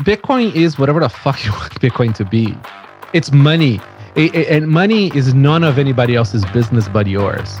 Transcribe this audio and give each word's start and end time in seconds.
Bitcoin 0.00 0.52
is 0.56 0.76
whatever 0.76 0.98
the 0.98 1.08
fuck 1.08 1.44
you 1.44 1.52
want 1.52 1.72
Bitcoin 1.80 2.12
to 2.16 2.24
be. 2.24 2.52
It's 3.12 3.30
money. 3.30 3.80
It, 4.16 4.34
it, 4.34 4.48
and 4.48 4.66
money 4.66 5.16
is 5.16 5.34
none 5.34 5.62
of 5.62 5.78
anybody 5.78 6.16
else's 6.16 6.44
business 6.46 6.88
but 6.88 7.06
yours. 7.06 7.60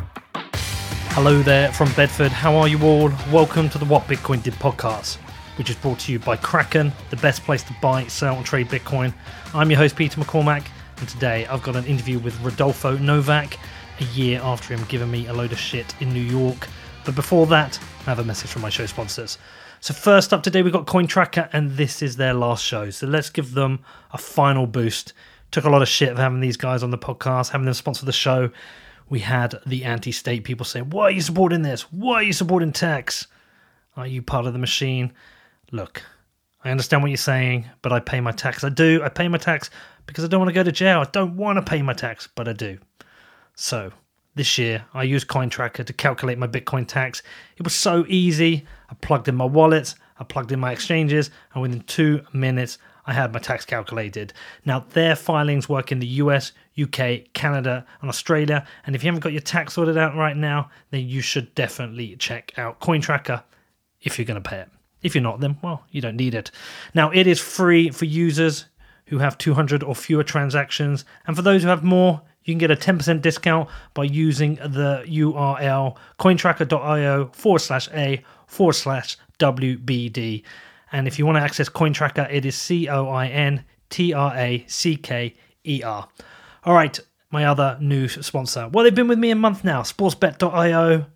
Hello 1.10 1.42
there 1.42 1.72
from 1.72 1.92
Bedford. 1.92 2.32
How 2.32 2.56
are 2.56 2.66
you 2.66 2.82
all? 2.82 3.12
Welcome 3.30 3.70
to 3.70 3.78
the 3.78 3.84
What 3.84 4.08
Bitcoin 4.08 4.42
Did 4.42 4.54
podcast, 4.54 5.18
which 5.58 5.70
is 5.70 5.76
brought 5.76 6.00
to 6.00 6.12
you 6.12 6.18
by 6.18 6.34
Kraken, 6.34 6.92
the 7.10 7.16
best 7.18 7.44
place 7.44 7.62
to 7.62 7.76
buy, 7.80 8.08
sell, 8.08 8.34
and 8.34 8.44
trade 8.44 8.66
Bitcoin. 8.66 9.14
I'm 9.54 9.70
your 9.70 9.78
host, 9.78 9.94
Peter 9.94 10.20
McCormack, 10.20 10.66
and 10.96 11.08
today 11.08 11.46
I've 11.46 11.62
got 11.62 11.76
an 11.76 11.84
interview 11.84 12.18
with 12.18 12.36
Rodolfo 12.40 12.98
Novak 12.98 13.60
a 14.00 14.04
year 14.06 14.40
after 14.42 14.74
him 14.74 14.84
giving 14.88 15.08
me 15.08 15.28
a 15.28 15.32
load 15.32 15.52
of 15.52 15.58
shit 15.60 15.94
in 16.00 16.12
New 16.12 16.20
York. 16.20 16.66
But 17.04 17.14
before 17.14 17.46
that, 17.46 17.78
I 18.00 18.04
have 18.06 18.18
a 18.18 18.24
message 18.24 18.50
from 18.50 18.62
my 18.62 18.70
show 18.70 18.86
sponsors. 18.86 19.38
So 19.84 19.92
first 19.92 20.32
up 20.32 20.42
today, 20.42 20.62
we've 20.62 20.72
got 20.72 20.86
CoinTracker, 20.86 21.50
and 21.52 21.72
this 21.72 22.00
is 22.00 22.16
their 22.16 22.32
last 22.32 22.64
show. 22.64 22.88
So 22.88 23.06
let's 23.06 23.28
give 23.28 23.52
them 23.52 23.80
a 24.14 24.16
final 24.16 24.66
boost. 24.66 25.12
Took 25.50 25.64
a 25.64 25.68
lot 25.68 25.82
of 25.82 25.88
shit 25.88 26.16
for 26.16 26.22
having 26.22 26.40
these 26.40 26.56
guys 26.56 26.82
on 26.82 26.90
the 26.90 26.96
podcast, 26.96 27.50
having 27.50 27.66
them 27.66 27.74
sponsor 27.74 28.06
the 28.06 28.10
show. 28.10 28.48
We 29.10 29.18
had 29.18 29.56
the 29.66 29.84
anti-state 29.84 30.42
people 30.42 30.64
say, 30.64 30.80
"Why 30.80 31.02
are 31.02 31.10
you 31.10 31.20
supporting 31.20 31.60
this? 31.60 31.92
Why 31.92 32.14
are 32.14 32.22
you 32.22 32.32
supporting 32.32 32.72
tax? 32.72 33.26
Are 33.94 34.06
you 34.06 34.22
part 34.22 34.46
of 34.46 34.54
the 34.54 34.58
machine?" 34.58 35.12
Look, 35.70 36.02
I 36.64 36.70
understand 36.70 37.02
what 37.02 37.10
you're 37.10 37.18
saying, 37.18 37.68
but 37.82 37.92
I 37.92 38.00
pay 38.00 38.22
my 38.22 38.32
tax. 38.32 38.64
I 38.64 38.70
do. 38.70 39.02
I 39.04 39.10
pay 39.10 39.28
my 39.28 39.36
tax 39.36 39.68
because 40.06 40.24
I 40.24 40.28
don't 40.28 40.40
want 40.40 40.48
to 40.48 40.54
go 40.54 40.62
to 40.62 40.72
jail. 40.72 41.00
I 41.00 41.10
don't 41.12 41.36
want 41.36 41.58
to 41.58 41.62
pay 41.62 41.82
my 41.82 41.92
tax, 41.92 42.26
but 42.34 42.48
I 42.48 42.54
do. 42.54 42.78
So 43.54 43.92
this 44.34 44.58
year, 44.58 44.84
I 44.94 45.04
used 45.04 45.28
CoinTracker 45.28 45.86
to 45.86 45.92
calculate 45.92 46.38
my 46.38 46.46
Bitcoin 46.46 46.86
tax. 46.86 47.22
It 47.56 47.62
was 47.62 47.74
so 47.74 48.04
easy. 48.08 48.66
I 48.90 48.94
plugged 48.94 49.28
in 49.28 49.36
my 49.36 49.44
wallet, 49.44 49.94
I 50.18 50.24
plugged 50.24 50.52
in 50.52 50.60
my 50.60 50.72
exchanges, 50.72 51.30
and 51.52 51.62
within 51.62 51.80
two 51.82 52.22
minutes, 52.32 52.78
I 53.06 53.12
had 53.12 53.32
my 53.32 53.38
tax 53.38 53.64
calculated. 53.64 54.32
Now, 54.64 54.80
their 54.90 55.14
filings 55.14 55.68
work 55.68 55.92
in 55.92 55.98
the 55.98 56.06
US, 56.06 56.52
UK, 56.80 57.32
Canada, 57.34 57.84
and 58.00 58.08
Australia. 58.08 58.66
And 58.86 58.96
if 58.96 59.04
you 59.04 59.08
haven't 59.08 59.20
got 59.20 59.32
your 59.32 59.42
tax 59.42 59.74
sorted 59.74 59.98
out 59.98 60.16
right 60.16 60.36
now, 60.36 60.70
then 60.90 61.06
you 61.08 61.20
should 61.20 61.54
definitely 61.54 62.16
check 62.16 62.52
out 62.56 62.80
CoinTracker 62.80 63.42
if 64.00 64.18
you're 64.18 64.24
going 64.24 64.42
to 64.42 64.48
pay 64.48 64.60
it. 64.60 64.68
If 65.02 65.14
you're 65.14 65.22
not, 65.22 65.40
then, 65.40 65.58
well, 65.62 65.84
you 65.90 66.00
don't 66.00 66.16
need 66.16 66.34
it. 66.34 66.50
Now, 66.94 67.10
it 67.10 67.26
is 67.26 67.40
free 67.40 67.90
for 67.90 68.06
users 68.06 68.66
who 69.06 69.18
have 69.18 69.36
200 69.36 69.82
or 69.82 69.94
fewer 69.94 70.24
transactions. 70.24 71.04
And 71.26 71.36
for 71.36 71.42
those 71.42 71.62
who 71.62 71.68
have 71.68 71.84
more, 71.84 72.22
you 72.44 72.52
can 72.52 72.58
get 72.58 72.70
a 72.70 72.76
10% 72.76 73.22
discount 73.22 73.68
by 73.94 74.04
using 74.04 74.56
the 74.56 75.04
URL 75.06 75.96
cointracker.io 76.18 77.30
forward 77.32 77.58
slash 77.58 77.88
A 77.92 78.22
forward 78.46 78.74
slash 78.74 79.16
WBD. 79.38 80.42
And 80.92 81.08
if 81.08 81.18
you 81.18 81.26
want 81.26 81.36
to 81.36 81.42
access 81.42 81.68
CoinTracker, 81.68 82.32
it 82.32 82.44
is 82.44 82.54
C 82.54 82.88
O 82.88 83.08
I 83.08 83.26
N 83.26 83.64
T 83.90 84.12
R 84.12 84.32
A 84.36 84.64
C 84.68 84.96
K 84.96 85.34
E 85.64 85.82
R. 85.82 86.08
All 86.64 86.74
right, 86.74 86.98
my 87.30 87.46
other 87.46 87.76
new 87.80 88.08
sponsor. 88.08 88.68
Well, 88.68 88.84
they've 88.84 88.94
been 88.94 89.08
with 89.08 89.18
me 89.18 89.30
a 89.30 89.36
month 89.36 89.64
now, 89.64 89.82
sportsbet.io. 89.82 91.06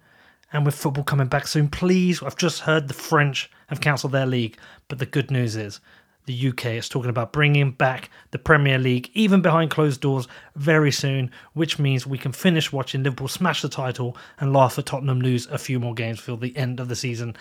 And 0.50 0.64
with 0.64 0.74
football 0.74 1.04
coming 1.04 1.28
back 1.28 1.46
soon, 1.46 1.68
please, 1.68 2.22
I've 2.22 2.36
just 2.36 2.62
heard 2.62 2.88
the 2.88 2.94
French 2.94 3.50
have 3.66 3.82
cancelled 3.82 4.12
their 4.12 4.26
league. 4.26 4.56
But 4.88 4.98
the 4.98 5.04
good 5.04 5.30
news 5.30 5.56
is 5.56 5.80
the 6.28 6.48
UK 6.48 6.66
is 6.66 6.88
talking 6.88 7.08
about 7.08 7.32
bringing 7.32 7.70
back 7.72 8.10
the 8.32 8.38
Premier 8.38 8.78
League, 8.78 9.10
even 9.14 9.40
behind 9.40 9.70
closed 9.70 10.02
doors, 10.02 10.28
very 10.54 10.92
soon, 10.92 11.30
which 11.54 11.78
means 11.78 12.06
we 12.06 12.18
can 12.18 12.32
finish 12.32 12.70
watching 12.70 13.02
Liverpool 13.02 13.28
smash 13.28 13.62
the 13.62 13.68
title 13.68 14.14
and 14.38 14.52
laugh 14.52 14.78
at 14.78 14.84
Tottenham 14.86 15.22
lose 15.22 15.46
a 15.46 15.56
few 15.56 15.80
more 15.80 15.94
games 15.94 16.20
for 16.20 16.36
the 16.36 16.54
end 16.54 16.80
of 16.80 16.88
the 16.88 16.94
season. 16.94 17.34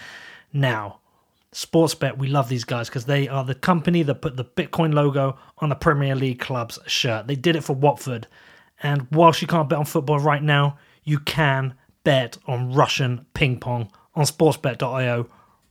Now, 0.53 0.99
Sportsbet, 1.53 2.17
we 2.17 2.30
love 2.30 2.47
these 2.47 2.63
guys 2.63 2.88
because 2.88 3.05
they 3.05 3.27
are 3.27 3.43
the 3.43 3.55
company 3.55 4.03
that 4.03 4.21
put 4.21 4.38
the 4.38 4.45
Bitcoin 4.45 4.93
logo 4.93 5.38
on 5.58 5.67
the 5.67 5.75
Premier 5.75 6.15
League 6.15 6.39
club's 6.39 6.80
shirt. 6.88 7.27
They 7.27 7.35
did 7.35 7.58
it 7.58 7.65
for 7.65 7.73
Watford. 7.73 8.27
And 8.81 9.08
whilst 9.11 9.41
you 9.41 9.47
can't 9.47 9.67
bet 9.67 9.80
on 9.80 9.85
football 9.85 10.19
right 10.19 10.41
now, 10.41 10.77
you 11.04 11.19
can 11.19 11.73
bet 12.05 12.37
on 12.48 12.71
Russian 12.71 13.25
ping 13.33 13.59
pong 13.59 13.92
on 14.15 14.23
sportsbet.io 14.23 15.30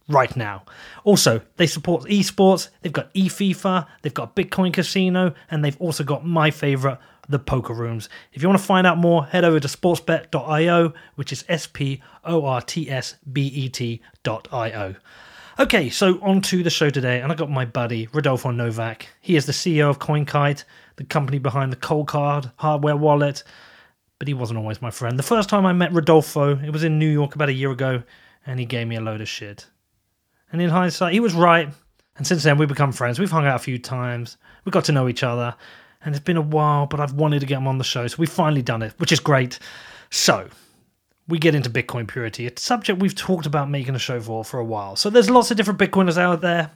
right 0.09 0.35
now. 0.37 0.65
Also, 1.05 1.41
they 1.57 1.67
support 1.67 2.05
esports, 2.05 2.69
they've 2.83 2.93
got 2.93 3.13
eFIFA, 3.15 3.87
they've 4.03 4.15
got 4.15 4.37
Bitcoin 4.37 4.73
Casino, 4.73 5.35
and 5.51 5.65
they've 5.65 5.81
also 5.81 6.05
got 6.05 6.25
my 6.25 6.51
favorite, 6.51 6.99
the 7.29 7.39
poker 7.39 7.75
rooms. 7.75 8.09
If 8.33 8.43
you 8.43 8.49
want 8.49 8.61
to 8.61 8.67
find 8.67 8.87
out 8.87 8.99
more, 8.99 9.27
head 9.27 9.45
over 9.45 9.59
to 9.59 9.69
sportsbet.io, 9.69 10.93
which 11.17 11.33
is 11.33 11.45
S 11.49 11.67
P 11.67 12.03
O 12.25 12.45
R 12.45 12.61
T 12.61 12.91
S 12.91 13.17
B 13.31 13.47
E 13.47 13.69
T.io. 13.69 14.97
Okay, 15.59 15.89
so 15.89 16.21
on 16.21 16.43
to 16.43 16.63
the 16.63 16.71
show 16.71 16.91
today, 16.91 17.21
and 17.21 17.33
I 17.33 17.35
got 17.35 17.51
my 17.51 17.65
buddy 17.65 18.09
Rodolfo 18.13 18.51
Novak. 18.51 19.09
He 19.21 19.37
is 19.37 19.47
the 19.47 19.53
CEO 19.53 19.89
of 19.89 19.99
CoinKite, 19.99 20.65
the 20.97 21.05
company 21.05 21.39
behind 21.39 21.73
the 21.73 21.77
Coldcard 21.77 22.53
hardware 22.57 22.97
wallet, 22.97 23.43
but 24.19 24.29
he 24.29 24.35
wasn't 24.35 24.59
always 24.59 24.83
my 24.83 24.91
friend. 24.91 25.19
The 25.19 25.23
first 25.23 25.49
time 25.49 25.65
I 25.65 25.73
met 25.73 25.93
Rodolfo, 25.93 26.59
it 26.59 26.71
was 26.71 26.85
in 26.85 26.99
New 26.99 27.09
York 27.09 27.35
about 27.35 27.49
a 27.49 27.55
year 27.55 27.71
ago, 27.71 28.03
and 28.47 28.61
he 28.61 28.67
gave 28.67 28.87
me 28.87 28.97
a 28.97 29.01
load 29.01 29.23
of 29.23 29.29
shit. 29.29 29.67
And 30.53 30.63
in 30.63 30.71
hindsight, 30.71 31.13
he 31.13 31.21
was 31.21 31.35
right. 31.35 31.69
And 32.17 32.27
since 32.27 32.43
then, 32.43 32.59
we've 32.59 32.69
become 32.69 32.93
friends. 32.93 33.19
We've 33.19 33.31
hung 33.31 33.47
out 33.47 33.57
a 33.57 33.61
few 33.61 33.79
times. 33.79 34.37
We 34.65 34.71
got 34.71 34.85
to 34.87 34.93
know 34.93 35.09
each 35.09 35.23
other. 35.23 35.55
And 36.05 36.15
it's 36.15 36.25
been 36.25 36.37
a 36.37 36.43
while, 36.43 36.87
but 36.87 37.01
I've 37.01 37.13
wanted 37.15 37.41
to 37.41 37.47
get 37.47 37.59
him 37.59 37.67
on 37.67 37.79
the 37.79 37.85
show. 37.85 38.07
So 38.07 38.17
we've 38.19 38.31
finally 38.31 38.63
done 38.63 38.83
it, 38.83 38.95
which 38.99 39.13
is 39.13 39.21
great. 39.21 39.59
So 40.11 40.49
we 41.29 41.39
get 41.39 41.55
into 41.55 41.69
Bitcoin 41.69 42.07
purity, 42.07 42.47
a 42.47 42.53
subject 42.59 43.01
we've 43.01 43.15
talked 43.15 43.47
about 43.47 43.69
making 43.69 43.95
a 43.95 43.99
show 43.99 44.21
for 44.21 44.45
for 44.45 44.61
a 44.61 44.65
while. 44.65 44.97
So 44.97 45.11
there's 45.11 45.29
lots 45.29 45.51
of 45.51 45.57
different 45.57 45.81
Bitcoiners 45.81 46.17
out 46.17 46.41
there. 46.41 46.71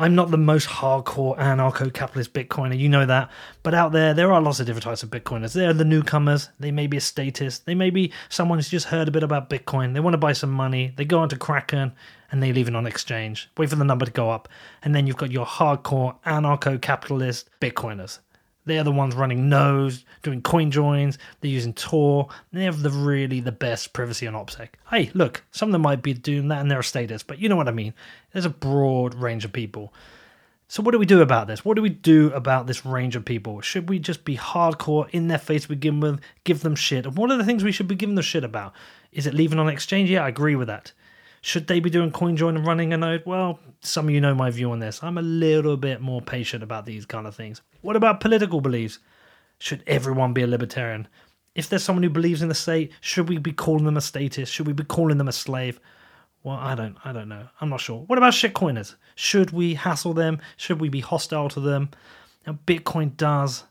I'm 0.00 0.14
not 0.14 0.30
the 0.30 0.38
most 0.38 0.66
hardcore 0.66 1.36
anarcho 1.36 1.92
capitalist 1.92 2.32
Bitcoiner, 2.32 2.78
you 2.78 2.88
know 2.88 3.04
that. 3.04 3.30
But 3.62 3.74
out 3.74 3.92
there, 3.92 4.14
there 4.14 4.32
are 4.32 4.40
lots 4.40 4.58
of 4.58 4.64
different 4.64 4.84
types 4.84 5.02
of 5.02 5.10
Bitcoiners. 5.10 5.52
There 5.52 5.68
are 5.68 5.74
the 5.74 5.84
newcomers, 5.84 6.48
they 6.58 6.70
may 6.70 6.86
be 6.86 6.96
a 6.96 7.02
statist, 7.02 7.66
they 7.66 7.74
may 7.74 7.90
be 7.90 8.10
someone 8.30 8.56
who's 8.56 8.70
just 8.70 8.86
heard 8.86 9.08
a 9.08 9.10
bit 9.10 9.22
about 9.22 9.50
Bitcoin, 9.50 9.92
they 9.92 10.00
want 10.00 10.14
to 10.14 10.18
buy 10.18 10.32
some 10.32 10.50
money, 10.50 10.94
they 10.96 11.04
go 11.04 11.18
onto 11.18 11.36
Kraken 11.36 11.92
and 12.32 12.42
they 12.42 12.50
leave 12.50 12.66
it 12.66 12.74
on 12.74 12.86
exchange, 12.86 13.50
wait 13.58 13.68
for 13.68 13.76
the 13.76 13.84
number 13.84 14.06
to 14.06 14.10
go 14.10 14.30
up. 14.30 14.48
And 14.82 14.94
then 14.94 15.06
you've 15.06 15.18
got 15.18 15.32
your 15.32 15.44
hardcore 15.44 16.16
anarcho 16.24 16.80
capitalist 16.80 17.50
Bitcoiners. 17.60 18.20
They're 18.66 18.84
the 18.84 18.92
ones 18.92 19.14
running 19.14 19.48
nodes, 19.48 20.04
doing 20.22 20.42
coin 20.42 20.70
joins, 20.70 21.18
they're 21.40 21.50
using 21.50 21.72
Tor, 21.72 22.28
they 22.52 22.64
have 22.64 22.82
the 22.82 22.90
really 22.90 23.40
the 23.40 23.52
best 23.52 23.92
privacy 23.92 24.26
on 24.26 24.34
OPSEC. 24.34 24.68
Hey, 24.90 25.10
look, 25.14 25.42
some 25.50 25.70
of 25.70 25.72
them 25.72 25.82
might 25.82 26.02
be 26.02 26.12
doing 26.12 26.48
that 26.48 26.60
and 26.60 26.70
they're 26.70 26.80
a 26.80 26.84
statist, 26.84 27.26
but 27.26 27.38
you 27.38 27.48
know 27.48 27.56
what 27.56 27.68
I 27.68 27.72
mean. 27.72 27.94
There's 28.32 28.44
a 28.44 28.50
broad 28.50 29.14
range 29.14 29.44
of 29.44 29.52
people. 29.52 29.92
So 30.68 30.84
what 30.84 30.92
do 30.92 30.98
we 30.98 31.06
do 31.06 31.20
about 31.20 31.48
this? 31.48 31.64
What 31.64 31.74
do 31.74 31.82
we 31.82 31.88
do 31.88 32.30
about 32.32 32.68
this 32.68 32.86
range 32.86 33.16
of 33.16 33.24
people? 33.24 33.60
Should 33.60 33.88
we 33.88 33.98
just 33.98 34.24
be 34.24 34.36
hardcore 34.36 35.10
in 35.10 35.26
their 35.26 35.38
face 35.38 35.62
to 35.62 35.70
begin 35.70 35.98
with, 35.98 36.20
give 36.44 36.60
them 36.60 36.76
shit? 36.76 37.06
And 37.06 37.16
what 37.16 37.30
are 37.32 37.36
the 37.36 37.44
things 37.44 37.64
we 37.64 37.72
should 37.72 37.88
be 37.88 37.96
giving 37.96 38.14
them 38.14 38.22
shit 38.22 38.44
about? 38.44 38.72
Is 39.10 39.26
it 39.26 39.34
leaving 39.34 39.58
on 39.58 39.68
exchange? 39.68 40.10
Yeah, 40.10 40.24
I 40.24 40.28
agree 40.28 40.54
with 40.54 40.68
that. 40.68 40.92
Should 41.42 41.66
they 41.66 41.80
be 41.80 41.90
doing 41.90 42.12
CoinJoin 42.12 42.56
and 42.56 42.66
running 42.66 42.92
a 42.92 42.98
node? 42.98 43.22
Well, 43.24 43.58
some 43.80 44.08
of 44.08 44.14
you 44.14 44.20
know 44.20 44.34
my 44.34 44.50
view 44.50 44.70
on 44.72 44.78
this. 44.78 45.02
I'm 45.02 45.16
a 45.16 45.22
little 45.22 45.76
bit 45.76 46.00
more 46.00 46.20
patient 46.20 46.62
about 46.62 46.84
these 46.84 47.06
kind 47.06 47.26
of 47.26 47.34
things. 47.34 47.62
What 47.80 47.96
about 47.96 48.20
political 48.20 48.60
beliefs? 48.60 48.98
Should 49.58 49.82
everyone 49.86 50.34
be 50.34 50.42
a 50.42 50.46
libertarian? 50.46 51.08
If 51.54 51.68
there's 51.68 51.82
someone 51.82 52.02
who 52.02 52.10
believes 52.10 52.42
in 52.42 52.48
the 52.48 52.54
state, 52.54 52.92
should 53.00 53.28
we 53.28 53.38
be 53.38 53.52
calling 53.52 53.84
them 53.84 53.96
a 53.96 54.00
statist? 54.00 54.52
Should 54.52 54.66
we 54.66 54.72
be 54.72 54.84
calling 54.84 55.18
them 55.18 55.28
a 55.28 55.32
slave? 55.32 55.80
Well, 56.42 56.56
I 56.56 56.74
don't 56.74 56.96
I 57.04 57.12
don't 57.12 57.28
know. 57.28 57.48
I'm 57.60 57.68
not 57.68 57.80
sure. 57.80 58.04
What 58.06 58.18
about 58.18 58.32
shitcoiners? 58.32 58.94
Should 59.14 59.50
we 59.50 59.74
hassle 59.74 60.14
them? 60.14 60.40
Should 60.56 60.80
we 60.80 60.88
be 60.88 61.00
hostile 61.00 61.48
to 61.50 61.60
them? 61.60 61.90
Now 62.46 62.58
Bitcoin 62.66 63.16
does 63.16 63.64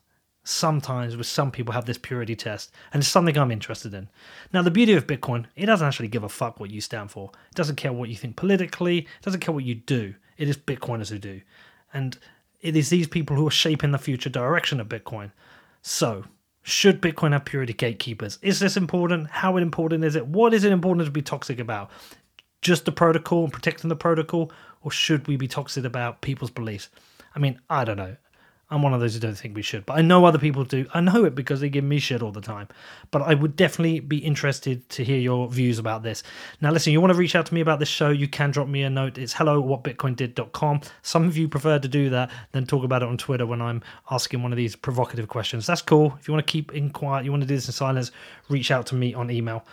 sometimes 0.50 1.16
with 1.16 1.28
some 1.28 1.52
people 1.52 1.74
have 1.74 1.86
this 1.86 1.98
purity 1.98 2.36
test 2.36 2.72
and 2.92 3.02
it's 3.02 3.10
something 3.10 3.38
i'm 3.38 3.52
interested 3.52 3.94
in. 3.94 4.10
Now 4.52 4.62
the 4.62 4.72
beauty 4.72 4.94
of 4.94 5.08
bitcoin 5.08 5.46
it 5.56 5.68
doesn't 5.68 5.88
actually 5.88 6.08
give 6.08 6.24
a 6.24 6.30
fuck 6.30 6.60
what 6.60 6.72
you 6.72 6.82
stand 6.82 7.12
for. 7.12 7.32
It 7.50 7.56
doesn't 7.56 7.76
care 7.76 7.94
what 7.94 8.10
you 8.10 8.16
think 8.16 8.36
politically. 8.36 9.00
It 9.00 9.22
doesn't 9.22 9.42
care 9.42 9.54
what 9.54 9.64
you 9.64 9.76
do. 9.76 10.16
It 10.38 10.50
is 10.50 10.58
bitcoiners 10.58 11.10
who 11.10 11.20
do. 11.20 11.42
And 11.94 12.18
it 12.62 12.76
is 12.76 12.90
these 12.90 13.08
people 13.08 13.36
who 13.36 13.48
are 13.48 13.52
shaping 13.52 13.92
the 13.92 13.98
future 13.98 14.30
direction 14.30 14.80
of 14.80 14.90
bitcoin. 14.90 15.32
So 15.82 16.26
should 16.64 17.02
bitcoin 17.02 17.32
have 17.32 17.46
purity 17.46 17.74
gatekeepers? 17.74 18.40
Is 18.42 18.60
this 18.60 18.76
important? 18.76 19.30
How 19.30 19.58
important 19.58 20.04
is 20.04 20.16
it? 20.16 20.28
What 20.28 20.54
is 20.54 20.64
it 20.64 20.72
important 20.72 21.06
to 21.06 21.12
be 21.12 21.22
toxic 21.22 21.60
about? 21.60 21.92
Just 22.62 22.86
the 22.86 22.92
protocol 22.92 23.44
and 23.44 23.54
protecting 23.54 23.90
the 23.90 23.96
protocol? 23.96 24.52
Or 24.82 24.92
should 24.92 25.28
we 25.28 25.38
be 25.38 25.48
toxic 25.48 25.86
about 25.86 26.22
people's 26.22 26.52
beliefs? 26.52 26.90
I 27.36 27.40
mean 27.40 27.60
i 27.70 27.86
don't 27.86 27.98
know 27.98 28.16
I'm 28.72 28.84
one 28.84 28.94
of 28.94 29.00
those 29.00 29.16
who 29.16 29.20
don't 29.20 29.36
think 29.36 29.56
we 29.56 29.64
should, 29.64 29.86
but 29.88 29.98
I 29.98 30.02
know 30.02 30.26
other 30.26 30.38
people 30.38 30.64
do. 30.64 30.86
I 30.94 31.02
know 31.02 31.26
it 31.26 31.34
because 31.34 31.60
they 31.60 31.70
give 31.70 31.84
me 31.84 31.98
shit 31.98 32.22
all 32.22 32.32
the 32.32 32.40
time. 32.40 32.68
But 33.10 33.24
I 33.24 33.34
would 33.34 33.56
definitely 33.56 34.00
be 34.00 34.18
interested 34.20 34.88
to 34.90 35.04
hear 35.04 35.18
your 35.18 35.48
views 35.48 35.80
about 35.80 36.04
this. 36.04 36.22
Now, 36.62 36.72
listen, 36.72 36.94
you 36.94 37.02
want 37.02 37.12
to 37.12 37.18
reach 37.18 37.36
out 37.36 37.48
to 37.48 37.54
me 37.56 37.62
about 37.62 37.80
this 37.80 37.90
show, 37.90 38.10
you 38.10 38.28
can 38.28 38.52
drop 38.52 38.68
me 38.68 38.84
a 38.84 38.90
note. 38.90 39.18
It's 39.18 39.34
hello 39.34 39.62
whatbitcoindid.com. 39.64 40.82
Some 41.02 41.28
of 41.28 41.36
you 41.36 41.48
prefer 41.48 41.80
to 41.80 41.88
do 41.88 42.12
that 42.12 42.30
than 42.52 42.68
talk 42.68 42.84
about 42.84 43.02
it 43.02 43.10
on 43.10 43.18
Twitter 43.18 43.48
when 43.48 43.62
I'm 43.62 43.82
asking 44.12 44.44
one 44.44 44.54
of 44.54 44.58
these 44.58 44.76
provocative 44.76 45.28
questions. 45.28 45.66
That's 45.66 45.82
cool. 45.82 46.16
If 46.20 46.28
you 46.28 46.34
want 46.36 46.46
to 46.46 46.52
keep 46.52 46.72
in 46.74 46.92
quiet, 46.92 47.26
you 47.26 47.32
want 47.32 47.42
to 47.42 47.48
do 47.48 47.56
this 47.56 47.68
in 47.68 47.74
silence, 47.74 48.12
reach 48.50 48.70
out 48.70 48.86
to 48.88 48.96
me 48.96 49.16
on 49.16 49.32
email. 49.32 49.66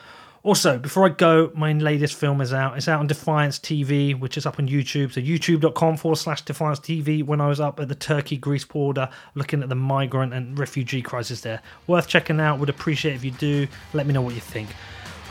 Also, 0.46 0.78
before 0.78 1.04
I 1.04 1.08
go, 1.08 1.50
my 1.56 1.72
latest 1.72 2.14
film 2.14 2.40
is 2.40 2.52
out. 2.52 2.76
It's 2.76 2.86
out 2.86 3.00
on 3.00 3.08
Defiance 3.08 3.58
TV, 3.58 4.16
which 4.16 4.38
is 4.38 4.46
up 4.46 4.60
on 4.60 4.68
YouTube. 4.68 5.12
So 5.12 5.20
youtube.com 5.20 5.96
forward 5.96 6.18
slash 6.18 6.42
Defiance 6.42 6.78
TV. 6.78 7.24
When 7.24 7.40
I 7.40 7.48
was 7.48 7.58
up 7.58 7.80
at 7.80 7.88
the 7.88 7.96
Turkey 7.96 8.36
Greece 8.36 8.64
border 8.64 9.08
looking 9.34 9.60
at 9.64 9.68
the 9.68 9.74
migrant 9.74 10.32
and 10.32 10.56
refugee 10.56 11.02
crisis 11.02 11.40
there. 11.40 11.60
Worth 11.88 12.06
checking 12.06 12.38
out. 12.38 12.60
Would 12.60 12.68
appreciate 12.68 13.16
if 13.16 13.24
you 13.24 13.32
do. 13.32 13.66
Let 13.92 14.06
me 14.06 14.14
know 14.14 14.22
what 14.22 14.36
you 14.36 14.40
think. 14.40 14.68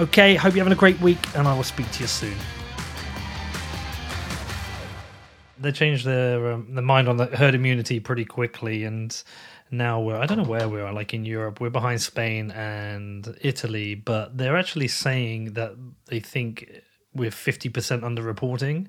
Okay, 0.02 0.36
hope 0.36 0.54
you're 0.54 0.66
having 0.66 0.78
a 0.78 0.80
great 0.80 1.00
week, 1.00 1.34
and 1.34 1.48
I 1.48 1.56
will 1.56 1.64
speak 1.64 1.90
to 1.92 2.02
you 2.02 2.08
soon. 2.08 2.36
They 5.58 5.72
changed 5.72 6.06
their 6.06 6.52
um, 6.52 6.68
their 6.76 6.84
mind 6.84 7.08
on 7.08 7.16
the 7.16 7.28
herd 7.28 7.56
immunity 7.56 8.02
pretty 8.02 8.26
quickly, 8.26 8.84
and 8.84 9.24
now 9.77 10.01
we're 10.01 10.18
I 10.18 10.25
don't 10.25 10.38
know 10.38 10.50
where 10.50 10.68
we 10.68 10.81
are, 10.81 10.94
like 10.94 11.13
in 11.13 11.25
Europe, 11.25 11.60
we're 11.60 11.69
behind 11.69 12.01
Spain 12.01 12.51
and 12.51 13.38
Italy, 13.42 13.95
but 13.95 14.38
they're 14.38 14.57
actually 14.57 14.88
saying 14.88 15.54
that 15.54 15.74
they 16.06 16.19
think 16.19 16.69
we're 17.13 17.31
fifty 17.31 17.69
percent 17.69 18.04
underreporting. 18.04 18.88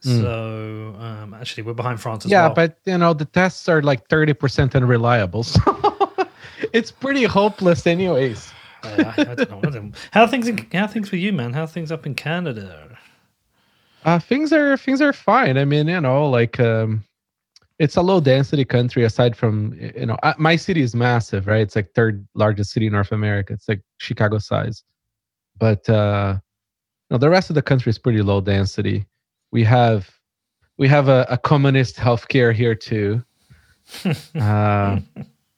So 0.00 0.94
um, 1.00 1.34
actually, 1.34 1.64
we're 1.64 1.74
behind 1.74 2.00
France 2.00 2.24
as 2.24 2.30
yeah, 2.30 2.42
well. 2.42 2.50
Yeah, 2.50 2.54
but 2.54 2.78
you 2.84 2.98
know 2.98 3.12
the 3.12 3.24
tests 3.24 3.68
are 3.68 3.82
like 3.82 4.08
thirty 4.08 4.34
percent 4.34 4.76
unreliable, 4.76 5.42
so 5.42 6.00
it's 6.72 6.92
pretty 6.92 7.24
hopeless, 7.24 7.86
anyways. 7.86 8.52
Yeah, 8.84 9.14
I, 9.16 9.20
I 9.22 9.34
don't 9.34 9.50
know. 9.50 9.92
I 9.92 9.92
How 10.12 10.22
are 10.24 10.28
things? 10.28 10.46
In, 10.46 10.66
how 10.72 10.84
are 10.84 10.88
things 10.88 11.10
with 11.10 11.20
you, 11.20 11.32
man? 11.32 11.54
How 11.54 11.64
are 11.64 11.66
things 11.66 11.90
up 11.90 12.06
in 12.06 12.14
Canada? 12.14 12.96
Uh, 14.04 14.20
things 14.20 14.52
are 14.52 14.76
things 14.76 15.00
are 15.00 15.12
fine. 15.12 15.58
I 15.58 15.64
mean, 15.64 15.88
you 15.88 16.00
know, 16.00 16.28
like 16.30 16.60
um, 16.60 17.04
it's 17.78 17.96
a 17.96 18.02
low 18.02 18.20
density 18.20 18.64
country. 18.64 19.04
Aside 19.04 19.36
from 19.36 19.76
you 19.96 20.06
know, 20.06 20.16
my 20.38 20.56
city 20.56 20.82
is 20.82 20.94
massive, 20.94 21.46
right? 21.46 21.60
It's 21.60 21.76
like 21.76 21.92
third 21.94 22.26
largest 22.34 22.72
city 22.72 22.86
in 22.86 22.92
North 22.92 23.12
America. 23.12 23.52
It's 23.52 23.68
like 23.68 23.82
Chicago 23.98 24.38
size, 24.38 24.82
but 25.58 25.88
uh, 25.88 26.38
no, 27.10 27.18
the 27.18 27.30
rest 27.30 27.50
of 27.50 27.54
the 27.54 27.62
country 27.62 27.90
is 27.90 27.98
pretty 27.98 28.22
low 28.22 28.40
density. 28.40 29.06
We 29.52 29.64
have 29.64 30.10
we 30.78 30.88
have 30.88 31.08
a, 31.08 31.26
a 31.28 31.38
communist 31.38 31.96
healthcare 31.96 32.54
here 32.54 32.74
too. 32.74 33.22
uh, 34.40 34.98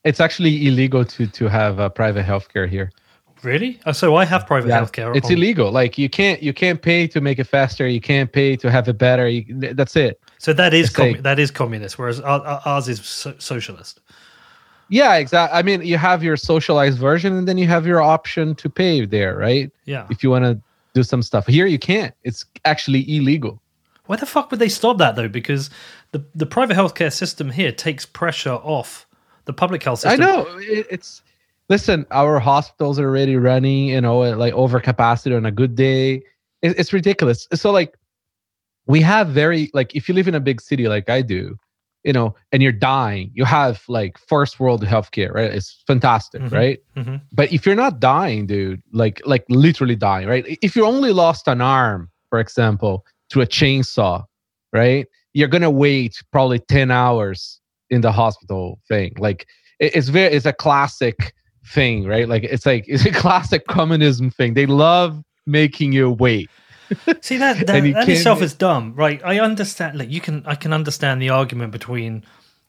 it's 0.03 0.19
actually 0.19 0.67
illegal 0.67 1.05
to 1.05 1.27
to 1.27 1.47
have 1.47 1.79
a 1.79 1.89
private 1.89 2.25
healthcare 2.25 2.67
here. 2.67 2.91
Really? 3.41 3.79
Oh, 3.85 3.93
so 3.93 4.15
I 4.15 4.25
have 4.25 4.45
private 4.45 4.69
healthcare. 4.69 5.15
It's 5.15 5.27
on- 5.27 5.33
illegal. 5.33 5.71
Like 5.71 5.97
you 5.97 6.09
can't 6.09 6.43
you 6.43 6.53
can't 6.53 6.81
pay 6.81 7.07
to 7.07 7.21
make 7.21 7.39
it 7.39 7.45
faster. 7.45 7.87
You 7.87 8.01
can't 8.01 8.31
pay 8.31 8.57
to 8.57 8.69
have 8.69 8.89
it 8.89 8.97
better. 8.97 9.27
You, 9.29 9.45
that's 9.73 9.95
it. 9.95 10.19
So 10.39 10.51
that 10.53 10.73
is 10.73 10.89
commu- 10.89 11.21
that 11.21 11.37
is 11.37 11.51
communist, 11.51 11.99
whereas 11.99 12.19
our, 12.21 12.39
our- 12.41 12.61
ours 12.65 12.87
is 12.87 13.05
so- 13.05 13.35
socialist. 13.37 13.99
Yeah, 14.89 15.15
exactly. 15.17 15.55
I 15.57 15.61
mean, 15.61 15.81
you 15.83 15.97
have 15.99 16.23
your 16.23 16.35
socialized 16.35 16.97
version, 16.97 17.33
and 17.37 17.47
then 17.47 17.57
you 17.59 17.67
have 17.67 17.85
your 17.85 18.01
option 18.01 18.55
to 18.55 18.69
pay 18.69 19.05
there, 19.05 19.37
right? 19.37 19.69
Yeah. 19.85 20.07
If 20.09 20.23
you 20.23 20.31
want 20.31 20.45
to 20.45 20.59
do 20.95 21.03
some 21.03 21.21
stuff 21.21 21.45
here, 21.45 21.67
you 21.67 21.77
can't. 21.77 22.15
It's 22.23 22.43
actually 22.65 23.05
illegal. 23.15 23.61
Why 24.07 24.15
the 24.15 24.25
fuck 24.25 24.49
would 24.49 24.59
they 24.59 24.69
stop 24.69 24.97
that 24.97 25.15
though? 25.15 25.27
Because 25.27 25.69
the 26.13 26.25
the 26.33 26.47
private 26.47 26.75
healthcare 26.75 27.13
system 27.13 27.51
here 27.51 27.71
takes 27.71 28.05
pressure 28.07 28.55
off 28.63 29.05
the 29.45 29.53
public 29.53 29.83
health 29.83 29.99
system. 29.99 30.21
I 30.21 30.25
know 30.25 30.47
it, 30.57 30.87
it's. 30.89 31.21
Listen, 31.67 32.07
our 32.09 32.39
hospitals 32.39 32.97
are 32.97 33.07
already 33.07 33.35
running, 33.35 33.89
you 33.89 34.01
know, 34.01 34.17
like 34.21 34.53
over 34.55 34.79
capacity 34.79 35.35
on 35.35 35.45
a 35.45 35.51
good 35.51 35.75
day. 35.75 36.23
It, 36.63 36.79
it's 36.79 36.91
ridiculous. 36.91 37.47
So 37.53 37.69
like, 37.69 37.95
we 38.89 38.99
have 39.01 39.27
very 39.29 39.69
like 39.79 39.95
if 39.95 40.09
you 40.09 40.15
live 40.15 40.27
in 40.27 40.35
a 40.35 40.39
big 40.49 40.59
city 40.69 40.87
like 40.95 41.07
I 41.09 41.21
do, 41.21 41.55
you 42.03 42.13
know, 42.17 42.35
and 42.51 42.61
you're 42.63 42.79
dying, 42.95 43.29
you 43.35 43.45
have 43.45 43.75
like 43.87 44.17
first 44.17 44.59
world 44.59 44.83
healthcare, 44.83 45.31
right? 45.33 45.51
It's 45.57 45.83
fantastic, 45.85 46.41
Mhm. 46.41 46.51
right? 46.61 46.79
hmm 46.97 47.15
But 47.39 47.47
if 47.53 47.65
you're 47.65 47.81
not 47.85 47.99
dying, 47.99 48.47
dude, 48.47 48.81
like 49.01 49.21
like 49.33 49.45
literally 49.65 49.95
dying, 49.95 50.27
right? 50.33 50.43
If 50.67 50.75
you 50.75 50.83
only 50.93 51.11
lost 51.23 51.47
an 51.47 51.61
arm, 51.61 52.09
for 52.31 52.39
example, 52.39 53.05
to 53.31 53.41
a 53.41 53.47
chainsaw, 53.57 54.23
right? 54.73 55.05
You're 55.33 55.51
gonna 55.55 55.69
wait 55.85 56.13
probably 56.31 56.59
10 56.59 56.89
hours 56.91 57.39
in 57.91 58.01
the 58.01 58.11
hospital 58.11 58.79
thing. 58.87 59.13
Like 59.19 59.45
it- 59.79 59.93
it's 59.97 60.09
very 60.09 60.33
it's 60.35 60.47
a 60.47 60.53
classic 60.65 61.17
thing, 61.75 62.05
right? 62.13 62.27
Like 62.33 62.43
it's 62.53 62.65
like 62.65 62.85
it's 62.93 63.05
a 63.05 63.11
classic 63.11 63.67
communism 63.67 64.31
thing. 64.31 64.55
They 64.55 64.65
love 64.65 65.21
making 65.45 65.93
you 65.93 66.09
wait. 66.25 66.49
See 67.21 67.37
that 67.37 67.65
that, 67.67 67.83
that 67.83 68.09
itself 68.09 68.41
is 68.41 68.53
dumb, 68.53 68.93
right? 68.95 69.21
I 69.23 69.39
understand. 69.39 69.97
Like 69.97 70.09
you 70.09 70.21
can, 70.21 70.43
I 70.45 70.55
can 70.55 70.73
understand 70.73 71.21
the 71.21 71.29
argument 71.29 71.71
between 71.71 72.23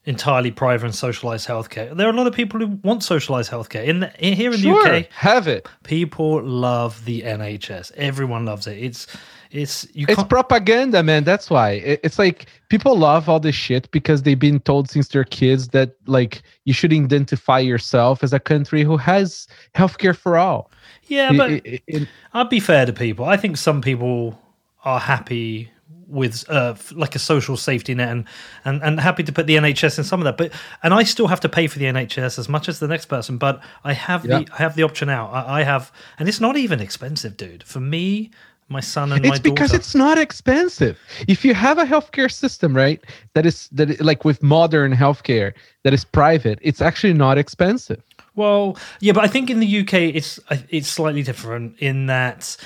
entirely 0.05 0.51
private 0.51 0.87
and 0.87 0.95
socialized 0.95 1.47
healthcare. 1.47 1.95
There 1.95 2.07
are 2.07 2.11
a 2.11 2.17
lot 2.17 2.27
of 2.27 2.35
people 2.35 2.61
who 2.61 2.79
want 2.83 3.03
socialized 3.03 3.51
healthcare. 3.51 3.85
In, 3.85 4.01
the, 4.01 4.13
in 4.19 4.35
here 4.35 4.51
in 4.53 4.59
sure, 4.59 4.83
the 4.83 5.01
UK, 5.01 5.11
have 5.11 5.47
it. 5.47 5.69
people 5.85 6.43
love 6.43 7.05
the 7.05 7.23
NHS. 7.23 7.93
Everyone 7.97 8.45
loves 8.45 8.67
it. 8.67 8.79
It's 8.79 9.07
it's 9.51 9.87
you 9.95 10.07
It's 10.09 10.23
propaganda, 10.25 11.03
man. 11.03 11.25
That's 11.25 11.51
why. 11.51 11.73
It's 11.73 12.19
like 12.19 12.47
people 12.69 12.97
love 12.97 13.29
all 13.29 13.41
this 13.41 13.57
shit 13.57 13.91
because 13.91 14.23
they've 14.23 14.39
been 14.39 14.61
told 14.61 14.89
since 14.89 15.09
they're 15.09 15.25
kids 15.25 15.69
that 15.69 15.97
like 16.07 16.43
you 16.65 16.73
should 16.73 16.93
identify 16.93 17.59
yourself 17.59 18.23
as 18.23 18.33
a 18.33 18.39
country 18.39 18.85
who 18.85 18.97
has 18.97 19.49
healthcare 19.75 20.17
for 20.17 20.39
all. 20.39 20.71
Yeah, 21.11 21.33
but 21.37 21.51
It- 21.51 21.67
it- 21.67 21.83
it- 21.87 22.09
I'd 22.33 22.49
be 22.49 22.61
fair 22.61 22.87
to 22.87 22.93
people. 22.93 23.25
I 23.25 23.37
think 23.37 23.57
some 23.57 23.81
people 23.83 24.41
are 24.85 25.01
happy 25.01 25.71
with 26.09 26.45
uh, 26.51 26.75
like 26.93 27.15
a 27.15 27.19
social 27.21 27.57
safety 27.57 27.95
net 27.95 28.09
and, 28.09 28.25
and 28.65 28.83
and 28.83 28.99
happy 28.99 29.23
to 29.23 29.31
put 29.33 29.47
the 29.47 29.55
NHS 29.57 29.99
in 29.99 30.05
some 30.05 30.19
of 30.21 30.25
that. 30.25 30.37
But 30.37 30.53
and 30.83 30.93
I 30.93 31.05
still 31.05 31.29
have 31.29 31.41
to 31.41 31.49
pay 31.49 31.67
for 31.69 31.79
the 31.79 31.85
NHS 31.85 32.39
as 32.39 32.49
much 32.49 32.69
as 32.69 32.79
the 32.81 32.89
next 32.89 33.07
person. 33.07 33.39
But 33.39 33.61
I 33.85 33.93
have 33.93 34.25
Yeah. 34.25 34.39
the 34.41 34.53
I 34.53 34.57
have 34.57 34.75
the 34.75 34.83
option 34.83 35.09
out. 35.09 35.31
I, 35.33 35.61
I 35.61 35.63
have, 35.63 35.93
and 36.19 36.29
it's 36.29 36.41
not 36.41 36.57
even 36.57 36.81
expensive, 36.81 37.37
dude. 37.37 37.63
For 37.63 37.79
me, 37.81 38.31
my 38.69 38.81
son 38.81 39.13
and 39.13 39.23
my 39.23 39.29
it's 39.31 39.39
because 39.39 39.71
daughter. 39.71 39.81
it's 39.81 39.95
not 39.95 40.19
expensive. 40.19 40.99
If 41.29 41.45
you 41.45 41.55
have 41.55 41.79
a 41.79 41.85
healthcare 41.85 42.31
system, 42.31 42.75
right, 42.77 43.01
that 43.35 43.47
is 43.47 43.69
that 43.73 43.91
is, 43.91 44.01
like 44.01 44.25
with 44.25 44.43
modern 44.43 44.93
healthcare 44.97 45.53
that 45.85 45.93
is 45.93 46.05
private, 46.05 46.59
it's 46.63 46.81
actually 46.81 47.13
not 47.15 47.39
expensive. 47.39 48.03
Well, 48.35 48.77
yeah, 49.01 49.13
but 49.13 49.25
I 49.25 49.29
think 49.29 49.51
in 49.51 49.61
the 49.61 49.81
UK 49.81 49.95
it's 49.95 50.39
uh, 50.51 50.57
it's 50.69 50.89
slightly 50.89 51.23
different 51.23 51.79
in 51.79 52.07
that 52.07 52.57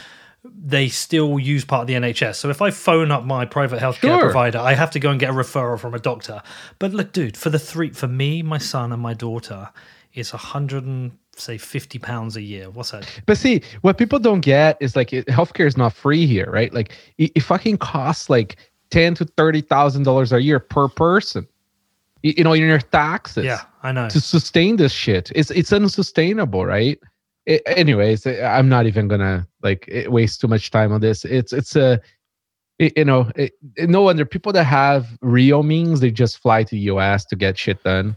they 0.45 0.89
still 0.89 1.39
use 1.39 1.65
part 1.65 1.83
of 1.83 1.87
the 1.87 1.95
NHS. 1.95 2.35
So 2.37 2.51
if 2.51 2.61
I 2.61 2.71
phone 2.71 3.11
up 3.11 3.25
my 3.25 3.47
private 3.47 3.81
healthcare 3.81 4.01
Sure. 4.03 4.21
provider, 4.21 4.59
I 4.59 4.75
have 4.75 4.91
to 4.91 5.01
go 5.01 5.11
and 5.11 5.19
get 5.19 5.31
a 5.31 5.33
referral 5.33 5.79
from 5.81 5.95
a 5.95 5.99
doctor. 5.99 6.43
But 6.79 6.93
look, 6.93 7.13
dude, 7.13 7.37
for 7.37 7.49
the 7.49 7.59
three, 7.59 7.91
for 7.91 8.07
me, 8.09 8.43
my 8.43 8.59
son, 8.59 8.93
and 8.93 9.01
my 9.01 9.15
daughter, 9.15 9.71
it's 10.13 10.35
a 10.35 10.37
hundred 10.37 10.85
and 10.85 11.13
say 11.35 11.57
fifty 11.57 11.99
pounds 11.99 12.37
a 12.37 12.43
year. 12.43 12.69
What's 12.71 12.91
that? 12.91 13.09
But 13.27 13.39
see, 13.39 13.63
what 13.81 13.97
people 13.97 14.19
don't 14.19 14.41
get 14.43 14.77
is 14.81 14.95
like 14.97 15.13
it, 15.15 15.27
healthcare 15.29 15.67
is 15.67 15.77
not 15.79 15.95
free 15.95 16.27
here, 16.27 16.49
right? 16.53 16.73
Like 16.75 16.93
it, 17.17 17.33
it 17.35 17.41
fucking 17.41 17.79
costs 17.79 18.29
like 18.29 18.57
ten 18.91 19.15
to 19.15 19.25
thirty 19.25 19.63
thousand 19.63 20.03
dollars 20.03 20.31
a 20.31 20.43
year 20.43 20.61
per 20.61 20.89
person. 20.89 21.49
You, 22.25 22.33
you 22.39 22.43
know, 22.45 22.55
in 22.55 22.63
your 22.63 22.79
taxes. 22.81 23.45
Yeah, 23.45 23.61
I 23.83 23.93
know. 23.93 24.09
to 24.09 24.21
sustain 24.21 24.77
this 24.77 24.93
shit. 24.93 25.31
It's 25.35 25.51
it's 25.51 25.73
unsustainable, 25.73 26.65
right? 26.65 26.99
I 27.47 27.61
anyways, 27.67 28.27
I'm 28.27 28.69
not 28.71 28.87
even 28.87 29.07
gonna 29.09 29.47
like 29.63 29.87
eh, 29.93 30.07
waste 30.09 30.41
too 30.41 30.49
much 30.49 30.71
time 30.71 30.91
on 30.91 31.01
this. 31.03 31.25
It's 31.27 31.53
it's 31.53 31.77
a 31.77 32.01
it- 32.79 32.95
you 32.97 33.05
know 33.05 33.31
it, 33.37 33.53
it- 33.77 33.91
no 33.91 34.01
wonder 34.03 34.25
people 34.25 34.53
that 34.55 34.65
have 34.65 35.07
real 35.21 35.63
means 35.63 36.01
they 36.01 36.11
just 36.11 36.39
fly 36.39 36.65
to 36.65 36.71
the 36.71 36.81
U.S. 36.95 37.27
to 37.27 37.37
get 37.37 37.59
shit 37.59 37.83
done. 37.85 38.17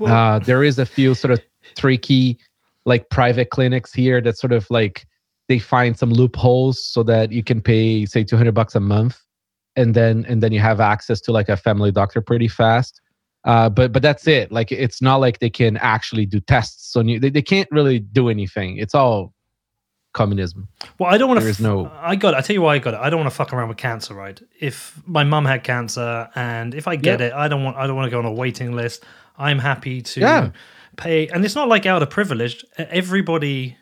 Well- 0.00 0.12
uh, 0.12 0.38
there 0.40 0.64
is 0.64 0.78
a 0.80 0.86
few 0.86 1.14
sort 1.14 1.30
of 1.30 1.40
tricky 1.76 2.36
like 2.84 3.08
private 3.10 3.50
clinics 3.50 3.92
here 3.92 4.20
that 4.22 4.38
sort 4.38 4.52
of 4.52 4.66
like 4.70 5.06
they 5.48 5.60
find 5.60 5.96
some 5.96 6.10
loopholes 6.12 6.84
so 6.84 7.04
that 7.04 7.30
you 7.30 7.44
can 7.44 7.60
pay 7.60 8.06
say 8.06 8.24
200 8.24 8.52
bucks 8.52 8.74
a 8.74 8.80
month 8.80 9.20
and 9.76 9.94
then 9.94 10.24
and 10.28 10.42
then 10.42 10.50
you 10.50 10.58
have 10.58 10.80
access 10.80 11.20
to 11.20 11.30
like 11.30 11.48
a 11.48 11.56
family 11.56 11.92
doctor 11.92 12.20
pretty 12.20 12.48
fast 12.48 13.00
uh, 13.44 13.68
but 13.70 13.92
but 13.92 14.02
that's 14.02 14.26
it 14.26 14.52
like 14.52 14.70
it's 14.72 15.00
not 15.00 15.16
like 15.16 15.38
they 15.38 15.50
can 15.50 15.76
actually 15.78 16.26
do 16.26 16.40
tests 16.40 16.94
on 16.96 17.08
you 17.08 17.18
they, 17.18 17.30
they 17.30 17.42
can't 17.42 17.68
really 17.70 17.98
do 17.98 18.28
anything 18.28 18.76
it's 18.76 18.94
all 18.94 19.32
communism 20.12 20.68
Well, 20.98 21.08
I 21.08 21.18
don't 21.18 21.28
want 21.28 21.40
to. 21.40 21.46
Is 21.46 21.60
no- 21.60 21.90
I 22.00 22.16
got. 22.16 22.34
It. 22.34 22.38
I 22.38 22.40
tell 22.40 22.54
you 22.54 22.62
why 22.62 22.74
I 22.74 22.78
got 22.80 22.94
it. 22.94 23.00
I 23.00 23.10
don't 23.10 23.20
want 23.20 23.30
to 23.30 23.36
fuck 23.36 23.52
around 23.52 23.68
with 23.68 23.76
cancer, 23.78 24.12
right? 24.12 24.40
If 24.58 25.00
my 25.06 25.22
mum 25.24 25.44
had 25.44 25.62
cancer, 25.62 26.28
and 26.34 26.74
if 26.74 26.88
I 26.88 26.96
get 26.96 27.20
it, 27.20 27.32
I 27.32 27.46
don't 27.46 27.62
want. 27.62 27.76
I 27.76 27.86
don't 27.86 27.94
want 27.96 28.06
to 28.06 28.10
go 28.10 28.18
on 28.18 28.24
a 28.26 28.32
waiting 28.32 28.72
list. 28.72 29.04
I'm 29.38 29.60
happy 29.60 30.02
to 30.02 30.20
Yeah. 30.20 30.50
pay, 30.96 31.28
and 31.28 31.44
it's 31.44 31.54
not 31.54 31.68
like 31.68 31.86
out 31.86 32.02
of 32.02 32.10
privilege. 32.10 32.64
Everybody, 32.76 33.76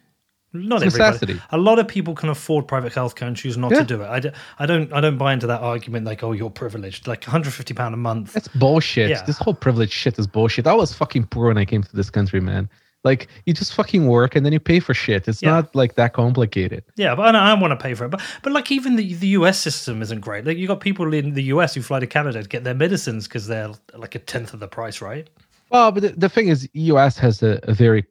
not 0.58 0.82
It's 0.82 0.94
everybody. 0.94 1.12
necessity. 1.34 1.40
A 1.50 1.58
lot 1.58 1.78
of 1.78 1.88
people 1.88 2.14
can 2.14 2.28
afford 2.28 2.66
private 2.68 2.92
health 2.92 3.14
care 3.16 3.28
and 3.28 3.36
choose 3.36 3.56
not 3.56 3.70
Yeah. 3.72 3.78
to 3.80 3.84
do 3.84 4.02
it. 4.02 4.08
I, 4.08 4.20
d- 4.20 4.30
I 4.58 4.66
don't. 4.66 4.92
I 4.92 5.00
don't 5.00 5.18
buy 5.18 5.32
into 5.32 5.46
that 5.46 5.60
argument. 5.60 6.04
Like, 6.06 6.22
oh, 6.22 6.32
you're 6.32 6.50
privileged. 6.50 7.06
Like 7.06 7.24
150 7.24 7.74
pound 7.74 7.94
a 7.94 7.96
month. 7.98 8.32
that's 8.32 8.48
bullshit 8.48 9.10
Yeah. 9.10 9.22
this 9.24 9.38
whole 9.38 9.54
privilege 9.54 9.92
shit 9.92 10.18
is 10.18 10.26
bullshit 10.26 10.66
i 10.66 10.74
was 10.74 10.92
fucking 10.94 11.24
poor 11.26 11.46
when 11.48 11.58
i 11.58 11.64
came 11.64 11.82
to 11.82 11.96
this 11.96 12.10
country 12.10 12.40
man 12.40 12.68
like 13.04 13.28
you 13.46 13.52
just 13.54 13.74
fucking 13.74 14.06
work 14.06 14.34
and 14.36 14.44
then 14.44 14.52
you 14.52 14.60
pay 14.60 14.80
for 14.80 14.92
shit 14.94 15.28
it's 15.28 15.42
Yeah. 15.42 15.50
not 15.52 15.74
like 15.74 15.94
that 15.94 16.12
complicated 16.14 16.82
Yeah, 16.96 17.14
but 17.14 17.34
I, 17.34 17.50
I 17.50 17.54
want 17.54 17.70
to 17.72 17.76
pay 17.82 17.94
for 17.94 18.04
it. 18.06 18.10
But 18.10 18.20
but 18.42 18.52
like 18.52 18.70
even 18.72 18.96
the 18.96 19.14
the 19.14 19.28
US 19.38 19.58
system 19.58 20.02
isn't 20.02 20.20
great. 20.20 20.44
Like 20.46 20.56
you 20.58 20.66
got 20.66 20.80
people 20.80 21.12
in 21.14 21.34
the 21.34 21.44
US 21.54 21.74
who 21.74 21.82
fly 21.82 22.00
to 22.00 22.06
Canada 22.06 22.42
to 22.42 22.48
get 22.48 22.64
their 22.64 22.74
medicines 22.74 23.28
because 23.28 23.46
they're 23.46 23.70
like 23.96 24.14
a 24.14 24.18
tenth 24.18 24.52
of 24.54 24.60
the 24.60 24.68
price, 24.68 25.00
right? 25.00 25.28
Well, 25.70 25.92
but 25.92 26.02
the, 26.02 26.08
the 26.24 26.28
thing 26.28 26.48
is, 26.48 26.68
US 26.72 27.18
has 27.18 27.42
a, 27.42 27.60
a 27.64 27.74
very 27.74 28.04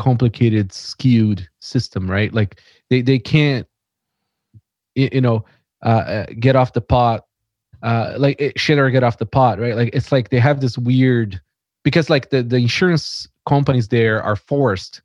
complicated, 0.00 0.72
skewed 0.72 1.46
system, 1.60 2.10
right? 2.10 2.32
Like 2.32 2.60
they 2.88 3.02
they 3.02 3.18
can't, 3.18 3.66
you 4.94 5.20
know, 5.20 5.44
uh, 5.84 5.88
uh, 5.88 6.26
get 6.40 6.56
off 6.56 6.72
the 6.72 6.80
pot, 6.80 7.26
uh, 7.82 8.14
like 8.16 8.40
it, 8.40 8.58
shit 8.58 8.78
or 8.78 8.90
get 8.90 9.04
off 9.04 9.18
the 9.18 9.26
pot, 9.26 9.60
right? 9.60 9.76
Like 9.76 9.90
it's 9.92 10.10
like 10.10 10.30
they 10.30 10.38
have 10.38 10.62
this 10.62 10.78
weird 10.78 11.38
because 11.84 12.08
like 12.08 12.30
the 12.30 12.42
the 12.42 12.56
insurance 12.56 13.28
companies 13.46 13.88
there 13.88 14.22
are 14.22 14.36
forced 14.36 15.02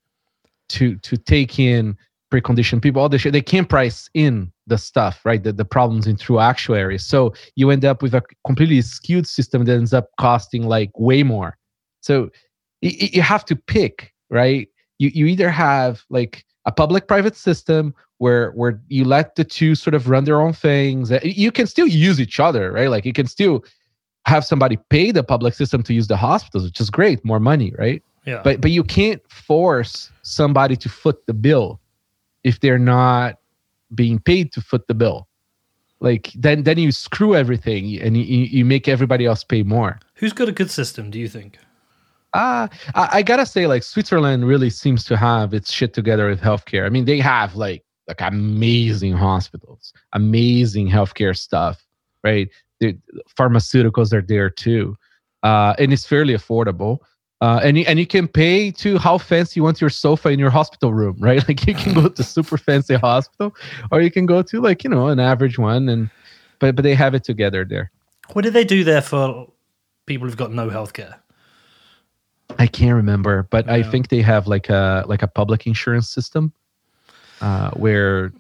to 0.69 0.95
to 0.99 1.17
take 1.17 1.59
in 1.59 1.97
preconditioned 2.31 2.81
people, 2.81 3.01
all 3.01 3.09
the 3.09 3.17
shit. 3.17 3.33
They 3.33 3.41
can't 3.41 3.69
price 3.69 4.09
in 4.13 4.51
the 4.65 4.77
stuff, 4.77 5.21
right? 5.25 5.43
The, 5.43 5.51
the 5.51 5.65
problems 5.65 6.07
in 6.07 6.15
true 6.17 6.39
actuaries. 6.39 7.05
So 7.05 7.33
you 7.55 7.69
end 7.69 7.83
up 7.83 8.01
with 8.01 8.15
a 8.15 8.23
completely 8.45 8.81
skewed 8.81 9.27
system 9.27 9.65
that 9.65 9.73
ends 9.73 9.93
up 9.93 10.09
costing 10.19 10.63
like 10.63 10.89
way 10.97 11.21
more. 11.21 11.57
So 12.01 12.29
you, 12.81 13.09
you 13.13 13.21
have 13.21 13.45
to 13.45 13.55
pick, 13.55 14.13
right? 14.29 14.67
You 14.99 15.11
you 15.13 15.25
either 15.25 15.49
have 15.49 16.03
like 16.09 16.45
a 16.65 16.71
public 16.71 17.07
private 17.07 17.35
system 17.35 17.93
where 18.17 18.51
where 18.51 18.81
you 18.87 19.05
let 19.05 19.35
the 19.35 19.43
two 19.43 19.75
sort 19.75 19.93
of 19.93 20.09
run 20.09 20.23
their 20.23 20.41
own 20.41 20.53
things. 20.53 21.11
You 21.23 21.51
can 21.51 21.67
still 21.67 21.87
use 21.87 22.19
each 22.19 22.39
other, 22.39 22.71
right? 22.71 22.89
Like 22.89 23.05
you 23.05 23.13
can 23.13 23.27
still 23.27 23.63
have 24.25 24.45
somebody 24.45 24.77
pay 24.89 25.11
the 25.11 25.23
public 25.23 25.53
system 25.53 25.83
to 25.83 25.93
use 25.93 26.07
the 26.07 26.17
hospitals, 26.17 26.63
which 26.63 26.79
is 26.79 26.89
great, 26.89 27.23
more 27.23 27.39
money, 27.39 27.73
right? 27.77 28.01
Yeah. 28.25 28.41
But 28.43 28.61
but 28.61 28.71
you 28.71 28.83
can't 28.83 29.21
force 29.29 30.11
somebody 30.23 30.75
to 30.77 30.89
foot 30.89 31.25
the 31.27 31.33
bill 31.33 31.79
if 32.43 32.59
they're 32.59 32.79
not 32.79 33.37
being 33.93 34.19
paid 34.19 34.51
to 34.53 34.61
foot 34.61 34.87
the 34.87 34.93
bill. 34.93 35.27
Like 35.99 36.31
then 36.35 36.63
then 36.63 36.77
you 36.77 36.91
screw 36.91 37.35
everything 37.35 37.99
and 38.01 38.17
you, 38.17 38.23
you 38.23 38.65
make 38.65 38.87
everybody 38.87 39.25
else 39.25 39.43
pay 39.43 39.63
more. 39.63 39.99
Who's 40.15 40.33
got 40.33 40.49
a 40.49 40.51
good 40.51 40.71
system, 40.71 41.11
do 41.11 41.19
you 41.19 41.27
think? 41.27 41.59
Uh, 42.35 42.67
I, 42.95 43.09
I 43.13 43.21
gotta 43.21 43.45
say, 43.45 43.65
like 43.65 43.81
Switzerland 43.81 44.45
really 44.45 44.69
seems 44.69 45.05
to 45.05 45.15
have 45.15 45.53
its 45.53 45.71
shit 45.71 45.93
together 45.93 46.27
with 46.27 46.41
healthcare. 46.41 46.85
I 46.85 46.89
mean, 46.89 47.05
they 47.05 47.19
have 47.19 47.55
like 47.55 47.83
like 48.09 48.19
amazing 48.19 49.13
hospitals, 49.13 49.93
amazing 50.11 50.89
healthcare 50.89 51.35
stuff, 51.35 51.83
right? 52.25 52.49
The 52.81 52.97
pharmaceuticals 53.39 54.11
are 54.11 54.21
there 54.21 54.49
too, 54.49 54.97
uh, 55.43 55.75
and 55.79 55.93
it's 55.93 56.05
fairly 56.05 56.33
affordable. 56.33 56.99
Uh, 57.39 57.59
and 57.63 57.77
you, 57.77 57.85
and 57.87 57.99
you 57.99 58.07
can 58.07 58.27
pay 58.27 58.71
to 58.71 58.97
how 58.97 59.17
fancy 59.17 59.59
you 59.59 59.63
want 59.63 59.79
your 59.79 59.89
sofa 59.89 60.29
in 60.29 60.39
your 60.39 60.49
hospital 60.49 60.93
room, 60.93 61.15
right? 61.19 61.41
Like 61.47 61.65
you 61.65 61.73
can 61.73 61.93
go 61.93 62.09
to 62.09 62.23
super 62.23 62.57
fancy 62.57 62.95
hospital, 62.95 63.55
or 63.91 64.01
you 64.01 64.11
can 64.11 64.25
go 64.25 64.41
to 64.41 64.59
like 64.59 64.83
you 64.83 64.89
know 64.89 65.07
an 65.07 65.21
average 65.21 65.57
one, 65.57 65.87
and 65.87 66.09
but 66.59 66.75
but 66.75 66.83
they 66.83 66.95
have 66.95 67.15
it 67.15 67.23
together 67.23 67.63
there. 67.63 67.91
What 68.33 68.41
do 68.41 68.49
they 68.49 68.65
do 68.65 68.83
there 68.83 69.01
for 69.01 69.49
people 70.05 70.27
who've 70.27 70.35
got 70.35 70.51
no 70.51 70.69
healthcare? 70.69 71.15
I 72.57 72.67
can't 72.67 72.95
remember, 72.95 73.47
but 73.49 73.69
I 73.69 73.83
think 73.83 74.09
they 74.09 74.21
have 74.21 74.47
like 74.47 74.69
a 74.69 75.03
like 75.07 75.21
a 75.23 75.27
public 75.27 75.67
insurance 75.67 76.09
system, 76.09 76.53
uh, 77.41 77.71
where 77.71 78.31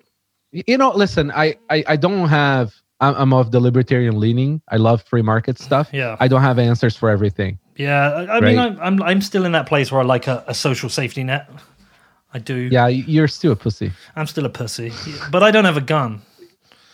you 0.51 0.77
know. 0.77 0.91
Listen, 0.91 1.31
I 1.31 1.57
I, 1.69 1.83
I 1.87 1.95
don't 1.95 2.27
have. 2.29 2.73
I'm, 3.01 3.15
I'm 3.15 3.33
of 3.33 3.51
the 3.51 3.59
libertarian 3.59 4.19
leaning. 4.19 4.61
I 4.69 4.77
love 4.77 5.03
free 5.03 5.21
market 5.21 5.59
stuff. 5.59 5.89
Yeah. 5.91 6.15
I 6.21 6.29
don't 6.29 6.41
have 6.41 6.57
answers 6.57 6.95
for 6.95 7.09
everything. 7.09 7.59
Yeah, 7.75 8.09
I, 8.09 8.37
I 8.37 8.39
mean, 8.39 8.57
I'm, 8.57 8.79
I'm 8.79 9.03
I'm 9.03 9.21
still 9.21 9.43
in 9.45 9.51
that 9.51 9.67
place 9.67 9.91
where 9.91 10.01
I 10.01 10.05
like 10.05 10.27
a, 10.27 10.45
a 10.47 10.53
social 10.53 10.89
safety 10.89 11.23
net. 11.23 11.49
I 12.33 12.39
do. 12.39 12.55
Yeah, 12.55 12.87
you're 12.87 13.27
still 13.27 13.51
a 13.51 13.55
pussy. 13.55 13.91
I'm 14.15 14.27
still 14.27 14.45
a 14.45 14.49
pussy, 14.49 14.93
but 15.29 15.43
I 15.43 15.51
don't 15.51 15.65
have 15.65 15.77
a 15.77 15.81
gun. 15.81 16.21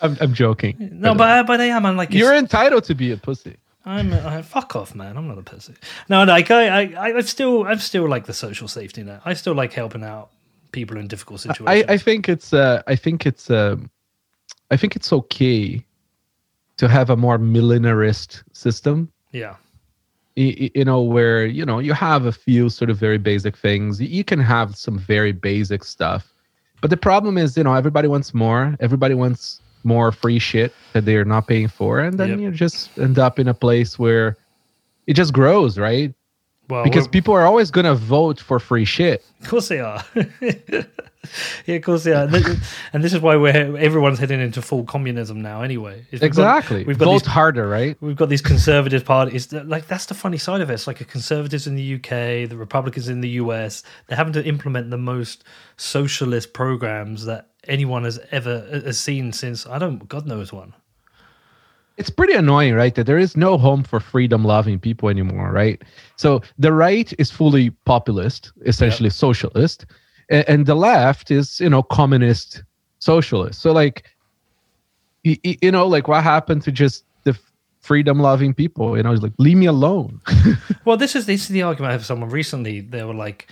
I'm, 0.01 0.17
I'm 0.19 0.33
joking. 0.33 0.75
No, 0.91 1.13
but 1.13 1.29
I, 1.29 1.43
but 1.43 1.61
I 1.61 1.65
am. 1.65 1.85
I'm 1.85 1.97
like 1.97 2.11
you're 2.11 2.33
entitled 2.35 2.83
to 2.85 2.95
be 2.95 3.11
a 3.11 3.17
pussy. 3.17 3.57
I'm 3.85 4.13
I, 4.13 4.41
fuck 4.43 4.75
off, 4.75 4.93
man. 4.93 5.17
I'm 5.17 5.27
not 5.27 5.37
a 5.37 5.41
pussy. 5.41 5.73
No, 6.07 6.23
like 6.23 6.51
I, 6.51 6.83
I, 6.83 7.17
I 7.17 7.21
still, 7.21 7.65
I'm 7.65 7.79
still 7.79 8.07
like 8.07 8.25
the 8.25 8.33
social 8.33 8.67
safety 8.67 9.01
net. 9.01 9.21
I 9.25 9.33
still 9.33 9.55
like 9.55 9.73
helping 9.73 10.03
out 10.03 10.29
people 10.71 10.97
in 10.97 11.07
difficult 11.07 11.41
situations. 11.41 11.85
I 11.89 11.93
I 11.93 11.97
think 11.97 12.29
it's 12.29 12.53
uh 12.53 12.81
I 12.87 12.95
think 12.95 13.25
it's 13.25 13.49
um 13.49 13.89
I 14.69 14.77
think 14.77 14.95
it's 14.95 15.11
okay 15.11 15.83
to 16.77 16.87
have 16.87 17.09
a 17.09 17.17
more 17.17 17.37
minarchist 17.37 18.43
system 18.53 19.11
yeah, 19.31 19.55
you 20.35 20.83
know 20.85 21.01
where 21.01 21.45
you 21.45 21.65
know 21.65 21.79
you 21.79 21.93
have 21.93 22.25
a 22.25 22.31
few 22.31 22.69
sort 22.69 22.89
of 22.89 22.97
very 22.97 23.17
basic 23.17 23.57
things 23.57 24.01
you 24.01 24.23
can 24.23 24.39
have 24.39 24.75
some 24.75 24.97
very 24.97 25.31
basic 25.31 25.83
stuff 25.83 26.33
but 26.79 26.89
the 26.89 26.97
problem 26.97 27.37
is 27.37 27.57
you 27.57 27.63
know 27.63 27.73
everybody 27.73 28.07
wants 28.07 28.33
more 28.33 28.75
everybody 28.79 29.13
wants 29.13 29.61
more 29.83 30.11
free 30.11 30.39
shit 30.39 30.73
that 30.93 31.05
they're 31.05 31.25
not 31.25 31.47
paying 31.47 31.67
for 31.67 31.99
and 31.99 32.17
then 32.19 32.29
Yep. 32.29 32.39
you 32.39 32.51
just 32.51 32.97
end 32.97 33.17
up 33.19 33.39
in 33.39 33.47
a 33.47 33.53
place 33.53 33.97
where 33.97 34.37
it 35.07 35.13
just 35.13 35.33
grows 35.33 35.77
right 35.77 36.13
well, 36.71 36.83
because 36.83 37.07
people 37.07 37.33
are 37.35 37.45
always 37.45 37.69
going 37.71 37.85
to 37.85 37.95
vote 37.95 38.39
for 38.39 38.59
free 38.59 38.85
shit 38.85 39.23
of 39.41 39.47
course 39.49 39.67
they 39.69 39.79
are. 39.79 40.03
yeah, 41.65 41.75
of 41.75 41.83
course 41.83 42.03
they 42.03 42.13
are. 42.13 42.23
And 42.93 43.03
this, 43.03 43.13
is 43.13 43.19
why 43.19 43.35
we're 43.35 43.75
everyone's 43.77 44.19
heading 44.19 44.39
into 44.39 44.61
full 44.61 44.83
communism 44.83 45.41
now. 45.41 45.61
Anyway, 45.61 46.05
we've 46.11 46.21
got- 46.21 46.25
exactly 46.27 46.83
we've 46.83 46.97
got 46.97 47.05
vote 47.05 47.23
these 47.23 47.27
harder 47.27 47.67
right 47.67 47.97
We've 48.01 48.15
got 48.15 48.29
these 48.29 48.41
conservative 48.41 49.03
parties. 49.05 49.47
that- 49.47 49.67
Like 49.67 49.87
that's 49.87 50.05
the 50.05 50.13
funny 50.13 50.37
side 50.37 50.61
of 50.61 50.69
it. 50.69 50.73
It's 50.73 50.87
like 50.87 50.99
the 50.99 51.05
conservatives 51.05 51.67
in 51.67 51.75
the 51.75 51.95
UK, 51.95 52.47
the 52.49 52.57
Republicans 52.57 53.07
in 53.09 53.21
the 53.21 53.29
US. 53.41 53.83
They're 54.07 54.17
having 54.17 54.33
to 54.33 54.45
implement 54.45 54.89
the 54.91 54.97
most 54.97 55.43
socialist 55.77 56.53
programs 56.53 57.25
that 57.25 57.49
anyone 57.67 58.03
has 58.03 58.19
ever 58.31 58.67
uh, 58.71 58.81
has 58.81 58.99
seen 58.99 59.33
since 59.33 59.65
I 59.67 59.77
don't 59.79 60.07
God 60.07 60.25
knows 60.27 60.51
one. 60.53 60.73
It's 62.01 62.09
pretty 62.09 62.33
annoying, 62.33 62.73
right? 62.73 62.95
That 62.95 63.05
there 63.05 63.19
is 63.19 63.37
no 63.37 63.57
home 63.57 63.83
for 63.83 63.99
freedom 63.99 64.43
loving 64.43 64.79
people 64.79 65.07
anymore, 65.09 65.51
right? 65.51 65.81
So 66.17 66.41
the 66.57 66.73
right 66.73 67.13
is 67.19 67.29
fully 67.31 67.69
populist, 67.85 68.51
essentially 68.65 69.09
socialist, 69.11 69.85
and, 70.29 70.43
and 70.49 70.65
the 70.65 70.75
left 70.75 71.29
is, 71.31 71.59
you 71.59 71.69
know, 71.69 71.83
communist 71.83 72.63
socialist. 72.99 73.61
So, 73.61 73.71
like, 73.71 74.03
y- 75.23 75.39
y- 75.45 75.57
you 75.61 75.71
know, 75.71 75.85
like 75.87 76.07
what 76.07 76.23
happened 76.23 76.63
to 76.63 76.71
just 76.71 77.05
the 77.23 77.37
freedom 77.81 78.19
loving 78.19 78.53
people? 78.53 78.97
You 78.97 79.03
know, 79.03 79.13
it's 79.13 79.21
like, 79.23 79.33
leave 79.37 79.57
me 79.57 79.67
alone. 79.67 80.19
Well, 80.85 80.97
this 80.97 81.15
is 81.15 81.25
this 81.27 81.41
is 81.41 81.49
the 81.49 81.61
argument 81.61 81.89
I 81.89 81.91
had 81.93 81.99
with 81.99 82.07
someone 82.07 82.29
recently. 82.31 82.81
They 82.81 83.03
were 83.03 83.13
like, 83.13 83.47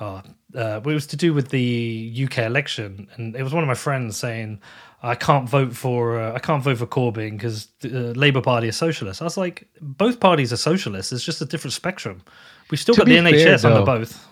"Oh, 0.00 0.22
uh, 0.54 0.80
it 0.84 0.86
was 0.86 1.06
to 1.08 1.16
do 1.16 1.34
with 1.34 1.48
the 1.48 2.12
UK 2.24 2.38
election," 2.38 3.08
and 3.14 3.36
it 3.36 3.42
was 3.42 3.52
one 3.52 3.62
of 3.62 3.68
my 3.68 3.74
friends 3.74 4.16
saying, 4.16 4.60
"I 5.02 5.14
can't 5.14 5.48
vote 5.48 5.74
for 5.74 6.18
uh, 6.20 6.34
I 6.34 6.38
can't 6.38 6.62
vote 6.62 6.78
for 6.78 6.86
Corbyn 6.86 7.32
because 7.32 7.66
the 7.80 8.10
uh, 8.10 8.12
Labour 8.14 8.40
Party 8.40 8.68
is 8.68 8.76
socialist." 8.76 9.20
I 9.20 9.24
was 9.24 9.36
like, 9.36 9.66
"Both 9.80 10.20
parties 10.20 10.52
are 10.52 10.56
socialists. 10.56 11.12
It's 11.12 11.24
just 11.24 11.40
a 11.42 11.46
different 11.46 11.74
spectrum. 11.74 12.22
We've 12.70 12.80
still 12.80 12.94
To 12.94 13.00
got 13.00 13.06
the 13.08 13.20
be 13.20 13.32
fair, 13.32 13.56
NHS 13.56 13.64
under 13.64 13.84
both." 13.84 14.26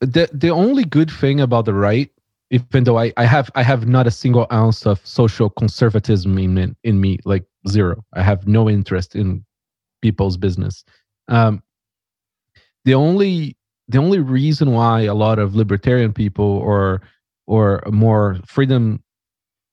the 0.00 0.28
the 0.32 0.50
only 0.50 0.84
good 0.84 1.10
thing 1.10 1.40
about 1.40 1.64
the 1.64 1.74
right, 1.74 2.10
even 2.50 2.84
though 2.84 2.98
I, 2.98 3.12
I 3.16 3.24
have 3.24 3.50
I 3.54 3.62
have 3.62 3.86
not 3.86 4.06
a 4.06 4.10
single 4.10 4.46
ounce 4.52 4.86
of 4.86 5.00
social 5.06 5.50
conservatism 5.50 6.36
in 6.38 6.54
me- 6.54 6.74
in 6.84 7.00
me, 7.00 7.18
like 7.24 7.44
zero. 7.68 8.04
I 8.14 8.22
have 8.22 8.46
no 8.46 8.68
interest 8.68 9.14
in 9.14 9.44
people's 10.02 10.36
business. 10.36 10.84
Um, 11.28 11.62
the 12.84 12.94
only 12.94 13.56
the 13.88 13.98
only 13.98 14.18
reason 14.18 14.72
why 14.72 15.02
a 15.02 15.14
lot 15.14 15.38
of 15.38 15.54
libertarian 15.54 16.12
people 16.12 16.44
or 16.58 17.02
or 17.46 17.82
more 17.90 18.38
freedom 18.46 19.02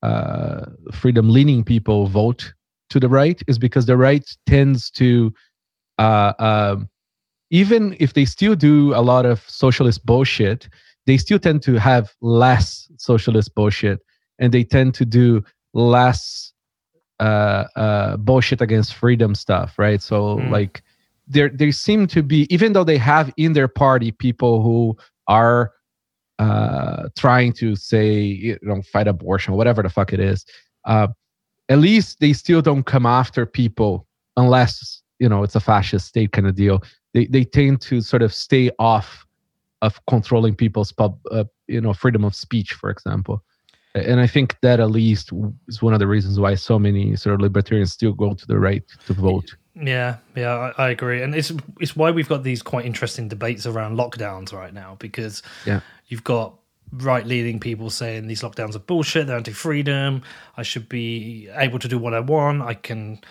uh, 0.01 0.65
freedom 0.91 1.29
leaning 1.29 1.63
people 1.63 2.07
vote 2.07 2.53
to 2.89 2.99
the 2.99 3.07
right 3.09 3.41
is 3.47 3.57
because 3.57 3.85
the 3.85 3.97
right 3.97 4.29
tends 4.45 4.89
to 4.91 5.33
uh, 5.97 6.33
um, 6.39 6.89
even 7.51 7.95
if 7.99 8.13
they 8.13 8.25
still 8.25 8.55
do 8.55 8.93
a 8.95 9.01
lot 9.01 9.25
of 9.25 9.41
socialist 9.47 10.05
bullshit, 10.05 10.69
they 11.05 11.17
still 11.17 11.39
tend 11.39 11.61
to 11.63 11.75
have 11.75 12.13
less 12.21 12.89
socialist 12.97 13.53
bullshit, 13.55 13.99
and 14.39 14.53
they 14.53 14.63
tend 14.63 14.93
to 14.95 15.05
do 15.05 15.43
less 15.73 16.53
uh, 17.19 17.65
uh, 17.75 18.17
bullshit 18.17 18.61
against 18.61 18.93
freedom 18.95 19.35
stuff, 19.35 19.77
right? 19.77 20.01
So 20.01 20.41
Mm. 20.41 20.49
like, 20.49 20.81
there 21.27 21.49
they 21.49 21.71
seem 21.71 22.07
to 22.07 22.23
be, 22.23 22.47
even 22.53 22.73
though 22.73 22.83
they 22.83 22.97
have 22.97 23.33
in 23.37 23.53
their 23.53 23.67
party 23.67 24.11
people 24.11 24.61
who 24.61 24.97
are 25.27 25.71
uh, 26.39 27.09
trying 27.17 27.53
to 27.53 27.75
say, 27.75 28.19
you 28.19 28.57
know, 28.63 28.81
fight 28.81 29.07
abortion, 29.07 29.53
whatever 29.53 29.83
the 29.83 29.89
fuck 29.89 30.11
it 30.11 30.19
is. 30.19 30.45
Uh, 30.85 31.07
at 31.69 31.77
least 31.77 32.19
they 32.19 32.33
still 32.33 32.61
don't 32.61 32.83
come 32.83 33.05
after 33.05 33.45
people 33.45 34.05
unless 34.35 35.01
you 35.19 35.29
know 35.29 35.43
it's 35.43 35.55
a 35.55 35.59
fascist 35.59 36.07
state 36.07 36.31
kind 36.33 36.47
of 36.47 36.55
deal 36.55 36.83
they 37.13 37.25
they 37.27 37.43
tend 37.43 37.79
to 37.81 38.01
sort 38.01 38.21
of 38.21 38.33
stay 38.33 38.69
off 38.77 39.25
of 39.81 39.99
controlling 40.07 40.55
people's 40.55 40.91
pub 40.91 41.17
uh, 41.31 41.45
you 41.67 41.79
know 41.79 41.93
freedom 41.93 42.23
of 42.25 42.35
speech 42.35 42.73
for 42.73 42.89
example 42.89 43.43
and 43.95 44.19
i 44.19 44.27
think 44.27 44.55
that 44.61 44.79
at 44.79 44.91
least 44.91 45.31
is 45.67 45.81
one 45.81 45.93
of 45.93 45.99
the 45.99 46.07
reasons 46.07 46.39
why 46.39 46.53
so 46.55 46.77
many 46.77 47.15
sort 47.15 47.35
of 47.35 47.41
libertarians 47.41 47.91
still 47.91 48.13
go 48.13 48.33
to 48.33 48.45
the 48.47 48.59
right 48.59 48.83
to 49.05 49.13
vote 49.13 49.55
Yeah, 49.75 50.17
yeah, 50.35 50.71
I, 50.77 50.87
I 50.87 50.89
agree, 50.89 51.21
and 51.21 51.33
it's 51.33 51.51
it's 51.79 51.95
why 51.95 52.11
we've 52.11 52.27
got 52.27 52.43
these 52.43 52.61
quite 52.61 52.85
interesting 52.85 53.27
debates 53.29 53.65
around 53.65 53.97
lockdowns 53.97 54.51
right 54.51 54.73
now 54.73 54.97
because 54.99 55.41
Yeah. 55.65 55.79
you've 56.07 56.23
got 56.25 56.55
right 56.91 57.25
leaning 57.25 57.57
people 57.57 57.89
saying 57.89 58.27
these 58.27 58.41
lockdowns 58.41 58.75
are 58.75 58.79
bullshit, 58.79 59.27
they're 59.27 59.37
anti-freedom. 59.37 60.21
I 60.57 60.63
should 60.63 60.89
be 60.89 61.47
able 61.55 61.79
to 61.79 61.87
do 61.87 61.97
what 61.97 62.13
I 62.13 62.19
want. 62.19 62.63
I 62.63 62.73
can, 62.73 63.21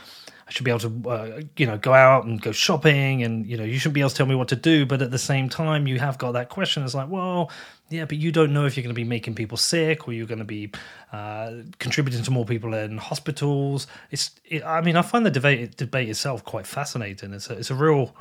I 0.51 0.53
should 0.53 0.65
be 0.65 0.73
able 0.73 0.81
to, 0.81 1.09
uh, 1.09 1.41
you 1.57 1.65
know, 1.65 1.79
go 1.79 1.95
out 1.95 2.25
and 2.25 2.43
go 2.43 2.51
shopping, 2.51 3.23
and 3.23 3.47
you 3.47 3.57
know, 3.57 3.63
you 3.63 3.79
shouldn't 3.79 3.95
be 3.95 4.01
able 4.01 4.11
to 4.11 4.17
tell 4.17 4.27
me 4.27 4.35
what 4.35 4.49
to 4.49 4.57
do. 4.57 4.85
But 4.85 5.01
at 5.01 5.13
the 5.13 5.19
same 5.19 5.49
time, 5.49 5.87
you 5.87 6.01
have 6.01 6.19
got 6.19 6.33
that 6.33 6.49
question. 6.49 6.83
It's 6.83 6.93
like, 6.93 7.09
well, 7.09 7.53
yeah, 7.89 8.05
but 8.05 8.19
you 8.19 8.33
don't 8.33 8.53
know 8.53 8.67
if 8.67 8.77
you're 8.77 8.83
going 8.83 8.93
to 8.93 9.01
be 9.01 9.05
making 9.05 9.37
people 9.37 9.57
sick 9.57 10.09
or 10.09 10.13
you're 10.13 10.27
going 10.27 10.41
to 10.41 10.45
be 10.45 10.73
uh, 11.13 11.53
contributing 11.79 12.25
to 12.25 12.31
more 12.33 12.45
people 12.45 12.75
in 12.75 12.99
hospitals. 12.99 13.87
It's, 14.11 14.33
it, 14.45 14.65
I 14.65 14.81
mean, 14.81 14.97
I 14.97 15.03
find 15.03 15.25
the 15.25 15.31
debate 15.31 15.77
debate 15.77 16.09
itself 16.09 16.45
quite 16.45 16.67
fascinating. 16.67 17.33
It's 17.33 17.49
a, 17.49 17.53
it's 17.53 17.71
a 17.71 17.77
real, 17.77 18.17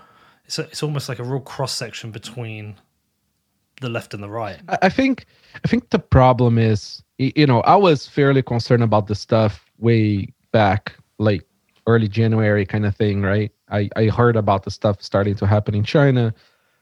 it's 0.45 0.59
a, 0.59 0.63
it's 0.65 0.83
almost 0.83 1.09
like 1.09 1.17
a 1.17 1.23
real 1.23 1.39
cross 1.39 1.75
section 1.75 2.11
between 2.11 2.75
the 3.81 3.89
left 3.89 4.13
and 4.13 4.21
the 4.21 4.29
right. 4.29 4.59
I 4.83 4.89
think, 4.89 5.25
I 5.63 5.67
think 5.67 5.89
the 5.89 5.99
problem 5.99 6.59
is, 6.59 7.01
you 7.17 7.47
know, 7.47 7.61
I 7.61 7.75
was 7.75 8.07
fairly 8.07 8.43
concerned 8.43 8.83
about 8.83 9.07
the 9.07 9.15
stuff 9.15 9.65
way 9.79 10.31
back, 10.51 10.95
like 11.17 11.43
early 11.89 12.07
January 12.07 12.65
kind 12.65 12.85
of 12.85 12.95
thing, 12.95 13.21
right? 13.21 13.51
I, 13.69 13.89
I 13.95 14.05
heard 14.05 14.35
about 14.35 14.63
the 14.63 14.71
stuff 14.71 15.01
starting 15.01 15.35
to 15.35 15.47
happen 15.47 15.73
in 15.73 15.83
China, 15.83 16.33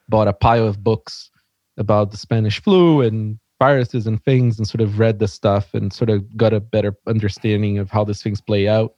bought 0.09 0.27
a 0.27 0.33
pile 0.33 0.67
of 0.67 0.83
books 0.83 1.31
about 1.77 2.11
the 2.11 2.17
Spanish 2.17 2.61
flu 2.61 3.01
and 3.01 3.39
viruses 3.59 4.05
and 4.05 4.23
things, 4.23 4.57
and 4.57 4.67
sort 4.67 4.81
of 4.81 4.99
read 4.99 5.19
the 5.19 5.27
stuff 5.27 5.73
and 5.73 5.93
sort 5.93 6.09
of 6.09 6.35
got 6.35 6.53
a 6.53 6.59
better 6.59 6.95
understanding 7.07 7.77
of 7.77 7.89
how 7.89 8.03
these 8.03 8.21
things 8.21 8.41
play 8.41 8.67
out. 8.67 8.93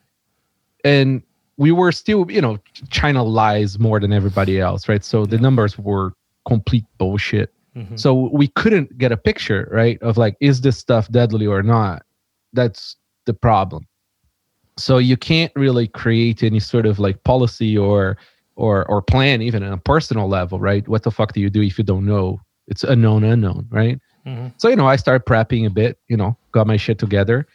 And 0.84 1.22
we 1.58 1.72
were 1.72 1.92
still, 1.92 2.30
you 2.30 2.42
know, 2.42 2.58
China 2.90 3.24
lies 3.24 3.78
more 3.78 4.00
than 4.00 4.12
everybody 4.12 4.60
else, 4.60 4.90
right? 4.90 5.04
So 5.04 5.26
the 5.26 5.38
numbers 5.38 5.78
were 5.78 6.14
complete 6.48 6.86
bullshit. 6.98 7.54
Mm-hmm. 7.76 7.98
So 7.98 8.30
we 8.34 8.48
couldn't 8.48 8.98
get 8.98 9.12
a 9.12 9.18
picture, 9.18 9.70
right, 9.72 10.02
of 10.02 10.18
like, 10.18 10.36
is 10.40 10.62
this 10.62 10.78
stuff 10.78 11.10
deadly 11.12 11.46
or 11.46 11.62
not? 11.62 12.04
That's 12.54 12.96
the 13.26 13.34
problem 13.34 13.89
so 14.80 14.98
you 14.98 15.18
can't 15.18 15.52
really 15.56 15.88
create 15.88 16.44
any 16.44 16.60
sort 16.60 16.86
of 16.86 17.00
like 17.00 17.24
policy 17.24 17.78
or 17.78 18.18
or 18.56 18.86
or 18.86 19.02
plan 19.02 19.42
even 19.42 19.64
on 19.64 19.74
a 19.74 19.78
personal 19.78 20.28
level 20.28 20.60
right? 20.60 20.88
What 20.88 21.04
the 21.04 21.12
fuck 21.12 21.34
do 21.34 21.40
you 21.42 21.50
do 21.50 21.62
if 21.62 21.78
you 21.78 21.84
don't 21.84 22.06
know? 22.06 22.40
It's 22.68 22.84
unknown 22.84 23.24
unknown 23.24 23.68
right? 23.70 24.00
Mm-hmm. 24.28 24.48
so 24.58 24.68
you 24.68 24.76
know 24.76 24.86
i 24.86 24.98
started 24.98 25.26
prepping 25.26 25.66
a 25.66 25.70
bit 25.70 25.98
you 26.10 26.18
know 26.18 26.36
got 26.52 26.68
my 26.68 26.78
shit 26.78 27.00
together. 27.00 27.48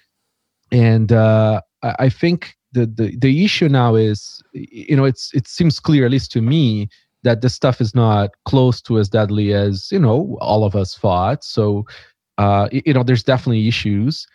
And 0.73 1.13
uh 1.13 1.61
i 1.83 2.09
think 2.09 2.57
the 2.73 2.87
the, 2.87 3.17
the 3.17 3.45
issue 3.45 3.69
now 3.69 3.95
is 3.95 4.43
you 4.53 4.97
know 4.97 5.05
it's 5.05 5.33
it 5.35 5.47
seems 5.47 5.79
clear 5.79 6.05
at 6.05 6.11
least 6.11 6.33
to 6.33 6.43
me 6.43 6.89
that 7.23 7.41
this 7.41 7.55
stuff 7.55 7.81
is 7.81 7.95
not 7.95 8.31
close 8.45 8.83
to 8.83 8.99
as 8.99 9.09
deadly 9.09 9.55
as 9.55 9.89
you 9.91 9.99
know 9.99 10.37
all 10.41 10.65
of 10.65 10.75
us 10.75 10.97
thought 10.97 11.45
so 11.45 11.85
uh 12.39 12.69
you 12.73 12.93
know 12.93 13.03
there's 13.03 13.23
definitely 13.23 13.69
issues 13.69 14.27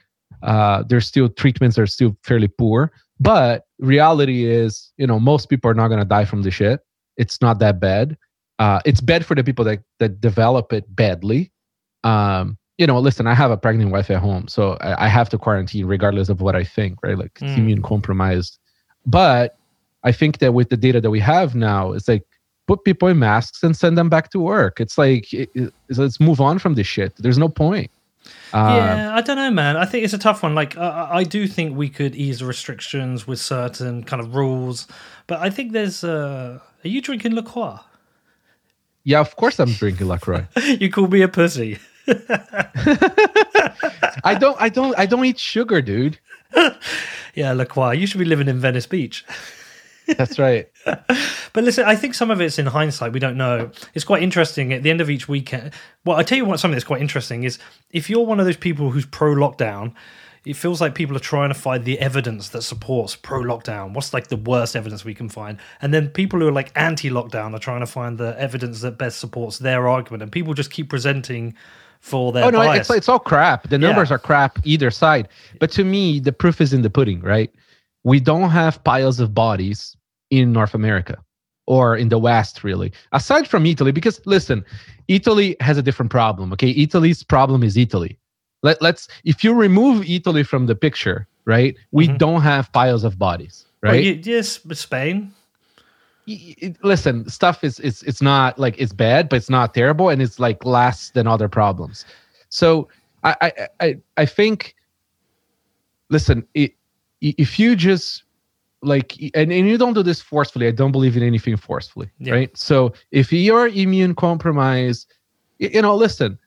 uh, 0.44 0.84
there's 0.84 1.06
still 1.06 1.30
treatments 1.30 1.78
are 1.78 1.88
still 1.88 2.16
fairly 2.24 2.48
poor, 2.48 2.92
but 3.20 3.66
reality 3.80 4.46
is, 4.46 4.92
you 4.98 5.08
know, 5.08 5.20
most 5.20 5.50
people 5.50 5.70
are 5.70 5.74
not 5.74 5.88
going 5.88 6.00
to 6.00 6.06
die 6.06 6.26
from 6.26 6.44
the 6.44 6.52
shit. 6.52 6.82
It's 7.18 7.42
not 7.42 7.60
that 7.60 7.80
bad. 7.80 8.18
Uh, 8.60 8.80
it's 8.86 9.02
bad 9.02 9.26
for 9.26 9.36
the 9.36 9.44
people 9.44 9.66
that 9.66 9.80
that 10.00 10.22
develop 10.22 10.74
it 10.74 10.96
badly. 10.96 11.52
Um, 12.04 12.58
you 12.78 12.88
know, 12.88 13.00
listen, 13.00 13.28
I 13.28 13.34
have 13.34 13.52
a 13.52 13.58
pregnant 13.58 13.92
wife 13.92 14.10
at 14.10 14.20
home, 14.20 14.48
so 14.48 14.78
I, 14.82 15.06
I 15.06 15.08
have 15.08 15.30
to 15.30 15.38
quarantine 15.38 15.86
regardless 15.86 16.30
of 16.30 16.42
what 16.42 16.56
I 16.56 16.64
think, 16.64 17.00
right? 17.04 17.18
Like 17.18 17.34
mm. 17.36 17.58
immune 17.58 17.82
compromised. 17.82 18.58
But 19.06 19.58
I 20.04 20.12
think 20.12 20.40
that 20.40 20.54
with 20.54 20.70
the 20.70 20.78
data 20.78 21.02
that 21.02 21.10
we 21.10 21.20
have 21.20 21.56
now, 21.56 21.92
it's 21.92 22.08
like 22.08 22.24
put 22.68 22.84
people 22.84 23.08
in 23.08 23.20
masks 23.20 23.64
and 23.64 23.76
send 23.76 23.98
them 23.98 24.10
back 24.10 24.30
to 24.32 24.40
work. 24.40 24.80
It's 24.80 24.98
like 24.98 25.34
it, 25.34 25.50
it, 25.56 25.74
let's 25.90 26.20
move 26.20 26.40
on 26.40 26.60
from 26.60 26.76
this 26.76 26.88
shit. 26.88 27.14
There's 27.18 27.38
no 27.38 27.50
point. 27.50 27.92
Uh, 28.54 28.76
yeah, 28.78 29.16
I 29.16 29.22
don't 29.22 29.36
know, 29.36 29.52
man. 29.52 29.78
I 29.78 29.86
think 29.86 30.04
it's 30.04 30.14
a 30.14 30.18
tough 30.18 30.42
one. 30.44 30.56
Like, 30.56 30.78
uh, 30.78 31.08
I 31.12 31.24
do 31.24 31.48
think 31.48 31.78
we 31.78 31.90
could 31.90 32.16
ease 32.16 32.40
the 32.40 32.46
restrictions 32.46 33.28
with 33.28 33.40
certain 33.40 34.04
kind 34.04 34.22
of 34.22 34.36
rules, 34.36 34.88
but 35.28 35.40
I 35.40 35.50
think 35.50 35.72
there's. 35.72 36.04
Uh, 36.04 36.60
are 36.84 36.88
you 36.88 37.02
drinking 37.02 37.36
LaCroix? 37.36 37.80
Yeah, 39.04 39.20
of 39.20 39.36
course 39.36 39.60
I'm 39.60 39.72
drinking 39.72 40.08
LaCroix. 40.08 40.48
you 40.80 40.90
call 40.90 41.08
me 41.08 41.22
a 41.22 41.28
pussy. 41.28 41.80
I 44.24 44.36
don't. 44.40 44.60
I 44.60 44.70
don't. 44.70 44.98
I 44.98 45.06
don't 45.06 45.26
eat 45.26 45.40
sugar, 45.40 45.82
dude. 45.82 46.20
yeah, 47.36 47.54
LaCroix. 47.54 47.92
You 47.92 48.08
should 48.08 48.20
be 48.20 48.26
living 48.26 48.48
in 48.48 48.60
Venice 48.60 48.88
Beach. 48.88 49.26
That's 50.18 50.40
right. 50.40 50.70
but 50.86 51.64
listen, 51.64 51.86
I 51.86 51.96
think 51.96 52.14
some 52.14 52.32
of 52.32 52.42
it's 52.42 52.60
in 52.60 52.66
hindsight. 52.66 53.14
We 53.14 53.20
don't 53.20 53.38
know. 53.38 53.72
It's 53.94 54.06
quite 54.06 54.24
interesting 54.24 54.74
at 54.74 54.84
the 54.84 54.90
end 54.90 55.02
of 55.02 55.10
each 55.10 55.28
weekend. 55.28 55.74
Well, 56.06 56.18
I 56.18 56.24
tell 56.24 56.38
you 56.38 56.46
what, 56.46 56.60
something 56.60 56.76
that's 56.76 56.86
quite 56.86 57.02
interesting 57.02 57.44
is 57.44 57.60
if 57.92 58.10
you're 58.10 58.26
one 58.26 58.40
of 58.40 58.46
those 58.46 58.58
people 58.58 58.92
who's 58.92 59.06
pro 59.06 59.34
lockdown, 59.36 59.94
it 60.46 60.56
feels 60.56 60.80
like 60.80 60.96
people 60.96 61.16
are 61.16 61.22
trying 61.22 61.50
to 61.50 61.56
find 61.56 61.84
the 61.84 62.00
evidence 62.00 62.50
that 62.50 62.62
supports 62.62 63.16
pro 63.16 63.42
lockdown. 63.42 63.94
What's 63.94 64.14
like 64.14 64.28
the 64.28 64.38
worst 64.38 64.76
evidence 64.76 65.04
we 65.04 65.14
can 65.14 65.30
find? 65.30 65.60
And 65.82 65.94
then 65.94 66.10
people 66.10 66.40
who 66.40 66.48
are 66.48 66.52
like 66.52 66.72
anti 66.76 67.10
lockdown 67.10 67.54
are 67.54 67.60
trying 67.60 67.82
to 67.82 67.86
find 67.86 68.18
the 68.18 68.40
evidence 68.40 68.82
that 68.82 68.98
best 68.98 69.20
supports 69.20 69.60
their 69.60 69.88
argument. 69.88 70.24
And 70.24 70.32
people 70.32 70.54
just 70.54 70.72
keep 70.72 70.90
presenting 70.90 71.56
for 72.00 72.32
their. 72.32 72.46
Oh 72.46 72.50
no, 72.50 72.60
bias. 72.60 72.90
it's 72.90 72.98
it's 72.98 73.10
all 73.10 73.20
crap. 73.20 73.70
The 73.70 73.78
numbers 73.78 74.10
yeah. 74.10 74.16
are 74.16 74.20
crap 74.20 74.60
either 74.64 74.92
side. 74.92 75.28
But 75.60 75.72
to 75.72 75.84
me, 75.84 76.20
the 76.20 76.32
proof 76.32 76.62
is 76.62 76.74
in 76.74 76.82
the 76.82 76.90
pudding, 76.90 77.22
right? 77.22 77.54
We 78.04 78.20
don't 78.20 78.50
have 78.50 78.82
piles 78.84 79.20
of 79.20 79.34
bodies 79.34 79.98
in 80.30 80.52
North 80.52 80.74
America 80.74 81.18
or 81.66 81.96
in 81.96 82.10
the 82.10 82.18
West, 82.18 82.64
really, 82.64 82.92
aside 83.12 83.48
from 83.48 83.66
Italy. 83.66 83.92
Because 83.92 84.22
listen, 84.26 84.66
Italy 85.08 85.56
has 85.60 85.78
a 85.78 85.82
different 85.82 86.12
problem. 86.12 86.52
Okay, 86.54 86.72
Italy's 86.72 87.24
problem 87.24 87.64
is 87.64 87.78
Italy. 87.78 88.18
Let, 88.64 88.82
let's 88.82 89.08
if 89.24 89.44
you 89.44 89.54
remove 89.54 90.10
Italy 90.10 90.44
from 90.44 90.66
the 90.66 90.76
picture, 90.76 91.28
right? 91.46 91.76
We 91.92 92.08
mm-hmm. 92.08 92.18
don't 92.18 92.42
have 92.42 92.72
piles 92.74 93.04
of 93.04 93.18
bodies, 93.18 93.66
right? 93.82 94.04
Well, 94.04 94.24
yes, 94.24 94.60
Spain. 94.74 95.34
Listen, 96.84 97.28
stuff 97.30 97.64
is 97.64 97.80
it's 97.80 98.04
it's 98.04 98.22
not 98.22 98.60
like 98.60 98.76
it's 98.78 98.94
bad, 98.94 99.30
but 99.30 99.38
it's 99.38 99.50
not 99.50 99.74
terrible, 99.74 100.10
and 100.10 100.22
it's 100.22 100.40
like 100.40 100.66
less 100.66 101.12
than 101.12 101.26
other 101.28 101.48
problems. 101.48 102.06
So 102.50 102.88
I 103.24 103.36
I 103.42 103.68
I, 103.80 103.98
I 104.18 104.26
think. 104.26 104.76
Listen, 106.12 106.44
it, 106.56 106.74
if 107.22 107.60
you 107.60 107.76
just 107.76 108.24
like 108.82 109.18
and, 109.36 109.52
and 109.52 109.68
you 109.68 109.78
don't 109.78 109.94
do 109.94 110.04
this 110.04 110.22
forcefully. 110.22 110.68
I 110.68 110.72
don't 110.72 110.92
believe 110.92 111.18
in 111.18 111.24
anything 111.24 111.58
forcefully 111.58 112.10
yeah. 112.20 112.34
right? 112.34 112.58
So 112.58 112.94
if 113.12 113.32
you're 113.32 113.68
immune 113.68 114.16
compromised 114.16 115.14
you 115.58 115.82
know 115.82 115.96
listen 115.96 116.40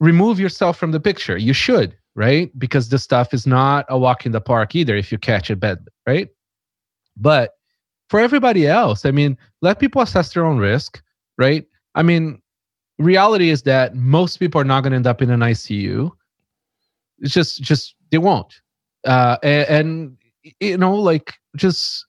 remove 0.00 0.40
yourself 0.40 0.76
from 0.76 0.90
the 0.92 1.00
picture. 1.00 1.36
You 1.36 1.52
should 1.52 1.96
right? 2.14 2.56
Because 2.58 2.90
this 2.90 3.02
stuff 3.02 3.32
is 3.32 3.46
not 3.46 3.86
a 3.88 3.98
walk 3.98 4.26
in 4.26 4.32
the 4.32 4.40
park 4.40 4.74
either 4.74 4.94
if 4.96 5.10
you 5.10 5.18
catch 5.18 5.50
it 5.50 5.56
badly 5.56 5.86
right? 6.06 6.28
But 7.16 7.52
for 8.08 8.20
everybody 8.20 8.66
else 8.66 9.06
i 9.06 9.10
mean 9.10 9.38
let 9.62 9.78
people 9.78 10.02
assess 10.02 10.34
their 10.34 10.44
own 10.44 10.58
risk 10.58 11.02
right? 11.38 11.64
I 11.94 12.02
mean 12.02 12.42
reality 12.98 13.48
is 13.48 13.62
that 13.62 13.96
most 13.96 14.36
people 14.36 14.60
are 14.60 14.64
not 14.64 14.82
going 14.82 14.90
to 14.90 14.96
end 14.96 15.06
up 15.06 15.22
in 15.22 15.30
an 15.30 15.40
icu 15.40 16.10
it's 17.22 17.32
just 17.32 17.62
just 17.62 17.94
they 18.10 18.18
won't. 18.18 18.60
Uh 19.06 19.38
and, 19.42 19.68
and 19.68 20.16
you 20.60 20.76
know 20.76 20.94
like 20.94 21.34
just 21.56 22.06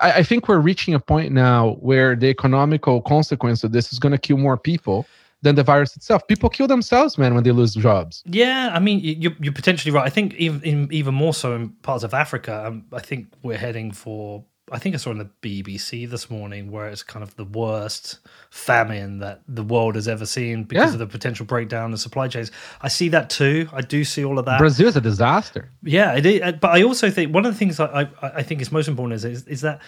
I, 0.00 0.22
think 0.22 0.48
we're 0.48 0.60
reaching 0.60 0.94
a 0.94 1.00
point 1.00 1.32
now 1.32 1.72
where 1.80 2.14
the 2.14 2.28
economical 2.28 3.02
consequence 3.02 3.64
of 3.64 3.72
this 3.72 3.92
is 3.92 3.98
going 3.98 4.12
to 4.12 4.18
kill 4.18 4.36
more 4.36 4.56
people 4.56 5.04
than 5.42 5.56
the 5.56 5.64
virus 5.64 5.96
itself. 5.96 6.26
People 6.28 6.48
kill 6.48 6.68
themselves, 6.68 7.18
man, 7.18 7.34
when 7.34 7.42
they 7.42 7.50
lose 7.50 7.74
jobs. 7.74 8.22
Yeah, 8.26 8.70
I 8.72 8.78
mean, 8.78 9.00
you're, 9.00 9.34
you're 9.40 9.52
potentially 9.52 9.92
right. 9.92 10.04
I 10.06 10.10
think 10.10 10.34
even 10.34 10.88
even 10.92 11.14
more 11.14 11.34
so 11.34 11.54
in 11.54 11.70
parts 11.82 12.04
of 12.04 12.14
Africa. 12.14 12.66
Um, 12.66 12.84
I 12.92 13.00
think 13.00 13.28
we're 13.42 13.58
heading 13.58 13.92
for 13.92 14.44
I 14.72 14.78
think 14.78 14.94
I 14.94 14.98
saw 14.98 15.10
in 15.10 15.18
the 15.18 15.30
BBC 15.42 16.08
this 16.08 16.30
morning 16.30 16.70
where 16.70 16.88
it's 16.88 17.02
kind 17.02 17.22
of 17.22 17.34
the 17.36 17.44
worst 17.44 18.18
famine 18.50 19.18
that 19.18 19.42
the 19.46 19.62
world 19.62 19.94
has 19.94 20.08
ever 20.08 20.26
seen 20.26 20.64
because 20.64 20.90
yeah. 20.90 20.92
of 20.92 20.98
the 20.98 21.06
potential 21.06 21.46
breakdown 21.46 21.92
of 21.92 22.00
supply 22.00 22.28
chains. 22.28 22.50
I 22.80 22.88
see 22.88 23.08
that 23.10 23.30
too. 23.30 23.68
I 23.72 23.80
do 23.80 24.04
see 24.04 24.24
all 24.24 24.38
of 24.38 24.44
that. 24.46 24.58
Brazil 24.58 24.88
is 24.88 24.96
a 24.96 25.00
disaster. 25.00 25.70
Yeah, 25.82 26.14
it 26.14 26.26
is. 26.26 26.42
Uh, 26.42 26.52
but 26.52 26.70
I 26.70 26.82
also 26.82 27.10
think 27.10 27.34
one 27.34 27.46
of 27.46 27.52
the 27.52 27.58
things 27.58 27.80
I, 27.80 28.02
I, 28.02 28.08
I 28.22 28.42
think 28.42 28.60
is 28.60 28.72
most 28.72 28.88
important 28.88 29.16
is, 29.16 29.24
is, 29.24 29.46
is 29.46 29.60
that 29.62 29.80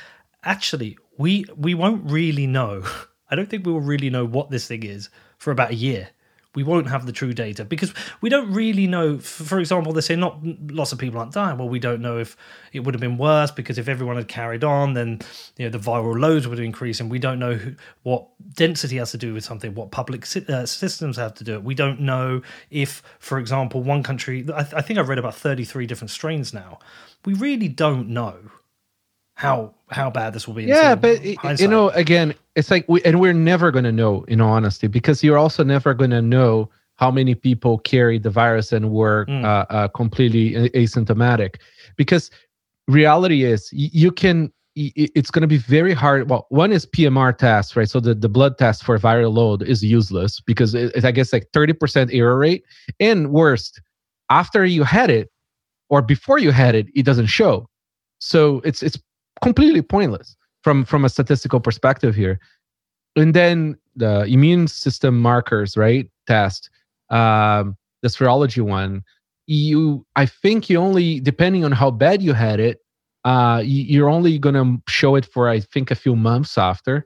actually 0.45 0.99
we 1.19 1.45
we 1.57 1.75
won't 1.75 2.11
really 2.11 2.47
know. 2.47 2.85
I 3.31 3.37
don't 3.37 3.49
think 3.49 3.65
we 3.65 3.73
will 3.73 3.81
really 3.81 4.11
know 4.11 4.25
what 4.25 4.51
this 4.51 4.67
thing 4.67 4.83
is 4.83 5.09
for 5.39 5.53
about 5.53 5.71
a 5.71 5.77
year 5.77 6.11
we 6.55 6.63
won't 6.63 6.89
have 6.89 7.07
the 7.07 7.13
true 7.13 7.33
data 7.33 7.65
because 7.65 7.95
we 8.21 8.29
don't 8.29 8.53
really 8.53 8.87
know. 8.87 9.19
For 9.19 9.61
example, 9.61 9.93
they 9.93 10.01
say 10.01 10.17
not 10.17 10.41
lots 10.71 10.93
of 10.93 10.99
people 10.99 11.21
aren't 11.21 11.33
dying. 11.33 11.59
Well, 11.59 11.69
we 11.69 11.79
don't 11.79 12.01
know 12.01 12.19
if 12.19 12.37
it 12.73 12.81
would 12.81 12.95
have 12.95 13.01
been 13.01 13.19
worse 13.19 13.51
because 13.51 13.79
if 13.79 13.89
everyone 13.89 14.17
had 14.17 14.29
carried 14.29 14.65
on, 14.65 14.95
then 14.95 15.21
you 15.57 15.67
know 15.67 15.71
the 15.71 15.79
viral 15.79 16.19
loads 16.19 16.49
would 16.49 16.59
increase, 16.59 17.01
and 17.01 17.11
we 17.11 17.19
don't 17.19 17.39
know 17.39 17.55
who, 17.55 17.75
what 18.03 18.27
density 18.55 18.97
has 18.97 19.13
to 19.13 19.19
do 19.19 19.33
with 19.33 19.45
something, 19.45 19.75
what 19.75 19.91
public 19.91 20.25
uh, 20.49 20.67
systems 20.67 21.17
have 21.17 21.35
to 21.35 21.45
do 21.45 21.55
it. 21.55 21.63
We 21.63 21.75
don't 21.75 22.01
know 22.01 22.43
if, 22.71 23.03
for 23.19 23.39
example, 23.39 23.83
one 23.83 24.03
country. 24.03 24.47
I, 24.53 24.61
I 24.61 24.83
think 24.83 24.99
I've 24.99 25.09
read 25.09 25.19
about 25.19 25.37
thirty-three 25.37 25.87
different 25.87 26.11
strains 26.11 26.53
now. 26.53 26.79
We 27.25 27.35
really 27.35 27.69
don't 27.69 28.09
know 28.09 28.37
how 29.41 29.73
how 29.89 30.11
bad 30.11 30.35
this 30.35 30.47
will 30.47 30.55
be. 30.55 30.65
Yeah, 30.65 30.95
but 30.95 31.19
hindsight. 31.25 31.61
you 31.61 31.69
know, 31.69 31.89
again, 31.91 32.35
it's 32.57 32.71
like 32.71 32.85
we 32.89 33.03
and 33.05 33.19
we're 33.21 33.33
never 33.33 33.71
going 33.71 33.87
to 33.87 33.93
know, 33.93 34.23
in 34.25 34.43
honesty, 34.43 34.87
because 34.87 35.25
you're 35.25 35.39
also 35.39 35.65
never 35.65 35.95
going 35.95 36.11
to 36.11 36.21
know 36.21 36.69
how 36.97 37.11
many 37.11 37.35
people 37.35 37.79
carried 37.79 38.23
the 38.23 38.29
virus 38.29 38.71
and 38.71 38.91
were 38.91 39.25
mm. 39.25 39.43
uh, 39.43 39.65
uh, 39.71 39.89
completely 39.89 40.69
asymptomatic. 40.71 41.57
Because 41.97 42.31
reality 42.87 43.45
is, 43.45 43.71
you 43.73 44.13
can 44.13 44.53
it's 44.77 45.31
going 45.31 45.41
to 45.41 45.49
be 45.49 45.57
very 45.57 45.95
hard. 45.95 46.29
Well, 46.29 46.47
one 46.51 46.71
is 46.71 46.85
PMR 46.85 47.37
test, 47.37 47.77
right? 47.77 47.89
So 47.89 47.99
the, 47.99 48.15
the 48.15 48.29
blood 48.29 48.59
test 48.59 48.85
for 48.85 48.99
viral 48.99 49.33
load 49.33 49.63
is 49.63 49.83
useless 49.83 50.41
because 50.41 50.75
it's, 50.75 51.05
I 51.05 51.11
guess 51.11 51.33
like 51.33 51.51
30% 51.53 52.15
error 52.15 52.39
rate. 52.39 52.63
And 53.01 53.33
worst, 53.33 53.81
after 54.31 54.65
you 54.65 54.85
had 54.85 55.11
it 55.11 55.31
or 55.89 56.03
before 56.03 56.39
you 56.39 56.51
had 56.51 56.75
it, 56.75 56.87
it 56.95 57.05
doesn't 57.05 57.27
show. 57.27 57.67
So 58.21 58.61
it's 58.65 58.83
it's 58.83 58.99
completely 59.43 59.83
pointless 59.83 60.37
from 60.63 60.85
from 60.85 61.05
a 61.05 61.09
statistical 61.09 61.61
perspective 61.61 62.15
here. 62.15 62.41
And 63.17 63.35
then 63.35 63.77
the 63.97 64.25
immune 64.25 64.69
system 64.69 65.21
markers, 65.21 65.77
right? 65.77 66.09
Test, 66.27 66.71
um, 67.11 67.77
the 68.03 68.09
serology 68.09 68.63
one. 68.63 69.03
You, 69.47 70.07
I 70.15 70.27
think 70.27 70.71
you 70.71 70.79
only 70.79 71.19
depending 71.19 71.65
on 71.65 71.73
how 71.73 71.91
bad 71.91 72.23
you 72.23 72.35
had 72.35 72.61
it, 72.61 72.81
uh, 73.25 73.63
you're 73.65 74.09
only 74.09 74.39
going 74.39 74.55
to 74.55 74.81
show 74.91 75.17
it 75.17 75.27
for 75.27 75.49
I 75.49 75.61
think 75.61 75.91
a 75.91 75.95
few 75.97 76.15
months 76.15 76.57
after. 76.57 77.05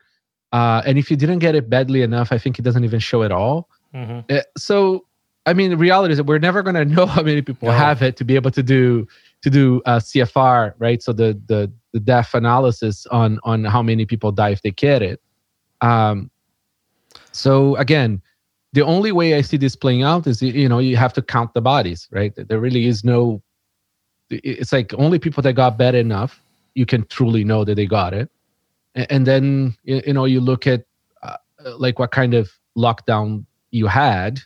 Uh, 0.53 0.83
and 0.87 0.99
if 0.99 1.11
you 1.11 1.17
didn't 1.17 1.41
get 1.41 1.55
it 1.55 1.69
badly 1.69 2.03
enough, 2.03 2.31
I 2.31 2.39
think 2.39 2.59
it 2.59 2.63
doesn't 2.63 2.85
even 2.85 3.01
show 3.01 3.23
at 3.23 3.33
all. 3.33 3.69
Mm-hmm. 3.95 4.21
Uh, 4.33 4.43
so, 4.57 5.05
I 5.47 5.53
mean, 5.53 5.71
the 5.71 5.77
reality 5.77 6.13
is 6.13 6.19
that 6.19 6.25
we're 6.25 6.39
never 6.39 6.63
going 6.63 6.75
to 6.77 6.85
know 6.85 7.07
how 7.07 7.23
many 7.23 7.43
people 7.43 7.69
no. 7.69 7.75
have 7.75 8.03
it 8.03 8.17
to 8.19 8.25
be 8.25 8.37
able 8.37 8.53
to 8.53 8.63
do 8.63 9.09
to 9.45 9.51
do 9.51 9.83
uh, 9.85 9.99
CFR, 9.99 10.73
right? 10.79 11.03
So 11.03 11.13
the 11.13 11.39
the 11.47 11.71
the 11.93 12.01
death 12.01 12.35
analysis 12.35 13.07
on 13.07 13.39
on 13.45 13.65
how 13.65 13.83
many 13.83 14.07
people 14.07 14.33
die 14.33 14.51
if 14.51 14.63
they 14.63 14.71
get 14.71 15.03
it. 15.03 15.21
Um, 15.83 16.31
so 17.33 17.77
again, 17.77 18.23
the 18.73 18.81
only 18.83 19.13
way 19.13 19.35
I 19.35 19.43
see 19.43 19.59
this 19.59 19.77
playing 19.77 20.03
out 20.03 20.27
is 20.27 20.41
you 20.41 20.67
know 20.67 20.79
you 20.79 20.97
have 20.97 21.13
to 21.13 21.23
count 21.23 21.53
the 21.53 21.61
bodies, 21.61 22.09
right? 22.11 22.33
There 22.35 22.59
really 22.59 22.87
is 22.87 23.05
no 23.05 23.43
it's 24.31 24.73
like 24.73 24.95
only 24.95 25.19
people 25.19 25.43
that 25.43 25.53
got 25.53 25.77
bad 25.77 25.95
enough 25.95 26.41
you 26.75 26.87
can 26.87 27.05
truly 27.07 27.45
know 27.45 27.63
that 27.63 27.75
they 27.75 27.87
got 27.87 28.15
it 28.15 28.31
and, 28.95 29.07
and 29.11 29.27
then 29.27 29.77
you 29.85 30.15
know 30.15 30.25
you 30.25 30.41
look 30.41 30.67
at 30.67 30.85
uh, 31.23 31.37
like 31.77 31.99
what 31.99 32.11
kind 32.11 32.33
of 32.33 32.51
lockdown 32.77 33.45
you 33.71 33.87
had 33.87 34.41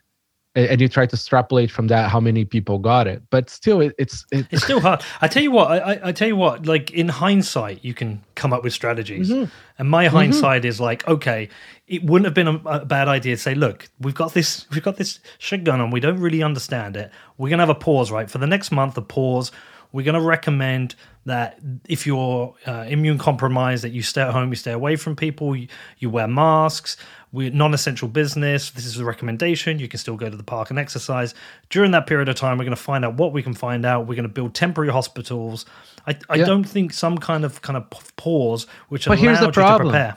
and 0.54 0.80
you 0.80 0.88
try 0.88 1.06
to 1.06 1.14
extrapolate 1.14 1.70
from 1.70 1.86
that 1.88 2.10
how 2.10 2.18
many 2.18 2.44
people 2.44 2.78
got 2.78 3.06
it 3.06 3.22
but 3.30 3.50
still 3.50 3.80
it, 3.80 3.94
it's 3.98 4.24
it, 4.32 4.46
it's 4.50 4.64
still 4.64 4.80
hard 4.80 5.02
i 5.20 5.28
tell 5.28 5.42
you 5.42 5.50
what 5.50 5.70
I, 5.70 6.00
I 6.04 6.12
tell 6.12 6.28
you 6.28 6.36
what 6.36 6.66
like 6.66 6.90
in 6.90 7.08
hindsight 7.08 7.84
you 7.84 7.94
can 7.94 8.22
come 8.34 8.52
up 8.52 8.64
with 8.64 8.72
strategies 8.72 9.30
mm-hmm. 9.30 9.50
and 9.78 9.90
my 9.90 10.06
mm-hmm. 10.06 10.16
hindsight 10.16 10.64
is 10.64 10.80
like 10.80 11.06
okay 11.06 11.48
it 11.86 12.02
wouldn't 12.04 12.24
have 12.24 12.34
been 12.34 12.48
a, 12.48 12.60
a, 12.66 12.84
bad 12.84 13.08
idea 13.08 13.36
to 13.36 13.42
say 13.42 13.54
look 13.54 13.88
we've 14.00 14.14
got 14.14 14.34
this 14.34 14.66
we've 14.70 14.82
got 14.82 14.96
this 14.96 15.20
shit 15.38 15.64
going 15.64 15.80
on 15.80 15.90
we 15.90 16.00
don't 16.00 16.18
really 16.18 16.42
understand 16.42 16.96
it 16.96 17.10
we're 17.36 17.50
gonna 17.50 17.62
have 17.62 17.68
a 17.68 17.74
pause 17.74 18.10
right 18.10 18.30
for 18.30 18.38
the 18.38 18.46
next 18.46 18.70
month 18.70 18.96
a 18.96 19.02
pause 19.02 19.52
we're 19.92 20.04
going 20.04 20.14
to 20.14 20.20
recommend 20.20 20.94
that 21.24 21.58
if 21.88 22.06
you're 22.06 22.54
uh, 22.66 22.84
immune 22.88 23.18
compromised 23.18 23.84
that 23.84 23.90
you 23.90 24.02
stay 24.02 24.22
at 24.22 24.32
home 24.32 24.48
you 24.48 24.56
stay 24.56 24.72
away 24.72 24.96
from 24.96 25.14
people 25.14 25.54
you, 25.54 25.68
you 25.98 26.10
wear 26.10 26.26
masks 26.26 26.96
we're 27.32 27.50
non-essential 27.50 28.08
business 28.08 28.70
this 28.70 28.86
is 28.86 28.98
a 28.98 29.04
recommendation 29.04 29.78
you 29.78 29.88
can 29.88 29.98
still 29.98 30.16
go 30.16 30.28
to 30.30 30.36
the 30.36 30.42
park 30.42 30.70
and 30.70 30.78
exercise 30.78 31.34
during 31.70 31.90
that 31.90 32.06
period 32.06 32.28
of 32.28 32.36
time 32.36 32.58
we're 32.58 32.64
going 32.64 32.76
to 32.76 32.82
find 32.82 33.04
out 33.04 33.14
what 33.14 33.32
we 33.32 33.42
can 33.42 33.54
find 33.54 33.84
out 33.84 34.06
we're 34.06 34.14
going 34.14 34.22
to 34.22 34.28
build 34.28 34.54
temporary 34.54 34.90
hospitals 34.90 35.66
i, 36.06 36.16
I 36.28 36.36
yeah. 36.36 36.44
don't 36.44 36.64
think 36.64 36.92
some 36.92 37.18
kind 37.18 37.44
of 37.44 37.60
kind 37.62 37.76
of 37.76 38.16
pause 38.16 38.66
which 38.88 39.06
but 39.06 39.18
here's 39.18 39.40
the 39.40 39.52
problem. 39.52 39.90
prepare 39.90 40.16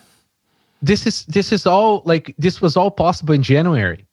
this 0.81 1.05
is 1.05 1.25
this 1.25 1.51
is 1.51 1.65
all 1.65 2.01
like 2.05 2.33
this 2.37 2.61
was 2.61 2.77
all 2.77 2.91
possible 2.91 3.33
in 3.33 3.43
january 3.43 4.05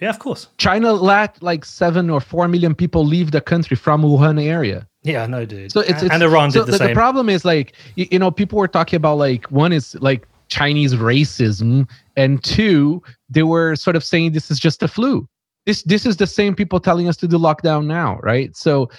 yeah, 0.00 0.10
of 0.10 0.18
course. 0.18 0.48
China 0.58 0.92
let 0.92 1.42
like 1.42 1.64
seven 1.64 2.08
or 2.08 2.20
four 2.20 2.46
million 2.46 2.74
people 2.74 3.04
leave 3.04 3.32
the 3.32 3.40
country 3.40 3.76
from 3.76 4.02
Wuhan 4.02 4.40
area. 4.40 4.86
Yeah, 5.08 5.26
no, 5.26 5.46
dude. 5.46 5.72
So 5.72 5.80
it's, 5.80 6.02
it's 6.02 6.12
and 6.12 6.22
Iran 6.22 6.50
did 6.50 6.58
so 6.58 6.64
the, 6.64 6.72
the 6.72 6.78
same. 6.78 6.88
The 6.88 6.94
problem 6.94 7.30
is 7.30 7.44
like 7.44 7.74
you, 7.96 8.06
you 8.10 8.18
know 8.18 8.30
people 8.30 8.58
were 8.58 8.68
talking 8.68 8.98
about 8.98 9.16
like 9.16 9.50
one 9.50 9.72
is 9.72 9.94
like 10.00 10.28
Chinese 10.48 10.94
racism, 10.94 11.88
and 12.16 12.44
two 12.44 13.02
they 13.30 13.42
were 13.42 13.74
sort 13.74 13.96
of 13.96 14.04
saying 14.04 14.32
this 14.32 14.50
is 14.50 14.58
just 14.58 14.82
a 14.82 14.88
flu. 14.88 15.26
This 15.64 15.82
this 15.84 16.04
is 16.04 16.18
the 16.18 16.26
same 16.26 16.54
people 16.54 16.78
telling 16.78 17.08
us 17.08 17.16
to 17.18 17.28
do 17.28 17.38
lockdown 17.38 17.86
now, 17.86 18.18
right? 18.22 18.54
So 18.54 18.90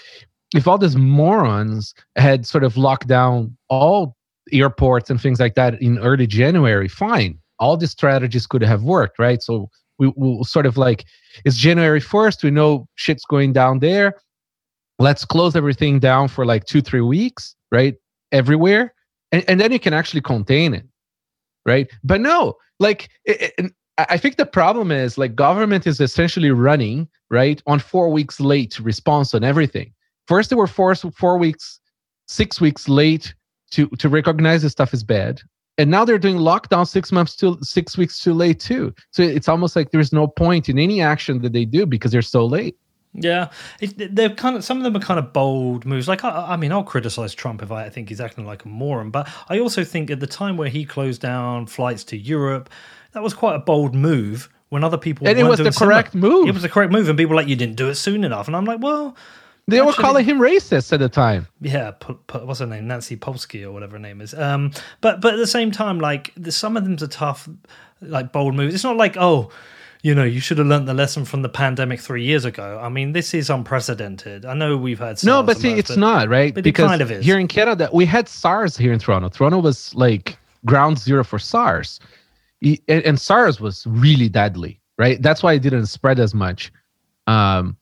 if 0.56 0.68
all 0.68 0.80
these 0.80 0.96
morons 0.96 1.94
had 2.16 2.48
sort 2.48 2.64
of 2.64 2.76
locked 2.76 3.08
down 3.08 3.56
all 3.70 4.16
airports 4.52 5.12
and 5.12 5.22
things 5.22 5.40
like 5.40 5.54
that 5.56 5.80
in 5.80 6.00
early 6.00 6.26
January, 6.26 6.88
fine. 6.88 7.38
All 7.60 7.78
these 7.78 7.92
strategies 7.92 8.48
could 8.48 8.64
have 8.64 8.82
worked, 8.82 9.20
right? 9.20 9.44
So 9.44 9.70
we 10.00 10.12
will 10.16 10.44
sort 10.44 10.66
of 10.66 10.76
like 10.78 11.06
it's 11.46 11.58
January 11.58 12.02
1st, 12.02 12.44
we 12.44 12.52
know 12.52 12.88
shit's 12.96 13.26
going 13.26 13.54
down 13.54 13.80
there 13.80 14.16
let's 15.00 15.26
close 15.26 15.56
everything 15.56 16.00
down 16.00 16.28
for 16.28 16.46
like 16.46 16.66
two 16.66 16.82
three 16.82 17.02
weeks 17.02 17.56
right 17.72 17.96
everywhere. 18.32 18.94
And, 19.32 19.44
and 19.48 19.60
then 19.60 19.72
you 19.72 19.80
can 19.80 19.94
actually 19.94 20.22
contain 20.22 20.74
it 20.74 20.86
right? 21.66 21.90
But 22.04 22.22
no 22.22 22.56
like 22.80 23.10
it, 23.26 23.54
it, 23.58 23.74
i 23.98 24.18
think 24.18 24.38
the 24.38 24.46
problem 24.46 24.92
is 24.92 25.18
like 25.18 25.36
government 25.36 25.86
is 25.86 26.00
essentially 26.00 26.52
running 26.52 27.08
right 27.30 27.62
on 27.68 27.80
four 27.80 28.10
weeks 28.10 28.40
late 28.40 28.80
response 28.80 29.34
on 29.34 29.44
everything. 29.44 29.94
First 30.28 30.50
they 30.50 30.56
were 30.56 30.68
forced 30.68 31.06
four 31.14 31.38
weeks 31.38 31.80
six 32.28 32.62
weeks 32.62 32.88
late 32.88 33.34
to 33.72 33.88
to 33.88 34.10
recognize 34.10 34.62
this 34.62 34.72
stuff 34.72 34.94
is 34.94 35.04
bad. 35.04 35.42
And 35.78 35.90
now 35.90 36.04
they're 36.04 36.20
doing 36.20 36.38
lockdown 36.38 36.86
six 36.88 37.12
months 37.12 37.36
to 37.38 37.58
six 37.62 37.98
weeks 37.98 38.20
too 38.20 38.34
late 38.34 38.60
too. 38.60 38.94
So 39.12 39.24
it's 39.24 39.48
almost 39.48 39.76
like 39.76 39.92
there's 39.92 40.12
no 40.12 40.28
point 40.28 40.68
in 40.68 40.78
any 40.78 41.02
action 41.02 41.42
that 41.42 41.54
they 41.54 41.64
do 41.64 41.86
because 41.86 42.12
they're 42.12 42.22
so 42.22 42.46
late 42.46 42.76
yeah, 43.14 43.50
it, 43.82 44.16
they're 44.16 44.30
kind 44.30 44.56
of 44.56 44.64
some 44.64 44.78
of 44.78 44.84
them 44.84 44.96
are 44.96 45.04
kind 45.04 45.20
of 45.20 45.34
bold 45.34 45.86
moves. 45.86 46.08
Like 46.08 46.24
I, 46.24 46.54
I, 46.54 46.56
mean, 46.58 46.72
I'll 46.72 46.84
criticize 46.84 47.34
Trump 47.34 47.62
if 47.62 47.72
I 47.72 47.90
think 47.90 48.10
he's 48.10 48.22
acting 48.22 48.46
like 48.46 48.66
a 48.66 48.68
moron, 48.68 49.10
but 49.10 49.28
I 49.50 49.60
also 49.60 49.84
think 49.84 50.12
at 50.12 50.20
the 50.20 50.28
time 50.28 50.58
where 50.58 50.70
he 50.70 50.86
closed 50.86 51.22
down 51.22 51.66
flights 51.66 52.04
to 52.06 52.18
Europe, 52.18 52.70
that 53.14 53.24
was 53.24 53.34
quite 53.34 53.56
a 53.56 53.60
bold 53.60 53.96
move. 53.96 54.50
When 54.70 54.84
other 54.84 55.00
people 55.00 55.28
and 55.28 55.40
it 55.40 55.46
was 55.46 55.58
the 55.58 55.72
similar. 55.72 55.94
correct 55.94 56.14
move. 56.14 56.48
It 56.48 56.52
was 56.52 56.62
the 56.62 56.70
correct 56.70 56.92
move, 56.92 57.10
and 57.10 57.18
people 57.18 57.32
were 57.32 57.36
like, 57.36 57.48
"You 57.48 57.56
didn't 57.56 57.76
do 57.76 57.90
it 57.90 57.96
soon 57.96 58.24
enough." 58.24 58.46
And 58.48 58.56
I'm 58.56 58.66
like, 58.66 58.80
"Well." 58.82 59.18
They 59.68 59.78
Actually, 59.78 59.88
were 59.88 59.94
calling 59.94 60.26
him 60.26 60.40
racist 60.40 60.94
at 60.94 61.00
the 61.00 61.10
time. 61.10 61.48
Yeah, 61.62 61.92
p- 61.92 62.18
p- 62.28 62.40
what's 62.40 62.60
her 62.60 62.66
name, 62.66 62.88
Nancy 62.88 63.16
Polsky 63.16 63.64
or 63.64 63.72
whatever 63.72 63.94
her 63.94 64.00
name 64.00 64.20
is. 64.20 64.34
Um, 64.34 64.72
but 65.02 65.22
but 65.22 65.34
at 65.34 65.38
the 65.38 65.48
same 65.48 65.72
time, 65.72 66.00
like 66.00 66.34
the, 66.36 66.52
some 66.52 66.76
of 66.76 66.84
them's 66.84 67.04
are 67.04 67.08
tough, 67.08 67.48
like 68.02 68.32
bold 68.32 68.56
moves. 68.56 68.74
It's 68.74 68.84
not 68.84 68.98
like 68.98 69.16
oh, 69.18 69.52
you 70.02 70.16
know, 70.16 70.24
you 70.24 70.40
should 70.40 70.58
have 70.58 70.68
learned 70.68 70.88
the 70.88 70.94
lesson 70.94 71.26
from 71.26 71.42
the 71.42 71.50
pandemic 71.50 72.00
three 72.00 72.24
years 72.24 72.46
ago. 72.46 72.80
I 72.82 72.90
mean, 72.90 73.12
this 73.12 73.34
is 73.34 73.50
unprecedented. 73.50 74.46
I 74.46 74.54
know 74.54 74.78
we've 74.78 75.00
had 75.00 75.22
no, 75.24 75.44
but 75.44 75.58
see, 75.58 75.74
it's 75.74 75.92
but, 75.92 76.00
not 76.00 76.30
right 76.30 76.54
but 76.54 76.64
because 76.64 76.86
it 76.86 76.88
kind 76.88 77.02
of 77.02 77.12
is. 77.12 77.26
here 77.26 77.38
in 77.38 77.48
Canada 77.48 77.90
we 77.92 78.06
had 78.06 78.28
SARS 78.30 78.78
here 78.78 78.94
in 78.94 79.00
Toronto. 79.00 79.30
Toronto 79.30 79.60
was 79.60 79.94
like 79.96 80.38
ground 80.66 81.00
zero 81.00 81.24
for 81.24 81.40
SARS, 81.40 82.00
and, 82.62 82.80
and 82.88 83.20
SARS 83.20 83.60
was 83.60 83.86
really 83.88 84.30
deadly. 84.30 84.80
Right, 84.98 85.22
that's 85.22 85.42
why 85.42 85.54
it 85.54 85.62
didn't 85.62 85.86
spread 85.86 86.20
as 86.20 86.34
much. 86.34 86.74
Um, 87.26 87.78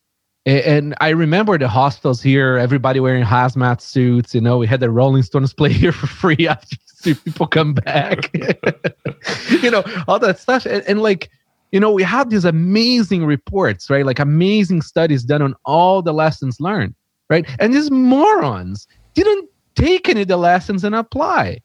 and 0.48 0.96
I 1.02 1.10
remember 1.10 1.58
the 1.58 1.68
hospitals 1.68 2.22
here, 2.22 2.58
everybody 2.58 3.02
wearing 3.02 3.26
hazmat 3.26 3.82
suits. 3.82 4.34
You 4.34 4.40
know, 4.40 4.58
we 4.58 4.66
had 4.66 4.80
the 4.80 4.90
Rolling 4.90 5.24
Stones 5.24 5.54
play 5.60 5.74
here 5.74 5.92
for 5.92 6.08
free 6.08 6.48
after 6.48 6.78
people 7.04 7.48
come 7.48 7.74
back. 7.74 8.34
you 9.62 9.70
know, 9.70 9.84
all 10.08 10.20
that 10.20 10.40
stuff. 10.40 10.66
And, 10.66 10.84
and, 10.88 11.02
like, 11.02 11.30
you 11.72 11.80
know, 11.80 11.92
we 11.92 12.04
have 12.04 12.30
these 12.30 12.46
amazing 12.46 13.26
reports, 13.26 13.90
right? 13.90 14.06
Like 14.06 14.20
amazing 14.20 14.82
studies 14.82 15.24
done 15.24 15.42
on 15.42 15.56
all 15.66 16.02
the 16.02 16.14
lessons 16.14 16.60
learned, 16.60 16.96
right? 17.30 17.46
And 17.60 17.74
these 17.74 17.92
morons 17.92 18.88
didn't 19.14 19.50
take 19.76 20.10
any 20.10 20.22
of 20.22 20.28
the 20.28 20.38
lessons 20.38 20.84
and 20.84 20.96
apply. 20.96 21.60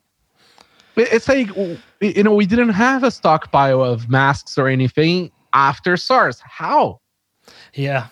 It's 0.97 1.29
like, 1.29 1.49
you 2.01 2.23
know, 2.23 2.35
we 2.35 2.47
didn't 2.47 2.71
have 2.71 3.05
a 3.05 3.11
stockpile 3.11 3.83
of 3.83 4.11
masks 4.11 4.59
or 4.59 4.69
anything 4.69 5.31
after 5.55 5.97
SARS. 5.97 6.41
How? 6.45 7.01
Yeah, 7.75 8.09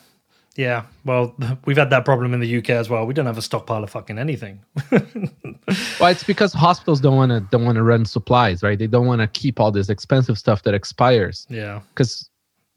yeah, 0.61 0.85
well, 1.07 1.35
we've 1.65 1.79
had 1.79 1.89
that 1.89 2.05
problem 2.05 2.35
in 2.35 2.41
the 2.41 2.59
UK 2.59 2.71
as 2.71 2.91
well. 2.91 3.07
We 3.07 3.15
don't 3.15 3.25
have 3.25 3.39
a 3.39 3.43
stockpile 3.43 3.83
of 3.83 3.89
fucking 3.89 4.19
anything. 4.19 4.61
well, 4.93 6.11
it's 6.11 6.23
because 6.23 6.53
hospitals 6.53 7.01
don't 7.01 7.17
want 7.17 7.31
to 7.31 7.41
don't 7.51 7.65
want 7.65 7.77
to 7.77 7.83
run 7.83 8.05
supplies, 8.05 8.63
right? 8.63 8.79
They 8.79 8.87
don't 8.87 9.07
want 9.07 9.23
to 9.23 9.27
keep 9.27 9.59
all 9.59 9.73
this 9.73 9.89
expensive 9.89 10.39
stuff 10.39 10.63
that 10.65 10.75
expires. 10.75 11.47
Yeah, 11.49 11.81
because 11.95 12.29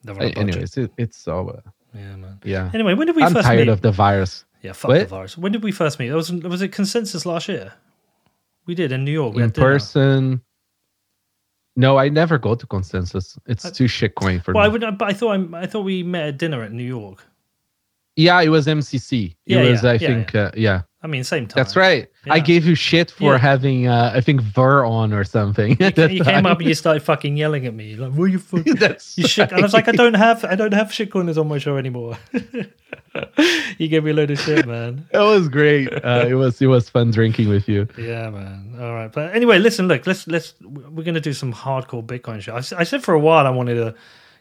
anyways, 0.07 0.77
it, 0.77 0.91
it's 0.97 1.17
so. 1.17 1.49
Uh, 1.49 1.69
yeah, 1.93 2.15
man. 2.15 2.39
Yeah. 2.45 2.71
Anyway, 2.73 2.93
when 2.93 3.05
did 3.05 3.17
we 3.17 3.23
I'm 3.23 3.33
first 3.33 3.45
tired 3.45 3.67
meet? 3.67 3.69
of 3.69 3.81
the 3.81 3.91
virus. 3.91 4.45
Yeah, 4.61 4.71
fuck 4.71 4.89
what? 4.89 4.99
the 4.99 5.05
virus. 5.05 5.37
When 5.37 5.51
did 5.51 5.61
we 5.61 5.73
first 5.73 5.99
meet? 5.99 6.09
Was 6.11 6.31
was 6.31 6.61
it 6.61 6.69
consensus 6.69 7.25
last 7.25 7.49
year? 7.49 7.73
We 8.65 8.75
did 8.75 8.93
in 8.93 9.03
New 9.03 9.11
York. 9.11 9.35
We 9.35 9.43
in 9.43 9.51
person. 9.51 10.41
No, 11.75 11.97
I 11.97 12.07
never 12.07 12.37
go 12.37 12.55
to 12.55 12.65
consensus. 12.67 13.37
It's 13.45 13.65
I, 13.65 13.71
too 13.71 13.87
shit 13.87 14.15
coin 14.15 14.39
for 14.39 14.53
well, 14.53 14.63
me. 14.63 14.65
I 14.65 14.85
would, 14.85 14.97
but 14.97 15.09
I 15.09 15.13
thought 15.13 15.37
I, 15.37 15.63
I 15.63 15.65
thought 15.65 15.81
we 15.81 16.03
met 16.03 16.27
at 16.27 16.37
dinner 16.37 16.63
at 16.63 16.71
New 16.71 16.83
York. 16.83 17.25
Yeah, 18.15 18.41
it 18.41 18.49
was 18.49 18.67
MCC. 18.67 19.31
It 19.31 19.35
Yeah, 19.45 19.69
was, 19.69 19.83
yeah, 19.83 19.89
I 19.89 19.93
yeah, 19.93 20.07
think, 20.07 20.35
Uh, 20.35 20.51
yeah. 20.55 20.81
I 21.01 21.07
mean, 21.07 21.23
same 21.25 21.47
time. 21.47 21.55
That's 21.61 21.75
right. 21.75 22.07
I 22.29 22.39
gave 22.39 22.65
you 22.65 22.75
shit 22.75 23.11
for 23.11 23.33
Yeah. 23.33 23.37
having, 23.37 23.87
uh, 23.87 24.13
I 24.15 24.21
think, 24.21 24.39
Ver 24.41 24.85
on 24.85 25.11
or 25.11 25.23
something. 25.25 25.71
You, 25.71 25.89
that 25.91 26.11
you 26.11 26.23
came 26.23 26.45
up 26.45 26.59
and 26.59 26.67
you 26.69 26.75
started 26.75 27.03
fucking 27.03 27.35
yelling 27.35 27.65
at 27.65 27.73
me. 27.73 27.95
Like, 27.97 28.13
what 28.13 28.25
you 28.31 28.39
fucking 28.51 28.75
That's 28.75 29.17
You 29.17 29.27
shit. 29.27 29.51
And 29.51 29.59
I 29.59 29.63
was 29.63 29.73
like, 29.73 29.87
I 29.89 29.91
don't 29.91 30.13
have, 30.13 30.45
I 30.45 30.55
don't 30.55 30.73
have 30.73 30.87
shitcoiners 30.89 31.37
on 31.37 31.47
my 31.49 31.57
show 31.57 31.75
anymore. 31.75 32.17
you 33.77 33.87
gave 33.87 34.03
me 34.03 34.11
a 34.11 34.13
load 34.13 34.31
of 34.31 34.39
shit, 34.39 34.65
man. 34.65 35.07
That 35.11 35.21
was 35.21 35.49
great. 35.49 35.89
Uh, 35.93 36.25
it 36.27 36.35
was 36.35 36.61
it 36.61 36.67
was 36.67 36.89
fun 36.89 37.11
drinking 37.11 37.49
with 37.49 37.67
you. 37.67 37.87
Yeah, 37.97 38.29
man. 38.29 38.75
All 38.79 38.93
right, 38.93 39.11
but 39.11 39.35
anyway, 39.35 39.59
listen, 39.59 39.87
look, 39.87 40.07
let's 40.07 40.27
let's 40.27 40.53
we're 40.61 41.03
gonna 41.03 41.19
do 41.19 41.33
some 41.33 41.53
hardcore 41.53 42.05
Bitcoin 42.05 42.41
shit. 42.41 42.53
I 42.73 42.83
said 42.83 43.03
for 43.03 43.13
a 43.13 43.19
while 43.19 43.45
I 43.45 43.49
wanted 43.49 43.75
to 43.75 43.95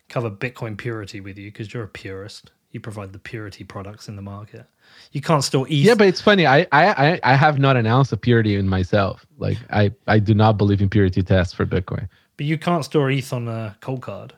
cover 0.08 0.30
Bitcoin 0.30 0.76
purity 0.76 1.20
with 1.20 1.38
you 1.38 1.50
because 1.50 1.72
you're 1.72 1.84
a 1.84 1.88
purist. 1.88 2.50
You 2.72 2.80
provide 2.80 3.12
the 3.12 3.18
purity 3.18 3.64
products 3.64 4.08
in 4.08 4.16
the 4.16 4.22
market. 4.22 4.66
You 5.12 5.20
can't 5.20 5.44
store 5.44 5.66
ETH. 5.66 5.72
Yeah, 5.72 5.94
but 5.94 6.08
it's 6.08 6.20
funny. 6.20 6.46
I 6.46 6.66
I 6.72 6.84
I- 7.12 7.20
I 7.22 7.34
have 7.36 7.58
not 7.58 7.76
announced 7.76 8.12
a 8.12 8.16
purity 8.16 8.56
in 8.56 8.68
myself. 8.68 9.24
Like 9.38 9.58
I 9.70 9.92
I 10.06 10.18
do 10.18 10.34
not 10.34 10.56
believe 10.58 10.80
in 10.80 10.88
purity 10.88 11.22
tests 11.22 11.52
for 11.54 11.66
Bitcoin. 11.66 12.08
but 12.38 12.46
you 12.46 12.56
can't 12.58 12.84
store 12.84 13.10
ETH 13.10 13.32
on 13.32 13.46
a 13.48 13.76
Coldcard. 13.82 14.30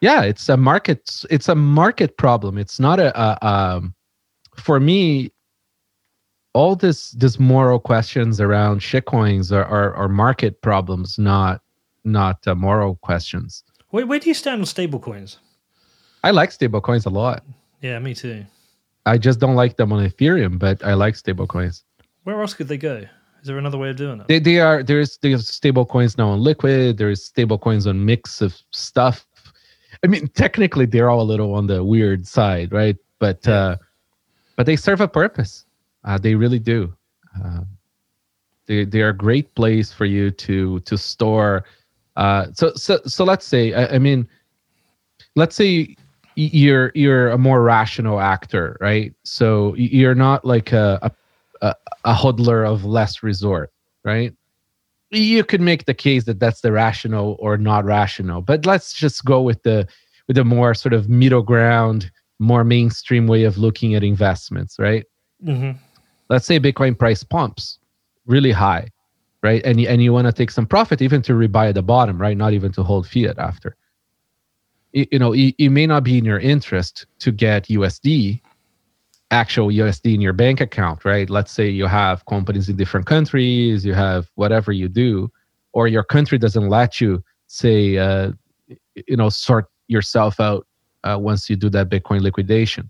Yeah, 0.00 0.22
it's 0.22 0.48
a 0.48 0.56
market. 0.56 1.22
It's 1.30 1.48
a 1.48 1.54
market 1.54 2.16
problem. 2.16 2.58
It's 2.58 2.80
not 2.80 2.98
a, 2.98 3.08
a 3.20 3.46
um. 3.46 3.94
For 4.56 4.80
me, 4.80 5.30
all 6.54 6.76
this 6.76 7.10
this 7.12 7.38
moral 7.38 7.78
questions 7.78 8.40
around 8.40 8.80
shitcoins 8.80 9.52
are, 9.52 9.64
are 9.64 9.94
are 9.94 10.08
market 10.08 10.60
problems, 10.62 11.18
not 11.18 11.60
not 12.04 12.46
uh, 12.46 12.54
moral 12.54 12.96
questions. 12.96 13.64
Where, 13.90 14.06
where 14.06 14.18
do 14.18 14.28
you 14.28 14.34
stand 14.34 14.60
on 14.60 14.66
stablecoins? 14.66 15.36
I 16.24 16.30
like 16.30 16.50
stablecoins 16.50 17.06
a 17.06 17.10
lot. 17.10 17.44
Yeah, 17.82 17.98
me 17.98 18.14
too. 18.14 18.44
I 19.06 19.18
just 19.18 19.38
don't 19.38 19.54
like 19.54 19.76
them 19.76 19.92
on 19.92 20.02
Ethereum, 20.08 20.58
but 20.58 20.82
I 20.82 20.94
like 20.94 21.14
stablecoins. 21.14 21.82
Where 22.24 22.40
else 22.40 22.54
could 22.54 22.68
they 22.68 22.78
go? 22.78 23.04
Is 23.42 23.46
there 23.48 23.58
another 23.58 23.76
way 23.76 23.90
of 23.90 23.96
doing 23.96 24.20
it? 24.20 24.26
They, 24.28 24.38
they 24.38 24.58
are 24.58 24.82
there's 24.82 25.18
there's 25.18 25.46
stable 25.48 25.84
coins 25.84 26.16
now 26.16 26.30
on 26.30 26.40
Liquid. 26.40 26.96
There's 26.96 27.22
stable 27.22 27.58
coins 27.58 27.86
on 27.86 28.02
mix 28.06 28.40
of 28.40 28.56
stuff. 28.70 29.26
I 30.02 30.06
mean, 30.06 30.28
technically 30.28 30.86
they're 30.86 31.10
all 31.10 31.20
a 31.20 31.28
little 31.32 31.54
on 31.54 31.66
the 31.66 31.84
weird 31.84 32.26
side, 32.26 32.72
right? 32.72 32.96
But 33.18 33.40
Yeah. 33.46 33.54
uh, 33.54 33.76
but 34.56 34.64
they 34.66 34.76
serve 34.76 35.02
a 35.02 35.08
purpose. 35.08 35.66
Uh, 36.04 36.16
they 36.16 36.34
really 36.34 36.58
do. 36.58 36.94
Uh, 37.44 37.60
they 38.66 38.86
they 38.86 39.02
are 39.02 39.10
a 39.10 39.16
great 39.16 39.54
place 39.54 39.92
for 39.92 40.06
you 40.06 40.30
to 40.30 40.80
to 40.80 40.96
store. 40.96 41.64
Uh, 42.16 42.46
so 42.54 42.72
so 42.76 42.98
so 43.04 43.24
let's 43.24 43.44
say 43.46 43.74
I, 43.74 43.96
I 43.96 43.98
mean, 43.98 44.26
let's 45.36 45.54
say 45.54 45.96
you're 46.36 46.92
you're 46.94 47.30
a 47.30 47.38
more 47.38 47.62
rational 47.62 48.20
actor, 48.20 48.76
right? 48.80 49.14
So 49.24 49.74
you're 49.74 50.14
not 50.14 50.44
like 50.44 50.72
a 50.72 51.12
a, 51.60 51.74
a, 52.04 52.14
hodler 52.14 52.68
of 52.68 52.84
less 52.84 53.22
resort, 53.22 53.72
right? 54.04 54.34
You 55.10 55.44
could 55.44 55.60
make 55.60 55.86
the 55.86 55.94
case 55.94 56.24
that 56.24 56.40
that's 56.40 56.60
the 56.60 56.72
rational 56.72 57.36
or 57.38 57.56
not 57.56 57.84
rational, 57.84 58.42
but 58.42 58.66
let's 58.66 58.92
just 58.92 59.24
go 59.24 59.40
with 59.40 59.62
the 59.62 59.86
with 60.26 60.36
the 60.36 60.44
more 60.44 60.74
sort 60.74 60.92
of 60.92 61.08
middle 61.08 61.42
ground, 61.42 62.10
more 62.38 62.64
mainstream 62.64 63.26
way 63.26 63.44
of 63.44 63.56
looking 63.56 63.94
at 63.94 64.02
investments, 64.04 64.78
right? 64.78 65.04
hmm 65.42 65.72
let's 66.28 66.46
say 66.46 66.58
Bitcoin 66.58 66.98
price 66.98 67.22
pumps 67.22 67.78
really 68.26 68.52
high, 68.52 68.88
right? 69.42 69.62
And 69.64 69.80
and 69.80 70.02
you 70.02 70.12
want 70.12 70.26
to 70.26 70.32
take 70.32 70.50
some 70.50 70.66
profit 70.66 71.02
even 71.02 71.22
to 71.22 71.32
rebuy 71.32 71.68
at 71.68 71.74
the 71.74 71.82
bottom, 71.82 72.20
right? 72.20 72.36
Not 72.36 72.52
even 72.52 72.72
to 72.72 72.82
hold 72.82 73.06
fiat 73.06 73.38
after. 73.38 73.76
You, 74.94 75.06
you 75.12 75.18
know, 75.18 75.32
it, 75.34 75.54
it 75.58 75.68
may 75.68 75.86
not 75.86 76.04
be 76.04 76.16
in 76.16 76.24
your 76.24 76.38
interest 76.40 77.06
to 77.18 77.30
get 77.30 77.64
USD, 77.64 78.40
actual 79.30 79.68
USD 79.68 80.14
in 80.14 80.20
your 80.22 80.32
bank 80.32 80.60
account, 80.60 81.04
right? 81.04 81.28
Let's 81.28 81.52
say 81.52 81.68
you 81.68 81.86
have 81.86 82.24
companies 82.26 82.68
in 82.68 82.76
different 82.76 83.06
countries, 83.06 83.84
you 83.84 83.92
have 83.92 84.30
whatever 84.36 84.72
you 84.72 84.88
do, 84.88 85.30
or 85.72 85.88
your 85.88 86.04
country 86.04 86.38
doesn't 86.38 86.68
let 86.68 87.00
you 87.00 87.22
say, 87.48 87.98
uh, 87.98 88.32
you 89.08 89.16
know, 89.16 89.28
sort 89.28 89.66
yourself 89.88 90.40
out 90.40 90.66
uh, 91.02 91.18
once 91.20 91.50
you 91.50 91.56
do 91.56 91.68
that 91.70 91.90
Bitcoin 91.90 92.20
liquidation. 92.22 92.88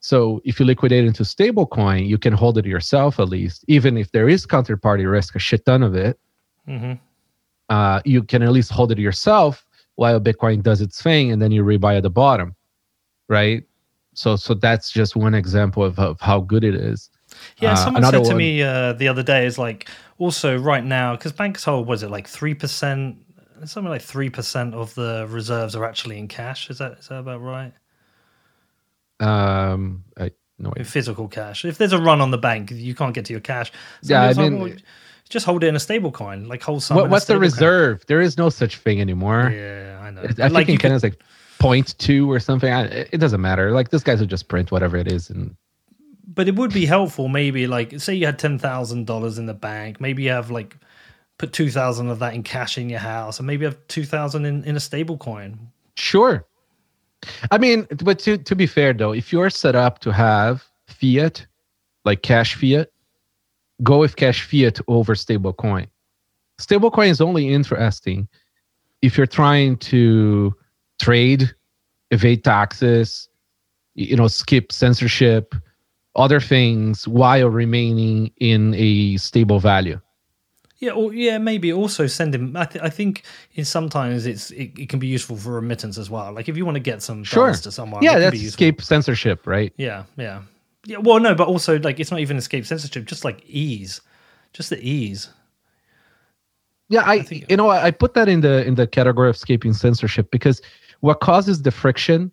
So 0.00 0.40
if 0.44 0.60
you 0.60 0.66
liquidate 0.66 1.04
into 1.04 1.24
stablecoin, 1.24 2.06
you 2.06 2.18
can 2.18 2.32
hold 2.32 2.56
it 2.58 2.66
yourself 2.66 3.18
at 3.18 3.28
least, 3.28 3.64
even 3.66 3.96
if 3.96 4.12
there 4.12 4.28
is 4.28 4.46
counterparty 4.46 5.10
risk, 5.10 5.34
a 5.34 5.40
shit 5.40 5.64
ton 5.64 5.82
of 5.82 5.94
it. 5.96 6.18
hmm 6.66 6.92
Uh, 7.68 8.00
you 8.04 8.22
can 8.22 8.42
at 8.42 8.52
least 8.52 8.70
hold 8.70 8.92
it 8.92 8.98
yourself 8.98 9.67
while 9.98 10.20
Bitcoin 10.20 10.62
does 10.62 10.80
its 10.80 11.02
thing, 11.02 11.32
and 11.32 11.42
then 11.42 11.50
you 11.50 11.64
rebuy 11.64 11.96
at 11.96 12.04
the 12.04 12.10
bottom, 12.10 12.54
right? 13.28 13.64
So, 14.14 14.36
so 14.36 14.54
that's 14.54 14.92
just 14.92 15.16
one 15.16 15.34
example 15.34 15.82
of, 15.82 15.98
of 15.98 16.20
how 16.20 16.40
good 16.40 16.62
it 16.62 16.76
is. 16.76 17.10
Yeah, 17.58 17.72
Uh, 17.72 17.76
someone 17.76 18.04
said 18.04 18.12
to 18.12 18.20
one- 18.28 18.36
me 18.36 18.62
uh, 18.62 18.92
the 18.92 19.08
other 19.08 19.24
day 19.24 19.44
is 19.44 19.58
like 19.58 19.88
also 20.18 20.56
right 20.56 20.84
now 20.84 21.16
because 21.16 21.32
banks 21.32 21.64
hold 21.64 21.88
was 21.88 22.04
it 22.04 22.10
like 22.12 22.28
three 22.28 22.54
percent, 22.54 23.16
something 23.64 23.90
like 23.90 24.02
three 24.02 24.30
percent 24.30 24.72
of 24.74 24.94
the 24.94 25.26
reserves 25.28 25.74
are 25.74 25.84
actually 25.84 26.16
in 26.18 26.28
cash. 26.28 26.70
Is 26.70 26.78
that 26.78 26.98
is 27.00 27.08
that 27.08 27.18
about 27.18 27.40
right? 27.42 27.72
Um, 29.20 30.04
I, 30.16 30.30
no, 30.60 30.70
In 30.76 30.84
physical 30.84 31.26
cash. 31.26 31.64
If 31.64 31.78
there's 31.78 31.92
a 31.92 32.00
run 32.00 32.20
on 32.20 32.30
the 32.30 32.38
bank, 32.38 32.70
you 32.70 32.94
can't 32.94 33.14
get 33.14 33.24
to 33.26 33.32
your 33.32 33.40
cash. 33.40 33.72
Yeah, 34.02 34.22
I 34.22 34.26
like, 34.32 34.36
mean- 34.38 34.60
well, 34.60 34.72
just 35.28 35.46
hold 35.46 35.64
it 35.64 35.68
in 35.68 35.76
a 35.76 35.80
stable 35.80 36.10
coin, 36.10 36.48
like 36.48 36.62
hold 36.62 36.82
some. 36.82 36.96
what, 36.96 37.10
what's 37.10 37.26
the 37.26 37.38
reserve? 37.38 38.04
There 38.06 38.20
is 38.20 38.36
no 38.38 38.48
such 38.48 38.78
thing 38.78 39.00
anymore. 39.00 39.50
Yeah, 39.54 40.00
I 40.02 40.10
know. 40.10 40.22
I 40.22 40.32
think 40.32 40.52
like 40.52 40.68
in 40.68 40.74
you 40.74 40.78
Canada 40.78 41.06
it's 41.06 41.16
like 41.16 41.22
0.2 41.60 42.26
or 42.26 42.40
something. 42.40 42.72
I, 42.72 42.84
it 42.84 43.18
doesn't 43.18 43.40
matter. 43.40 43.72
Like 43.72 43.90
this 43.90 44.02
guys 44.02 44.20
will 44.20 44.26
just 44.26 44.48
print 44.48 44.70
whatever 44.70 44.96
it 44.96 45.10
is, 45.10 45.30
and 45.30 45.56
but 46.26 46.48
it 46.48 46.56
would 46.56 46.72
be 46.72 46.86
helpful 46.86 47.28
maybe 47.28 47.66
like 47.66 47.98
say 48.00 48.14
you 48.14 48.26
had 48.26 48.38
ten 48.38 48.58
thousand 48.58 49.06
dollars 49.06 49.38
in 49.38 49.46
the 49.46 49.54
bank 49.54 49.98
maybe 49.98 50.24
you 50.24 50.30
have 50.30 50.50
like 50.50 50.76
put 51.38 51.54
two 51.54 51.70
thousand 51.70 52.10
of 52.10 52.18
that 52.18 52.34
in 52.34 52.42
cash 52.42 52.76
in 52.76 52.90
your 52.90 52.98
house 52.98 53.38
and 53.38 53.46
maybe 53.46 53.64
have 53.64 53.78
two 53.88 54.04
thousand 54.04 54.44
in, 54.44 54.62
in 54.64 54.76
a 54.76 54.80
stable 54.80 55.16
coin 55.16 55.70
Sure. 55.98 56.46
I 57.50 57.58
mean, 57.58 57.86
but 58.04 58.20
to, 58.20 58.38
to 58.38 58.54
be 58.54 58.66
fair 58.66 58.92
though, 58.92 59.12
if 59.12 59.32
you're 59.32 59.50
set 59.50 59.74
up 59.74 59.98
to 60.00 60.12
have 60.12 60.64
fiat, 60.86 61.44
like 62.04 62.22
cash 62.22 62.54
fiat, 62.54 62.90
go 63.82 63.98
with 63.98 64.16
cash 64.16 64.42
fiat 64.44 64.80
over 64.88 65.14
stable 65.14 65.52
coin. 65.52 65.86
Stable 66.58 66.90
coin 66.90 67.08
is 67.08 67.20
only 67.20 67.52
interesting 67.52 68.28
if 69.02 69.16
you're 69.16 69.26
trying 69.26 69.76
to 69.76 70.54
trade, 70.98 71.54
evade 72.10 72.42
taxes, 72.44 73.28
you 73.94 74.16
know, 74.16 74.26
skip 74.28 74.72
censorship, 74.72 75.54
other 76.16 76.40
things 76.40 77.06
while 77.06 77.48
remaining 77.48 78.32
in 78.38 78.74
a 78.74 79.16
stable 79.18 79.60
value. 79.60 80.00
yeah 80.80 80.90
or 80.92 81.12
yeah 81.14 81.38
maybe 81.38 81.72
also 81.72 82.06
send 82.06 82.34
him 82.34 82.56
i, 82.56 82.64
th- 82.64 82.84
I 82.84 82.88
think 82.90 83.22
in 83.54 83.64
sometimes 83.64 84.26
it's 84.26 84.50
it, 84.52 84.70
it 84.78 84.88
can 84.88 84.98
be 85.00 85.06
useful 85.08 85.36
for 85.36 85.52
remittance 85.52 85.98
as 85.98 86.08
well 86.10 86.32
like 86.32 86.48
if 86.48 86.56
you 86.56 86.64
want 86.64 86.76
to 86.76 86.80
get 86.90 87.02
some 87.02 87.24
Sure. 87.24 87.52
to 87.52 87.70
someone 87.72 88.02
yeah, 88.02 88.18
that's 88.18 88.40
escape 88.42 88.80
censorship, 88.82 89.46
right? 89.46 89.72
yeah 89.76 90.04
yeah 90.16 90.42
yeah 90.86 90.98
well 90.98 91.18
no 91.20 91.34
but 91.34 91.48
also 91.48 91.78
like 91.80 91.98
it's 92.00 92.10
not 92.10 92.20
even 92.20 92.36
escape 92.36 92.64
censorship 92.66 93.04
just 93.04 93.24
like 93.24 93.42
ease 93.46 94.00
just 94.52 94.70
the 94.70 94.78
ease 94.80 95.28
Yeah, 96.90 97.02
I, 97.04 97.20
think- 97.22 97.50
you 97.50 97.56
know 97.56 97.68
I 97.68 97.86
I 97.86 97.90
put 97.90 98.14
that 98.14 98.28
in 98.28 98.40
the 98.40 98.64
in 98.66 98.74
the 98.76 98.86
category 98.86 99.28
of 99.28 99.36
escaping 99.36 99.72
censorship 99.74 100.30
because 100.30 100.62
what 101.00 101.20
causes 101.20 101.62
the 101.62 101.70
friction 101.70 102.30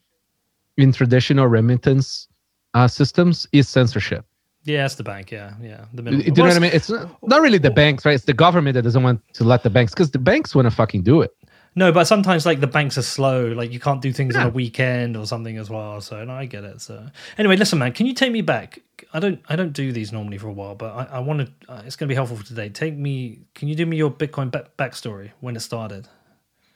in 0.78 0.92
traditional 0.94 1.48
remittance 1.48 2.28
uh, 2.74 2.88
systems 2.88 3.48
is 3.52 3.68
censorship. 3.70 4.26
yeah 4.64 4.86
it's 4.86 4.96
the 4.96 5.04
bank 5.04 5.32
yeah 5.32 5.54
yeah 5.62 5.86
the 5.94 6.02
Do 6.02 6.12
minimum. 6.12 6.26
you 6.28 6.34
know 6.34 6.44
what 6.50 6.56
I 6.56 6.60
mean? 6.60 6.72
It's 6.74 6.90
not, 6.90 7.10
not 7.24 7.42
really 7.42 7.58
the 7.60 7.72
banks, 7.72 8.06
right? 8.06 8.16
It's 8.16 8.26
the 8.26 8.34
government 8.34 8.74
that 8.76 8.82
doesn't 8.84 9.04
want 9.04 9.22
to 9.34 9.44
let 9.44 9.64
the 9.64 9.70
banks 9.70 9.94
because 9.94 10.12
the 10.12 10.20
banks 10.32 10.54
want 10.56 10.66
to 10.70 10.72
fucking 10.72 11.04
do 11.04 11.22
it. 11.22 11.32
No, 11.78 11.92
but 11.92 12.06
sometimes 12.06 12.46
like 12.46 12.62
the 12.62 12.68
banks 12.68 12.98
are 12.98 13.02
slow. 13.02 13.48
Like 13.48 13.72
you 13.72 13.80
can't 13.82 14.02
do 14.02 14.14
things 14.14 14.36
on 14.36 14.48
a 14.48 14.50
weekend 14.50 15.18
or 15.18 15.26
something 15.26 15.58
as 15.58 15.70
well. 15.70 16.00
So 16.00 16.24
no, 16.24 16.34
I 16.34 16.46
get 16.46 16.64
it. 16.64 16.80
So 16.82 17.06
anyway, 17.38 17.58
listen, 17.58 17.80
man, 17.80 17.92
can 17.92 18.06
you 18.06 18.14
take 18.14 18.32
me 18.32 18.42
back? 18.42 18.80
I 19.14 19.20
don't, 19.20 19.42
I 19.50 19.58
don't 19.58 19.74
do 19.74 19.92
these 19.92 20.14
normally 20.14 20.38
for 20.38 20.48
a 20.48 20.54
while, 20.54 20.76
but 20.76 20.94
I, 20.94 21.18
I 21.18 21.20
wanted. 21.20 21.52
Uh, 21.68 21.82
it's 21.86 21.96
going 21.98 22.08
to 22.08 22.12
be 22.12 22.16
helpful 22.16 22.38
for 22.38 22.46
today. 22.46 22.70
Take 22.70 22.96
me. 22.96 23.40
Can 23.56 23.68
you 23.68 23.76
do 23.76 23.86
me 23.86 23.98
your 23.98 24.10
Bitcoin 24.10 24.52
back, 24.52 24.78
backstory 24.78 25.32
when 25.42 25.56
it 25.58 25.60
started? 25.62 26.08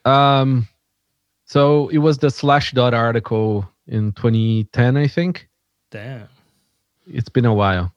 Um, 0.03 0.67
so 1.45 1.87
it 1.89 1.99
was 1.99 2.17
the 2.17 2.27
Slashdot 2.27 2.93
article 2.93 3.69
in 3.87 4.11
2010, 4.13 4.97
I 4.97 5.07
think. 5.07 5.47
Damn, 5.91 6.27
It's 7.11 7.29
been 7.29 7.45
a 7.45 7.53
while. 7.53 7.93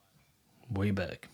way 0.73 0.93
back. 0.93 1.29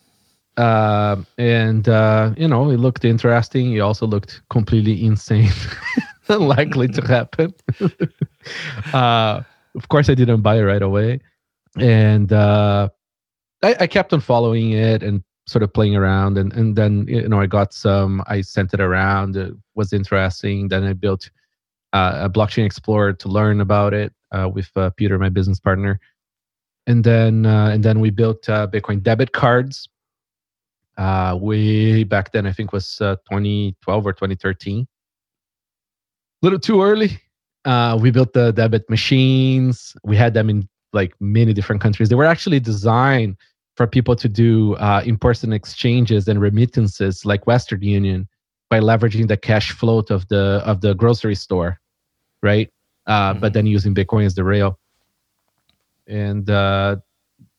Uh, 0.58 1.16
and 1.38 1.88
uh, 1.88 2.34
you 2.36 2.48
know 2.48 2.70
it 2.70 2.78
looked 2.78 3.04
interesting. 3.04 3.74
It 3.74 3.80
also 3.80 4.06
looked 4.06 4.42
completely 4.50 5.04
insane, 5.04 5.50
unlikely 6.28 6.88
to 6.88 7.02
happen. 7.06 7.54
uh, 8.92 9.42
of 9.74 9.88
course, 9.88 10.10
I 10.10 10.14
didn't 10.14 10.42
buy 10.42 10.56
it 10.58 10.62
right 10.62 10.82
away, 10.82 11.20
and 11.78 12.32
uh, 12.32 12.88
I, 13.62 13.76
I 13.80 13.86
kept 13.86 14.12
on 14.12 14.20
following 14.20 14.72
it 14.72 15.02
and 15.02 15.22
sort 15.46 15.62
of 15.62 15.72
playing 15.72 15.96
around, 15.96 16.36
and 16.36 16.52
and 16.52 16.76
then 16.76 17.06
you 17.08 17.28
know 17.28 17.40
I 17.40 17.46
got 17.46 17.72
some. 17.72 18.22
I 18.26 18.40
sent 18.42 18.74
it 18.74 18.80
around. 18.80 19.36
It 19.36 19.54
was 19.76 19.92
interesting. 19.92 20.68
Then 20.68 20.84
I 20.84 20.92
built 20.92 21.30
uh, 21.92 22.18
a 22.22 22.30
blockchain 22.30 22.66
explorer 22.66 23.12
to 23.14 23.28
learn 23.28 23.60
about 23.60 23.94
it 23.94 24.12
uh, 24.32 24.50
with 24.52 24.70
uh, 24.76 24.90
Peter, 24.96 25.18
my 25.18 25.28
business 25.28 25.60
partner. 25.60 26.00
and 26.88 27.04
then 27.04 27.46
uh, 27.46 27.68
and 27.68 27.84
then 27.84 28.00
we 28.00 28.10
built 28.10 28.48
uh, 28.48 28.66
Bitcoin 28.66 29.02
debit 29.02 29.32
cards. 29.32 29.88
Uh, 30.98 31.38
way 31.40 32.02
back 32.02 32.32
then, 32.32 32.44
I 32.44 32.52
think 32.52 32.72
was 32.72 33.00
uh, 33.00 33.14
2012 33.30 34.06
or 34.06 34.12
2013. 34.12 34.80
A 34.82 34.86
little 36.44 36.58
too 36.58 36.82
early. 36.82 37.20
Uh, 37.64 37.96
we 38.00 38.10
built 38.10 38.32
the 38.32 38.52
debit 38.52 38.88
machines. 38.90 39.96
We 40.02 40.16
had 40.16 40.34
them 40.34 40.50
in 40.50 40.68
like 40.92 41.14
many 41.20 41.52
different 41.52 41.80
countries. 41.80 42.08
They 42.08 42.16
were 42.16 42.24
actually 42.24 42.58
designed 42.58 43.36
for 43.76 43.86
people 43.86 44.16
to 44.16 44.28
do 44.28 44.74
uh, 44.76 45.02
in-person 45.04 45.52
exchanges 45.52 46.26
and 46.26 46.40
remittances, 46.40 47.24
like 47.24 47.46
Western 47.46 47.82
Union, 47.82 48.26
by 48.68 48.80
leveraging 48.80 49.28
the 49.28 49.36
cash 49.36 49.70
float 49.70 50.10
of 50.10 50.26
the 50.28 50.60
of 50.64 50.80
the 50.80 50.94
grocery 50.94 51.36
store, 51.36 51.78
right? 52.42 52.72
Uh, 53.06 53.32
mm-hmm. 53.32 53.40
But 53.40 53.52
then 53.52 53.66
using 53.66 53.94
Bitcoin 53.94 54.26
as 54.26 54.34
the 54.34 54.42
rail, 54.42 54.80
and 56.08 56.48
uh, 56.50 56.96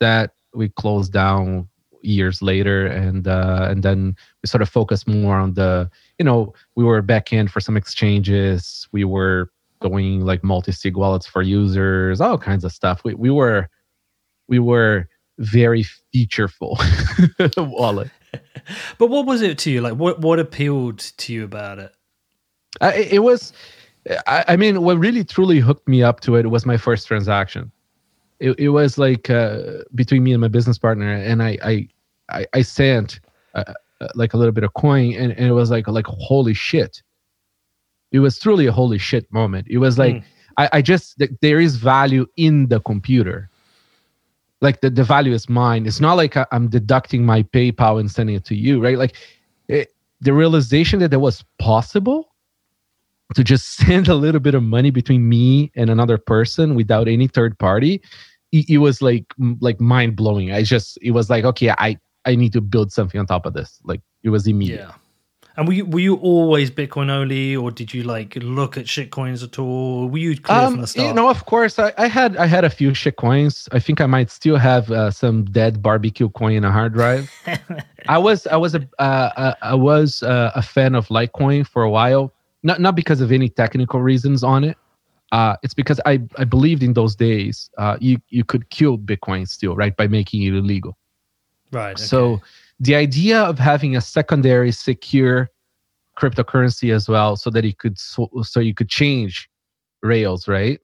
that 0.02 0.32
we 0.54 0.69
closed 0.69 1.13
down 1.13 1.69
years 2.02 2.42
later, 2.42 2.86
and 2.88 3.28
uh, 3.28 3.68
and 3.70 3.84
then 3.84 4.16
we 4.42 4.48
sort 4.48 4.62
of 4.62 4.70
focused 4.70 5.08
more 5.08 5.38
on 5.38 5.54
the, 5.54 5.90
you 6.18 6.26
know, 6.26 6.54
we 6.76 6.84
were 6.84 7.02
back 7.02 7.34
end 7.34 7.52
for 7.52 7.60
some 7.60 7.78
exchanges. 7.78 8.88
We 8.92 9.04
were 9.04 9.52
doing 9.82 10.26
like 10.26 10.44
multi-sig 10.44 10.98
wallets 10.98 11.28
for 11.28 11.42
users, 11.42 12.22
all 12.22 12.38
kinds 12.38 12.64
of 12.64 12.72
stuff. 12.72 13.04
We 13.04 13.14
we 13.14 13.30
were 13.30 13.70
we 14.48 14.60
were 14.60 15.08
very 15.38 15.86
featureful 16.14 16.78
wallet. 17.58 18.10
but 18.98 19.08
what 19.08 19.26
was 19.26 19.42
it 19.42 19.58
to 19.60 19.72
you? 19.72 19.82
Like, 19.82 19.96
what 19.96 20.20
what 20.22 20.40
appealed 20.40 21.00
to 21.00 21.34
you 21.34 21.44
about 21.44 21.80
it? 21.80 21.94
It, 22.82 23.14
it, 23.14 23.20
was, 23.20 23.52
I, 24.28 24.46
I, 24.50 24.56
mean, 24.56 24.84
what 24.84 24.98
really 25.00 25.24
truly 25.24 25.60
hooked 25.60 25.88
me 25.88 26.04
up 26.04 26.20
to 26.22 26.36
it 26.36 26.50
was 26.50 26.66
my 26.66 26.78
first 26.78 27.08
transaction. 27.08 27.72
It, 28.39 28.58
it 28.60 28.69
was 28.69 28.97
like 28.97 29.30
uh, 29.30 29.84
between 29.95 30.23
me 30.23 30.34
and 30.34 30.41
my 30.41 30.47
business 30.47 30.78
partner, 30.78 31.12
and 31.12 31.43
I 31.43 31.58
I 31.63 31.88
I, 32.30 32.45
I 32.54 32.62
sent 32.62 33.19
uh, 33.54 33.73
uh 34.02 34.08
like 34.15 34.34
a 34.34 34.38
little 34.38 34.54
bit 34.54 34.63
of 34.63 34.73
coin, 34.73 35.13
and, 35.13 35.32
and 35.34 35.45
it 35.47 35.54
was 35.54 35.71
like 35.71 35.88
like 35.88 36.08
holy 36.08 36.54
shit. 36.54 37.02
It 38.12 38.19
was 38.19 38.39
truly 38.39 38.65
a 38.65 38.71
holy 38.71 38.97
shit 38.97 39.32
moment. 39.32 39.67
It 39.69 39.78
was 39.78 39.97
like 39.97 40.15
mm. 40.15 40.23
I, 40.58 40.69
I 40.73 40.82
just 40.82 41.21
there 41.41 41.60
is 41.60 41.78
value 41.78 42.25
in 42.38 42.67
the 42.67 42.80
computer 42.82 43.49
like 44.62 44.82
the, 44.82 44.89
the 44.89 45.04
value 45.04 45.34
is 45.34 45.47
mine 45.49 45.86
it's 45.86 45.99
not 45.99 46.15
like 46.15 46.36
i'm 46.52 46.67
deducting 46.67 47.25
my 47.25 47.43
paypal 47.43 47.99
and 47.99 48.12
sending 48.12 48.36
it 48.36 48.45
to 48.45 48.56
you 48.56 48.82
right 48.82 48.97
like 48.97 49.15
it, 49.67 49.93
the 50.21 50.34
realization 50.34 50.99
that 50.99 51.12
that 51.12 51.19
was 51.19 51.43
possible 51.60 52.29
to 53.36 53.44
just 53.44 53.76
send 53.78 54.08
a 54.08 54.15
little 54.15 54.39
bit 54.39 54.56
of 54.56 54.63
money 54.63 54.92
between 54.92 55.28
me 55.28 55.72
and 55.76 55.89
another 55.89 56.18
person 56.18 56.76
without 56.76 57.08
any 57.08 57.28
third 57.28 57.58
party 57.60 58.02
it, 58.52 58.70
it 58.70 58.78
was 58.80 59.02
like 59.02 59.26
like 59.60 59.80
mind 59.80 60.15
blowing 60.15 60.52
i 60.52 60.63
just 60.63 60.98
it 61.02 61.12
was 61.12 61.30
like 61.30 61.46
okay 61.46 61.72
i 61.72 61.98
i 62.26 62.36
need 62.36 62.54
to 62.54 62.62
build 62.62 62.92
something 62.92 63.20
on 63.20 63.26
top 63.26 63.46
of 63.46 63.54
this 63.54 63.80
like 63.84 64.02
it 64.24 64.30
was 64.30 64.48
immediate 64.48 64.88
yeah 64.88 64.94
and 65.60 65.68
were 65.68 65.74
you, 65.74 65.86
were 65.86 66.00
you 66.00 66.15
always 66.15 66.72
Bitcoin 66.72 67.10
only, 67.10 67.54
or 67.54 67.70
did 67.70 67.94
you 67.94 68.04
like 68.04 68.38
look 68.38 68.78
at 68.78 68.86
shitcoins 68.86 69.44
at 69.44 69.60
all? 69.60 70.08
Were 70.08 70.18
you 70.18 70.39
clear 70.39 70.58
um, 70.58 70.74
from 70.74 70.82
the 70.82 70.88
start? 70.88 71.08
You 71.10 71.13
know, 71.13 71.30
of 71.30 71.46
course, 71.48 71.78
I, 71.78 71.92
I, 71.98 72.08
had 72.08 72.38
I 72.38 72.46
had 72.46 72.63
a 72.63 72.70
few 72.70 72.92
shitcoins. 72.92 73.68
I 73.74 73.80
think 73.80 74.00
I 74.00 74.06
might 74.06 74.32
still 74.32 74.56
have 74.56 74.89
uh, 74.89 75.12
some 75.12 75.44
dead 75.44 75.82
barbecue 75.82 76.30
coin 76.30 76.54
in 76.54 76.63
a 76.63 76.72
hard 76.72 76.94
drive. 76.94 77.30
I 78.08 78.18
was 78.18 78.48
I 78.48 78.56
was 78.56 78.74
a 78.74 78.88
uh, 79.00 79.02
uh, 79.36 79.54
I 79.62 79.76
was 79.76 80.24
uh, 80.24 80.54
a 80.56 80.62
fan 80.62 80.96
of 80.96 81.10
Litecoin 81.10 81.68
for 81.68 81.84
a 81.84 81.89
while, 81.89 82.32
not 82.63 82.82
not 82.82 82.95
because 82.95 83.22
of 83.22 83.32
any 83.32 83.50
technical 83.50 84.02
reasons 84.02 84.43
on 84.43 84.63
it. 84.63 84.78
Uh, 85.32 85.56
it's 85.62 85.76
because 85.76 86.00
I, 86.08 86.19
I 86.38 86.43
believed 86.43 86.82
in 86.82 86.93
those 86.93 87.15
days 87.15 87.69
uh, 87.78 87.98
you 88.00 88.17
you 88.30 88.43
could 88.43 88.69
kill 88.69 88.98
Bitcoin 88.98 89.48
still 89.48 89.76
right 89.76 89.95
by 89.95 90.08
making 90.08 90.43
it 90.43 90.54
illegal. 90.54 90.98
Right. 91.72 91.91
Okay. 91.91 92.04
So 92.04 92.41
the 92.80 92.95
idea 92.95 93.41
of 93.41 93.60
having 93.60 93.95
a 93.95 94.02
secondary 94.02 94.72
secure 94.72 95.50
cryptocurrency 96.19 96.93
as 96.93 97.08
well 97.08 97.36
so 97.36 97.50
that 97.50 97.63
you 97.63 97.74
could 97.74 97.98
so, 97.98 98.30
so 98.41 98.60
you 98.60 98.74
could 98.74 98.89
change 98.89 99.50
rails 100.04 100.48
right 100.48 100.80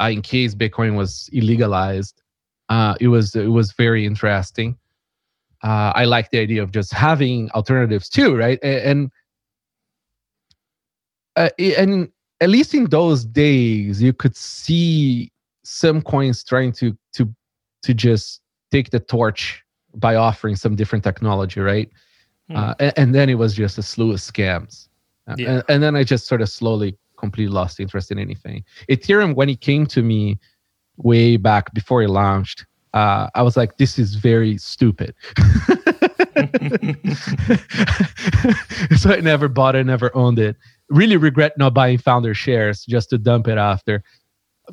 uh, 0.00 0.10
in 0.10 0.20
case 0.22 0.54
bitcoin 0.54 0.96
was 0.96 1.30
illegalized 1.32 2.14
uh, 2.68 2.94
it 3.00 3.08
was 3.08 3.34
it 3.34 3.46
was 3.46 3.72
very 3.72 4.04
interesting 4.04 4.76
uh, 5.62 5.92
i 5.94 6.04
like 6.04 6.30
the 6.30 6.38
idea 6.38 6.62
of 6.62 6.72
just 6.72 6.92
having 6.92 7.50
alternatives 7.52 8.08
too 8.08 8.36
right 8.36 8.58
and 8.62 8.80
and, 8.80 9.10
uh, 11.36 11.48
and 11.58 12.10
at 12.40 12.50
least 12.50 12.74
in 12.74 12.84
those 12.86 13.24
days 13.24 14.02
you 14.02 14.12
could 14.12 14.36
see 14.36 15.30
some 15.64 16.02
coins 16.02 16.42
trying 16.42 16.72
to 16.72 16.96
to 17.14 17.32
to 17.82 17.94
just 17.94 18.40
take 18.70 18.90
the 18.90 19.00
torch 19.00 19.62
by 19.94 20.14
offering 20.14 20.56
some 20.56 20.74
different 20.74 21.04
technology, 21.04 21.60
right? 21.60 21.90
Mm. 22.50 22.56
Uh, 22.56 22.74
and, 22.80 22.92
and, 22.96 23.14
then 23.14 23.28
it 23.28 23.34
was 23.34 23.54
just 23.54 23.76
a 23.76 23.82
slew 23.82 24.12
of 24.12 24.18
scams. 24.18 24.88
Uh, 25.28 25.34
yeah. 25.38 25.50
And, 25.50 25.64
and, 25.68 25.82
then 25.82 25.96
I 25.96 26.04
just 26.04 26.26
sort 26.26 26.40
of 26.40 26.48
slowly 26.48 26.96
completely 27.18 27.52
lost 27.52 27.78
interest 27.78 28.10
in 28.10 28.18
anything. 28.18 28.64
Ethereum, 28.88 29.34
when 29.34 29.48
it 29.48 29.60
came 29.60 29.86
to 29.86 30.02
me 30.02 30.38
way 30.96 31.36
back 31.36 31.72
before 31.74 32.02
it 32.02 32.08
launched, 32.08 32.64
uh, 32.94 33.28
I 33.34 33.42
was 33.42 33.56
like, 33.56 33.76
this 33.76 33.98
is 33.98 34.14
very 34.14 34.56
stupid. 34.58 35.14
so 38.96 39.10
I 39.10 39.20
never 39.20 39.48
bought 39.48 39.76
it, 39.76 39.84
never 39.84 40.14
owned 40.16 40.38
it. 40.38 40.56
Really 40.92 41.16
regret 41.16 41.56
not 41.56 41.74
buying 41.74 41.98
founder 41.98 42.34
shares 42.34 42.84
just 42.84 43.10
to 43.10 43.18
dump 43.18 43.48
it 43.48 43.58
after. 43.58 44.04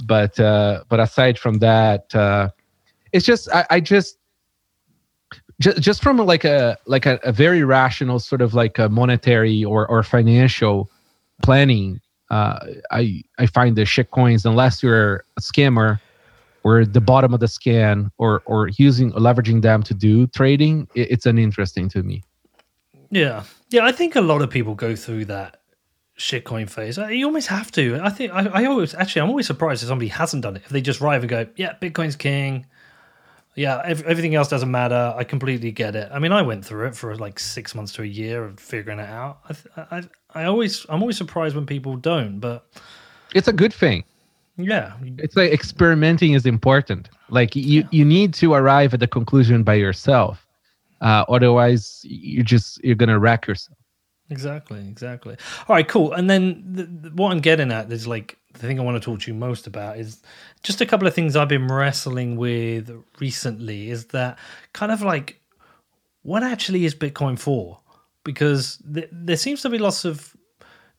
But 0.06 0.40
uh, 0.40 0.84
but 0.90 1.00
aside 1.00 1.40
from 1.40 1.60
that, 1.60 2.14
uh, 2.14 2.50
it's 3.12 3.26
just 3.26 3.50
I, 3.52 3.66
I 3.70 3.80
just 3.80 4.20
just, 5.60 5.82
just 5.82 6.02
from 6.02 6.18
like 6.18 6.46
a 6.46 6.78
like 6.86 7.06
a, 7.06 7.20
a, 7.24 7.32
very 7.32 7.64
rational 7.64 8.20
sort 8.20 8.42
of 8.42 8.54
like 8.54 8.80
a 8.80 8.90
monetary 8.90 9.64
or, 9.64 9.88
or 9.88 10.04
financial 10.04 10.90
planning 11.44 12.00
uh, 12.30 12.60
i 12.92 13.22
i 13.38 13.46
find 13.46 13.76
the 13.76 13.86
shit 13.86 14.12
coins 14.12 14.46
unless 14.46 14.82
you're 14.82 15.24
a 15.38 15.42
scammer 15.42 16.00
or 16.64 16.86
the 16.86 17.02
bottom 17.02 17.34
of 17.34 17.40
the 17.40 17.48
scan 17.48 18.12
or 18.18 18.42
or 18.46 18.70
using 18.78 19.14
or 19.14 19.20
leveraging 19.20 19.62
them 19.62 19.84
to 19.84 19.94
do 19.94 20.28
trading 20.28 20.88
it, 20.96 21.12
it's 21.12 21.26
uninteresting 21.26 21.90
to 21.90 22.04
me 22.04 22.24
yeah 23.10 23.44
yeah 23.70 23.86
i 23.86 23.92
think 23.92 24.16
a 24.16 24.22
lot 24.22 24.42
of 24.42 24.50
people 24.50 24.76
go 24.76 24.96
through 24.96 25.26
that 25.26 25.59
shitcoin 26.20 26.70
phase. 26.70 27.00
Uh, 27.00 27.08
you 27.08 27.26
almost 27.26 27.48
have 27.48 27.72
to. 27.72 28.00
I 28.04 28.10
think 28.10 28.32
I, 28.32 28.46
I, 28.46 28.66
always 28.66 28.94
actually 28.94 29.24
I'm 29.24 29.30
always 29.30 29.48
surprised 29.48 29.82
if 29.82 29.88
somebody 29.88 30.10
hasn't 30.10 30.44
done 30.44 30.58
it. 30.58 30.62
If 30.66 30.70
they 30.70 30.82
just 30.82 31.02
arrive 31.02 31.24
and 31.24 31.30
go, 31.30 31.48
yeah, 31.56 31.74
Bitcoin's 31.82 32.16
king 32.16 32.66
yeah, 33.60 33.82
everything 33.84 34.36
else 34.36 34.48
doesn't 34.48 34.72
matter. 34.72 35.14
I 35.18 35.26
completely 35.26 35.72
get 35.72 35.94
it. 35.94 36.10
I 36.14 36.20
mean, 36.20 36.32
I 36.32 36.42
went 36.42 36.64
through 36.64 36.88
it 36.88 36.96
for 36.96 37.16
like 37.18 37.40
six 37.40 37.76
months 37.76 37.92
to 37.94 38.04
a 38.04 38.06
year 38.06 38.46
of 38.46 38.58
figuring 38.58 39.00
it 39.00 39.10
out. 39.10 39.40
I, 39.76 39.98
I, 39.98 40.04
I 40.34 40.44
always, 40.46 40.86
I'm 40.88 41.02
always 41.02 41.18
surprised 41.18 41.56
when 41.56 41.66
people 41.66 41.98
don't, 41.98 42.40
but 42.40 42.66
it's 43.36 43.50
a 43.50 43.54
good 43.54 43.74
thing. 43.74 44.06
Yeah, 44.56 44.94
it's 45.18 45.36
like 45.36 45.52
experimenting 45.52 46.34
is 46.34 46.46
important. 46.46 47.10
Like 47.30 47.54
you, 47.56 47.82
yeah. 47.82 47.88
you 47.92 48.06
need 48.06 48.34
to 48.36 48.54
arrive 48.54 48.94
at 48.94 49.02
the 49.02 49.08
conclusion 49.08 49.64
by 49.64 49.76
yourself. 49.76 50.46
Uh, 51.02 51.26
otherwise, 51.28 52.02
you 52.04 52.44
just 52.44 52.84
you're 52.84 52.96
gonna 52.96 53.20
wreck 53.20 53.48
yourself. 53.48 53.78
Exactly, 54.30 54.80
exactly. 54.88 55.36
All 55.68 55.76
right, 55.76 55.88
cool. 55.88 56.14
And 56.14 56.30
then 56.30 56.64
the, 56.72 56.84
the, 56.84 57.10
what 57.10 57.32
I'm 57.32 57.40
getting 57.40 57.72
at 57.72 57.92
is 57.92 58.06
like 58.08 58.38
the 58.54 58.60
thing 58.60 58.80
I 58.80 58.84
want 58.84 59.02
to 59.02 59.04
talk 59.04 59.22
to 59.22 59.32
you 59.32 59.36
most 59.36 59.66
about 59.68 59.98
is 59.98 60.22
just 60.64 60.82
a 60.82 60.86
couple 60.86 61.08
of 61.08 61.14
things 61.14 61.36
I've 61.36 61.48
been 61.48 61.68
wrestling 61.68 62.36
with 62.38 62.92
recently. 63.20 63.90
Is 63.90 64.06
that 64.08 64.38
kind 64.74 64.92
of 64.92 65.02
like 65.02 65.42
what 66.22 66.44
actually 66.44 66.86
is 66.86 66.94
Bitcoin 66.94 67.40
for? 67.40 67.80
Because 68.24 68.78
th- 68.94 69.10
there 69.12 69.38
seems 69.38 69.62
to 69.64 69.70
be 69.70 69.78
lots 69.80 70.06
of 70.06 70.36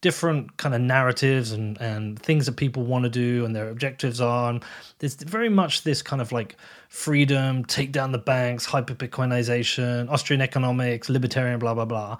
different 0.00 0.56
kind 0.56 0.74
of 0.74 0.80
narratives 0.80 1.52
and, 1.52 1.78
and 1.80 2.18
things 2.18 2.46
that 2.46 2.56
people 2.56 2.84
want 2.84 3.04
to 3.04 3.10
do 3.10 3.44
and 3.44 3.54
their 3.54 3.68
objectives 3.68 4.20
are. 4.20 4.50
And 4.50 4.64
there's 4.98 5.14
very 5.14 5.50
much 5.50 5.82
this 5.82 6.02
kind 6.02 6.22
of 6.22 6.32
like 6.32 6.56
freedom, 6.88 7.64
take 7.64 7.92
down 7.92 8.12
the 8.12 8.18
banks, 8.18 8.64
hyper 8.64 8.94
Bitcoinization, 8.94 10.08
Austrian 10.10 10.40
economics, 10.40 11.08
libertarian, 11.10 11.58
blah, 11.58 11.74
blah, 11.74 11.84
blah. 11.84 12.16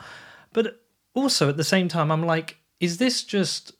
But 0.52 0.79
also 1.14 1.48
at 1.48 1.56
the 1.56 1.64
same 1.64 1.88
time, 1.88 2.10
I'm 2.10 2.24
like, 2.24 2.58
is 2.78 2.98
this 2.98 3.24
just 3.24 3.72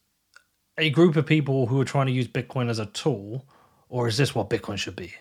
a 0.79 0.91
group 0.91 1.17
of 1.17 1.27
people 1.27 1.67
who 1.67 1.81
are 1.81 1.85
trying 1.85 2.07
to 2.07 2.13
use 2.13 2.29
Bitcoin 2.29 2.69
as 2.69 2.79
a 2.79 2.87
tool, 2.87 3.45
or 3.89 4.09
is 4.09 4.17
this 4.17 4.35
what 4.35 4.51
Bitcoin 4.51 4.77
should 4.79 4.97
be? 4.97 5.13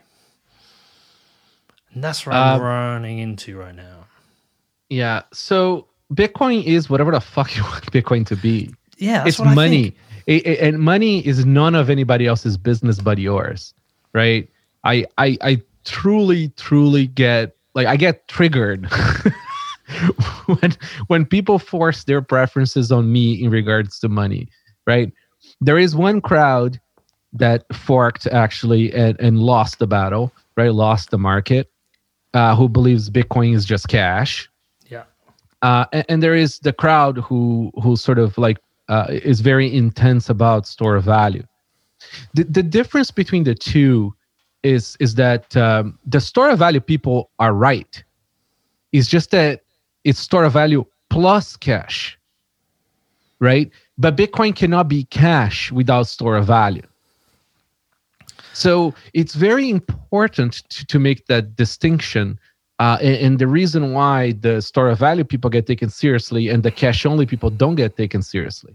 And 1.94 2.04
that's 2.04 2.26
what 2.26 2.36
I'm 2.36 2.62
uh, 2.62 2.64
running 2.64 3.20
into 3.20 3.58
right 3.58 3.76
now. 3.76 4.06
Yeah. 4.90 5.24
So 5.34 5.88
Bitcoin 6.14 6.64
is 6.64 6.90
whatever 6.90 7.12
the 7.12 7.22
fuck 7.22 7.56
you 7.58 7.64
want 7.64 7.86
Bitcoin 7.92 8.26
to 8.28 8.36
be. 8.36 8.74
Yeah, 8.98 9.24
it's 9.26 9.40
money, 9.40 9.96
it, 10.28 10.46
it, 10.46 10.60
and 10.60 10.78
money 10.80 11.26
is 11.26 11.46
none 11.46 11.74
of 11.74 11.90
anybody 11.90 12.28
else's 12.28 12.58
business 12.58 13.00
but 13.00 13.18
yours, 13.18 13.74
right? 14.12 14.50
I 14.84 15.06
I 15.18 15.38
I 15.42 15.62
truly 15.86 16.50
truly 16.58 17.08
get 17.08 17.56
like 17.76 17.88
I 17.88 17.96
get 17.96 18.28
triggered 18.28 18.90
when 20.46 20.76
when 21.08 21.26
people 21.26 21.60
force 21.60 22.04
their 22.04 22.22
preferences 22.22 22.92
on 22.92 23.12
me 23.12 23.34
in 23.34 23.50
regards 23.50 24.00
to 24.00 24.10
money, 24.10 24.48
right? 24.86 25.12
There 25.62 25.78
is 25.78 25.96
one 25.96 26.22
crowd 26.22 26.80
that 27.34 27.64
forked 27.74 28.28
actually 28.28 28.94
and, 28.94 29.20
and 29.20 29.40
lost 29.40 29.80
the 29.80 29.88
battle, 29.88 30.34
right? 30.58 30.74
Lost 30.74 31.12
the 31.12 31.18
market, 31.18 31.72
uh, 32.34 32.56
who 32.56 32.70
believes 32.70 33.10
Bitcoin 33.10 33.56
is 33.56 33.66
just 33.66 33.88
cash. 33.88 34.50
Yeah. 34.88 35.04
Uh, 35.62 35.86
and, 35.94 36.06
and 36.10 36.24
there 36.24 36.36
is 36.36 36.60
the 36.60 36.74
crowd 36.74 37.18
who 37.18 37.72
who 37.82 37.96
sort 37.96 38.20
of 38.20 38.38
like 38.38 38.58
uh, 38.88 39.08
is 39.10 39.42
very 39.42 39.74
intense 39.74 40.30
about 40.30 40.68
store 40.68 40.96
of 40.96 41.04
value. 41.04 41.44
The 42.34 42.44
the 42.44 42.64
difference 42.64 43.12
between 43.12 43.44
the 43.44 43.56
two 43.56 44.14
is 44.64 44.98
is 45.00 45.16
that 45.16 45.56
um, 45.56 45.98
the 46.06 46.22
store 46.22 46.50
of 46.50 46.60
value 46.60 46.80
people 46.80 47.30
are 47.40 47.54
right. 47.54 48.04
It's 48.92 49.08
just 49.08 49.32
that 49.32 49.62
it's 50.10 50.20
store 50.20 50.44
of 50.44 50.54
value 50.54 50.84
plus 51.10 51.56
cash, 51.56 52.18
right? 53.40 53.70
But 53.98 54.18
Bitcoin 54.18 54.56
cannot 54.56 54.88
be 54.88 55.04
cash 55.06 55.72
without 55.72 56.08
store 56.08 56.36
of 56.38 56.46
value. 56.48 56.88
So 58.54 58.94
it's 59.14 59.36
very 59.36 59.70
important 59.70 60.68
to, 60.70 60.86
to 60.88 61.00
make 61.00 61.28
that 61.28 61.56
distinction. 61.56 62.40
Uh, 62.80 62.98
and, 63.02 63.18
and, 63.26 63.40
the 63.40 63.48
reason 63.48 63.94
why 63.94 64.32
the 64.32 64.62
store 64.62 64.90
of 64.90 64.98
value 65.00 65.26
people 65.26 65.50
get 65.50 65.68
taken 65.68 65.90
seriously 65.90 66.48
and 66.48 66.64
the 66.64 66.72
cash 66.72 67.06
only 67.06 67.26
people 67.26 67.50
don't 67.50 67.76
get 67.76 67.98
taken 67.98 68.22
seriously. 68.24 68.74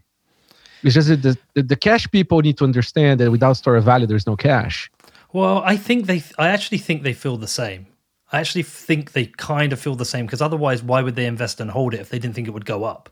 It's 0.83 0.95
just 0.95 1.09
that 1.09 1.23
the, 1.23 1.37
the, 1.55 1.63
the 1.63 1.77
cash 1.77 2.09
people 2.11 2.41
need 2.43 2.59
to 2.59 2.65
understand 2.65 3.19
that 3.21 3.31
without 3.31 3.55
store 3.55 3.77
of 3.77 3.85
value, 3.85 4.07
there's 4.07 4.27
no 4.27 4.37
cash. 4.37 4.91
Well, 5.33 5.63
I 5.65 5.77
think 5.77 6.07
they, 6.07 6.23
I 6.39 6.49
actually 6.49 6.79
think 6.79 7.03
they 7.03 7.15
feel 7.15 7.39
the 7.39 7.49
same. 7.49 7.87
I 8.35 8.41
actually 8.41 8.65
think 8.65 9.13
they 9.13 9.27
kind 9.27 9.73
of 9.73 9.79
feel 9.79 9.95
the 9.95 10.05
same 10.05 10.27
because 10.27 10.43
otherwise, 10.43 10.83
why 10.83 11.03
would 11.03 11.15
they 11.15 11.27
invest 11.27 11.61
and 11.61 11.71
hold 11.71 11.95
it 11.95 12.01
if 12.01 12.09
they 12.09 12.19
didn't 12.19 12.35
think 12.35 12.49
it 12.49 12.51
would 12.51 12.67
go 12.67 12.83
up? 12.83 13.09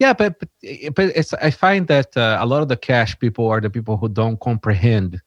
Yeah, 0.00 0.12
but 0.12 0.40
but, 0.40 0.48
but 0.96 1.06
it's 1.14 1.32
I 1.34 1.50
find 1.50 1.86
that 1.86 2.16
uh, 2.16 2.38
a 2.40 2.46
lot 2.46 2.62
of 2.62 2.68
the 2.68 2.76
cash 2.76 3.16
people 3.20 3.46
are 3.48 3.60
the 3.60 3.70
people 3.70 3.96
who 3.96 4.08
don't 4.08 4.40
comprehend 4.40 5.22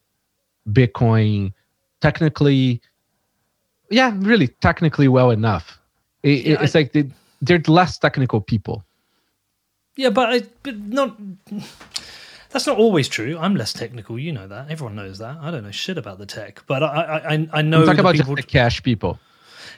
Bitcoin 0.69 1.53
technically, 2.01 2.81
yeah, 3.89 4.11
really 4.17 4.49
technically 4.59 5.07
well 5.07 5.31
enough. 5.31 5.79
It, 6.23 6.45
yeah, 6.45 6.61
it's 6.61 6.75
I, 6.75 6.79
like 6.79 6.91
they, 6.91 7.09
they're 7.41 7.63
less 7.67 7.97
technical 7.97 8.41
people. 8.41 8.83
Yeah, 9.95 10.09
but, 10.09 10.29
I, 10.29 10.41
but 10.63 10.77
not. 10.77 11.17
That's 12.51 12.67
not 12.67 12.77
always 12.77 13.07
true. 13.07 13.37
I'm 13.39 13.55
less 13.55 13.73
technical. 13.73 14.19
You 14.19 14.33
know 14.33 14.47
that. 14.47 14.69
Everyone 14.69 14.95
knows 14.95 15.19
that. 15.19 15.37
I 15.41 15.51
don't 15.51 15.63
know 15.63 15.71
shit 15.71 15.97
about 15.97 16.17
the 16.17 16.25
tech, 16.25 16.63
but 16.67 16.83
I 16.83 16.87
I, 16.87 17.47
I 17.53 17.61
know. 17.61 17.81
I'm 17.81 17.85
talking 17.85 17.99
about 17.99 18.15
people, 18.15 18.35
the 18.35 18.43
cash 18.43 18.83
people. 18.83 19.19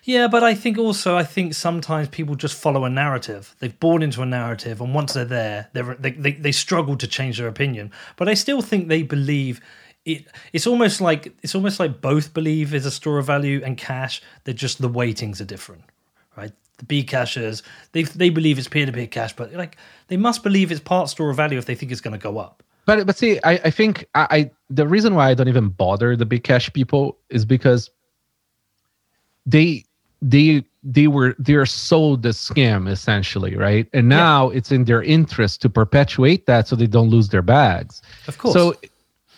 Yeah, 0.04 0.28
but 0.28 0.44
I 0.44 0.54
think 0.54 0.78
also 0.78 1.16
I 1.16 1.24
think 1.24 1.54
sometimes 1.54 2.10
people 2.10 2.36
just 2.36 2.60
follow 2.60 2.84
a 2.84 2.90
narrative. 2.90 3.56
They've 3.60 3.80
born 3.80 4.02
into 4.02 4.22
a 4.22 4.26
narrative, 4.26 4.82
and 4.82 4.94
once 4.94 5.14
they're 5.14 5.24
there, 5.24 5.70
they're, 5.74 5.96
they 5.96 6.12
they 6.12 6.32
they 6.34 6.52
struggle 6.52 6.98
to 6.98 7.08
change 7.08 7.38
their 7.38 7.48
opinion. 7.48 7.92
But 8.18 8.28
I 8.28 8.34
still 8.34 8.62
think 8.62 8.88
they 8.88 9.04
believe 9.04 9.62
it 10.06 10.28
it's 10.52 10.68
almost 10.68 11.00
like 11.00 11.34
it's 11.42 11.56
almost 11.56 11.80
like 11.80 12.02
both 12.02 12.34
believe 12.34 12.74
is 12.74 12.86
a 12.86 12.92
store 12.92 13.20
of 13.20 13.26
value 13.28 13.62
and 13.64 13.78
cash. 13.78 14.22
They're 14.44 14.54
just 14.54 14.82
the 14.82 14.90
weightings 14.90 15.40
are 15.40 15.46
different, 15.46 15.84
right? 16.36 16.52
The 16.78 16.86
B 16.86 17.04
cashers 17.04 17.64
they 17.92 18.04
they 18.04 18.30
believe 18.30 18.58
it's 18.58 18.68
peer 18.68 18.86
to 18.86 18.92
peer 18.92 19.08
cash, 19.08 19.34
but 19.34 19.54
like 19.54 19.78
they 20.08 20.18
must 20.18 20.44
believe 20.44 20.72
it's 20.72 20.82
part 20.82 21.10
store 21.10 21.30
of 21.30 21.38
value 21.38 21.58
if 21.58 21.66
they 21.66 21.76
think 21.76 21.92
it's 21.92 22.02
going 22.02 22.18
to 22.20 22.24
go 22.24 22.40
up. 22.40 22.63
But 22.86 23.06
but 23.06 23.18
see, 23.18 23.40
I 23.44 23.54
I 23.54 23.70
think 23.70 24.06
I, 24.16 24.28
I 24.30 24.52
the 24.70 24.88
reason 24.88 25.16
why 25.16 25.30
I 25.30 25.34
don't 25.34 25.48
even 25.48 25.70
bother 25.70 26.16
the 26.16 26.26
Bcash 26.26 26.74
people 26.74 27.18
is 27.30 27.46
because 27.46 27.90
they 29.46 29.86
they 30.22 30.64
they 30.84 31.08
were 31.08 31.36
they're 31.40 31.66
sold 31.66 32.24
the 32.24 32.30
scam 32.30 32.90
essentially 32.90 33.56
right 33.56 33.88
and 33.94 34.10
now 34.10 34.50
yeah. 34.50 34.58
it's 34.58 34.72
in 34.72 34.84
their 34.84 35.02
interest 35.02 35.62
to 35.62 35.70
perpetuate 35.70 36.46
that 36.46 36.68
so 36.68 36.76
they 36.76 36.88
don't 36.88 37.10
lose 37.10 37.30
their 37.30 37.42
bags 37.42 38.02
of 38.28 38.38
course 38.38 38.54
so 38.54 38.74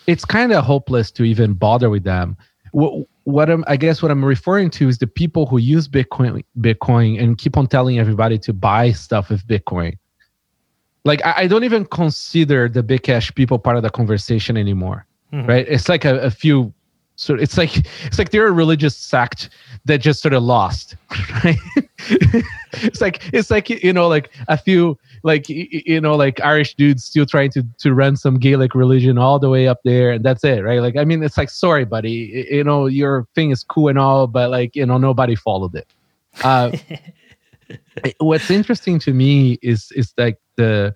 it's 0.06 0.24
kind 0.24 0.52
of 0.52 0.64
hopeless 0.64 1.10
to 1.12 1.24
even 1.24 1.54
bother 1.54 1.90
with 1.90 2.04
them. 2.04 2.36
What, 2.72 3.06
what 3.24 3.50
I'm, 3.50 3.64
I 3.66 3.76
guess 3.76 4.02
what 4.02 4.10
I'm 4.10 4.24
referring 4.24 4.70
to 4.70 4.88
is 4.88 4.98
the 4.98 5.06
people 5.06 5.46
who 5.46 5.58
use 5.58 5.88
Bitcoin, 5.88 6.44
Bitcoin, 6.60 7.20
and 7.20 7.36
keep 7.36 7.56
on 7.56 7.66
telling 7.66 7.98
everybody 7.98 8.38
to 8.38 8.52
buy 8.52 8.92
stuff 8.92 9.30
with 9.30 9.46
Bitcoin. 9.46 9.96
Like 11.06 11.24
I, 11.24 11.42
I 11.42 11.46
don't 11.46 11.64
even 11.64 11.84
consider 11.86 12.68
the 12.68 12.82
Bcash 12.82 13.34
people 13.34 13.58
part 13.58 13.76
of 13.76 13.82
the 13.82 13.90
conversation 13.90 14.56
anymore, 14.56 15.06
mm-hmm. 15.32 15.48
right? 15.48 15.66
It's 15.68 15.88
like 15.88 16.04
a, 16.04 16.18
a 16.18 16.30
few 16.30 16.74
so 17.16 17.34
it's 17.34 17.56
like 17.56 17.78
it's 18.04 18.18
like 18.18 18.30
they're 18.30 18.46
a 18.46 18.52
religious 18.52 18.94
sect 18.94 19.48
that 19.86 19.98
just 19.98 20.20
sort 20.20 20.34
of 20.34 20.42
lost 20.42 20.96
right 21.44 21.56
it's 22.82 23.00
like 23.00 23.22
it's 23.32 23.50
like 23.50 23.70
you 23.70 23.92
know 23.92 24.06
like 24.06 24.30
a 24.48 24.56
few 24.56 24.98
like 25.22 25.48
you 25.48 26.00
know 26.00 26.14
like 26.14 26.40
irish 26.42 26.74
dudes 26.74 27.04
still 27.04 27.24
trying 27.24 27.50
to 27.50 27.64
to 27.78 27.94
run 27.94 28.16
some 28.16 28.38
gaelic 28.38 28.74
religion 28.74 29.16
all 29.16 29.38
the 29.38 29.48
way 29.48 29.66
up 29.66 29.80
there 29.82 30.10
and 30.12 30.24
that's 30.24 30.44
it 30.44 30.62
right 30.62 30.80
like 30.80 30.96
i 30.96 31.04
mean 31.04 31.22
it's 31.22 31.38
like 31.38 31.48
sorry 31.48 31.84
buddy 31.84 32.46
you 32.50 32.62
know 32.62 32.86
your 32.86 33.26
thing 33.34 33.50
is 33.50 33.64
cool 33.64 33.88
and 33.88 33.98
all 33.98 34.26
but 34.26 34.50
like 34.50 34.76
you 34.76 34.84
know 34.84 34.98
nobody 34.98 35.34
followed 35.34 35.74
it 35.74 35.88
uh 36.44 36.70
what's 38.18 38.50
interesting 38.50 38.98
to 39.00 39.12
me 39.12 39.58
is 39.62 39.92
is 39.92 40.12
like 40.16 40.38
the 40.56 40.94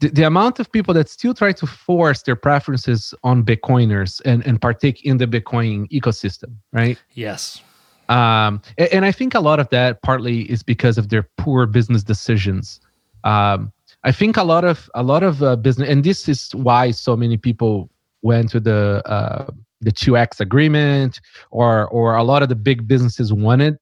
the, 0.00 0.08
the 0.08 0.22
amount 0.22 0.60
of 0.60 0.70
people 0.70 0.94
that 0.94 1.08
still 1.08 1.34
try 1.34 1.52
to 1.52 1.66
force 1.66 2.22
their 2.22 2.36
preferences 2.36 3.14
on 3.24 3.42
Bitcoiners 3.42 4.20
and, 4.24 4.46
and 4.46 4.60
partake 4.60 5.04
in 5.04 5.18
the 5.18 5.26
Bitcoin 5.26 5.90
ecosystem, 5.90 6.54
right? 6.72 7.02
Yes. 7.14 7.60
Um, 8.08 8.62
and, 8.78 8.88
and, 8.92 9.04
I 9.04 9.12
think 9.12 9.34
a 9.34 9.40
lot 9.40 9.60
of 9.60 9.68
that 9.70 10.00
partly 10.02 10.42
is 10.42 10.62
because 10.62 10.96
of 10.96 11.08
their 11.08 11.28
poor 11.36 11.66
business 11.66 12.02
decisions. 12.02 12.80
Um, 13.24 13.72
I 14.04 14.12
think 14.12 14.36
a 14.36 14.44
lot 14.44 14.64
of 14.64 14.88
a 14.94 15.02
lot 15.02 15.22
of 15.22 15.42
uh, 15.42 15.56
business, 15.56 15.90
and 15.90 16.04
this 16.04 16.28
is 16.28 16.54
why 16.54 16.92
so 16.92 17.16
many 17.16 17.36
people 17.36 17.90
went 18.22 18.50
to 18.50 18.60
the 18.60 19.02
uh, 19.04 19.50
the 19.80 19.92
two 19.92 20.16
X 20.16 20.40
agreement, 20.40 21.20
or 21.50 21.86
or 21.88 22.14
a 22.14 22.22
lot 22.22 22.42
of 22.42 22.48
the 22.48 22.54
big 22.54 22.88
businesses 22.88 23.30
wanted 23.30 23.76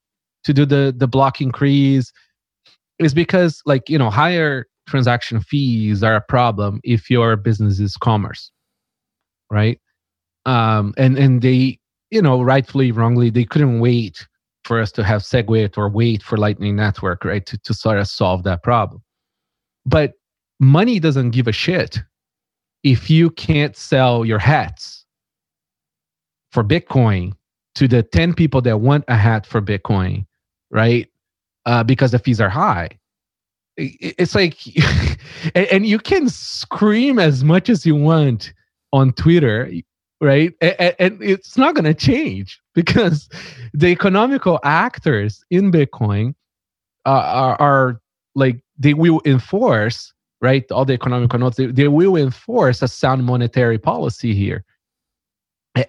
to 0.46 0.54
do 0.54 0.64
the 0.64 0.94
the 0.96 1.06
block 1.06 1.40
increase, 1.40 2.12
is 2.98 3.14
because 3.14 3.62
like 3.66 3.88
you 3.88 3.98
know 3.98 4.10
higher 4.10 4.66
transaction 4.88 5.40
fees 5.40 6.02
are 6.02 6.16
a 6.16 6.20
problem 6.20 6.80
if 6.84 7.10
your 7.10 7.36
business 7.36 7.80
is 7.80 7.96
commerce 7.96 8.50
right? 9.50 9.80
Um 10.44 10.94
and 10.96 11.18
and 11.18 11.42
they 11.42 11.78
you 12.10 12.22
know 12.22 12.42
rightfully 12.42 12.92
wrongly 12.92 13.30
they 13.30 13.44
couldn't 13.44 13.80
wait 13.80 14.26
for 14.64 14.80
us 14.80 14.90
to 14.92 15.04
have 15.04 15.22
segwit 15.22 15.78
or 15.78 15.88
wait 15.88 16.22
for 16.22 16.36
lightning 16.36 16.76
network 16.76 17.24
right 17.24 17.46
to, 17.46 17.58
to 17.58 17.74
sort 17.74 17.98
of 17.98 18.08
solve 18.08 18.42
that 18.44 18.62
problem. 18.62 19.02
But 19.84 20.14
money 20.58 20.98
doesn't 20.98 21.30
give 21.30 21.46
a 21.46 21.52
shit 21.52 22.00
if 22.82 23.10
you 23.10 23.30
can't 23.30 23.76
sell 23.76 24.24
your 24.24 24.38
hats 24.38 25.04
for 26.50 26.64
bitcoin 26.64 27.32
to 27.74 27.86
the 27.86 28.02
10 28.02 28.34
people 28.34 28.62
that 28.62 28.80
want 28.80 29.04
a 29.08 29.16
hat 29.16 29.46
for 29.46 29.60
bitcoin 29.60 30.24
right? 30.70 31.08
Uh, 31.64 31.82
because 31.82 32.12
the 32.12 32.18
fees 32.18 32.40
are 32.40 32.48
high. 32.48 32.88
It's 33.76 34.34
like 34.34 34.58
and, 35.54 35.86
you 35.86 35.98
can 35.98 36.28
scream 36.28 37.18
as 37.18 37.44
much 37.44 37.68
as 37.68 37.84
you 37.84 37.94
want 37.94 38.54
on 38.92 39.12
twitter 39.12 39.70
right? 40.20 40.54
And, 40.62 41.22
it's 41.22 41.56
not 41.56 41.74
going 41.74 41.84
to 41.84 41.94
change 41.94 42.60
because 42.74 43.28
the 43.74 43.88
economical 43.88 44.58
actors 44.64 45.44
in 45.50 45.70
bitcoin 45.70 46.34
uh, 47.04 47.10
are, 47.10 47.60
are, 47.60 48.00
like 48.34 48.60
they 48.78 48.92
will 48.92 49.22
enforce 49.24 50.12
right 50.42 50.70
all 50.70 50.84
the 50.84 50.92
economical 50.92 51.38
nodes 51.38 51.56
they, 51.56 51.66
they 51.66 51.88
will 51.88 52.16
enforce 52.16 52.82
a 52.82 52.88
sound 52.88 53.24
monetary 53.24 53.78
policy 53.78 54.34
here. 54.34 54.62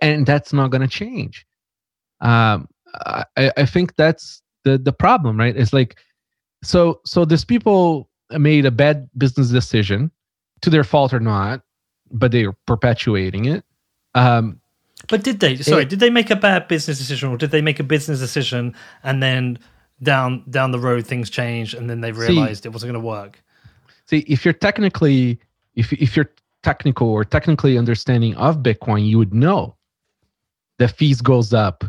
And 0.02 0.26
that's 0.26 0.54
not 0.54 0.72
going 0.72 0.82
to 0.82 0.88
change. 0.88 1.46
Um, 2.22 2.70
I, 2.94 3.26
I 3.36 3.66
think 3.66 3.96
that's 3.96 4.42
the 4.68 4.78
the 4.78 4.94
problem 4.94 5.40
right? 5.40 5.56
It's 5.56 5.74
like 5.74 5.98
so 6.64 7.00
so 7.06 7.26
these 7.26 7.46
people 7.46 8.10
made 8.32 8.66
a 8.66 8.72
bad 8.72 9.10
business 9.18 9.50
decision 9.50 10.12
to 10.62 10.70
their 10.70 10.84
fault 10.84 11.14
or 11.14 11.20
not 11.20 11.62
but 12.12 12.32
they're 12.32 12.54
perpetuating 12.66 13.46
it. 13.46 13.64
Um 14.16 14.60
but 15.08 15.24
did 15.24 15.40
they 15.40 15.56
sorry 15.58 15.84
it, 15.84 15.90
did 15.90 16.00
they 16.00 16.10
make 16.10 16.30
a 16.30 16.36
bad 16.36 16.68
business 16.68 16.98
decision 16.98 17.30
or 17.30 17.38
did 17.38 17.52
they 17.52 17.62
make 17.62 17.80
a 17.80 17.84
business 17.84 18.20
decision 18.20 18.74
and 19.04 19.22
then 19.22 19.60
down 20.04 20.44
down 20.50 20.72
the 20.72 20.80
road 20.80 21.06
things 21.06 21.30
changed 21.30 21.74
and 21.74 21.90
then 21.90 22.02
they 22.02 22.12
realized 22.12 22.64
see, 22.64 22.70
it 22.70 22.74
wasn't 22.74 22.92
going 22.92 23.02
to 23.02 23.08
work? 23.08 23.42
see 24.10 24.20
if 24.28 24.44
you're 24.44 24.54
technically 24.54 25.40
if 25.76 25.94
if 25.94 26.16
you're 26.16 26.32
technical 26.64 27.10
or 27.10 27.24
technically 27.24 27.78
understanding 27.78 28.36
of 28.36 28.58
bitcoin 28.58 29.06
you 29.06 29.18
would 29.18 29.34
know 29.34 29.76
the 30.80 30.88
fees 30.88 31.22
goes 31.22 31.54
up 31.54 31.84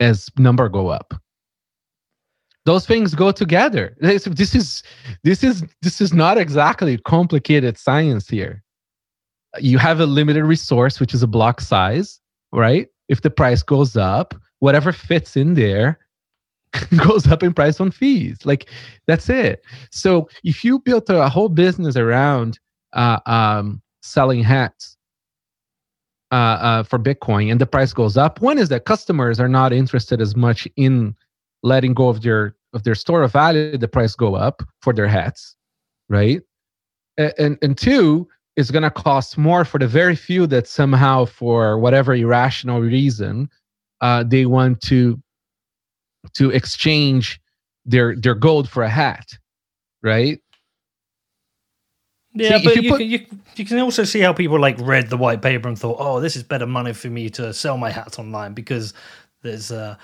as 0.00 0.30
number 0.38 0.68
go 0.68 0.88
up 0.88 1.14
those 2.64 2.86
things 2.86 3.14
go 3.14 3.30
together. 3.30 3.96
This, 4.00 4.24
this 4.24 4.54
is 4.54 4.82
this 5.22 5.44
is 5.44 5.64
this 5.82 6.00
is 6.00 6.12
not 6.12 6.38
exactly 6.38 6.98
complicated 6.98 7.78
science 7.78 8.28
here. 8.28 8.62
You 9.58 9.78
have 9.78 10.00
a 10.00 10.06
limited 10.06 10.44
resource 10.44 10.98
which 10.98 11.14
is 11.14 11.22
a 11.22 11.28
block 11.28 11.60
size 11.60 12.20
right? 12.54 12.88
If 13.08 13.20
the 13.20 13.30
price 13.30 13.62
goes 13.62 13.96
up 13.96 14.34
whatever 14.60 14.92
fits 14.92 15.36
in 15.36 15.54
there 15.54 15.98
goes 16.96 17.26
up 17.26 17.42
in 17.42 17.52
price 17.52 17.80
on 17.80 17.90
fees. 17.90 18.38
Like 18.44 18.68
that's 19.06 19.28
it. 19.28 19.62
So 19.90 20.28
if 20.42 20.64
you 20.64 20.78
built 20.78 21.10
a 21.10 21.28
whole 21.28 21.48
business 21.48 21.96
around 21.96 22.58
uh, 22.94 23.20
um, 23.26 23.82
selling 24.02 24.42
hats 24.42 24.96
uh, 26.32 26.34
uh, 26.34 26.82
for 26.82 26.98
Bitcoin 26.98 27.50
and 27.50 27.60
the 27.60 27.66
price 27.66 27.92
goes 27.92 28.16
up. 28.16 28.40
One 28.40 28.58
is 28.58 28.68
that 28.70 28.86
customers 28.86 29.38
are 29.38 29.48
not 29.48 29.72
interested 29.72 30.20
as 30.20 30.34
much 30.34 30.66
in 30.76 31.14
letting 31.64 31.94
go 31.94 32.08
of 32.08 32.22
their 32.22 32.54
of 32.72 32.84
their 32.84 32.94
store 32.94 33.22
of 33.22 33.32
value. 33.32 33.76
The 33.76 33.88
price 33.88 34.14
go 34.14 34.36
up 34.36 34.62
for 34.82 34.92
their 34.92 35.08
hats, 35.08 35.56
right? 36.08 36.40
And 37.18 37.58
and 37.60 37.76
two, 37.76 38.28
it's 38.56 38.70
going 38.70 38.82
to 38.82 38.90
cost 38.90 39.36
more 39.36 39.64
for 39.64 39.78
the 39.78 39.88
very 39.88 40.14
few 40.14 40.46
that 40.48 40.68
somehow, 40.68 41.24
for 41.24 41.78
whatever 41.78 42.14
irrational 42.14 42.80
reason, 42.80 43.48
uh, 44.00 44.22
they 44.22 44.46
want 44.46 44.80
to 44.82 45.20
to 46.34 46.50
exchange 46.50 47.40
their 47.84 48.14
their 48.14 48.34
gold 48.34 48.68
for 48.68 48.82
a 48.82 48.88
hat, 48.88 49.26
right? 50.02 50.40
Yeah, 52.36 52.58
See, 52.58 52.64
but 52.64 52.76
you, 52.76 52.82
you, 52.82 52.90
put, 52.90 52.98
can, 52.98 53.08
you, 53.08 53.26
you 53.54 53.64
can 53.64 53.78
also 53.78 54.02
see 54.02 54.18
how 54.18 54.32
people 54.32 54.58
like 54.58 54.76
read 54.80 55.08
the 55.08 55.16
white 55.16 55.40
paper 55.40 55.68
and 55.68 55.78
thought, 55.78 55.96
"Oh, 56.00 56.20
this 56.20 56.34
is 56.34 56.42
better 56.42 56.66
money 56.66 56.92
for 56.92 57.08
me 57.08 57.30
to 57.30 57.54
sell 57.54 57.78
my 57.78 57.90
hats 57.90 58.18
online 58.18 58.54
because 58.54 58.92
there's 59.42 59.70
uh, 59.70 59.96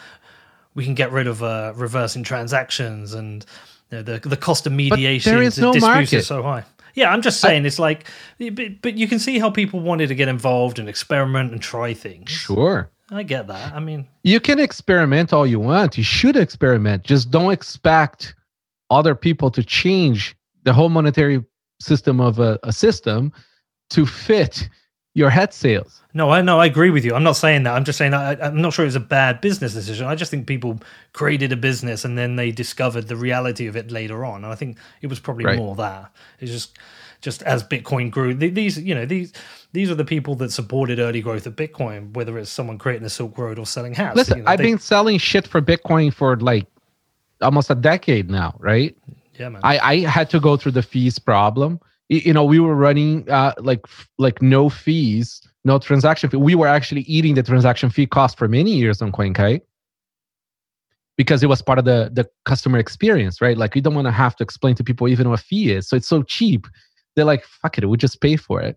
we 0.74 0.84
can 0.84 0.94
get 0.94 1.12
rid 1.12 1.26
of 1.26 1.42
uh, 1.42 1.72
reversing 1.76 2.22
transactions 2.22 3.14
and 3.14 3.44
you 3.90 3.98
know, 3.98 4.02
the 4.02 4.18
the 4.20 4.36
cost 4.36 4.66
of 4.66 4.72
mediation 4.72 5.32
But 5.32 5.36
there 5.36 5.46
is 5.46 5.58
no 5.58 5.72
market. 5.74 6.12
is 6.12 6.26
so 6.26 6.42
high." 6.42 6.64
Yeah, 6.94 7.12
I'm 7.12 7.22
just 7.22 7.40
saying 7.40 7.64
I, 7.64 7.66
it's 7.68 7.78
like, 7.78 8.06
but, 8.38 8.82
but 8.82 8.94
you 8.98 9.06
can 9.06 9.18
see 9.18 9.38
how 9.38 9.48
people 9.50 9.80
wanted 9.80 10.08
to 10.08 10.14
get 10.14 10.28
involved 10.28 10.78
and 10.78 10.88
experiment 10.88 11.52
and 11.52 11.62
try 11.62 11.94
things. 11.94 12.30
Sure. 12.30 12.90
I 13.12 13.22
get 13.22 13.48
that. 13.48 13.72
I 13.72 13.80
mean, 13.80 14.06
you 14.22 14.38
can 14.40 14.60
experiment 14.60 15.32
all 15.32 15.46
you 15.46 15.58
want. 15.58 15.98
You 15.98 16.04
should 16.04 16.36
experiment. 16.36 17.04
Just 17.04 17.30
don't 17.30 17.52
expect 17.52 18.34
other 18.90 19.14
people 19.14 19.50
to 19.52 19.64
change 19.64 20.36
the 20.64 20.72
whole 20.72 20.88
monetary 20.88 21.44
system 21.80 22.20
of 22.20 22.38
a, 22.38 22.58
a 22.62 22.72
system 22.72 23.32
to 23.90 24.06
fit 24.06 24.68
your 25.14 25.30
head 25.30 25.52
sales. 25.52 26.02
No, 26.14 26.30
I 26.30 26.40
know. 26.42 26.60
I 26.60 26.66
agree 26.66 26.90
with 26.90 27.04
you. 27.04 27.14
I'm 27.14 27.22
not 27.22 27.36
saying 27.36 27.64
that. 27.64 27.74
I'm 27.74 27.84
just 27.84 27.98
saying 27.98 28.14
I, 28.14 28.34
I'm 28.40 28.60
not 28.60 28.72
sure 28.72 28.84
it 28.84 28.88
was 28.88 28.96
a 28.96 29.00
bad 29.00 29.40
business 29.40 29.74
decision. 29.74 30.06
I 30.06 30.14
just 30.14 30.30
think 30.30 30.46
people 30.46 30.80
created 31.12 31.52
a 31.52 31.56
business 31.56 32.04
and 32.04 32.16
then 32.16 32.36
they 32.36 32.50
discovered 32.50 33.08
the 33.08 33.16
reality 33.16 33.66
of 33.66 33.76
it 33.76 33.90
later 33.90 34.24
on. 34.24 34.44
And 34.44 34.52
I 34.52 34.54
think 34.54 34.78
it 35.02 35.08
was 35.08 35.20
probably 35.20 35.44
right. 35.44 35.58
more 35.58 35.74
that. 35.76 36.12
It's 36.38 36.50
just 36.50 36.78
just 37.20 37.42
as 37.42 37.62
Bitcoin 37.62 38.10
grew. 38.10 38.34
These, 38.34 38.78
you 38.78 38.94
know, 38.94 39.04
these 39.04 39.32
these 39.72 39.90
are 39.90 39.94
the 39.94 40.04
people 40.04 40.34
that 40.36 40.52
supported 40.52 40.98
early 40.98 41.20
growth 41.20 41.46
of 41.46 41.54
Bitcoin, 41.54 42.12
whether 42.14 42.38
it's 42.38 42.50
someone 42.50 42.78
creating 42.78 43.06
a 43.06 43.10
Silk 43.10 43.36
Road 43.36 43.58
or 43.58 43.66
selling 43.66 43.94
hats. 43.94 44.16
Listen, 44.16 44.38
you 44.38 44.44
know, 44.44 44.50
I've 44.50 44.58
they, 44.58 44.64
been 44.64 44.78
selling 44.78 45.18
shit 45.18 45.46
for 45.46 45.60
Bitcoin 45.60 46.12
for 46.14 46.36
like 46.36 46.66
almost 47.40 47.70
a 47.70 47.74
decade 47.74 48.30
now, 48.30 48.56
right? 48.58 48.96
Yeah, 49.38 49.48
man. 49.48 49.60
I, 49.64 49.78
I 49.78 49.96
had 50.00 50.28
to 50.30 50.40
go 50.40 50.56
through 50.56 50.72
the 50.72 50.82
fees 50.82 51.18
problem. 51.18 51.80
You 52.10 52.32
know, 52.32 52.44
we 52.44 52.58
were 52.58 52.74
running 52.74 53.30
uh, 53.30 53.54
like 53.58 53.86
like 54.18 54.42
no 54.42 54.68
fees, 54.68 55.40
no 55.64 55.78
transaction 55.78 56.28
fee. 56.28 56.38
We 56.38 56.56
were 56.56 56.66
actually 56.66 57.02
eating 57.02 57.34
the 57.34 57.42
transaction 57.44 57.88
fee 57.88 58.06
cost 58.06 58.36
for 58.36 58.48
many 58.48 58.72
years 58.72 59.00
on 59.00 59.12
Coinkite 59.12 59.60
because 61.16 61.44
it 61.44 61.48
was 61.48 61.62
part 61.62 61.78
of 61.78 61.84
the 61.84 62.10
the 62.12 62.28
customer 62.46 62.78
experience, 62.78 63.40
right? 63.40 63.56
Like 63.56 63.76
we 63.76 63.80
don't 63.80 63.94
want 63.94 64.08
to 64.08 64.12
have 64.12 64.34
to 64.36 64.42
explain 64.42 64.74
to 64.74 64.82
people 64.82 65.06
even 65.06 65.30
what 65.30 65.38
fee 65.38 65.70
is. 65.70 65.88
So 65.88 65.94
it's 65.94 66.08
so 66.08 66.24
cheap. 66.24 66.66
They're 67.14 67.24
like, 67.24 67.44
fuck 67.44 67.78
it, 67.78 67.88
we 67.88 67.96
just 67.96 68.20
pay 68.20 68.34
for 68.34 68.60
it, 68.60 68.76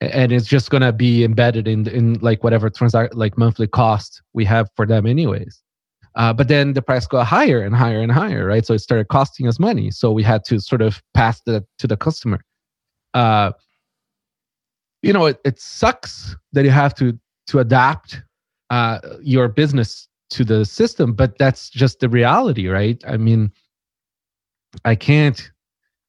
and 0.00 0.30
it's 0.30 0.46
just 0.46 0.70
gonna 0.70 0.92
be 0.92 1.24
embedded 1.24 1.66
in 1.66 1.88
in 1.88 2.14
like 2.20 2.44
whatever 2.44 2.70
transact 2.70 3.16
like 3.16 3.36
monthly 3.36 3.66
cost 3.66 4.22
we 4.34 4.44
have 4.44 4.68
for 4.76 4.86
them, 4.86 5.04
anyways. 5.04 5.60
Uh, 6.16 6.32
but 6.32 6.48
then 6.48 6.72
the 6.72 6.80
price 6.80 7.06
got 7.06 7.26
higher 7.26 7.60
and 7.60 7.74
higher 7.76 8.00
and 8.00 8.10
higher, 8.10 8.46
right? 8.46 8.64
So 8.64 8.72
it 8.72 8.78
started 8.78 9.08
costing 9.08 9.46
us 9.46 9.58
money. 9.58 9.90
So 9.90 10.10
we 10.10 10.22
had 10.22 10.44
to 10.46 10.60
sort 10.60 10.80
of 10.80 11.02
pass 11.12 11.42
that 11.42 11.64
to 11.78 11.86
the 11.86 11.96
customer. 11.96 12.42
Uh, 13.12 13.52
you 15.02 15.12
know, 15.12 15.26
it, 15.26 15.38
it 15.44 15.60
sucks 15.60 16.34
that 16.52 16.64
you 16.64 16.70
have 16.70 16.94
to 16.96 17.18
to 17.48 17.60
adapt 17.60 18.22
uh, 18.70 18.98
your 19.20 19.48
business 19.48 20.08
to 20.30 20.44
the 20.44 20.64
system, 20.64 21.12
but 21.12 21.38
that's 21.38 21.70
just 21.70 22.00
the 22.00 22.08
reality, 22.08 22.66
right? 22.66 23.00
I 23.06 23.16
mean, 23.16 23.52
I 24.84 24.96
can't, 24.96 25.50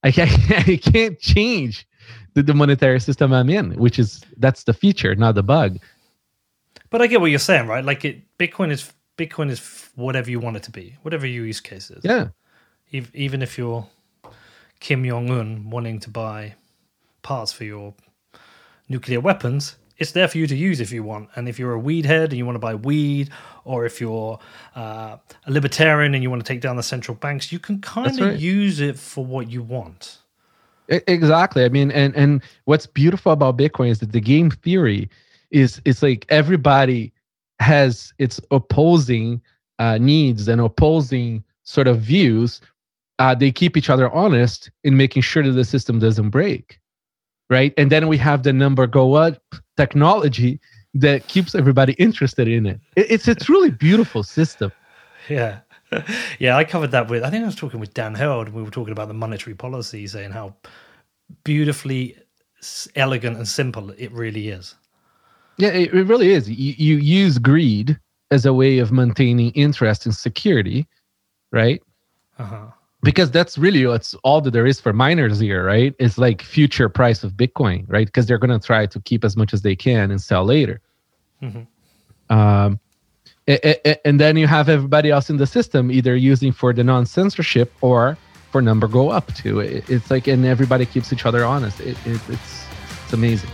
I 0.03 0.11
can't, 0.11 0.31
I 0.67 0.77
can't 0.77 1.19
change 1.19 1.85
the, 2.33 2.41
the 2.41 2.53
monetary 2.53 2.99
system 2.99 3.33
I'm 3.33 3.49
in, 3.49 3.75
which 3.75 3.99
is 3.99 4.23
that's 4.37 4.63
the 4.63 4.73
feature, 4.73 5.15
not 5.15 5.35
the 5.35 5.43
bug. 5.43 5.77
But 6.89 7.01
I 7.01 7.07
get 7.07 7.19
what 7.19 7.29
you're 7.29 7.39
saying, 7.39 7.67
right? 7.67 7.83
Like 7.83 8.05
it, 8.05 8.23
Bitcoin 8.39 8.71
is 8.71 8.91
Bitcoin 9.18 9.49
is 9.49 9.89
whatever 9.95 10.30
you 10.30 10.39
want 10.39 10.57
it 10.57 10.63
to 10.63 10.72
be, 10.72 10.95
whatever 11.01 11.26
your 11.26 11.45
use 11.45 11.59
case 11.59 11.89
is. 11.89 12.03
Yeah. 12.03 12.28
Even 12.91 13.41
if 13.41 13.57
you're 13.57 13.88
Kim 14.80 15.05
Jong 15.05 15.30
Un 15.30 15.70
wanting 15.70 15.99
to 16.01 16.09
buy 16.09 16.55
parts 17.22 17.51
for 17.51 17.65
your 17.65 17.93
nuclear 18.88 19.20
weapons, 19.20 19.76
it's 19.97 20.11
there 20.11 20.28
for 20.28 20.38
you 20.38 20.47
to 20.47 20.55
use 20.55 20.80
if 20.80 20.91
you 20.91 21.03
want. 21.03 21.30
And 21.36 21.49
if 21.49 21.57
you're 21.57 21.74
a 21.74 21.80
weed 21.80 22.05
head 22.05 22.30
and 22.30 22.38
you 22.38 22.45
want 22.45 22.55
to 22.55 22.59
buy 22.59 22.76
weed, 22.76 23.32
or 23.65 23.86
if 23.86 23.99
you're 23.99 24.39
uh, 24.76 25.18
a 25.45 25.51
libertarian 25.51 26.13
and 26.13 26.24
you 26.24 26.30
want 26.30 26.45
to 26.45 26.47
take 26.47 26.61
down 26.61 26.76
the 26.76 26.84
central 26.84 27.15
banks, 27.15 27.51
you 27.51 27.59
can 27.59 27.82
kind 27.82 28.20
of 28.20 28.28
right. 28.28 28.39
use 28.39 28.80
it 28.80 28.97
for 28.97 29.26
what 29.26 29.49
you 29.49 29.63
want. 29.63 30.20
Exactly. 30.88 31.65
I 31.65 31.70
mean, 31.70 31.91
and 31.91 32.15
and 32.15 32.41
what's 32.63 32.86
beautiful 32.86 33.34
about 33.34 33.57
Bitcoin 33.57 33.89
is 33.89 33.99
that 33.99 34.13
the 34.13 34.22
game 34.22 34.51
theory 34.51 35.09
is 35.51 35.82
it's 35.84 36.01
like 36.01 36.26
everybody 36.30 37.11
has 37.59 38.13
its 38.17 38.39
opposing 38.51 39.41
uh, 39.79 39.97
needs 39.97 40.47
and 40.47 40.61
opposing 40.61 41.43
sort 41.63 41.87
of 41.87 41.99
views, 41.99 42.61
uh, 43.19 43.35
they 43.35 43.51
keep 43.51 43.75
each 43.75 43.89
other 43.89 44.11
honest 44.11 44.71
in 44.83 44.97
making 44.97 45.21
sure 45.21 45.43
that 45.43 45.51
the 45.51 45.65
system 45.65 45.99
doesn't 45.99 46.29
break, 46.29 46.79
right? 47.49 47.73
And 47.77 47.91
then 47.91 48.07
we 48.07 48.17
have 48.17 48.43
the 48.43 48.53
number 48.53 48.87
go 48.87 49.15
up 49.15 49.41
technology 49.75 50.59
that 50.93 51.27
keeps 51.27 51.55
everybody 51.55 51.93
interested 51.93 52.47
in 52.47 52.65
it. 52.65 52.79
It's 52.95 53.27
a 53.27 53.35
truly 53.35 53.71
beautiful 53.71 54.23
system. 54.23 54.71
Yeah. 55.29 55.59
Yeah, 56.39 56.55
I 56.55 56.63
covered 56.63 56.91
that 56.91 57.09
with, 57.09 57.23
I 57.23 57.29
think 57.29 57.43
I 57.43 57.45
was 57.47 57.55
talking 57.55 57.81
with 57.81 57.93
Dan 57.93 58.13
Held, 58.13 58.47
and 58.47 58.55
we 58.55 58.63
were 58.63 58.71
talking 58.71 58.93
about 58.93 59.09
the 59.09 59.13
monetary 59.13 59.55
policy, 59.55 60.07
saying 60.07 60.31
how 60.31 60.55
beautifully 61.43 62.15
elegant 62.95 63.35
and 63.35 63.47
simple 63.47 63.91
it 63.91 64.11
really 64.13 64.47
is. 64.47 64.75
Yeah, 65.57 65.69
it, 65.69 65.93
it 65.93 66.03
really 66.03 66.31
is. 66.31 66.49
You, 66.49 66.73
you 66.77 66.97
use 66.97 67.37
greed 67.39 67.99
as 68.31 68.45
a 68.45 68.53
way 68.53 68.79
of 68.79 68.91
maintaining 68.91 69.51
interest 69.51 70.05
in 70.05 70.11
security, 70.11 70.87
right? 71.51 71.81
Uh-huh. 72.37 72.67
Because 73.03 73.31
that's 73.31 73.57
really 73.57 73.85
what's 73.85 74.13
all 74.23 74.41
that 74.41 74.51
there 74.51 74.65
is 74.65 74.81
for 74.81 74.91
miners 74.91 75.39
here, 75.39 75.63
right? 75.63 75.93
It's 75.99 76.17
like 76.17 76.41
future 76.41 76.89
price 76.89 77.23
of 77.23 77.33
Bitcoin, 77.33 77.85
right? 77.87 78.05
Because 78.05 78.25
they're 78.25 78.37
going 78.37 78.59
to 78.59 78.65
try 78.65 78.85
to 78.85 78.99
keep 79.01 79.23
as 79.23 79.37
much 79.37 79.53
as 79.53 79.61
they 79.61 79.75
can 79.75 80.11
and 80.11 80.21
sell 80.21 80.43
later. 80.43 80.81
Mm-hmm. 81.41 82.35
Um, 82.35 82.79
and 83.47 84.19
then 84.19 84.35
you 84.35 84.45
have 84.47 84.67
everybody 84.67 85.09
else 85.09 85.29
in 85.29 85.37
the 85.37 85.47
system 85.47 85.89
either 85.91 86.15
using 86.15 86.51
for 86.51 86.73
the 86.73 86.83
non 86.83 87.05
censorship 87.05 87.71
or 87.81 88.17
for 88.51 88.61
number 88.61 88.87
go 88.87 89.09
up 89.09 89.33
too. 89.35 89.59
It's 89.59 90.11
like, 90.11 90.27
and 90.27 90.45
everybody 90.45 90.85
keeps 90.85 91.13
each 91.13 91.25
other 91.25 91.45
honest. 91.45 91.79
It, 91.79 91.97
it, 92.05 92.19
it's 92.27 92.65
it's 93.05 93.13
amazing. 93.13 93.49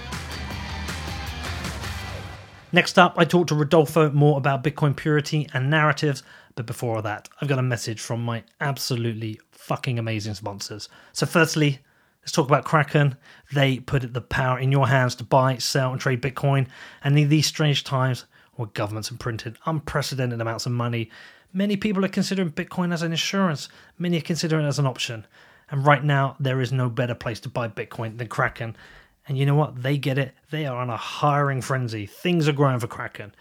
Next 2.73 2.97
up, 2.97 3.13
I 3.17 3.23
talked 3.23 3.49
to 3.49 3.55
Rodolfo 3.55 4.09
more 4.09 4.35
about 4.35 4.63
Bitcoin 4.63 4.95
purity 4.95 5.47
and 5.53 5.69
narratives. 5.69 6.23
But 6.55 6.65
before 6.65 7.03
that, 7.03 7.29
I've 7.39 7.47
got 7.47 7.59
a 7.59 7.63
message 7.63 8.01
from 8.01 8.25
my 8.25 8.43
absolutely 8.59 9.39
fucking 9.51 9.99
amazing 9.99 10.33
sponsors. 10.33 10.89
So, 11.11 11.27
firstly, 11.27 11.79
let's 12.21 12.31
talk 12.31 12.47
about 12.47 12.65
Kraken. 12.65 13.15
They 13.53 13.77
put 13.77 14.11
the 14.11 14.21
power 14.21 14.57
in 14.57 14.71
your 14.71 14.87
hands 14.87 15.13
to 15.15 15.23
buy, 15.23 15.57
sell, 15.57 15.91
and 15.91 16.01
trade 16.01 16.23
Bitcoin. 16.23 16.65
And 17.03 17.17
in 17.17 17.29
these 17.29 17.45
strange 17.45 17.83
times 17.83 18.25
where 18.53 18.67
governments 18.69 19.09
have 19.09 19.19
printed 19.19 19.59
unprecedented 19.67 20.41
amounts 20.41 20.65
of 20.65 20.71
money, 20.71 21.11
many 21.53 21.77
people 21.77 22.03
are 22.03 22.09
considering 22.09 22.49
Bitcoin 22.49 22.91
as 22.91 23.03
an 23.03 23.11
insurance. 23.11 23.69
Many 23.99 24.17
are 24.17 24.21
considering 24.21 24.65
it 24.65 24.69
as 24.69 24.79
an 24.79 24.87
option. 24.87 25.27
And 25.69 25.85
right 25.85 26.03
now, 26.03 26.37
there 26.39 26.59
is 26.59 26.71
no 26.71 26.89
better 26.89 27.15
place 27.15 27.39
to 27.41 27.49
buy 27.49 27.67
Bitcoin 27.67 28.17
than 28.17 28.27
Kraken. 28.27 28.75
And 29.27 29.37
you 29.37 29.45
know 29.45 29.55
what? 29.55 29.81
They 29.81 29.97
get 29.97 30.17
it. 30.17 30.33
They 30.51 30.65
are 30.65 30.77
on 30.77 30.89
a 30.89 30.97
hiring 30.97 31.61
frenzy. 31.61 32.05
Things 32.05 32.47
are 32.47 32.53
growing 32.53 32.79
for 32.79 32.87
Kraken. 32.87 33.33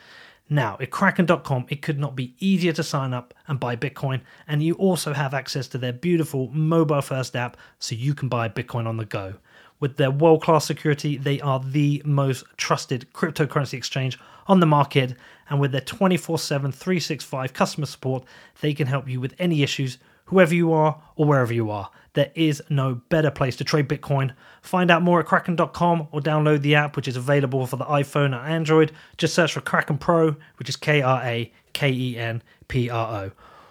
Now, 0.48 0.76
at 0.80 0.90
Kraken.com, 0.90 1.66
it 1.70 1.82
could 1.82 1.98
not 1.98 2.14
be 2.14 2.34
easier 2.38 2.72
to 2.74 2.82
sign 2.82 3.14
up 3.14 3.32
and 3.48 3.58
buy 3.58 3.74
Bitcoin. 3.74 4.20
And 4.46 4.62
you 4.62 4.74
also 4.74 5.12
have 5.12 5.32
access 5.32 5.66
to 5.68 5.78
their 5.78 5.92
beautiful 5.92 6.50
mobile 6.52 7.00
first 7.00 7.34
app 7.34 7.56
so 7.78 7.94
you 7.94 8.14
can 8.14 8.28
buy 8.28 8.48
Bitcoin 8.48 8.86
on 8.86 8.98
the 8.98 9.04
go. 9.04 9.34
With 9.80 9.96
their 9.96 10.10
world 10.10 10.42
class 10.42 10.66
security, 10.66 11.16
they 11.16 11.40
are 11.40 11.58
the 11.58 12.02
most 12.04 12.44
trusted 12.56 13.06
cryptocurrency 13.12 13.74
exchange 13.74 14.18
on 14.46 14.60
the 14.60 14.66
market. 14.66 15.16
And 15.48 15.58
with 15.58 15.72
their 15.72 15.80
24 15.80 16.38
7, 16.38 16.70
365 16.70 17.52
customer 17.52 17.86
support, 17.86 18.24
they 18.60 18.74
can 18.74 18.86
help 18.86 19.08
you 19.08 19.20
with 19.20 19.34
any 19.38 19.62
issues, 19.62 19.98
whoever 20.26 20.54
you 20.54 20.72
are 20.72 21.02
or 21.16 21.26
wherever 21.26 21.52
you 21.52 21.70
are. 21.70 21.90
There 22.14 22.30
is 22.34 22.62
no 22.68 22.96
better 23.08 23.30
place 23.30 23.56
to 23.56 23.64
trade 23.64 23.88
Bitcoin. 23.88 24.34
Find 24.60 24.90
out 24.90 25.02
more 25.02 25.20
at 25.20 25.26
kraken.com 25.26 26.08
or 26.12 26.20
download 26.20 26.60
the 26.60 26.74
app, 26.74 26.94
which 26.94 27.08
is 27.08 27.16
available 27.16 27.66
for 27.66 27.76
the 27.76 27.86
iPhone 27.86 28.38
and 28.38 28.52
Android. 28.52 28.92
Just 29.16 29.34
search 29.34 29.54
for 29.54 29.60
Kraken 29.62 29.98
Pro, 29.98 30.36
which 30.56 30.68
is 30.68 30.76
K 30.76 31.00
R 31.00 31.22
A 31.24 31.52
K 31.72 31.90
E 31.90 32.18
N 32.18 32.42
P 32.68 32.90
R 32.90 33.24
O. 33.24 33.30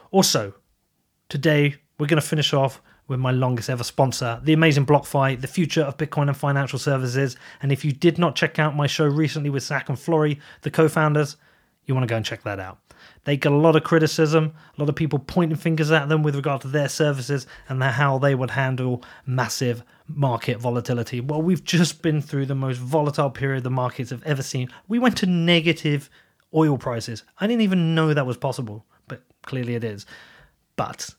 Also, 0.09 0.53
today 1.29 1.75
we're 1.99 2.07
going 2.07 2.21
to 2.21 2.27
finish 2.27 2.53
off 2.53 2.81
with 3.07 3.19
my 3.19 3.31
longest 3.31 3.69
ever 3.69 3.83
sponsor, 3.83 4.39
the 4.43 4.53
amazing 4.53 4.85
BlockFi, 4.85 5.39
the 5.39 5.47
future 5.47 5.81
of 5.81 5.97
Bitcoin 5.97 6.27
and 6.29 6.37
financial 6.37 6.79
services. 6.79 7.35
And 7.61 7.71
if 7.71 7.83
you 7.83 7.91
did 7.91 8.17
not 8.17 8.35
check 8.35 8.57
out 8.57 8.75
my 8.75 8.87
show 8.87 9.05
recently 9.05 9.49
with 9.49 9.63
Zach 9.63 9.89
and 9.89 9.97
Flori, 9.97 10.39
the 10.61 10.71
co 10.71 10.87
founders, 10.87 11.35
you 11.85 11.93
want 11.93 12.07
to 12.07 12.11
go 12.11 12.15
and 12.15 12.25
check 12.25 12.43
that 12.43 12.59
out. 12.59 12.79
They 13.24 13.38
get 13.38 13.51
a 13.51 13.55
lot 13.55 13.76
of 13.76 13.84
criticism, 13.84 14.53
a 14.78 14.82
lot 14.82 14.89
of 14.89 14.95
people 14.95 15.19
pointing 15.19 15.57
fingers 15.57 15.91
at 15.91 16.09
them 16.09 16.24
with 16.24 16.36
regard 16.36 16.61
to 16.61 16.67
their 16.67 16.89
services 16.89 17.45
and 17.69 17.84
how 17.84 18.17
they 18.17 18.34
would 18.34 18.51
handle 18.51 19.03
massive 19.26 19.84
market 20.07 20.59
volatility. 20.59 21.22
Well, 21.22 21.41
we've 21.41 21.63
just 21.63 22.01
been 22.01 22.22
through 22.22 22.47
the 22.47 22.55
most 22.55 22.78
volatile 22.78 23.30
period 23.30 23.63
the 23.63 23.69
markets 23.69 24.09
have 24.09 24.24
ever 24.24 24.41
seen. 24.41 24.69
We 24.88 24.97
went 24.97 25.17
to 25.17 25.28
negative 25.28 26.09
oil 26.53 26.78
prices. 26.78 27.24
I 27.39 27.47
didn't 27.47 27.61
even 27.61 27.93
know 27.93 28.13
that 28.13 28.26
was 28.26 28.38
possible, 28.38 28.86
but 29.07 29.22
clearly 29.43 29.76
it 29.76 29.84
is. 29.84 30.05
But 30.76 31.11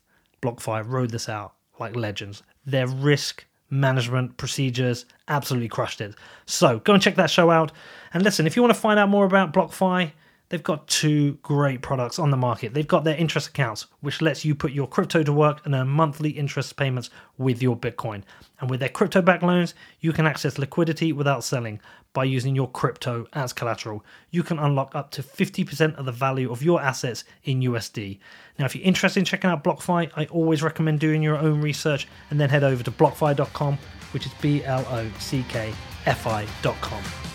BlockFi 0.42 0.86
rode 0.86 1.10
this 1.10 1.28
out 1.28 1.54
like 1.78 1.94
legends. 1.94 2.42
Their 2.66 2.88
risk 2.88 3.46
management 3.70 4.36
procedures 4.36 5.06
absolutely 5.28 5.68
crushed 5.68 6.00
it. 6.00 6.14
So 6.46 6.80
go 6.80 6.94
and 6.94 7.02
check 7.02 7.14
that 7.14 7.30
show 7.30 7.50
out. 7.50 7.72
And 8.12 8.22
listen, 8.22 8.46
if 8.46 8.56
you 8.56 8.62
want 8.62 8.74
to 8.74 8.80
find 8.80 8.98
out 8.98 9.08
more 9.08 9.24
about 9.24 9.52
BlockFi, 9.52 10.12
they've 10.52 10.62
got 10.62 10.86
two 10.86 11.32
great 11.42 11.80
products 11.80 12.18
on 12.18 12.30
the 12.30 12.36
market. 12.36 12.74
They've 12.74 12.86
got 12.86 13.04
their 13.04 13.16
interest 13.16 13.48
accounts, 13.48 13.86
which 14.02 14.20
lets 14.20 14.44
you 14.44 14.54
put 14.54 14.72
your 14.72 14.86
crypto 14.86 15.22
to 15.22 15.32
work 15.32 15.64
and 15.64 15.74
earn 15.74 15.88
monthly 15.88 16.28
interest 16.28 16.76
payments 16.76 17.08
with 17.38 17.62
your 17.62 17.74
Bitcoin. 17.74 18.22
And 18.60 18.68
with 18.68 18.80
their 18.80 18.90
crypto 18.90 19.22
backed 19.22 19.42
loans, 19.42 19.74
you 20.00 20.12
can 20.12 20.26
access 20.26 20.58
liquidity 20.58 21.10
without 21.10 21.42
selling 21.42 21.80
by 22.12 22.24
using 22.24 22.54
your 22.54 22.68
crypto 22.68 23.26
as 23.32 23.54
collateral. 23.54 24.04
You 24.30 24.42
can 24.42 24.58
unlock 24.58 24.94
up 24.94 25.10
to 25.12 25.22
50% 25.22 25.96
of 25.96 26.04
the 26.04 26.12
value 26.12 26.52
of 26.52 26.62
your 26.62 26.82
assets 26.82 27.24
in 27.44 27.60
USD. 27.60 28.18
Now, 28.58 28.66
if 28.66 28.76
you're 28.76 28.84
interested 28.84 29.20
in 29.20 29.24
checking 29.24 29.48
out 29.48 29.64
BlockFi, 29.64 30.10
I 30.14 30.26
always 30.26 30.62
recommend 30.62 31.00
doing 31.00 31.22
your 31.22 31.38
own 31.38 31.62
research 31.62 32.06
and 32.28 32.38
then 32.38 32.50
head 32.50 32.62
over 32.62 32.82
to 32.82 32.90
blockfi.com, 32.90 33.78
which 34.10 34.26
is 34.26 34.32
B 34.42 34.62
L 34.64 34.84
O 34.90 35.10
C 35.18 35.46
K 35.48 35.72
F 36.04 36.26
I.com. 36.26 37.31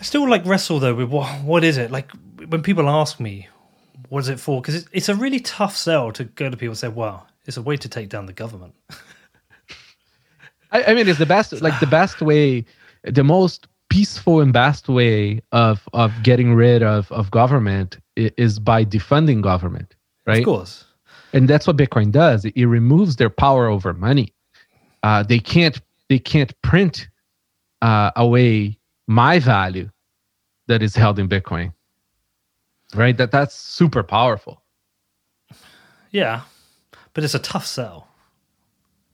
I 0.00 0.02
still 0.02 0.28
like 0.28 0.44
wrestle 0.46 0.80
though 0.80 0.94
with 0.94 1.10
what 1.10 1.28
what 1.42 1.62
is 1.62 1.76
it? 1.76 1.90
Like 1.90 2.10
when 2.48 2.62
people 2.62 2.88
ask 2.88 3.20
me 3.20 3.48
what 4.08 4.20
is 4.20 4.28
it 4.28 4.40
for? 4.40 4.60
Because 4.60 4.74
it's, 4.74 4.88
it's 4.92 5.08
a 5.08 5.14
really 5.14 5.40
tough 5.40 5.76
sell 5.76 6.10
to 6.12 6.24
go 6.24 6.50
to 6.50 6.56
people 6.56 6.72
and 6.72 6.78
say 6.78 6.88
well 6.88 7.26
it's 7.46 7.56
a 7.56 7.62
way 7.62 7.76
to 7.76 7.88
take 7.88 8.08
down 8.08 8.26
the 8.26 8.32
government. 8.32 8.74
I, 10.72 10.84
I 10.84 10.94
mean 10.94 11.06
it's 11.06 11.18
the 11.18 11.26
best 11.26 11.52
like 11.60 11.78
the 11.80 11.86
best 11.86 12.22
way 12.22 12.64
the 13.04 13.24
most 13.24 13.66
peaceful 13.90 14.40
and 14.40 14.52
best 14.52 14.88
way 14.88 15.40
of 15.52 15.88
of 15.92 16.12
getting 16.22 16.54
rid 16.54 16.82
of 16.82 17.12
of 17.12 17.30
government 17.30 17.98
is 18.16 18.58
by 18.58 18.84
defunding 18.84 19.42
government 19.42 19.94
right? 20.26 20.38
Of 20.38 20.44
course. 20.44 20.84
And 21.32 21.48
that's 21.48 21.66
what 21.66 21.76
bitcoin 21.76 22.10
does. 22.10 22.44
It, 22.44 22.56
it 22.56 22.66
removes 22.66 23.16
their 23.16 23.30
power 23.30 23.68
over 23.68 23.92
money. 23.92 24.32
Uh, 25.02 25.22
they 25.22 25.38
can't 25.38 25.80
they 26.08 26.18
can't 26.18 26.52
print 26.62 27.08
uh, 27.82 28.10
away 28.16 28.78
my 29.10 29.40
value 29.40 29.90
that 30.68 30.82
is 30.82 30.94
held 30.94 31.18
in 31.18 31.28
Bitcoin. 31.28 31.74
Right? 32.94 33.16
That 33.16 33.32
that's 33.32 33.54
super 33.54 34.04
powerful. 34.04 34.62
Yeah. 36.12 36.42
But 37.12 37.24
it's 37.24 37.34
a 37.34 37.40
tough 37.40 37.66
sell. 37.66 38.06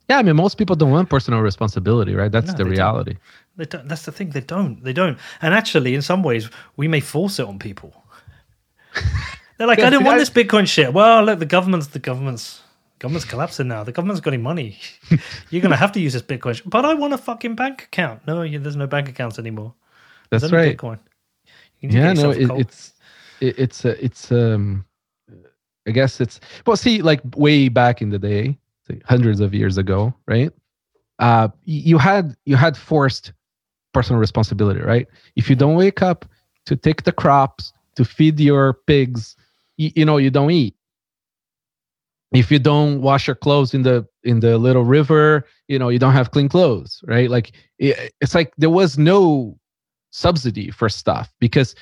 Yeah, 0.08 0.18
I 0.18 0.22
mean 0.22 0.36
most 0.36 0.58
people 0.58 0.76
don't 0.76 0.90
want 0.90 1.08
personal 1.08 1.40
responsibility, 1.40 2.14
right? 2.14 2.30
That's 2.30 2.52
no, 2.52 2.58
the 2.58 2.64
they 2.64 2.70
reality. 2.70 3.14
Don't. 3.14 3.22
They 3.56 3.64
don't. 3.64 3.88
That's 3.88 4.02
the 4.02 4.12
thing. 4.12 4.30
They 4.30 4.40
don't. 4.40 4.84
They 4.84 4.92
don't. 4.92 5.18
And 5.40 5.54
actually, 5.54 5.94
in 5.94 6.02
some 6.02 6.22
ways, 6.22 6.48
we 6.76 6.88
may 6.88 7.00
force 7.00 7.38
it 7.38 7.46
on 7.46 7.58
people. 7.58 8.04
They're 9.58 9.66
like, 9.66 9.78
I 9.78 9.90
don't 9.90 10.04
want 10.04 10.18
this 10.18 10.30
Bitcoin 10.30 10.68
shit. 10.68 10.92
Well, 10.92 11.24
look, 11.24 11.38
the 11.38 11.46
government's 11.46 11.88
the 11.88 11.98
government's 11.98 12.60
government's 12.98 13.24
collapsing 13.24 13.66
now. 13.66 13.82
The 13.82 13.92
government's 13.92 14.20
got 14.20 14.34
any 14.34 14.42
money. 14.42 14.78
You're 15.50 15.62
gonna 15.62 15.76
have 15.76 15.92
to 15.92 16.00
use 16.00 16.12
this 16.12 16.22
Bitcoin. 16.22 16.60
But 16.66 16.84
I 16.84 16.94
want 16.94 17.14
a 17.14 17.18
fucking 17.18 17.56
bank 17.56 17.84
account. 17.84 18.26
No, 18.26 18.46
there's 18.46 18.76
no 18.76 18.86
bank 18.86 19.08
accounts 19.08 19.38
anymore. 19.38 19.74
That's 20.30 20.52
right. 20.52 20.76
Bitcoin. 20.76 20.98
Yeah, 21.80 22.12
no, 22.12 22.30
it, 22.30 22.50
it's 22.52 22.94
it, 23.40 23.58
it's 23.58 23.84
uh, 23.84 23.96
it's 24.00 24.32
um, 24.32 24.84
I 25.86 25.90
guess 25.90 26.20
it's 26.20 26.40
well, 26.66 26.76
see, 26.76 27.02
like 27.02 27.20
way 27.36 27.68
back 27.68 28.02
in 28.02 28.10
the 28.10 28.18
day, 28.18 28.58
hundreds 29.04 29.40
of 29.40 29.54
years 29.54 29.78
ago, 29.78 30.14
right? 30.26 30.50
Uh, 31.18 31.48
you 31.64 31.98
had 31.98 32.36
you 32.44 32.56
had 32.56 32.76
forced 32.76 33.32
personal 33.92 34.20
responsibility, 34.20 34.80
right? 34.80 35.06
If 35.36 35.48
you 35.48 35.56
don't 35.56 35.76
wake 35.76 36.02
up 36.02 36.26
to 36.66 36.76
take 36.76 37.04
the 37.04 37.12
crops 37.12 37.72
to 37.94 38.04
feed 38.04 38.38
your 38.40 38.74
pigs, 38.86 39.36
you, 39.76 39.90
you 39.94 40.04
know 40.04 40.16
you 40.16 40.30
don't 40.30 40.50
eat. 40.50 40.74
If 42.32 42.50
you 42.50 42.58
don't 42.58 43.00
wash 43.00 43.28
your 43.28 43.36
clothes 43.36 43.72
in 43.72 43.82
the 43.82 44.06
in 44.24 44.40
the 44.40 44.58
little 44.58 44.84
river, 44.84 45.46
you 45.68 45.78
know 45.78 45.88
you 45.88 45.98
don't 45.98 46.12
have 46.12 46.32
clean 46.32 46.48
clothes, 46.48 47.00
right? 47.04 47.30
Like 47.30 47.52
it, 47.78 48.12
it's 48.20 48.34
like 48.34 48.52
there 48.58 48.70
was 48.70 48.98
no 48.98 49.56
subsidy 50.16 50.70
for 50.70 50.88
stuff 50.88 51.30
because 51.40 51.74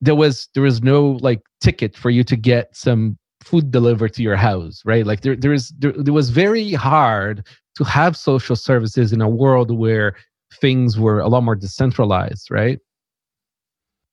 there 0.00 0.14
was 0.14 0.48
there 0.54 0.62
was 0.62 0.82
no 0.82 1.18
like 1.20 1.42
ticket 1.60 1.96
for 1.96 2.08
you 2.10 2.22
to 2.22 2.36
get 2.36 2.74
some 2.76 3.18
food 3.42 3.72
delivered 3.72 4.12
to 4.14 4.22
your 4.22 4.36
house 4.36 4.82
right? 4.84 5.04
Like 5.04 5.22
there 5.22 5.34
there 5.34 5.52
is 5.52 5.72
there, 5.78 5.92
was 6.12 6.30
very 6.30 6.72
hard 6.72 7.44
to 7.76 7.84
have 7.84 8.16
social 8.16 8.54
services 8.54 9.12
in 9.12 9.20
a 9.20 9.28
world 9.28 9.70
where 9.76 10.14
things 10.60 10.98
were 10.98 11.20
a 11.20 11.28
lot 11.28 11.42
more 11.42 11.56
decentralized 11.56 12.50
right? 12.50 12.78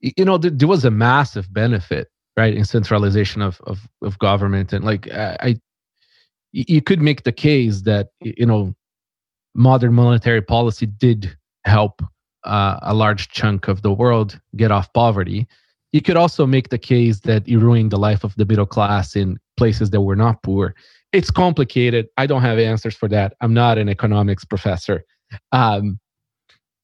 You 0.02 0.26
know 0.26 0.40
there, 0.40 0.52
there 0.52 0.68
was 0.68 0.86
a 0.86 0.92
massive 0.92 1.54
benefit 1.54 2.08
right 2.36 2.56
in 2.56 2.66
centralization 2.66 3.44
of 3.44 3.62
of, 3.68 3.88
of 4.02 4.18
government 4.18 4.74
and 4.74 4.84
like 4.84 5.12
I, 5.12 5.38
I 5.42 5.56
you 6.54 6.82
could 6.82 7.02
make 7.02 7.22
the 7.22 7.32
case 7.32 7.82
that 7.82 8.08
you 8.22 8.48
know 8.48 8.74
modern 9.54 9.94
monetary 9.94 10.42
policy 10.42 10.88
did 10.88 11.38
help 11.66 12.02
uh, 12.44 12.80
a 12.82 12.94
large 12.94 13.30
chunk 13.30 13.68
of 13.68 13.82
the 13.82 13.92
world 13.92 14.40
get 14.56 14.72
off 14.72 14.92
poverty. 14.94 15.48
You 15.92 16.02
could 16.02 16.18
also 16.18 16.46
make 16.46 16.70
the 16.70 16.78
case 16.78 17.22
that 17.22 17.48
it 17.48 17.58
ruined 17.58 17.92
the 17.92 17.98
life 17.98 18.24
of 18.24 18.36
the 18.36 18.46
middle 18.46 18.66
class 18.66 19.16
in 19.16 19.40
places 19.56 19.90
that 19.92 20.02
were 20.02 20.16
not 20.16 20.44
poor. 20.44 20.76
It's 21.14 21.32
complicated. 21.32 22.08
I 22.18 22.28
don't 22.28 22.42
have 22.42 22.60
answers 22.60 22.96
for 22.96 23.08
that. 23.10 23.34
I'm 23.42 23.54
not 23.54 23.78
an 23.78 23.90
economics 23.90 24.44
professor. 24.44 25.04
Um, 25.52 26.00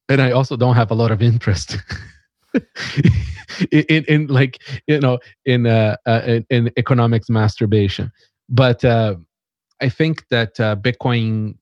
and 0.10 0.22
I 0.22 0.32
also 0.32 0.56
don't 0.56 0.76
have 0.76 0.92
a 0.92 0.96
lot 0.96 1.12
of 1.12 1.22
interest 1.22 1.78
in, 2.54 2.64
in, 3.90 4.06
in, 4.08 4.28
like 4.28 4.62
you 4.88 5.00
know 5.00 5.20
in 5.46 5.66
uh, 5.66 5.96
uh 6.06 6.22
in, 6.26 6.46
in, 6.50 6.72
economics 6.78 7.30
masturbation 7.30 8.12
but 8.50 8.84
uh 8.86 9.16
i 9.82 9.90
think 9.90 10.28
that 10.30 10.60
uh, 10.60 10.76
bitcoin 10.76 11.56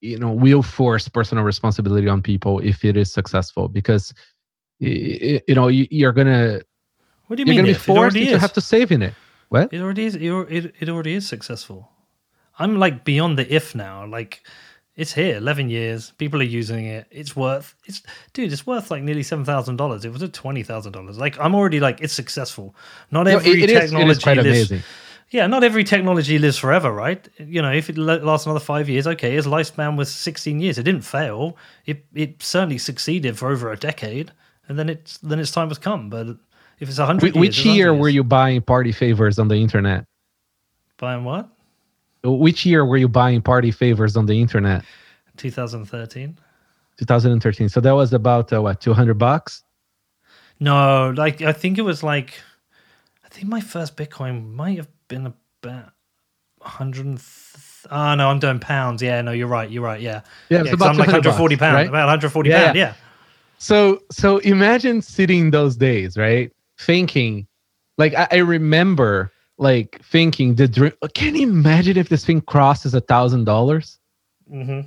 you 0.00 0.18
know 0.18 0.32
will 0.32 0.62
force 0.62 1.08
personal 1.08 1.44
responsibility 1.44 2.08
on 2.08 2.22
people 2.22 2.60
if 2.60 2.84
it 2.84 2.96
is 2.96 3.12
successful 3.12 3.68
because 3.68 4.14
you 4.78 5.40
know 5.48 5.68
you're 5.68 6.12
gonna 6.12 6.60
what 7.26 7.36
do 7.36 7.42
you 7.42 7.46
you're 7.46 7.62
mean? 7.62 7.74
gonna 7.74 7.74
be 7.74 7.78
forced 7.78 8.16
to 8.16 8.38
have 8.38 8.52
to 8.54 8.60
save 8.60 8.90
in 8.90 9.02
it. 9.02 9.14
What? 9.50 9.72
It 9.72 9.80
already 9.80 10.06
is 10.06 10.14
it, 10.14 10.74
it 10.80 10.88
already 10.88 11.14
is 11.14 11.26
successful. 11.26 11.90
I'm 12.58 12.78
like 12.78 13.04
beyond 13.04 13.38
the 13.38 13.54
if 13.54 13.74
now. 13.74 14.06
Like 14.06 14.42
it's 14.96 15.12
here 15.12 15.36
11 15.36 15.70
years 15.70 16.12
people 16.18 16.40
are 16.40 16.44
using 16.44 16.86
it. 16.86 17.06
It's 17.10 17.36
worth 17.36 17.74
it's 17.84 18.02
dude 18.32 18.52
it's 18.52 18.66
worth 18.66 18.90
like 18.90 19.02
nearly 19.02 19.22
$7000 19.22 20.04
it 20.04 20.10
was 20.10 20.22
at 20.22 20.32
$20000 20.32 21.18
like 21.18 21.38
i'm 21.38 21.54
already 21.54 21.80
like 21.80 22.00
it's 22.00 22.14
successful. 22.14 22.74
Not 23.10 23.28
every 23.28 23.56
no, 23.58 23.64
it, 23.64 23.70
it 23.70 23.80
technology 23.80 24.10
is, 24.10 24.16
it 24.16 24.18
is 24.18 24.22
quite 24.22 24.38
amazing 24.38 24.82
yeah, 25.30 25.46
not 25.46 25.62
every 25.62 25.84
technology 25.84 26.38
lives 26.38 26.56
forever, 26.56 26.90
right? 26.90 27.28
You 27.38 27.60
know, 27.60 27.70
if 27.70 27.90
it 27.90 27.98
lasts 27.98 28.46
another 28.46 28.60
five 28.60 28.88
years, 28.88 29.06
okay, 29.06 29.32
his 29.32 29.46
lifespan 29.46 29.96
was 29.96 30.10
16 30.10 30.60
years. 30.60 30.78
It 30.78 30.84
didn't 30.84 31.02
fail. 31.02 31.56
It 31.84 32.06
it 32.14 32.42
certainly 32.42 32.78
succeeded 32.78 33.36
for 33.36 33.50
over 33.50 33.70
a 33.70 33.76
decade, 33.76 34.32
and 34.68 34.78
then 34.78 34.88
it's 34.88 35.18
then 35.18 35.38
its 35.38 35.50
time 35.50 35.68
has 35.68 35.78
come. 35.78 36.08
But 36.08 36.28
if 36.80 36.88
it's 36.88 36.98
100 36.98 37.36
Which 37.36 37.64
years, 37.64 37.76
year 37.76 37.94
were 37.94 38.08
you 38.08 38.24
buying 38.24 38.62
party 38.62 38.92
favors 38.92 39.38
on 39.38 39.48
the 39.48 39.56
internet? 39.56 40.06
Buying 40.96 41.24
what? 41.24 41.48
Which 42.24 42.64
year 42.64 42.84
were 42.84 42.96
you 42.96 43.08
buying 43.08 43.42
party 43.42 43.70
favors 43.70 44.16
on 44.16 44.26
the 44.26 44.40
internet? 44.40 44.84
2013. 45.36 46.38
2013. 46.98 47.68
So 47.68 47.80
that 47.80 47.92
was 47.92 48.12
about 48.12 48.52
uh, 48.52 48.62
what 48.62 48.80
200 48.80 49.14
bucks? 49.14 49.62
No, 50.58 51.10
like 51.10 51.42
I 51.42 51.52
think 51.52 51.78
it 51.78 51.82
was 51.82 52.02
like 52.02 52.40
I 53.24 53.28
think 53.28 53.46
my 53.46 53.60
first 53.60 53.96
Bitcoin 53.96 54.52
might 54.54 54.78
have 54.78 54.88
been 55.08 55.26
about 55.62 55.92
100. 56.58 57.20
Oh 57.90 58.14
no, 58.14 58.28
I'm 58.28 58.38
doing 58.38 58.58
pounds. 58.58 59.02
Yeah, 59.02 59.20
no, 59.22 59.32
you're 59.32 59.48
right. 59.48 59.70
You're 59.70 59.82
right. 59.82 60.00
Yeah, 60.00 60.20
yeah. 60.48 60.62
yeah 60.64 60.72
I'm 60.72 60.78
like 60.96 61.08
140 61.08 61.56
pounds. 61.56 61.74
Right? 61.74 61.88
About 61.88 62.06
140 62.06 62.50
yeah, 62.50 62.64
pounds. 62.64 62.76
Yeah. 62.76 62.94
So 63.58 64.02
so 64.10 64.38
imagine 64.38 65.02
sitting 65.02 65.50
those 65.50 65.76
days, 65.76 66.16
right? 66.16 66.52
Thinking, 66.78 67.46
like 67.96 68.14
I, 68.14 68.28
I 68.30 68.36
remember 68.36 69.32
like 69.56 70.00
thinking 70.04 70.54
the 70.54 70.68
dream. 70.68 70.92
Can 71.14 71.34
you 71.34 71.48
imagine 71.48 71.96
if 71.96 72.08
this 72.08 72.24
thing 72.24 72.40
crosses 72.40 72.94
a 72.94 73.00
thousand 73.00 73.44
dollars? 73.44 73.98
Mm-hmm. 74.50 74.86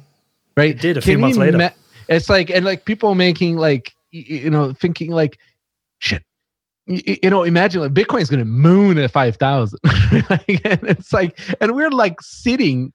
Right. 0.55 0.71
It 0.71 0.81
did 0.81 0.97
a 0.97 1.01
Can 1.01 1.09
few 1.09 1.17
months 1.17 1.37
later. 1.37 1.57
Ma- 1.57 1.69
it's 2.07 2.29
like 2.29 2.49
and 2.49 2.65
like 2.65 2.85
people 2.85 3.15
making 3.15 3.57
like 3.57 3.93
you 4.11 4.49
know 4.49 4.73
thinking 4.73 5.11
like 5.11 5.39
shit 5.99 6.23
you, 6.95 7.17
you 7.23 7.29
know, 7.29 7.43
imagine 7.43 7.81
like 7.81 7.93
Bitcoin 7.93 8.21
is 8.21 8.29
going 8.29 8.39
to 8.39 8.45
moon 8.45 8.97
at 8.97 9.11
5,000. 9.11 9.79
like, 10.29 10.47
and 10.65 10.79
it's 10.83 11.13
like, 11.13 11.39
and 11.59 11.75
we're 11.75 11.91
like 11.91 12.21
sitting 12.21 12.91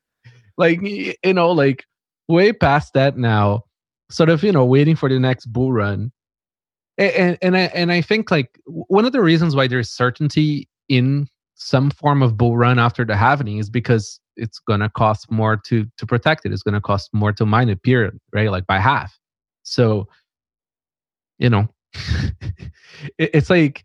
like, 0.58 0.80
you 0.82 1.14
know, 1.24 1.50
like 1.50 1.84
way 2.28 2.52
past 2.52 2.94
that 2.94 3.16
now, 3.16 3.62
sort 4.10 4.28
of, 4.28 4.42
you 4.42 4.52
know, 4.52 4.64
waiting 4.64 4.96
for 4.96 5.08
the 5.08 5.18
next 5.18 5.46
bull 5.46 5.72
run. 5.72 6.12
And, 6.98 7.36
and 7.42 7.56
I 7.56 7.60
and 7.74 7.92
I 7.92 8.00
think 8.00 8.30
like 8.30 8.58
one 8.64 9.04
of 9.04 9.12
the 9.12 9.20
reasons 9.20 9.54
why 9.54 9.66
there's 9.66 9.90
certainty 9.90 10.66
in 10.88 11.28
some 11.54 11.90
form 11.90 12.22
of 12.22 12.38
bull 12.38 12.56
run 12.56 12.78
after 12.78 13.04
the 13.04 13.14
halving 13.16 13.58
is 13.58 13.68
because 13.68 14.18
it's 14.36 14.58
gonna 14.60 14.88
cost 14.88 15.30
more 15.30 15.58
to 15.58 15.86
to 15.98 16.06
protect 16.06 16.46
it. 16.46 16.52
It's 16.52 16.62
gonna 16.62 16.80
cost 16.80 17.10
more 17.12 17.32
to 17.34 17.44
mine 17.44 17.68
it, 17.68 17.82
period, 17.82 18.18
right? 18.32 18.50
Like 18.50 18.66
by 18.66 18.78
half. 18.78 19.18
So, 19.62 20.08
you 21.38 21.50
know, 21.50 21.68
it's 23.18 23.50
like 23.50 23.84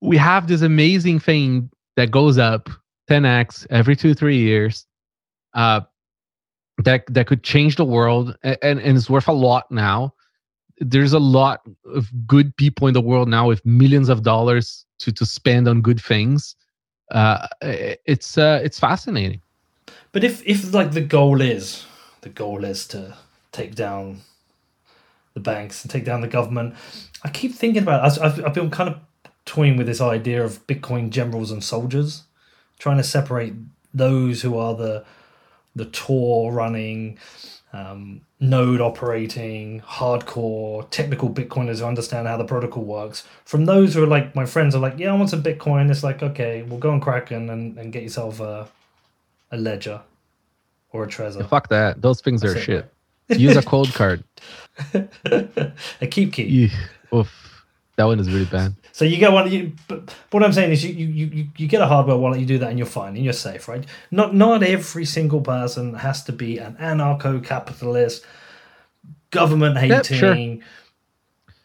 we 0.00 0.16
have 0.16 0.48
this 0.48 0.62
amazing 0.62 1.20
thing 1.20 1.70
that 1.96 2.10
goes 2.10 2.38
up 2.38 2.68
10x 3.08 3.66
every 3.70 3.96
two 3.96 4.14
three 4.14 4.38
years 4.38 4.86
uh, 5.54 5.80
that 6.78 7.04
that 7.08 7.26
could 7.26 7.42
change 7.42 7.76
the 7.76 7.84
world 7.84 8.36
and, 8.42 8.58
and, 8.62 8.96
it's 8.96 9.10
worth 9.10 9.28
a 9.28 9.32
lot 9.32 9.70
now. 9.70 10.14
There's 10.78 11.12
a 11.12 11.18
lot 11.18 11.60
of 11.94 12.10
good 12.26 12.56
people 12.56 12.88
in 12.88 12.94
the 12.94 13.00
world 13.00 13.28
now 13.28 13.46
with 13.46 13.64
millions 13.64 14.08
of 14.08 14.22
dollars 14.22 14.84
to 15.00 15.12
to 15.12 15.26
spend 15.26 15.68
on 15.68 15.82
good 15.82 16.00
things. 16.00 16.56
Uh, 17.10 17.46
it's 17.60 18.38
uh, 18.38 18.60
it's 18.64 18.80
fascinating. 18.80 19.40
But 20.12 20.24
if 20.24 20.42
if 20.46 20.72
like 20.72 20.92
the 20.92 21.02
goal 21.02 21.40
is 21.40 21.84
the 22.22 22.30
goal 22.30 22.64
is 22.64 22.86
to 22.88 23.16
take 23.52 23.74
down 23.74 24.22
the 25.34 25.40
banks 25.40 25.82
and 25.82 25.90
take 25.90 26.04
down 26.04 26.20
the 26.20 26.28
government 26.28 26.74
i 27.24 27.28
keep 27.28 27.54
thinking 27.54 27.82
about 27.82 28.04
it. 28.04 28.22
I've, 28.22 28.44
I've 28.44 28.54
been 28.54 28.70
kind 28.70 28.88
of 28.88 28.98
toying 29.44 29.76
with 29.76 29.86
this 29.86 30.00
idea 30.00 30.44
of 30.44 30.66
bitcoin 30.66 31.10
generals 31.10 31.50
and 31.50 31.62
soldiers 31.62 32.24
trying 32.78 32.96
to 32.96 33.04
separate 33.04 33.54
those 33.94 34.42
who 34.42 34.56
are 34.58 34.74
the 34.74 35.04
the 35.74 35.86
Tor 35.86 36.52
running, 36.52 37.18
um, 37.72 38.20
node 38.40 38.80
operating, 38.80 39.80
hardcore 39.80 40.88
technical 40.90 41.30
Bitcoiners 41.30 41.78
who 41.78 41.86
understand 41.86 42.26
how 42.26 42.36
the 42.36 42.44
protocol 42.44 42.84
works. 42.84 43.26
From 43.44 43.64
those 43.64 43.94
who 43.94 44.02
are 44.02 44.06
like 44.06 44.34
my 44.34 44.44
friends 44.44 44.74
are 44.74 44.80
like, 44.80 44.98
yeah, 44.98 45.12
I 45.12 45.16
want 45.16 45.30
some 45.30 45.42
Bitcoin. 45.42 45.90
It's 45.90 46.02
like, 46.02 46.22
okay, 46.22 46.62
we'll 46.62 46.78
go 46.78 46.90
on 46.90 47.00
Kraken 47.00 47.48
and, 47.50 47.78
and 47.78 47.92
get 47.92 48.02
yourself 48.02 48.40
a, 48.40 48.68
a 49.50 49.56
Ledger 49.56 50.02
or 50.92 51.04
a 51.04 51.06
Trezor. 51.06 51.40
Yeah, 51.40 51.46
fuck 51.46 51.68
that. 51.68 52.02
Those 52.02 52.20
things 52.20 52.42
That's 52.42 52.54
are 52.54 52.58
it, 52.58 52.62
shit. 52.62 52.92
Use 53.28 53.56
a 53.56 53.62
Coldcard. 53.62 54.24
a 54.94 56.06
KeepKey. 56.06 56.46
Yeah. 56.48 57.18
Oof. 57.18 57.42
That 57.96 58.04
one 58.04 58.18
is 58.20 58.30
really 58.30 58.46
bad. 58.46 58.74
So 58.92 59.04
you 59.04 59.18
get 59.18 59.32
one. 59.32 59.50
You, 59.50 59.72
but 59.86 60.14
what 60.30 60.42
I'm 60.42 60.52
saying 60.52 60.72
is, 60.72 60.84
you, 60.84 60.92
you 60.92 61.26
you 61.26 61.48
you 61.56 61.66
get 61.68 61.80
a 61.82 61.86
hardware 61.86 62.16
wallet. 62.16 62.40
You 62.40 62.46
do 62.46 62.58
that, 62.58 62.70
and 62.70 62.78
you're 62.78 62.86
fine, 62.86 63.16
and 63.16 63.24
you're 63.24 63.34
safe, 63.34 63.68
right? 63.68 63.84
Not 64.10 64.34
not 64.34 64.62
every 64.62 65.04
single 65.04 65.40
person 65.40 65.94
has 65.94 66.24
to 66.24 66.32
be 66.32 66.58
an 66.58 66.76
anarcho-capitalist, 66.80 68.24
government 69.30 69.76
hating, 69.76 69.90
yep, 69.90 70.06
sure. 70.06 70.58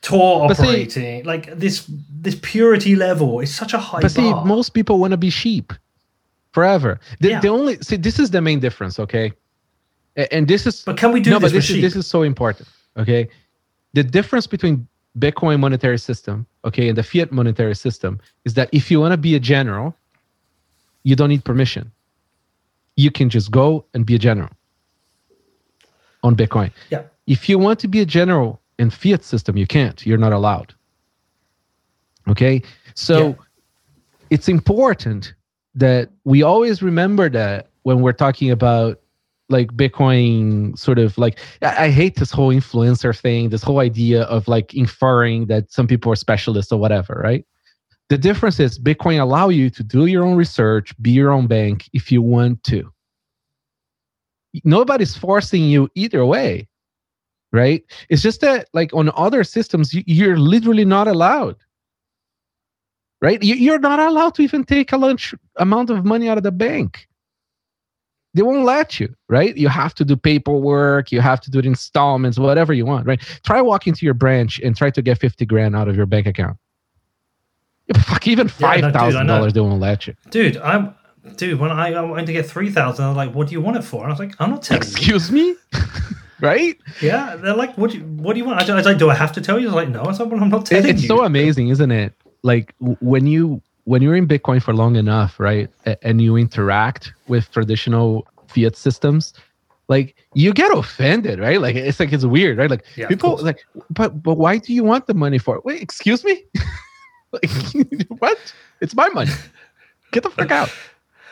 Tor 0.01 0.51
operating. 0.51 0.89
See, 0.89 1.23
like 1.23 1.57
this 1.57 1.89
this 2.09 2.37
purity 2.41 2.95
level 2.95 3.39
is 3.39 3.53
such 3.53 3.73
a 3.73 3.77
high. 3.77 4.01
But 4.01 4.13
bar. 4.13 4.43
see, 4.43 4.47
most 4.47 4.69
people 4.73 4.99
want 4.99 5.11
to 5.11 5.17
be 5.17 5.29
sheep 5.29 5.73
forever. 6.51 6.99
The, 7.19 7.29
yeah. 7.29 7.39
the 7.39 7.49
only 7.49 7.77
see 7.81 7.97
this 7.97 8.19
is 8.19 8.31
the 8.31 8.41
main 8.41 8.59
difference, 8.59 8.99
okay? 8.99 9.31
And 10.32 10.47
this 10.47 10.65
is. 10.65 10.84
But 10.84 10.97
can 10.97 11.11
we 11.11 11.20
do 11.20 11.30
no? 11.30 11.39
but 11.39 11.51
this 11.51 11.70
is 11.70 11.82
this 11.82 11.95
is 11.95 12.07
so 12.07 12.24
important, 12.24 12.68
okay? 12.97 13.30
The 13.93 14.03
difference 14.03 14.47
between 14.47 14.88
Bitcoin 15.18 15.59
monetary 15.59 15.99
system, 15.99 16.45
okay, 16.65 16.89
and 16.89 16.97
the 16.97 17.03
fiat 17.03 17.32
monetary 17.32 17.76
system 17.76 18.20
is 18.45 18.55
that 18.55 18.70
if 18.72 18.89
you 18.91 18.99
want 18.99 19.13
to 19.13 19.18
be 19.18 19.36
a 19.36 19.39
general, 19.39 19.95
you 21.03 21.15
don't 21.15 21.30
need 21.30 21.43
permission. 21.43 21.91
You 22.95 23.11
can 23.11 23.30
just 23.30 23.51
go 23.51 23.86
and 23.93 24.05
be 24.05 24.15
a 24.15 24.20
general 24.20 24.49
on 26.24 26.36
Bitcoin. 26.36 26.72
Yeah. 26.89 27.03
If 27.28 27.47
you 27.47 27.59
want 27.59 27.80
to 27.80 27.88
be 27.88 28.01
a 28.01 28.05
general 28.05 28.59
in 28.80 28.89
fiat 28.89 29.24
system, 29.24 29.55
you 29.55 29.68
can't. 29.68 30.05
You're 30.05 30.18
not 30.18 30.34
allowed. 30.34 30.74
Okay? 32.28 32.61
So 32.95 33.30
yeah. 33.30 33.36
it's 34.32 34.49
important 34.49 35.34
that 35.76 36.09
we 36.24 36.41
always 36.41 36.82
remember 36.82 37.30
that 37.30 37.70
when 37.84 38.01
we're 38.01 38.13
talking 38.13 38.51
about 38.51 38.99
like 39.49 39.71
Bitcoin 39.71 40.77
sort 40.77 40.99
of 40.99 41.17
like 41.17 41.39
I, 41.61 41.89
hate 41.89 42.15
this 42.15 42.31
whole 42.31 42.53
influencer 42.53 43.17
thing, 43.17 43.49
this 43.49 43.63
whole 43.63 43.79
idea 43.79 44.23
of 44.23 44.47
like 44.47 44.73
inferring 44.73 45.47
that 45.47 45.71
some 45.71 45.87
people 45.87 46.11
are 46.11 46.15
specialists 46.17 46.71
or 46.71 46.79
whatever, 46.79 47.21
right? 47.23 47.45
The 48.09 48.17
difference 48.17 48.59
is 48.59 48.79
Bitcoin 48.79 49.21
allow 49.21 49.49
you 49.49 49.69
to 49.69 49.83
do 49.83 50.05
your 50.05 50.25
own 50.25 50.37
research, 50.37 50.93
be 51.01 51.11
your 51.11 51.31
own 51.31 51.47
bank 51.47 51.89
if 51.93 52.11
you 52.11 52.21
want 52.21 52.63
to. 52.63 52.91
Nobody's 54.63 55.15
forcing 55.15 55.63
you 55.63 55.89
either 55.95 56.25
way, 56.25 56.67
right? 57.51 57.83
It's 58.09 58.21
just 58.21 58.41
that 58.41 58.67
like 58.73 58.93
on 58.93 59.11
other 59.15 59.43
systems, 59.43 59.93
you, 59.93 60.03
you're 60.05 60.37
literally 60.37 60.85
not 60.85 61.07
allowed. 61.07 61.57
Right? 63.19 63.41
You're 63.41 63.79
not 63.79 63.99
allowed 63.99 64.35
to 64.35 64.43
even 64.43 64.63
take 64.63 64.91
a 64.91 64.97
lunch 64.97 65.33
amount 65.55 65.89
of 65.89 66.05
money 66.05 66.29
out 66.29 66.37
of 66.37 66.43
the 66.43 66.51
bank 66.51 67.06
they 68.38 68.43
won't 68.43 68.63
let 68.63 68.99
you, 68.99 69.13
right? 69.29 69.57
You 69.57 69.67
have 69.67 69.95
to 69.95 70.05
do 70.05 70.15
paperwork, 70.15 71.11
you 71.11 71.21
have 71.21 71.41
to 71.41 71.49
do 71.49 71.59
installments, 71.59 72.38
whatever 72.38 72.71
you 72.71 72.85
want, 72.85 73.07
right? 73.07 73.19
Try 73.43 73.61
walking 73.61 73.93
to 73.93 74.05
your 74.05 74.13
branch 74.13 74.59
and 74.59 74.75
try 74.75 74.91
to 74.91 75.01
get 75.01 75.17
50 75.17 75.43
grand 75.47 75.75
out 75.75 75.88
of 75.88 75.95
your 75.95 76.05
bank 76.05 76.27
account. 76.27 76.57
Fuck, 77.97 78.27
even 78.27 78.47
$5,000 78.47 79.13
yeah, 79.13 79.23
no, 79.23 79.49
they 79.49 79.59
won't 79.59 79.79
let 79.79 80.05
you. 80.05 80.13
Dude, 80.29 80.57
I'm 80.57 80.93
dude, 81.35 81.59
when 81.59 81.71
I, 81.71 81.93
I 81.93 82.01
went 82.01 82.27
to 82.27 82.33
get 82.33 82.45
3000 82.45 83.03
I 83.03 83.07
was 83.07 83.17
like, 83.17 83.33
what 83.33 83.47
do 83.47 83.53
you 83.53 83.61
want 83.61 83.77
it 83.77 83.83
for? 83.83 84.03
And 84.03 84.07
I 84.07 84.13
was 84.13 84.19
like, 84.19 84.35
I'm 84.39 84.51
not 84.51 84.61
telling 84.61 84.83
Excuse 84.83 85.31
you. 85.31 85.35
me? 85.35 85.55
right? 86.39 86.77
Yeah, 87.01 87.38
they're 87.38 87.55
like, 87.55 87.75
what 87.75 87.91
do 87.91 87.97
you, 87.97 88.03
what 88.03 88.33
do 88.33 88.39
you 88.39 88.45
want? 88.45 88.61
I 88.61 88.75
was 88.75 88.85
like, 88.85 88.99
do 88.99 89.09
I 89.09 89.15
have 89.15 89.31
to 89.33 89.41
tell 89.41 89.59
you? 89.59 89.69
I 89.69 89.73
was 89.73 89.75
like, 89.75 89.89
no, 89.89 90.01
I 90.01 90.07
was 90.07 90.19
like, 90.19 90.29
well, 90.29 90.41
I'm 90.41 90.49
not 90.49 90.67
telling 90.67 90.88
it's 90.88 91.01
you. 91.01 91.07
so 91.07 91.23
amazing, 91.23 91.69
isn't 91.69 91.91
it? 91.91 92.13
Like 92.43 92.75
when 92.79 93.25
you 93.25 93.63
when 93.88 94.01
you're 94.01 94.17
in 94.17 94.27
Bitcoin 94.27 94.61
for 94.61 94.73
long 94.73 94.97
enough, 94.97 95.39
right, 95.39 95.69
and 96.01 96.21
you 96.21 96.35
interact 96.35 97.13
with 97.29 97.49
traditional 97.51 98.27
fiat 98.47 98.75
systems, 98.75 99.33
like 99.88 100.13
you 100.33 100.51
get 100.51 100.77
offended, 100.77 101.39
right? 101.39 101.61
Like 101.61 101.77
it's 101.77 101.97
like 101.97 102.11
it's 102.11 102.25
weird, 102.25 102.57
right? 102.57 102.69
Like 102.69 102.83
yeah, 102.97 103.07
people 103.07 103.38
like, 103.38 103.65
but 103.89 104.21
but 104.21 104.35
why 104.35 104.57
do 104.57 104.73
you 104.73 104.83
want 104.83 105.07
the 105.07 105.13
money 105.13 105.38
for? 105.38 105.55
It? 105.55 105.63
Wait, 105.63 105.81
excuse 105.81 106.25
me, 106.25 106.43
like 107.31 107.49
what? 108.19 108.38
It's 108.81 108.93
my 108.93 109.07
money. 109.07 109.31
Get 110.11 110.23
the 110.23 110.31
fuck 110.31 110.51
out. 110.51 110.69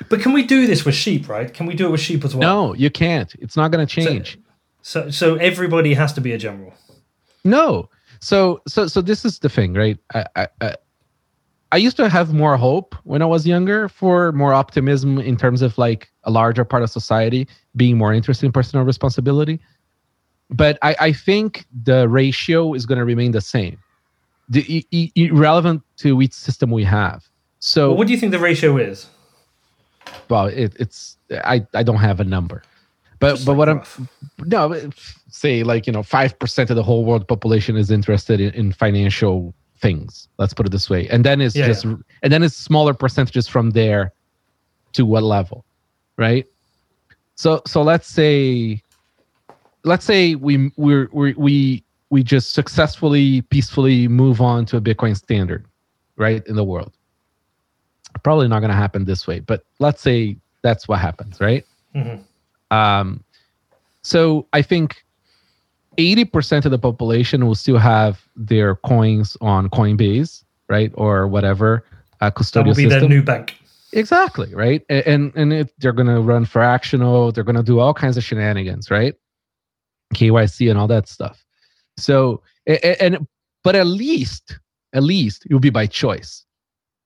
But 0.07 0.21
can 0.21 0.31
we 0.31 0.43
do 0.43 0.65
this 0.65 0.85
with 0.85 0.95
sheep, 0.95 1.27
right? 1.27 1.53
Can 1.53 1.65
we 1.65 1.75
do 1.75 1.87
it 1.87 1.91
with 1.91 2.01
sheep 2.01 2.23
as 2.23 2.33
well? 2.33 2.67
No, 2.67 2.73
you 2.73 2.89
can't. 2.89 3.35
It's 3.35 3.57
not 3.57 3.71
going 3.71 3.85
to 3.85 4.01
change. 4.01 4.39
So, 4.81 5.03
so, 5.03 5.11
so 5.11 5.35
everybody 5.35 5.93
has 5.93 6.13
to 6.13 6.21
be 6.21 6.31
a 6.31 6.37
general. 6.37 6.73
No. 7.43 7.89
So, 8.19 8.61
so, 8.67 8.87
so 8.87 9.01
this 9.01 9.23
is 9.23 9.39
the 9.39 9.47
thing, 9.47 9.73
right? 9.73 9.97
I, 10.13 10.25
I, 10.35 10.47
I 10.59 10.75
used 11.77 11.97
to 11.97 12.09
have 12.09 12.33
more 12.33 12.57
hope 12.57 12.95
when 13.03 13.21
I 13.21 13.25
was 13.25 13.45
younger 13.45 13.89
for 13.89 14.31
more 14.31 14.53
optimism 14.53 15.19
in 15.19 15.35
terms 15.35 15.61
of 15.61 15.77
like 15.77 16.09
a 16.23 16.31
larger 16.31 16.63
part 16.63 16.83
of 16.83 16.89
society 16.89 17.47
being 17.75 17.97
more 17.97 18.13
interested 18.13 18.45
in 18.45 18.51
personal 18.51 18.85
responsibility. 18.85 19.59
But 20.49 20.77
I, 20.81 20.95
I 20.99 21.11
think 21.11 21.65
the 21.83 22.07
ratio 22.07 22.73
is 22.73 22.85
going 22.85 22.99
to 22.99 23.05
remain 23.05 23.31
the 23.31 23.41
same, 23.41 23.77
the, 24.47 24.85
irrelevant 25.15 25.81
to 25.97 26.15
which 26.15 26.33
system 26.33 26.69
we 26.69 26.83
have. 26.83 27.27
So, 27.59 27.89
well, 27.89 27.97
what 27.97 28.07
do 28.07 28.13
you 28.13 28.19
think 28.19 28.31
the 28.31 28.39
ratio 28.39 28.77
is? 28.77 29.07
Well, 30.29 30.45
it, 30.45 30.75
it's 30.79 31.17
I, 31.43 31.65
I 31.73 31.81
don't 31.81 31.97
have 31.97 32.19
a 32.19 32.23
number, 32.23 32.61
but 33.19 33.35
Just 33.35 33.45
but 33.45 33.53
like 33.53 33.57
what 33.57 33.67
rough. 33.69 33.99
I'm 33.99 34.09
no 34.45 34.89
say 35.29 35.63
like 35.63 35.87
you 35.87 35.93
know 35.93 36.03
five 36.03 36.37
percent 36.37 36.69
of 36.69 36.75
the 36.75 36.83
whole 36.83 37.05
world 37.05 37.27
population 37.27 37.75
is 37.75 37.89
interested 37.89 38.39
in, 38.39 38.53
in 38.53 38.71
financial 38.71 39.55
things. 39.79 40.27
Let's 40.37 40.53
put 40.53 40.65
it 40.65 40.71
this 40.71 40.89
way. 40.89 41.07
And 41.09 41.23
then 41.23 41.41
it's 41.41 41.55
yeah, 41.55 41.67
just 41.67 41.85
yeah. 41.85 41.95
and 42.23 42.31
then 42.31 42.43
it's 42.43 42.55
smaller 42.55 42.93
percentages 42.93 43.47
from 43.47 43.71
there 43.71 44.13
to 44.93 45.05
what 45.05 45.23
level 45.23 45.65
right? 46.17 46.45
So 47.35 47.61
so 47.65 47.81
let's 47.81 48.07
say 48.07 48.81
let's 49.83 50.05
say 50.05 50.35
we 50.35 50.71
we're, 50.77 51.09
we 51.11 51.33
we 51.33 51.83
we 52.09 52.23
just 52.23 52.53
successfully 52.53 53.41
peacefully 53.41 54.07
move 54.07 54.41
on 54.41 54.65
to 54.67 54.77
a 54.77 54.81
bitcoin 54.81 55.15
standard 55.17 55.65
right 56.15 56.45
in 56.47 56.55
the 56.55 56.63
world. 56.63 56.93
Probably 58.23 58.47
not 58.47 58.59
going 58.59 58.69
to 58.69 58.77
happen 58.77 59.05
this 59.05 59.27
way 59.27 59.39
but 59.39 59.65
let's 59.79 60.01
say 60.01 60.37
that's 60.61 60.87
what 60.87 60.99
happens 60.99 61.39
right? 61.39 61.65
Mm-hmm. 61.93 62.75
um 62.75 63.23
so 64.01 64.45
i 64.51 64.61
think 64.61 65.05
80% 65.97 66.65
of 66.65 66.71
the 66.71 66.79
population 66.79 67.45
will 67.45 67.55
still 67.55 67.77
have 67.77 68.27
their 68.35 68.75
coins 68.75 69.37
on 69.41 69.69
Coinbase, 69.69 70.43
right? 70.69 70.91
Or 70.95 71.27
whatever 71.27 71.85
uh, 72.21 72.31
custodial 72.31 72.53
that 72.53 72.65
will 72.65 72.75
be 72.75 72.89
system. 72.89 73.09
new 73.09 73.23
bank. 73.23 73.55
Exactly, 73.93 74.53
right? 74.53 74.83
And 74.89 75.31
and 75.35 75.53
it, 75.53 75.73
they're 75.79 75.93
going 75.93 76.07
to 76.07 76.19
run 76.19 76.45
fractional, 76.45 77.31
they're 77.31 77.45
going 77.45 77.55
to 77.55 77.63
do 77.63 77.79
all 77.79 77.93
kinds 77.93 78.17
of 78.17 78.23
shenanigans, 78.23 78.91
right? 78.91 79.15
KYC 80.13 80.69
and 80.69 80.77
all 80.77 80.87
that 80.87 81.07
stuff. 81.07 81.43
So 81.97 82.41
and 82.67 83.25
but 83.63 83.75
at 83.75 83.87
least 83.87 84.59
at 84.93 85.03
least 85.03 85.45
it 85.45 85.53
will 85.53 85.59
be 85.59 85.69
by 85.69 85.87
choice. 85.87 86.45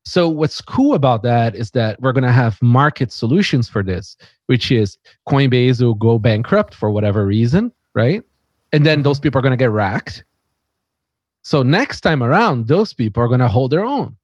So 0.05 0.27
what's 0.27 0.61
cool 0.61 0.95
about 0.95 1.21
that 1.23 1.55
is 1.55 1.71
that 1.71 2.01
we're 2.01 2.13
going 2.13 2.23
to 2.23 2.31
have 2.31 2.59
market 2.61 3.11
solutions 3.11 3.69
for 3.69 3.83
this, 3.83 4.17
which 4.47 4.71
is 4.71 4.97
Coinbase 5.27 5.81
will 5.81 5.93
go 5.93 6.17
bankrupt 6.17 6.73
for 6.73 6.89
whatever 6.89 7.25
reason, 7.25 7.71
right? 7.93 8.23
And 8.71 8.85
then 8.85 9.03
those 9.03 9.19
people 9.19 9.39
are 9.39 9.41
going 9.41 9.51
to 9.51 9.57
get 9.57 9.71
racked. 9.71 10.23
So 11.41 11.63
next 11.63 12.01
time 12.01 12.21
around, 12.21 12.67
those 12.67 12.93
people 12.93 13.23
are 13.23 13.27
going 13.27 13.39
to 13.39 13.47
hold 13.47 13.71
their 13.71 13.85
own. 13.85 14.15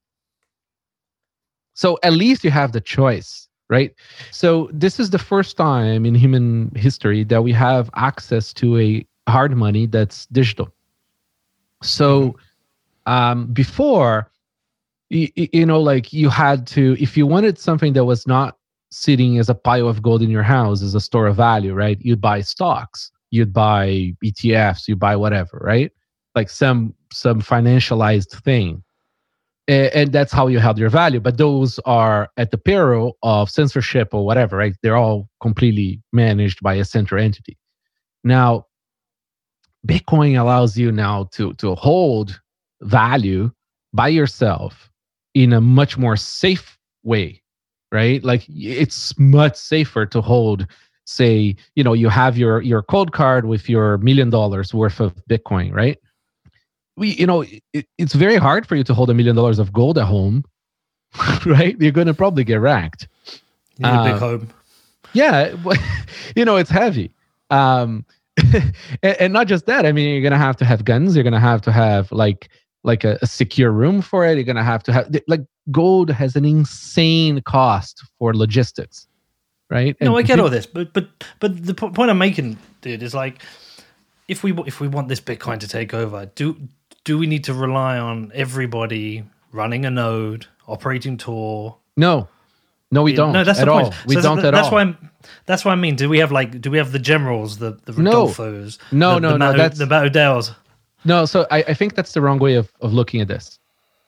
So 1.74 1.98
at 2.02 2.12
least 2.12 2.44
you 2.44 2.50
have 2.50 2.72
the 2.72 2.80
choice, 2.80 3.48
right? 3.68 3.94
So 4.30 4.70
this 4.72 5.00
is 5.00 5.10
the 5.10 5.18
first 5.18 5.56
time 5.56 6.06
in 6.06 6.14
human 6.14 6.72
history 6.74 7.24
that 7.24 7.42
we 7.42 7.52
have 7.52 7.90
access 7.94 8.52
to 8.54 8.78
a 8.78 9.06
hard 9.28 9.56
money 9.56 9.86
that's 9.86 10.26
digital. 10.26 10.72
So 11.82 12.36
um, 13.06 13.46
before, 13.52 14.30
you, 15.10 15.28
you 15.34 15.66
know, 15.66 15.80
like 15.80 16.12
you 16.12 16.28
had 16.30 16.66
to, 16.68 16.96
if 17.00 17.16
you 17.16 17.26
wanted 17.26 17.58
something 17.58 17.92
that 17.94 18.04
was 18.04 18.26
not 18.26 18.56
sitting 18.90 19.38
as 19.38 19.48
a 19.48 19.54
pile 19.54 19.88
of 19.88 20.02
gold 20.02 20.22
in 20.22 20.30
your 20.30 20.42
house 20.42 20.82
as 20.82 20.94
a 20.94 21.00
store 21.00 21.26
of 21.26 21.36
value, 21.36 21.74
right? 21.74 21.98
You'd 22.00 22.20
buy 22.20 22.40
stocks, 22.40 23.10
you'd 23.30 23.52
buy 23.52 24.14
ETFs, 24.24 24.88
you 24.88 24.96
buy 24.96 25.16
whatever, 25.16 25.58
right? 25.62 25.90
Like 26.34 26.50
some 26.50 26.94
some 27.12 27.40
financialized 27.40 28.42
thing. 28.42 28.82
And 29.68 30.12
that's 30.12 30.32
how 30.32 30.46
you 30.46 30.60
held 30.60 30.78
your 30.78 30.90
value. 30.90 31.18
But 31.18 31.38
those 31.38 31.80
are 31.80 32.28
at 32.36 32.52
the 32.52 32.58
peril 32.58 33.18
of 33.24 33.50
censorship 33.50 34.14
or 34.14 34.24
whatever, 34.24 34.56
right? 34.56 34.76
They're 34.80 34.96
all 34.96 35.28
completely 35.40 36.00
managed 36.12 36.62
by 36.62 36.74
a 36.74 36.84
central 36.84 37.20
entity. 37.20 37.58
Now, 38.22 38.66
Bitcoin 39.86 40.40
allows 40.40 40.76
you 40.76 40.92
now 40.92 41.24
to 41.32 41.54
to 41.54 41.74
hold 41.74 42.40
value 42.82 43.50
by 43.92 44.08
yourself 44.08 44.90
in 45.34 45.52
a 45.52 45.60
much 45.60 45.98
more 45.98 46.16
safe 46.16 46.78
way, 47.02 47.42
right? 47.92 48.22
Like 48.22 48.44
it's 48.48 49.18
much 49.18 49.56
safer 49.56 50.06
to 50.06 50.20
hold 50.20 50.66
say, 51.06 51.56
you 51.74 51.84
know, 51.84 51.92
you 51.92 52.08
have 52.08 52.36
your 52.36 52.60
your 52.60 52.82
Coldcard 52.82 53.44
with 53.44 53.68
your 53.68 53.98
million 53.98 54.30
dollars 54.30 54.74
worth 54.74 55.00
of 55.00 55.14
Bitcoin, 55.28 55.72
right? 55.72 55.98
We, 56.96 57.10
you 57.10 57.26
know, 57.26 57.44
it, 57.72 57.86
it's 57.98 58.14
very 58.14 58.36
hard 58.36 58.66
for 58.66 58.76
you 58.76 58.84
to 58.84 58.94
hold 58.94 59.10
a 59.10 59.14
million 59.14 59.36
dollars 59.36 59.58
of 59.58 59.72
gold 59.72 59.98
at 59.98 60.06
home, 60.06 60.44
right? 61.46 61.76
You're 61.80 61.92
going 61.92 62.06
to 62.06 62.14
probably 62.14 62.44
get 62.44 62.56
racked. 62.56 63.08
Uh, 63.82 63.88
a 63.88 64.12
big 64.12 64.20
home. 64.20 64.48
Yeah, 65.12 65.54
you 66.36 66.44
know, 66.44 66.56
it's 66.56 66.70
heavy. 66.70 67.10
Um, 67.50 68.04
and, 69.02 69.16
and, 69.20 69.32
not 69.32 69.46
just 69.46 69.66
that. 69.66 69.86
I 69.86 69.92
mean, 69.92 70.12
you're 70.12 70.22
gonna 70.22 70.36
have 70.36 70.56
to 70.56 70.64
have 70.64 70.84
guns. 70.84 71.14
You're 71.14 71.24
gonna 71.24 71.40
have 71.40 71.62
to 71.62 71.72
have 71.72 72.12
like 72.12 72.50
like 72.84 73.02
a, 73.04 73.18
a 73.22 73.26
secure 73.26 73.70
room 73.70 74.02
for 74.02 74.26
it. 74.26 74.34
You're 74.34 74.44
gonna 74.44 74.64
have 74.64 74.82
to 74.84 74.92
have 74.92 75.14
like 75.26 75.40
gold 75.70 76.10
has 76.10 76.36
an 76.36 76.44
insane 76.44 77.40
cost 77.42 78.04
for 78.18 78.34
logistics, 78.34 79.06
right? 79.70 79.96
No, 80.00 80.16
and 80.16 80.24
I 80.24 80.26
get 80.26 80.40
all 80.40 80.50
this, 80.50 80.66
but 80.66 80.92
but 80.92 81.08
but 81.40 81.64
the 81.64 81.74
point 81.74 82.10
I'm 82.10 82.18
making, 82.18 82.58
dude, 82.80 83.02
is 83.02 83.14
like 83.14 83.42
if 84.28 84.42
we 84.42 84.52
if 84.66 84.80
we 84.80 84.88
want 84.88 85.08
this 85.08 85.20
Bitcoin 85.20 85.60
to 85.60 85.68
take 85.68 85.94
over, 85.94 86.30
do 86.34 86.56
do 87.04 87.18
we 87.18 87.26
need 87.26 87.44
to 87.44 87.54
rely 87.54 87.98
on 87.98 88.32
everybody 88.34 89.24
running 89.52 89.84
a 89.84 89.90
node, 89.90 90.46
operating 90.66 91.16
Tor? 91.16 91.76
No, 91.96 92.28
no, 92.90 93.02
we 93.02 93.14
don't. 93.14 93.32
No, 93.32 93.44
that's 93.44 93.60
at 93.60 93.66
the 93.66 93.72
point. 93.72 93.86
all. 93.86 93.94
We 94.06 94.14
so 94.14 94.22
don't 94.22 94.44
at 94.44 94.52
that's 94.52 94.66
all. 94.66 94.74
Why 94.74 94.80
I'm, 94.82 95.10
that's 95.46 95.64
what 95.64 95.72
I 95.72 95.76
mean. 95.76 95.96
Do 95.96 96.08
we 96.08 96.18
have 96.18 96.30
like? 96.30 96.60
Do 96.60 96.70
we 96.70 96.78
have 96.78 96.92
the 96.92 96.98
generals, 96.98 97.58
the 97.58 97.78
the 97.84 97.92
Rodolfos? 97.92 98.78
No, 98.92 99.14
the, 99.14 99.20
no, 99.20 99.32
the 99.32 99.38
no. 99.38 99.46
Mato, 99.46 99.58
that's 99.58 99.78
the 99.78 99.86
Baudels. 99.86 100.54
No, 101.04 101.24
so 101.24 101.46
I, 101.50 101.58
I 101.58 101.74
think 101.74 101.94
that's 101.94 102.12
the 102.12 102.20
wrong 102.20 102.38
way 102.38 102.54
of, 102.54 102.72
of 102.80 102.92
looking 102.92 103.20
at 103.20 103.28
this. 103.28 103.58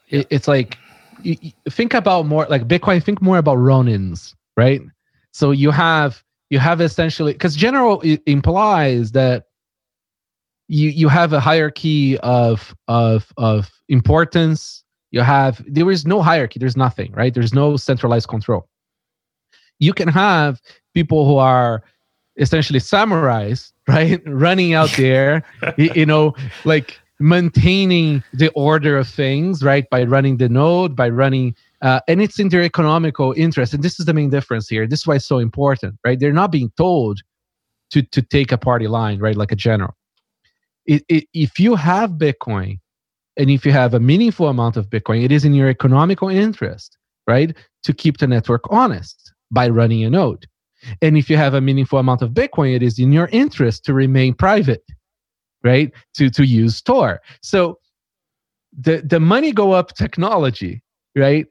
It, 0.09 0.27
it's 0.31 0.49
like 0.49 0.79
you, 1.23 1.37
you 1.41 1.53
think 1.71 1.95
about 1.95 2.27
more 2.27 2.47
like 2.49 2.67
Bitcoin. 2.67 3.03
Think 3.03 3.23
more 3.23 3.39
about 3.39 3.59
Ronins, 3.59 4.35
right? 4.57 4.81
So 5.39 5.53
you 5.53 5.71
have 5.71 6.25
you 6.51 6.59
have 6.59 6.81
essentially 6.81 7.33
because 7.33 7.55
general 7.55 8.01
implies 8.27 9.13
that 9.13 9.45
you 10.67 10.89
you 10.89 11.07
have 11.07 11.33
a 11.33 11.39
hierarchy 11.39 12.19
of 12.19 12.75
of 12.89 13.33
of 13.37 13.71
importance. 13.89 14.83
You 15.13 15.21
have 15.21 15.63
there 15.65 15.89
is 15.93 16.05
no 16.05 16.23
hierarchy. 16.23 16.59
There's 16.59 16.77
nothing 16.77 17.13
right? 17.13 17.33
There's 17.33 17.55
no 17.55 17.77
centralized 17.77 18.27
control. 18.27 18.69
You 19.79 19.93
can 19.93 20.09
have 20.09 20.61
people 20.93 21.25
who 21.25 21.37
are 21.37 21.85
essentially 22.37 22.81
samurais 22.81 23.71
right? 23.87 24.21
Running 24.27 24.75
out 24.75 24.91
there 24.97 25.45
you, 25.77 25.93
you 25.95 26.05
know 26.05 26.35
like 26.65 26.99
maintaining 27.21 28.25
the 28.33 28.51
order 28.57 28.99
of 28.99 29.07
things 29.07 29.63
right? 29.63 29.89
By 29.89 30.03
running 30.03 30.39
the 30.39 30.49
node 30.49 30.97
by 30.97 31.09
running 31.09 31.55
uh, 31.83 32.01
and 32.09 32.21
it's 32.21 32.39
in 32.39 32.49
their 32.49 32.63
economical 32.63 33.33
interest 33.37 33.75
and 33.75 33.83
this 33.83 33.99
is 34.01 34.07
the 34.07 34.15
main 34.15 34.31
difference 34.31 34.69
here 34.69 34.87
this 34.87 35.01
is 35.01 35.07
why 35.07 35.17
it's 35.17 35.27
so 35.27 35.39
important 35.39 35.95
right 36.05 36.21
they're 36.21 36.33
not 36.33 36.53
being 36.53 36.71
told 36.77 37.21
to 37.91 38.03
to 38.03 38.23
take 38.23 38.53
a 38.53 38.59
party 38.59 38.89
line 38.89 39.19
right 39.19 39.37
like 39.37 39.53
a 39.53 39.57
general 39.57 39.95
it, 40.87 41.05
it, 41.09 41.25
if 41.35 41.61
you 41.61 41.75
have 41.75 42.13
bitcoin 42.13 42.79
and 43.39 43.51
if 43.51 43.65
you 43.65 43.73
have 43.73 43.95
a 43.95 44.01
meaningful 44.01 44.49
amount 44.49 44.77
of 44.77 44.91
Bitcoin, 44.91 45.25
it 45.25 45.31
is 45.31 45.45
in 45.45 45.55
your 45.55 45.69
economical 45.69 46.29
interest, 46.29 46.99
right, 47.27 47.57
to 47.85 47.95
keep 47.95 48.19
the 48.19 48.27
network 48.27 48.65
honest 48.69 49.33
by 49.51 49.69
running 49.69 50.05
a 50.05 50.11
node. 50.11 50.47
And 51.01 51.17
if 51.17 51.31
you 51.31 51.37
have 51.37 51.55
a 51.55 51.61
meaningful 51.61 52.01
amount 52.01 52.21
of 52.23 52.31
Bitcoin, 52.31 52.75
it 52.75 52.83
is 52.83 52.99
in 52.99 53.13
your 53.13 53.29
interest 53.29 53.85
to 53.85 53.95
remain 53.95 54.35
private, 54.35 54.83
right, 55.63 55.93
to, 56.15 56.31
to 56.31 56.45
use 56.45 56.83
Tor. 56.83 57.21
So 57.41 57.79
the, 58.77 59.03
the 59.07 59.21
money 59.21 59.53
go 59.53 59.71
up 59.73 59.95
technology, 59.95 60.83
right, 61.17 61.47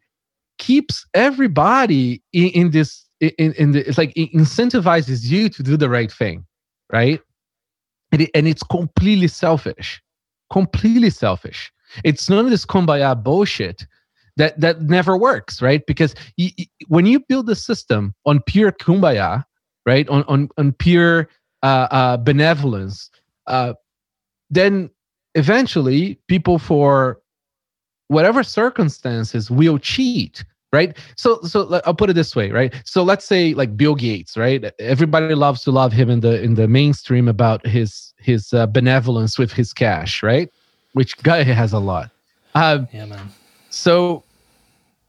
keeps 0.58 1.06
everybody 1.14 2.22
in, 2.34 2.50
in 2.50 2.72
this, 2.72 3.06
in, 3.20 3.54
in 3.54 3.72
the, 3.72 3.88
it's 3.88 3.98
like 3.98 4.14
it 4.16 4.32
incentivizes 4.34 5.26
you 5.26 5.50
to 5.50 5.64
do 5.64 5.78
the 5.78 5.90
right 5.90 6.12
thing, 6.12 6.46
right? 6.92 7.22
And, 8.12 8.22
it, 8.22 8.30
and 8.34 8.48
it's 8.48 8.64
completely 8.64 9.28
selfish, 9.28 10.02
completely 10.52 11.10
selfish 11.10 11.72
it's 12.04 12.30
none 12.30 12.46
of 12.46 12.52
this 12.52 12.66
kumbaya 12.66 13.22
bullshit 13.22 13.86
that 14.38 14.60
that 14.60 14.82
never 14.84 15.18
works, 15.18 15.62
right? 15.62 15.86
Because 15.88 16.14
when 16.88 17.06
you 17.06 17.20
build 17.20 17.50
a 17.50 17.56
system 17.56 18.14
on 18.26 18.42
pure 18.42 18.72
kumbaya, 18.72 19.44
right, 19.86 20.08
on 20.10 20.24
on 20.24 20.50
on 20.58 20.74
pure 20.74 21.30
uh, 21.64 21.88
uh, 21.92 22.18
benevolence, 22.18 23.10
uh, 23.48 23.74
then 24.50 24.90
eventually 25.36 26.20
people 26.28 26.60
for 26.60 27.20
whatever 28.08 28.44
circumstances 28.44 29.52
will 29.52 29.78
cheat 29.78 30.44
right 30.74 30.98
so 31.16 31.42
so 31.42 31.80
i'll 31.86 31.94
put 31.94 32.10
it 32.10 32.14
this 32.14 32.36
way 32.36 32.52
right 32.52 32.74
so 32.84 33.02
let's 33.02 33.26
say 33.26 33.54
like 33.54 33.78
bill 33.78 33.96
gates 33.96 34.36
right 34.36 34.66
everybody 34.80 35.34
loves 35.34 35.62
to 35.64 35.72
love 35.72 35.94
him 35.94 36.10
in 36.10 36.20
the 36.20 36.42
in 36.42 36.56
the 36.56 36.68
mainstream 36.68 37.28
about 37.28 37.66
his 37.66 38.14
his 38.20 38.54
uh, 38.54 38.66
benevolence 38.68 39.40
with 39.40 39.52
his 39.52 39.74
cash 39.74 40.22
right 40.22 40.50
which 40.98 41.16
guy 41.22 41.44
has 41.44 41.74
a 41.74 41.80
lot. 41.80 42.10
Um, 42.56 42.88
yeah, 42.92 43.06
man. 43.06 43.30
So, 43.70 44.24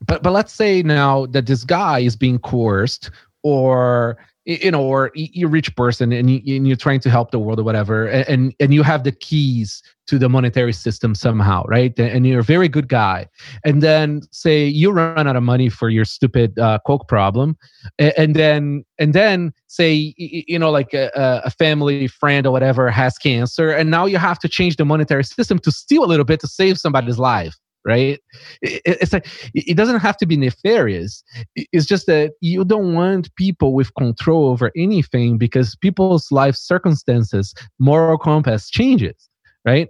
but 0.07 0.22
but 0.22 0.32
let's 0.32 0.53
say 0.53 0.82
now 0.82 1.24
that 1.26 1.46
this 1.46 1.64
guy 1.64 2.01
is 2.01 2.14
being 2.14 2.38
coerced, 2.38 3.11
or 3.42 4.18
you 4.49 4.70
know, 4.70 4.82
or 4.82 5.11
you're 5.14 5.51
rich 5.51 5.76
person 5.76 6.11
and, 6.11 6.30
you, 6.30 6.40
you're 6.62 6.74
trying 6.74 7.01
to 7.01 7.11
help 7.11 7.32
the 7.32 7.38
world 7.38 7.61
or 7.61 7.64
whatever, 7.64 8.07
and 8.07 8.55
and 8.59 8.72
you 8.72 8.82
have 8.82 9.05
the 9.05 9.12
keys 9.12 9.82
to 10.07 10.18
the 10.18 10.30
monetary 10.30 10.72
system 10.72 11.14
somehow, 11.14 11.62
right? 11.66 11.99
And 11.99 12.26
you're 12.26 12.40
a 12.40 12.44
very 12.44 12.66
good 12.66 12.88
guy, 12.88 13.28
and 13.62 13.82
then 13.82 14.22
say 14.30 14.64
you 14.64 14.90
run 14.90 15.28
out 15.28 15.36
of 15.36 15.42
money 15.42 15.68
for 15.68 15.90
your 15.90 16.07
stupid 16.07 16.59
uh, 16.59 16.78
coke 16.86 17.09
problem, 17.09 17.59
and 17.99 18.34
then 18.34 18.86
and 18.99 19.12
then 19.12 19.53
say 19.66 20.14
you 20.16 20.59
know 20.59 20.70
like 20.70 20.94
a, 20.94 21.11
a 21.44 21.51
family 21.51 22.09
friend 22.09 22.46
or 22.46 22.51
whatever 22.51 22.90
has 22.90 23.18
cancer, 23.18 23.70
and 23.70 23.90
now 23.90 24.07
you 24.07 24.16
have 24.16 24.38
to 24.38 24.49
change 24.49 24.76
the 24.76 24.84
monetary 24.86 25.24
system 25.24 25.59
to 25.59 25.70
steal 25.70 26.05
a 26.05 26.07
little 26.07 26.24
bit 26.24 26.40
to 26.40 26.49
save 26.49 26.78
somebody's 26.78 27.18
life 27.18 27.55
right? 27.84 28.20
It's 28.62 29.12
like 29.12 29.26
it 29.54 29.76
doesn't 29.76 30.00
have 30.00 30.16
to 30.18 30.26
be 30.26 30.36
nefarious. 30.36 31.22
It's 31.56 31.86
just 31.86 32.06
that 32.06 32.32
you 32.40 32.64
don't 32.64 32.94
want 32.94 33.34
people 33.36 33.72
with 33.72 33.94
control 33.94 34.48
over 34.48 34.70
anything 34.76 35.38
because 35.38 35.76
people's 35.76 36.30
life 36.30 36.56
circumstances 36.56 37.54
moral 37.78 38.18
compass 38.18 38.68
changes 38.70 39.28
right? 39.64 39.88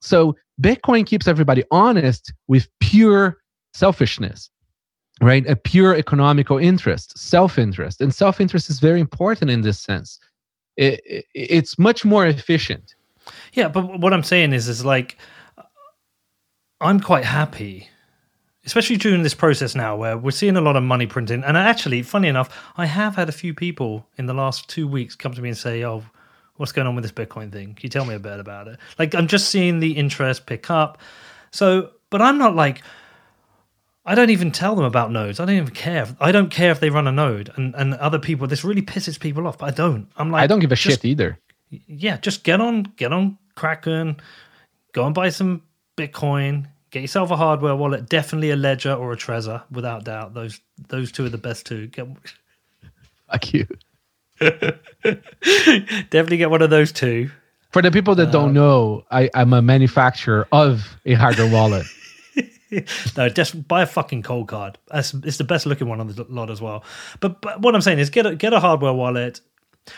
So 0.00 0.36
bitcoin 0.60 1.06
keeps 1.06 1.26
everybody 1.28 1.64
honest 1.70 2.32
with 2.48 2.68
pure 2.80 3.38
selfishness 3.74 4.50
right? 5.22 5.46
A 5.48 5.56
pure 5.56 5.94
economical 5.94 6.56
interest 6.58 7.18
self-interest 7.18 8.00
and 8.00 8.14
self-interest 8.14 8.70
is 8.70 8.80
very 8.80 9.00
important 9.00 9.50
in 9.50 9.60
this 9.60 9.78
sense. 9.78 10.18
It, 10.76 11.00
it, 11.04 11.24
it's 11.34 11.78
much 11.78 12.04
more 12.04 12.26
efficient. 12.26 12.94
Yeah 13.52 13.68
but 13.68 14.00
what 14.00 14.12
i'm 14.12 14.22
saying 14.22 14.52
is 14.52 14.68
is 14.68 14.84
like 14.84 15.18
I'm 16.80 17.00
quite 17.00 17.24
happy, 17.24 17.88
especially 18.64 18.96
during 18.96 19.22
this 19.22 19.34
process 19.34 19.74
now 19.74 19.96
where 19.96 20.16
we're 20.16 20.30
seeing 20.30 20.56
a 20.56 20.60
lot 20.60 20.76
of 20.76 20.82
money 20.82 21.06
printing. 21.06 21.44
And 21.44 21.56
actually, 21.56 22.02
funny 22.02 22.28
enough, 22.28 22.56
I 22.76 22.86
have 22.86 23.16
had 23.16 23.28
a 23.28 23.32
few 23.32 23.52
people 23.54 24.06
in 24.16 24.26
the 24.26 24.34
last 24.34 24.68
two 24.68 24.88
weeks 24.88 25.14
come 25.14 25.34
to 25.34 25.42
me 25.42 25.50
and 25.50 25.58
say, 25.58 25.84
"Oh, 25.84 26.02
what's 26.56 26.72
going 26.72 26.86
on 26.86 26.94
with 26.94 27.04
this 27.04 27.12
Bitcoin 27.12 27.52
thing? 27.52 27.74
Can 27.74 27.82
you 27.82 27.88
tell 27.90 28.04
me 28.04 28.14
a 28.14 28.18
bit 28.18 28.40
about 28.40 28.68
it?" 28.68 28.78
Like 28.98 29.14
I'm 29.14 29.26
just 29.26 29.48
seeing 29.48 29.80
the 29.80 29.92
interest 29.92 30.46
pick 30.46 30.70
up. 30.70 30.98
So 31.50 31.90
but 32.08 32.22
I'm 32.22 32.38
not 32.38 32.54
like 32.56 32.82
I 34.06 34.14
don't 34.14 34.30
even 34.30 34.50
tell 34.50 34.74
them 34.74 34.86
about 34.86 35.12
nodes. 35.12 35.38
I 35.38 35.44
don't 35.44 35.56
even 35.56 35.74
care. 35.74 36.08
I 36.18 36.32
don't 36.32 36.50
care 36.50 36.70
if 36.70 36.80
they 36.80 36.88
run 36.90 37.06
a 37.06 37.12
node 37.12 37.52
and, 37.56 37.74
and 37.74 37.94
other 37.94 38.18
people. 38.18 38.46
This 38.46 38.64
really 38.64 38.82
pisses 38.82 39.20
people 39.20 39.46
off, 39.46 39.58
but 39.58 39.66
I 39.66 39.70
don't. 39.72 40.08
I'm 40.16 40.30
like 40.30 40.42
I 40.42 40.46
don't 40.46 40.60
give 40.60 40.72
a 40.72 40.76
just- 40.76 41.02
shit 41.02 41.04
either. 41.04 41.38
Yeah, 41.86 42.16
just 42.16 42.42
get 42.42 42.60
on 42.60 42.84
get 42.96 43.12
on 43.12 43.38
Kraken, 43.54 44.16
go 44.92 45.04
and 45.06 45.14
buy 45.14 45.28
some 45.28 45.62
Bitcoin, 46.00 46.66
get 46.90 47.02
yourself 47.02 47.30
a 47.30 47.36
hardware 47.36 47.76
wallet, 47.76 48.08
definitely 48.08 48.50
a 48.50 48.56
Ledger 48.56 48.92
or 48.94 49.12
a 49.12 49.16
Trezor, 49.16 49.62
without 49.70 50.04
doubt. 50.04 50.34
Those 50.34 50.60
those 50.88 51.12
two 51.12 51.26
are 51.26 51.28
the 51.28 51.38
best 51.38 51.66
two. 51.66 51.86
Get, 51.88 52.06
Fuck 53.30 53.52
you. 53.52 53.66
definitely 56.10 56.36
get 56.38 56.50
one 56.50 56.62
of 56.62 56.70
those 56.70 56.92
two. 56.92 57.30
For 57.72 57.82
the 57.82 57.90
people 57.90 58.14
that 58.16 58.28
Uh, 58.28 58.32
don't 58.32 58.52
know, 58.52 59.04
I, 59.10 59.30
I'm 59.34 59.52
a 59.52 59.62
manufacturer 59.62 60.48
of 60.50 60.98
a 61.06 61.12
hardware 61.14 61.50
wallet. 61.50 61.86
no, 63.16 63.28
just 63.28 63.68
buy 63.68 63.82
a 63.82 63.86
fucking 63.86 64.22
Coldcard. 64.22 64.74
That's, 64.88 65.14
it's 65.14 65.36
the 65.36 65.44
best 65.44 65.66
looking 65.66 65.88
one 65.88 66.00
on 66.00 66.08
the 66.08 66.24
lot 66.28 66.50
as 66.50 66.60
well. 66.60 66.82
But, 67.20 67.40
but 67.40 67.60
what 67.60 67.74
I'm 67.74 67.80
saying 67.80 67.98
is 68.00 68.10
get 68.10 68.26
a, 68.26 68.34
get 68.34 68.52
a 68.52 68.58
hardware 68.60 68.92
wallet. 68.92 69.40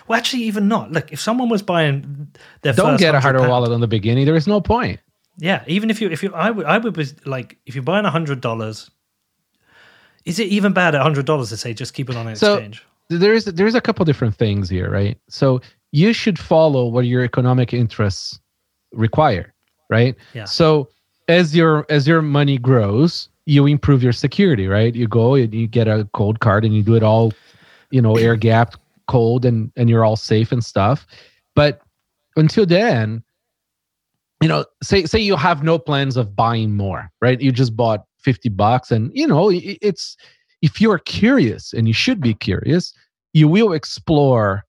Well, 0.06 0.18
actually, 0.18 0.42
even 0.42 0.68
not. 0.68 0.92
Look, 0.92 1.12
if 1.12 1.20
someone 1.20 1.48
was 1.48 1.62
buying 1.62 2.28
their 2.62 2.72
Don't 2.74 2.98
get 2.98 3.14
a 3.14 3.20
hardware 3.20 3.40
pound- 3.42 3.50
wallet 3.50 3.72
on 3.72 3.80
the 3.80 3.88
beginning. 3.88 4.26
There 4.26 4.36
is 4.36 4.46
no 4.46 4.60
point. 4.60 5.00
Yeah, 5.38 5.64
even 5.66 5.90
if 5.90 6.00
you 6.00 6.10
if 6.10 6.22
you 6.22 6.32
I 6.34 6.50
would 6.50 6.66
I 6.66 6.78
would 6.78 6.96
was 6.96 7.14
like 7.26 7.58
if 7.66 7.74
you're 7.74 7.82
buying 7.84 8.04
a 8.04 8.10
hundred 8.10 8.40
dollars, 8.40 8.90
is 10.24 10.38
it 10.38 10.48
even 10.48 10.72
bad 10.72 10.94
at 10.94 11.02
hundred 11.02 11.26
dollars 11.26 11.48
to 11.50 11.56
say 11.56 11.74
just 11.74 11.94
keep 11.94 12.10
it 12.10 12.16
on 12.16 12.28
an 12.28 12.36
So- 12.36 12.54
exchange? 12.54 12.84
There's 13.08 13.44
there's 13.44 13.74
a 13.74 13.80
couple 13.80 14.04
different 14.06 14.34
things 14.36 14.70
here, 14.70 14.90
right? 14.90 15.18
So 15.28 15.60
you 15.90 16.12
should 16.14 16.38
follow 16.38 16.86
what 16.86 17.04
your 17.04 17.22
economic 17.24 17.74
interests 17.74 18.38
require, 18.92 19.52
right? 19.90 20.14
Yeah. 20.32 20.44
So 20.44 20.88
as 21.28 21.54
your 21.54 21.84
as 21.90 22.06
your 22.08 22.22
money 22.22 22.56
grows, 22.56 23.28
you 23.44 23.66
improve 23.66 24.02
your 24.02 24.12
security, 24.14 24.66
right? 24.66 24.94
You 24.94 25.08
go 25.08 25.34
and 25.34 25.52
you 25.52 25.66
get 25.66 25.88
a 25.88 26.08
Coldcard 26.14 26.64
and 26.64 26.74
you 26.74 26.82
do 26.82 26.94
it 26.94 27.02
all, 27.02 27.32
you 27.90 28.00
know, 28.00 28.16
air 28.16 28.34
gapped, 28.36 28.78
cold, 29.08 29.44
and 29.44 29.70
and 29.76 29.90
you're 29.90 30.04
all 30.06 30.16
safe 30.16 30.50
and 30.52 30.64
stuff. 30.64 31.06
But 31.54 31.82
until 32.36 32.64
then, 32.64 33.22
you 34.42 34.48
know, 34.48 34.64
say 34.82 35.04
say 35.04 35.18
you 35.18 35.36
have 35.36 35.62
no 35.62 35.78
plans 35.78 36.16
of 36.16 36.34
buying 36.34 36.76
more, 36.76 37.10
right? 37.20 37.40
You 37.40 37.52
just 37.52 37.76
bought 37.76 38.04
50 38.18 38.48
bucks 38.50 38.90
and 38.90 39.10
you 39.14 39.26
know, 39.26 39.50
it's 39.52 40.16
if 40.62 40.80
you're 40.80 40.98
curious 40.98 41.72
and 41.72 41.86
you 41.86 41.94
should 41.94 42.20
be 42.20 42.34
curious, 42.34 42.92
you 43.32 43.48
will 43.48 43.72
explore 43.72 44.64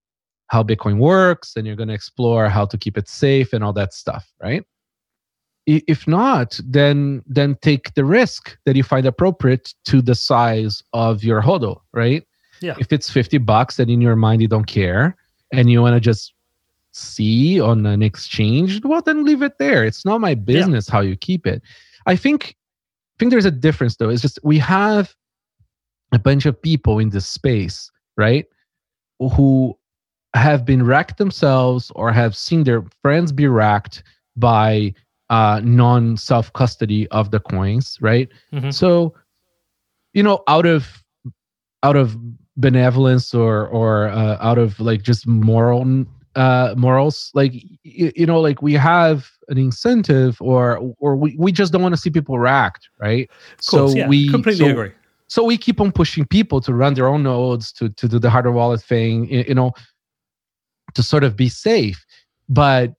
how 0.48 0.62
Bitcoin 0.62 0.98
works 0.98 1.54
and 1.56 1.66
you're 1.66 1.76
going 1.76 1.88
to 1.88 1.94
explore 1.94 2.48
how 2.48 2.66
to 2.66 2.76
keep 2.76 2.98
it 2.98 3.08
safe 3.08 3.52
and 3.52 3.64
all 3.64 3.72
that 3.72 3.94
stuff, 3.94 4.30
right? 4.42 4.64
If 5.66 6.06
not, 6.06 6.60
then 6.62 7.22
then 7.26 7.56
take 7.62 7.94
the 7.94 8.04
risk 8.04 8.56
that 8.66 8.76
you 8.76 8.82
find 8.82 9.06
appropriate 9.06 9.72
to 9.86 10.02
the 10.02 10.14
size 10.14 10.82
of 10.92 11.24
your 11.24 11.40
hodl, 11.40 11.80
right? 11.94 12.22
Yeah. 12.60 12.74
If 12.78 12.92
it's 12.92 13.10
50 13.10 13.38
bucks 13.38 13.78
and 13.78 13.90
in 13.90 14.02
your 14.02 14.14
mind 14.14 14.42
you 14.42 14.48
don't 14.48 14.66
care 14.66 15.16
and 15.52 15.70
you 15.70 15.80
want 15.80 15.94
to 15.94 16.00
just 16.00 16.33
see 16.94 17.60
on 17.60 17.84
an 17.86 18.02
exchange, 18.02 18.82
well 18.84 19.02
then 19.02 19.24
leave 19.24 19.42
it 19.42 19.58
there. 19.58 19.84
It's 19.84 20.04
not 20.04 20.20
my 20.20 20.34
business 20.34 20.88
how 20.88 21.00
you 21.00 21.16
keep 21.16 21.46
it. 21.46 21.62
I 22.06 22.16
think 22.16 22.56
I 23.14 23.14
think 23.18 23.30
there's 23.30 23.44
a 23.44 23.50
difference 23.50 23.96
though. 23.96 24.08
It's 24.08 24.22
just 24.22 24.38
we 24.42 24.58
have 24.58 25.14
a 26.12 26.18
bunch 26.18 26.46
of 26.46 26.60
people 26.60 26.98
in 26.98 27.10
this 27.10 27.26
space, 27.26 27.90
right? 28.16 28.46
Who 29.18 29.76
have 30.34 30.64
been 30.64 30.84
racked 30.84 31.18
themselves 31.18 31.90
or 31.94 32.12
have 32.12 32.36
seen 32.36 32.64
their 32.64 32.84
friends 33.02 33.32
be 33.32 33.46
racked 33.46 34.02
by 34.36 34.94
uh, 35.30 35.60
non 35.64 36.16
self 36.16 36.52
custody 36.52 37.08
of 37.08 37.30
the 37.30 37.40
coins, 37.40 37.98
right? 38.00 38.28
Mhm. 38.52 38.72
So, 38.72 39.14
you 40.12 40.22
know, 40.22 40.42
out 40.48 40.66
of 40.66 41.02
out 41.82 41.96
of 41.96 42.16
benevolence 42.56 43.34
or 43.34 43.66
or 43.68 44.08
uh, 44.08 44.36
out 44.40 44.58
of 44.58 44.78
like 44.80 45.02
just 45.02 45.26
moral 45.26 46.04
uh 46.36 46.74
morals 46.76 47.30
like 47.34 47.52
y- 47.84 48.12
you 48.16 48.26
know 48.26 48.40
like 48.40 48.60
we 48.62 48.72
have 48.72 49.30
an 49.48 49.58
incentive 49.58 50.36
or 50.40 50.80
or 50.98 51.14
we, 51.16 51.36
we 51.38 51.52
just 51.52 51.72
don't 51.72 51.82
want 51.82 51.94
to 51.94 52.00
see 52.00 52.10
people 52.10 52.38
react, 52.38 52.88
right? 53.00 53.30
Course, 53.66 53.94
yeah, 53.94 54.08
we 54.08 54.30
completely 54.30 54.66
so- 54.66 54.70
agree. 54.70 54.92
so 55.28 55.44
we 55.44 55.56
keep 55.56 55.80
on 55.80 55.92
pushing 55.92 56.26
people 56.26 56.60
to 56.62 56.72
run 56.74 56.94
their 56.94 57.06
own 57.06 57.22
nodes 57.22 57.72
to 57.72 57.88
to 57.90 58.08
do 58.08 58.18
the 58.18 58.30
hardware 58.30 58.52
wallet 58.54 58.82
thing 58.82 59.28
y- 59.30 59.44
you 59.48 59.54
know 59.54 59.72
to 60.94 61.02
sort 61.02 61.24
of 61.24 61.36
be 61.36 61.48
safe. 61.48 62.04
But 62.48 62.94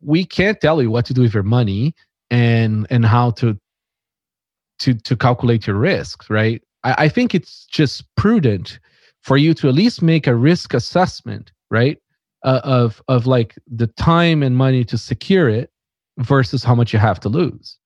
we 0.00 0.24
can't 0.24 0.60
tell 0.60 0.82
you 0.82 0.90
what 0.90 1.04
to 1.06 1.14
do 1.14 1.22
with 1.22 1.34
your 1.34 1.42
money 1.44 1.94
and 2.30 2.86
and 2.90 3.04
how 3.04 3.30
to 3.32 3.56
to 4.80 4.94
to 4.94 5.16
calculate 5.16 5.66
your 5.66 5.76
risks 5.76 6.28
right? 6.30 6.62
I, 6.84 7.04
I 7.04 7.08
think 7.08 7.34
it's 7.34 7.66
just 7.66 8.04
prudent 8.16 8.78
for 9.22 9.36
you 9.36 9.54
to 9.54 9.68
at 9.68 9.74
least 9.74 10.02
make 10.02 10.26
a 10.26 10.34
risk 10.34 10.74
assessment 10.74 11.52
right 11.70 11.98
uh, 12.44 12.60
of 12.64 13.02
of 13.08 13.26
like 13.26 13.54
the 13.66 13.86
time 13.86 14.42
and 14.42 14.56
money 14.56 14.84
to 14.84 14.98
secure 14.98 15.48
it 15.48 15.70
versus 16.18 16.62
how 16.64 16.74
much 16.74 16.92
you 16.92 16.98
have 16.98 17.20
to 17.20 17.28
lose 17.28 17.78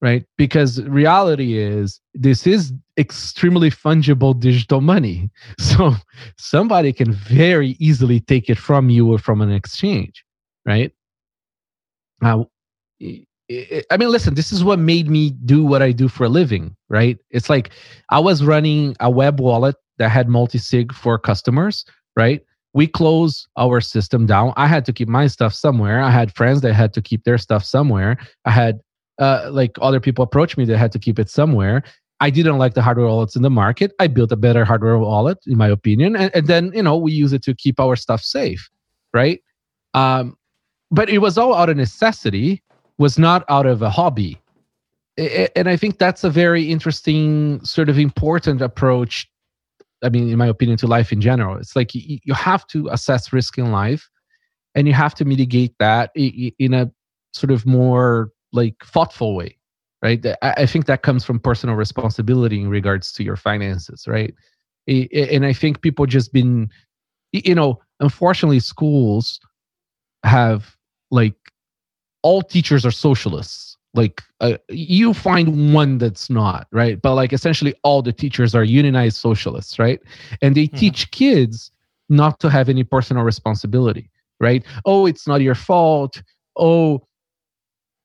right 0.00 0.24
because 0.36 0.82
reality 0.82 1.58
is 1.58 2.00
this 2.14 2.46
is 2.46 2.72
extremely 2.98 3.70
fungible 3.70 4.38
digital 4.38 4.80
money 4.80 5.30
so 5.58 5.92
somebody 6.36 6.92
can 6.92 7.12
very 7.12 7.76
easily 7.78 8.20
take 8.20 8.50
it 8.50 8.58
from 8.58 8.90
you 8.90 9.12
or 9.12 9.18
from 9.18 9.40
an 9.40 9.52
exchange 9.52 10.24
right 10.66 10.92
now 12.20 12.46
i 13.90 13.96
mean, 13.98 14.10
listen, 14.10 14.34
this 14.34 14.52
is 14.52 14.64
what 14.64 14.78
made 14.78 15.08
me 15.08 15.30
do 15.44 15.64
what 15.64 15.82
I 15.82 15.92
do 15.92 16.08
for 16.08 16.24
a 16.24 16.28
living, 16.28 16.76
right? 16.88 17.18
It's 17.30 17.50
like 17.50 17.70
I 18.10 18.18
was 18.18 18.44
running 18.44 18.96
a 19.00 19.10
web 19.10 19.40
wallet 19.40 19.76
that 19.98 20.10
had 20.10 20.28
multi 20.28 20.58
sig 20.58 20.92
for 20.92 21.18
customers, 21.18 21.84
right? 22.16 22.42
We 22.74 22.86
close 22.86 23.46
our 23.56 23.80
system 23.80 24.26
down. 24.26 24.52
I 24.56 24.66
had 24.66 24.84
to 24.86 24.92
keep 24.92 25.08
my 25.08 25.26
stuff 25.26 25.52
somewhere. 25.54 26.00
I 26.00 26.10
had 26.10 26.34
friends 26.34 26.62
that 26.62 26.72
had 26.72 26.94
to 26.94 27.02
keep 27.02 27.24
their 27.24 27.38
stuff 27.38 27.64
somewhere. 27.64 28.16
I 28.44 28.50
had 28.50 28.80
uh, 29.18 29.50
like 29.52 29.76
other 29.80 30.00
people 30.00 30.22
approach 30.24 30.56
me 30.56 30.64
that 30.64 30.78
had 30.78 30.92
to 30.92 30.98
keep 30.98 31.18
it 31.18 31.28
somewhere. 31.28 31.82
I 32.20 32.30
didn't 32.30 32.58
like 32.58 32.74
the 32.74 32.82
hardware 32.82 33.08
wallets 33.08 33.34
in 33.34 33.42
the 33.42 33.50
market. 33.50 33.92
I 33.98 34.06
built 34.06 34.30
a 34.30 34.36
better 34.36 34.64
hardware 34.64 34.96
wallet, 34.96 35.38
in 35.46 35.58
my 35.58 35.68
opinion, 35.68 36.14
and, 36.14 36.30
and 36.34 36.46
then 36.46 36.70
you 36.72 36.82
know 36.82 36.96
we 36.96 37.12
use 37.12 37.32
it 37.32 37.42
to 37.42 37.54
keep 37.54 37.80
our 37.80 37.96
stuff 37.96 38.22
safe, 38.22 38.70
right? 39.12 39.42
Um, 39.92 40.36
but 40.90 41.10
it 41.10 41.18
was 41.18 41.36
all 41.36 41.52
out 41.52 41.68
of 41.68 41.76
necessity, 41.76 42.62
was 42.98 43.18
not 43.18 43.44
out 43.48 43.66
of 43.66 43.82
a 43.82 43.90
hobby, 43.90 44.40
and 45.18 45.68
I 45.68 45.76
think 45.76 45.98
that's 45.98 46.22
a 46.22 46.30
very 46.30 46.70
interesting, 46.70 47.62
sort 47.64 47.88
of 47.88 47.98
important 47.98 48.62
approach. 48.62 49.28
I 50.02 50.08
mean, 50.08 50.28
in 50.28 50.38
my 50.38 50.46
opinion, 50.46 50.78
to 50.78 50.86
life 50.86 51.12
in 51.12 51.20
general, 51.20 51.56
it's 51.56 51.76
like 51.76 51.94
you, 51.94 52.18
you 52.24 52.34
have 52.34 52.66
to 52.68 52.88
assess 52.88 53.32
risk 53.32 53.58
in 53.58 53.70
life, 53.70 54.08
and 54.74 54.86
you 54.86 54.94
have 54.94 55.14
to 55.16 55.24
mitigate 55.24 55.74
that 55.78 56.10
in 56.14 56.74
a 56.74 56.90
sort 57.32 57.50
of 57.50 57.64
more 57.66 58.30
like 58.52 58.76
thoughtful 58.84 59.34
way 59.34 59.56
right? 60.02 60.26
I, 60.42 60.66
think 60.66 60.86
that 60.86 61.02
comes 61.02 61.24
from 61.24 61.38
personal 61.38 61.76
responsibility 61.76 62.60
in 62.60 62.68
regards 62.68 63.12
to 63.12 63.22
your 63.22 63.36
finances 63.36 64.06
right? 64.08 64.34
And 64.88 65.46
i 65.46 65.52
think 65.52 65.80
people 65.80 66.06
just 66.06 66.32
been 66.32 66.68
you 67.30 67.54
know 67.54 67.80
unfortunately 68.00 68.58
schools 68.58 69.38
have 70.24 70.76
like 71.12 71.36
all 72.22 72.42
teachers 72.42 72.84
are 72.84 72.90
socialists 72.90 73.71
like 73.94 74.22
uh, 74.40 74.56
you 74.68 75.12
find 75.14 75.72
one 75.74 75.98
that's 75.98 76.30
not 76.30 76.66
right? 76.72 77.00
But 77.00 77.14
like 77.14 77.32
essentially 77.32 77.74
all 77.82 78.02
the 78.02 78.12
teachers 78.12 78.54
are 78.54 78.64
unionized 78.64 79.16
socialists 79.16 79.78
right? 79.78 80.00
And 80.40 80.54
they 80.56 80.68
Mhm. 80.72 80.78
teach 80.78 81.10
kids 81.10 81.70
not 82.08 82.40
to 82.40 82.50
have 82.50 82.68
any 82.68 82.84
personal 82.84 83.22
responsibility 83.24 84.10
right? 84.40 84.64
Oh 84.84 85.06
it's 85.06 85.26
not 85.26 85.40
your 85.40 85.54
fault. 85.54 86.22
Oh 86.56 87.02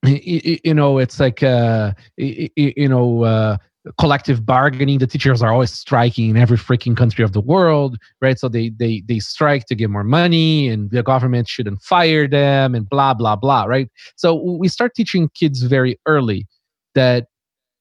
y- 0.04 0.22
y- 0.46 0.60
you 0.64 0.74
know 0.74 0.98
it's 1.00 1.20
like 1.20 1.44
uh 1.44 1.92
y- 2.18 2.50
y- 2.58 2.74
you 2.78 2.88
know 2.88 3.24
uh 3.24 3.58
collective 4.00 4.46
bargaining 4.46 5.00
the 5.00 5.08
teachers 5.08 5.42
are 5.42 5.52
always 5.52 5.72
striking 5.72 6.30
in 6.30 6.38
every 6.38 6.58
freaking 6.58 6.96
country 6.96 7.24
of 7.24 7.34
the 7.34 7.42
world 7.42 7.98
right? 8.22 8.40
So 8.40 8.48
they 8.50 8.70
they 8.70 9.04
they 9.08 9.20
strike 9.20 9.66
to 9.68 9.76
get 9.76 9.90
more 9.90 10.04
money 10.04 10.68
and 10.68 10.90
the 10.92 11.04
government 11.04 11.48
shouldn't 11.48 11.82
fire 11.82 12.28
them 12.28 12.76
and 12.76 12.90
blah 12.90 13.14
blah 13.14 13.36
blah 13.36 13.64
right? 13.66 13.90
So 14.16 14.36
we 14.36 14.68
start 14.68 14.96
teaching 14.96 15.30
kids 15.34 15.64
very 15.64 16.00
early 16.06 16.48
that 16.96 17.28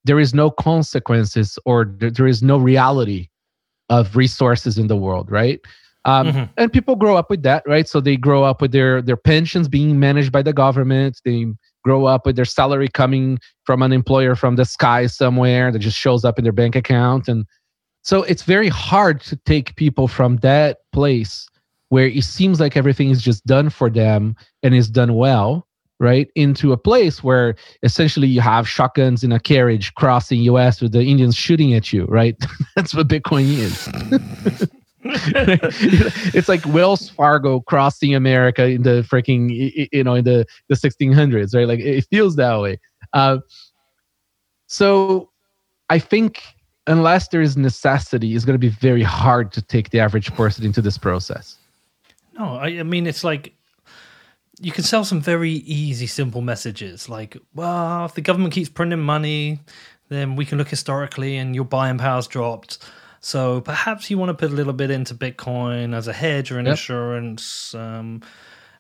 there 0.04 0.20
is 0.20 0.34
no 0.34 0.50
consequences 0.50 1.58
or 1.64 1.84
there 1.98 2.10
there 2.10 2.26
is 2.26 2.42
no 2.42 2.58
reality 2.58 3.28
of 3.88 4.16
resources 4.16 4.78
in 4.78 4.86
the 4.88 4.96
world 4.96 5.30
right? 5.30 5.60
Um, 6.04 6.28
Mhm. 6.28 6.48
and 6.56 6.72
people 6.72 6.94
grow 6.94 7.16
up 7.16 7.30
with 7.30 7.42
that 7.42 7.64
right? 7.66 7.88
So 7.88 8.00
they 8.00 8.16
grow 8.16 8.44
up 8.44 8.60
with 8.60 8.72
their 8.72 9.02
their 9.02 9.16
pensions 9.16 9.68
being 9.68 9.98
managed 9.98 10.32
by 10.32 10.42
the 10.42 10.52
government 10.52 11.20
they 11.24 11.46
grow 11.86 12.04
up 12.04 12.26
with 12.26 12.34
their 12.34 12.44
salary 12.44 12.88
coming 12.88 13.38
from 13.62 13.80
an 13.80 13.92
employer 13.92 14.34
from 14.34 14.56
the 14.56 14.64
sky 14.64 15.06
somewhere 15.06 15.70
that 15.70 15.78
just 15.78 15.96
shows 15.96 16.24
up 16.24 16.36
in 16.36 16.42
their 16.42 16.52
bank 16.52 16.74
account. 16.74 17.28
And 17.28 17.46
so 18.02 18.24
it's 18.24 18.42
very 18.42 18.66
hard 18.68 19.20
to 19.22 19.36
take 19.46 19.76
people 19.76 20.08
from 20.08 20.38
that 20.38 20.78
place 20.92 21.46
where 21.90 22.08
it 22.08 22.24
seems 22.24 22.58
like 22.58 22.76
everything 22.76 23.10
is 23.10 23.22
just 23.22 23.46
done 23.46 23.70
for 23.70 23.88
them 23.88 24.34
and 24.64 24.74
is 24.74 24.90
done 24.90 25.14
well 25.14 25.64
right 26.00 26.28
into 26.34 26.72
a 26.72 26.76
place 26.76 27.22
where 27.22 27.54
essentially 27.84 28.26
you 28.26 28.40
have 28.40 28.68
shotguns 28.68 29.22
in 29.22 29.30
a 29.30 29.38
carriage 29.38 29.94
crossing 29.94 30.40
us 30.42 30.82
with 30.82 30.92
the 30.92 31.02
indians 31.02 31.36
shooting 31.36 31.72
at 31.72 31.92
you 31.92 32.04
right? 32.06 32.36
That's 32.76 32.94
what 32.94 33.08
bitcoin 33.08 33.46
is 33.46 34.68
it's 36.34 36.48
like 36.48 36.64
wells 36.66 37.08
fargo 37.10 37.60
crossing 37.60 38.14
america 38.14 38.66
in 38.66 38.82
the 38.82 39.06
freaking 39.10 39.88
you 39.92 40.04
know 40.04 40.14
in 40.14 40.24
the 40.24 40.46
the 40.68 40.74
1600s 40.74 41.54
right? 41.54 41.68
Like 41.68 41.80
it 41.80 42.06
feels 42.10 42.36
that 42.36 42.60
way. 42.60 42.78
Uh, 43.12 43.38
so 44.66 45.30
i 45.90 45.98
think 45.98 46.42
unless 46.86 47.28
there 47.28 47.40
is 47.40 47.56
necessity 47.56 48.34
it's 48.34 48.44
going 48.44 48.54
to 48.54 48.58
be 48.58 48.68
very 48.68 49.02
hard 49.02 49.52
to 49.52 49.62
take 49.62 49.90
the 49.90 50.00
average 50.00 50.32
person 50.34 50.64
into 50.64 50.82
this 50.82 50.98
process. 50.98 51.56
No 52.38 52.56
I, 52.56 52.80
I 52.80 52.82
mean 52.82 53.06
it's 53.06 53.22
like 53.22 53.56
you 54.60 54.72
can 54.72 54.84
sell 54.84 55.04
some 55.04 55.20
very 55.20 55.50
easy, 55.50 56.06
simple 56.06 56.40
messages 56.40 57.08
like, 57.08 57.36
well, 57.54 58.06
if 58.06 58.14
the 58.14 58.22
government 58.22 58.54
keeps 58.54 58.68
printing 58.68 59.00
money, 59.00 59.60
then 60.08 60.36
we 60.36 60.46
can 60.46 60.58
look 60.58 60.68
historically 60.68 61.36
and 61.36 61.54
your 61.54 61.64
buying 61.64 61.98
power's 61.98 62.26
dropped. 62.26 62.78
So 63.26 63.60
perhaps 63.60 64.08
you 64.08 64.18
want 64.18 64.28
to 64.28 64.34
put 64.34 64.52
a 64.52 64.54
little 64.54 64.72
bit 64.72 64.88
into 64.88 65.12
Bitcoin 65.12 65.96
as 65.96 66.06
a 66.06 66.12
hedge 66.12 66.52
or 66.52 66.60
an 66.60 66.66
yep. 66.66 66.74
insurance. 66.74 67.74
Um, 67.74 68.22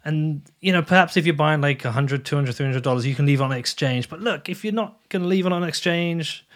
and, 0.04 0.40
you 0.60 0.70
know, 0.70 0.82
perhaps 0.82 1.16
if 1.16 1.26
you're 1.26 1.34
buying 1.34 1.60
like 1.60 1.82
100 1.82 2.24
200 2.24 2.54
$300, 2.54 3.04
you 3.04 3.16
can 3.16 3.26
leave 3.26 3.42
on 3.42 3.50
an 3.50 3.58
exchange. 3.58 4.08
But 4.08 4.20
look, 4.20 4.48
if 4.48 4.62
you're 4.62 4.72
not 4.72 5.00
going 5.08 5.22
to 5.22 5.28
leave 5.28 5.46
it 5.46 5.52
on 5.52 5.64
an 5.64 5.68
exchange, 5.68 6.46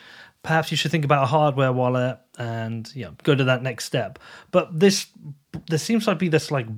perhaps 0.45 0.71
you 0.71 0.77
should 0.77 0.93
think 0.93 1.05
about 1.05 1.25
a 1.25 1.27
hardware 1.27 1.73
wallet 1.73 2.21
and, 2.39 2.89
yeah, 2.95 3.11
go 3.25 3.35
to 3.35 3.43
that 3.43 3.65
next 3.65 3.87
step. 3.87 4.21
But 4.53 4.79
this, 4.79 5.09
there 5.69 5.77
seems 5.77 6.05
to 6.05 6.15
be 6.15 6.29
this 6.29 6.53
like 6.53 6.69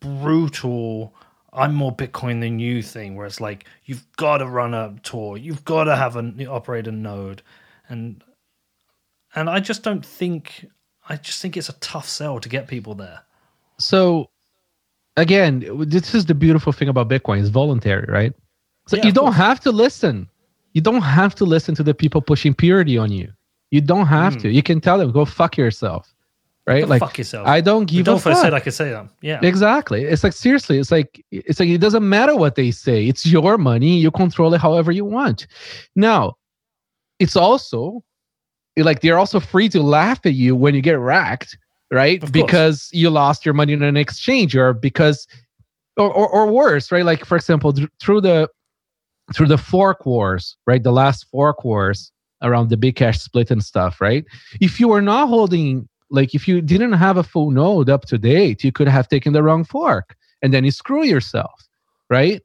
brutal 0.00 1.14
I'm 1.52 1.74
more 1.74 1.94
Bitcoin 1.94 2.40
than 2.40 2.58
you 2.58 2.82
thing, 2.82 3.14
where 3.14 3.24
it's 3.24 3.40
like 3.40 3.66
you've 3.84 4.04
got 4.16 4.38
to 4.38 4.46
run 4.46 4.74
a 4.74 4.96
Tor, 5.04 5.38
you've 5.38 5.64
got 5.64 5.84
to 5.84 5.94
have 5.94 6.16
an 6.16 6.44
operate 6.48 6.88
a 6.88 6.92
node, 6.92 7.42
and 7.88 8.22
and 9.36 9.48
I 9.48 9.60
just 9.60 9.82
don't 9.82 10.04
think 10.04 10.66
I 11.08 11.16
just 11.16 11.40
think 11.40 11.56
it's 11.56 11.68
a 11.68 11.74
tough 11.74 12.08
sell 12.08 12.40
to 12.40 12.48
get 12.48 12.66
people 12.66 12.94
there. 12.94 13.20
So 13.78 14.30
again, 15.16 15.64
this 15.86 16.14
is 16.14 16.26
the 16.26 16.34
beautiful 16.34 16.72
thing 16.72 16.88
about 16.88 17.08
Bitcoin; 17.08 17.40
it's 17.40 17.50
voluntary, 17.50 18.06
right? 18.10 18.32
So 18.88 18.96
yeah, 18.96 19.06
you 19.06 19.12
don't 19.12 19.34
have 19.34 19.60
to 19.60 19.70
listen. 19.70 20.28
You 20.72 20.80
don't 20.80 21.02
have 21.02 21.34
to 21.36 21.44
listen 21.44 21.74
to 21.76 21.82
the 21.82 21.94
people 21.94 22.20
pushing 22.20 22.54
purity 22.54 22.98
on 22.98 23.12
you. 23.12 23.32
You 23.70 23.80
don't 23.80 24.06
have 24.06 24.36
mm. 24.36 24.42
to. 24.42 24.50
You 24.50 24.62
can 24.62 24.80
tell 24.80 24.98
them, 24.98 25.12
"Go 25.12 25.24
fuck 25.24 25.56
yourself." 25.56 26.12
right? 26.66 26.88
Like 26.88 27.00
fuck 27.00 27.16
yourself. 27.16 27.46
I 27.46 27.60
don't 27.60 27.86
give 27.86 28.08
a 28.08 28.18
fuck. 28.18 28.36
said 28.36 28.52
I 28.52 28.60
could 28.60 28.74
say 28.74 28.90
them. 28.90 29.10
Yeah. 29.22 29.40
Exactly. 29.42 30.04
It's 30.04 30.24
like 30.24 30.32
seriously, 30.32 30.78
it's 30.78 30.90
like 30.90 31.24
it's 31.30 31.60
like 31.60 31.68
it 31.68 31.78
doesn't 31.78 32.06
matter 32.06 32.36
what 32.36 32.56
they 32.56 32.70
say. 32.70 33.06
It's 33.06 33.24
your 33.24 33.56
money. 33.56 33.96
You 33.98 34.10
control 34.10 34.52
it 34.54 34.60
however 34.60 34.92
you 34.92 35.04
want. 35.04 35.46
Now, 35.94 36.36
it's 37.18 37.36
also 37.36 38.02
like 38.76 39.00
they're 39.00 39.18
also 39.18 39.40
free 39.40 39.68
to 39.70 39.82
laugh 39.82 40.24
at 40.24 40.34
you 40.34 40.54
when 40.54 40.74
you 40.74 40.82
get 40.82 40.98
racked, 40.98 41.56
right? 41.90 42.20
Because 42.32 42.90
you 42.92 43.10
lost 43.10 43.44
your 43.44 43.54
money 43.54 43.72
in 43.72 43.82
an 43.82 43.96
exchange 43.96 44.54
or 44.56 44.72
because 44.72 45.26
or, 45.96 46.12
or, 46.12 46.28
or 46.28 46.46
worse, 46.46 46.92
right? 46.92 47.04
Like 47.04 47.24
for 47.24 47.36
example, 47.36 47.72
th- 47.72 47.88
through 48.00 48.20
the 48.20 48.48
through 49.34 49.48
the 49.48 49.58
fork 49.58 50.06
wars, 50.06 50.56
right? 50.66 50.82
The 50.82 50.92
last 50.92 51.26
fork 51.30 51.64
wars 51.64 52.12
around 52.42 52.68
the 52.68 52.76
Bcash 52.76 53.20
split 53.20 53.50
and 53.50 53.62
stuff, 53.62 54.00
right? 54.00 54.24
If 54.60 54.78
you 54.78 54.88
were 54.88 55.02
not 55.02 55.28
holding 55.28 55.88
like 56.10 56.34
if 56.34 56.46
you 56.46 56.60
didn't 56.60 56.92
have 56.92 57.16
a 57.16 57.22
full 57.22 57.50
node 57.50 57.90
up 57.90 58.04
to 58.06 58.18
date 58.18 58.62
you 58.62 58.72
could 58.72 58.88
have 58.88 59.08
taken 59.08 59.32
the 59.32 59.42
wrong 59.42 59.64
fork 59.64 60.16
and 60.42 60.52
then 60.52 60.64
you 60.64 60.70
screw 60.70 61.04
yourself 61.04 61.68
right 62.10 62.42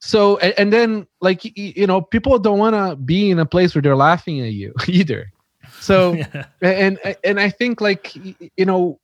so 0.00 0.38
and, 0.38 0.54
and 0.58 0.72
then 0.72 1.06
like 1.20 1.40
you 1.56 1.86
know 1.86 2.00
people 2.00 2.38
don't 2.38 2.58
want 2.58 2.74
to 2.74 2.96
be 2.96 3.30
in 3.30 3.38
a 3.38 3.46
place 3.46 3.74
where 3.74 3.82
they're 3.82 3.96
laughing 3.96 4.40
at 4.40 4.52
you 4.52 4.74
either 4.88 5.30
so 5.80 6.12
yeah. 6.14 6.46
and 6.62 6.98
and 7.24 7.40
i 7.40 7.50
think 7.50 7.80
like 7.80 8.14
you 8.56 8.64
know 8.64 8.98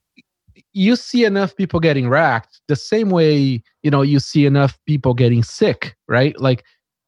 you 0.73 0.97
see 0.97 1.25
enough 1.25 1.55
people 1.57 1.81
getting 1.81 2.09
racked 2.09 2.61
the 2.69 2.77
same 2.77 3.11
way 3.11 3.63
you 3.83 3.91
know 3.91 4.03
you 4.03 4.19
see 4.19 4.47
enough 4.47 4.79
people 4.87 5.15
getting 5.15 5.43
sick 5.43 5.97
right 6.09 6.39
like 6.41 6.65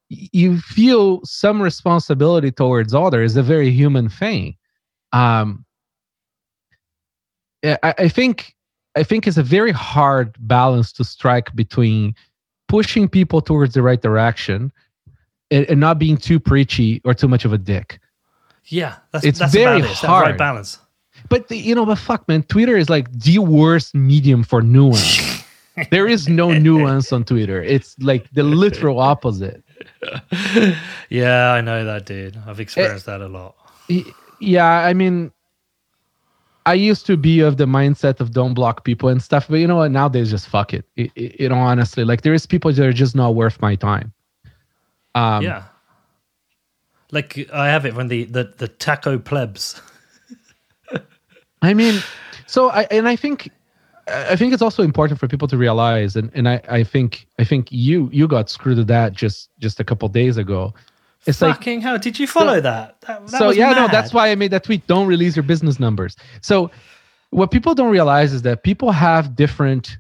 you 0.08 0.58
feel 0.58 1.20
some 1.24 1.60
responsibility 1.60 2.50
towards 2.50 2.94
others 2.94 3.36
a 3.36 3.42
very 3.42 3.70
human 3.70 4.08
thing 4.08 4.54
um 5.12 5.64
I, 7.64 7.94
I 7.98 8.08
think 8.08 8.54
I 8.96 9.02
think 9.02 9.26
it's 9.26 9.36
a 9.36 9.42
very 9.42 9.72
hard 9.72 10.36
balance 10.40 10.92
to 10.94 11.04
strike 11.04 11.54
between 11.54 12.14
pushing 12.68 13.08
people 13.08 13.40
towards 13.40 13.74
the 13.74 13.82
right 13.82 14.00
direction 14.00 14.72
and, 15.50 15.66
and 15.68 15.80
not 15.80 15.98
being 15.98 16.16
too 16.16 16.38
preachy 16.38 17.00
or 17.04 17.14
too 17.14 17.28
much 17.28 17.44
of 17.44 17.52
a 17.52 17.58
dick. 17.58 17.98
Yeah, 18.66 18.96
that's, 19.12 19.24
it's 19.24 19.38
that's 19.38 19.52
very 19.52 19.80
hard. 19.80 19.90
That's 19.90 20.02
right 20.04 20.38
balance. 20.38 20.78
But 21.28 21.48
the, 21.48 21.56
you 21.56 21.74
know, 21.74 21.86
but 21.86 21.98
fuck, 21.98 22.26
man, 22.28 22.42
Twitter 22.44 22.76
is 22.76 22.90
like 22.90 23.10
the 23.12 23.38
worst 23.38 23.94
medium 23.94 24.42
for 24.42 24.62
nuance. 24.62 25.44
there 25.90 26.06
is 26.06 26.28
no 26.28 26.52
nuance 26.52 27.12
on 27.12 27.24
Twitter. 27.24 27.62
It's 27.62 27.96
like 27.98 28.30
the 28.32 28.42
literal 28.42 29.00
opposite. 29.00 29.62
yeah, 31.08 31.52
I 31.52 31.60
know 31.60 31.84
that, 31.84 32.06
dude. 32.06 32.38
I've 32.46 32.60
experienced 32.60 33.08
it, 33.08 33.10
that 33.10 33.20
a 33.20 33.28
lot. 33.28 33.54
Yeah, 34.40 34.66
I 34.66 34.92
mean, 34.92 35.32
I 36.66 36.74
used 36.74 37.06
to 37.06 37.16
be 37.16 37.40
of 37.40 37.56
the 37.56 37.66
mindset 37.66 38.20
of 38.20 38.32
don't 38.32 38.54
block 38.54 38.84
people 38.84 39.08
and 39.08 39.22
stuff, 39.22 39.46
but 39.48 39.56
you 39.56 39.66
know 39.66 39.76
what? 39.76 39.90
Nowadays, 39.90 40.30
just 40.30 40.48
fuck 40.48 40.72
it. 40.72 40.84
it, 40.96 41.10
it 41.14 41.40
you 41.40 41.48
know, 41.48 41.56
honestly, 41.56 42.04
like 42.04 42.22
there 42.22 42.34
is 42.34 42.46
people 42.46 42.72
that 42.72 42.84
are 42.86 42.92
just 42.92 43.14
not 43.14 43.34
worth 43.34 43.60
my 43.60 43.74
time. 43.74 44.12
Um, 45.14 45.42
yeah. 45.42 45.64
Like 47.14 47.48
I 47.52 47.68
have 47.68 47.86
it 47.86 47.94
from 47.94 48.08
the 48.08 48.24
the 48.24 48.52
the 48.56 48.68
taco 48.68 49.18
plebs. 49.18 49.80
I 51.62 51.72
mean, 51.72 52.02
so 52.46 52.70
I 52.70 52.86
and 52.90 53.08
I 53.08 53.16
think 53.16 53.50
I 54.06 54.36
think 54.36 54.52
it's 54.52 54.62
also 54.62 54.82
important 54.82 55.18
for 55.18 55.28
people 55.28 55.48
to 55.48 55.56
realize, 55.56 56.14
and, 56.16 56.30
and 56.34 56.48
I, 56.48 56.60
I 56.68 56.84
think 56.84 57.26
I 57.38 57.44
think 57.44 57.72
you 57.72 58.10
you 58.12 58.28
got 58.28 58.50
screwed 58.50 58.78
with 58.78 58.88
that 58.88 59.14
just 59.14 59.48
just 59.60 59.80
a 59.80 59.84
couple 59.84 60.08
days 60.08 60.36
ago. 60.36 60.74
It's 61.26 61.38
Fucking 61.38 61.78
like, 61.78 61.84
hell! 61.84 61.98
Did 61.98 62.18
you 62.18 62.26
follow 62.26 62.56
so, 62.56 62.60
that? 62.60 63.00
that, 63.02 63.26
that 63.28 63.38
so 63.38 63.50
yeah, 63.50 63.70
mad. 63.70 63.76
no, 63.76 63.88
that's 63.88 64.12
why 64.12 64.28
I 64.28 64.34
made 64.34 64.50
that 64.50 64.64
tweet. 64.64 64.86
Don't 64.86 65.06
release 65.06 65.36
your 65.36 65.42
business 65.42 65.80
numbers. 65.80 66.16
So 66.42 66.70
what 67.30 67.50
people 67.50 67.74
don't 67.74 67.90
realize 67.90 68.32
is 68.32 68.42
that 68.42 68.62
people 68.62 68.92
have 68.92 69.34
different 69.34 69.96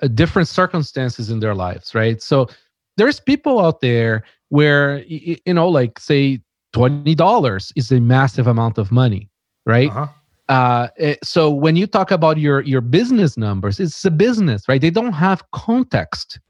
uh, 0.00 0.06
different 0.08 0.46
circumstances 0.46 1.28
in 1.28 1.40
their 1.40 1.54
lives, 1.54 1.94
right? 1.94 2.22
So 2.22 2.48
there's 2.96 3.18
people 3.18 3.60
out 3.60 3.80
there 3.80 4.22
where 4.50 5.02
you 5.06 5.38
know, 5.54 5.68
like 5.68 5.98
say 5.98 6.40
twenty 6.72 7.14
dollars 7.14 7.72
is 7.76 7.90
a 7.92 8.00
massive 8.00 8.46
amount 8.46 8.78
of 8.78 8.90
money, 8.92 9.28
right? 9.66 9.90
Uh-huh. 9.90 10.06
Uh, 10.48 10.88
eh, 10.98 11.14
so 11.22 11.48
when 11.48 11.76
you 11.76 11.86
talk 11.86 12.10
about 12.10 12.38
your 12.38 12.60
your 12.62 12.80
business 12.80 13.36
numbers, 13.36 13.78
it's 13.78 14.04
a 14.04 14.10
business, 14.10 14.68
right? 14.68 14.80
They 14.80 14.90
don't 14.90 15.12
have 15.12 15.48
context, 15.52 16.40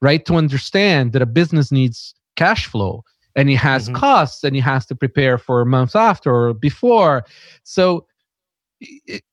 right, 0.00 0.24
to 0.26 0.36
understand 0.36 1.12
that 1.12 1.22
a 1.22 1.26
business 1.26 1.72
needs 1.72 2.14
cash 2.36 2.66
flow 2.66 3.04
and 3.36 3.50
it 3.50 3.56
has 3.56 3.86
mm-hmm. 3.86 3.96
costs 3.96 4.44
and 4.44 4.56
it 4.56 4.60
has 4.60 4.86
to 4.86 4.94
prepare 4.94 5.38
for 5.38 5.64
months 5.64 5.94
after 5.94 6.34
or 6.34 6.54
before 6.54 7.24
so 7.64 8.06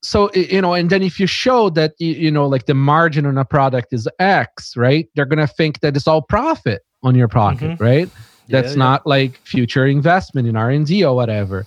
so 0.01 0.31
you 0.33 0.61
know 0.61 0.73
and 0.73 0.89
then 0.89 1.01
if 1.01 1.19
you 1.19 1.27
show 1.27 1.69
that 1.69 1.93
you 1.99 2.29
know 2.29 2.45
like 2.45 2.65
the 2.65 2.73
margin 2.73 3.25
on 3.25 3.37
a 3.37 3.45
product 3.45 3.93
is 3.93 4.07
x 4.19 4.75
right 4.75 5.07
they're 5.15 5.25
going 5.25 5.39
to 5.39 5.47
think 5.47 5.79
that 5.79 5.95
it's 5.95 6.07
all 6.07 6.21
profit 6.21 6.81
on 7.03 7.15
your 7.15 7.27
pocket 7.27 7.71
mm-hmm. 7.71 7.83
right 7.83 8.09
that's 8.49 8.71
yeah, 8.71 8.77
not 8.77 9.01
yeah. 9.05 9.09
like 9.09 9.37
future 9.43 9.85
investment 9.85 10.47
in 10.47 10.55
r&d 10.55 11.03
or 11.03 11.15
whatever 11.15 11.65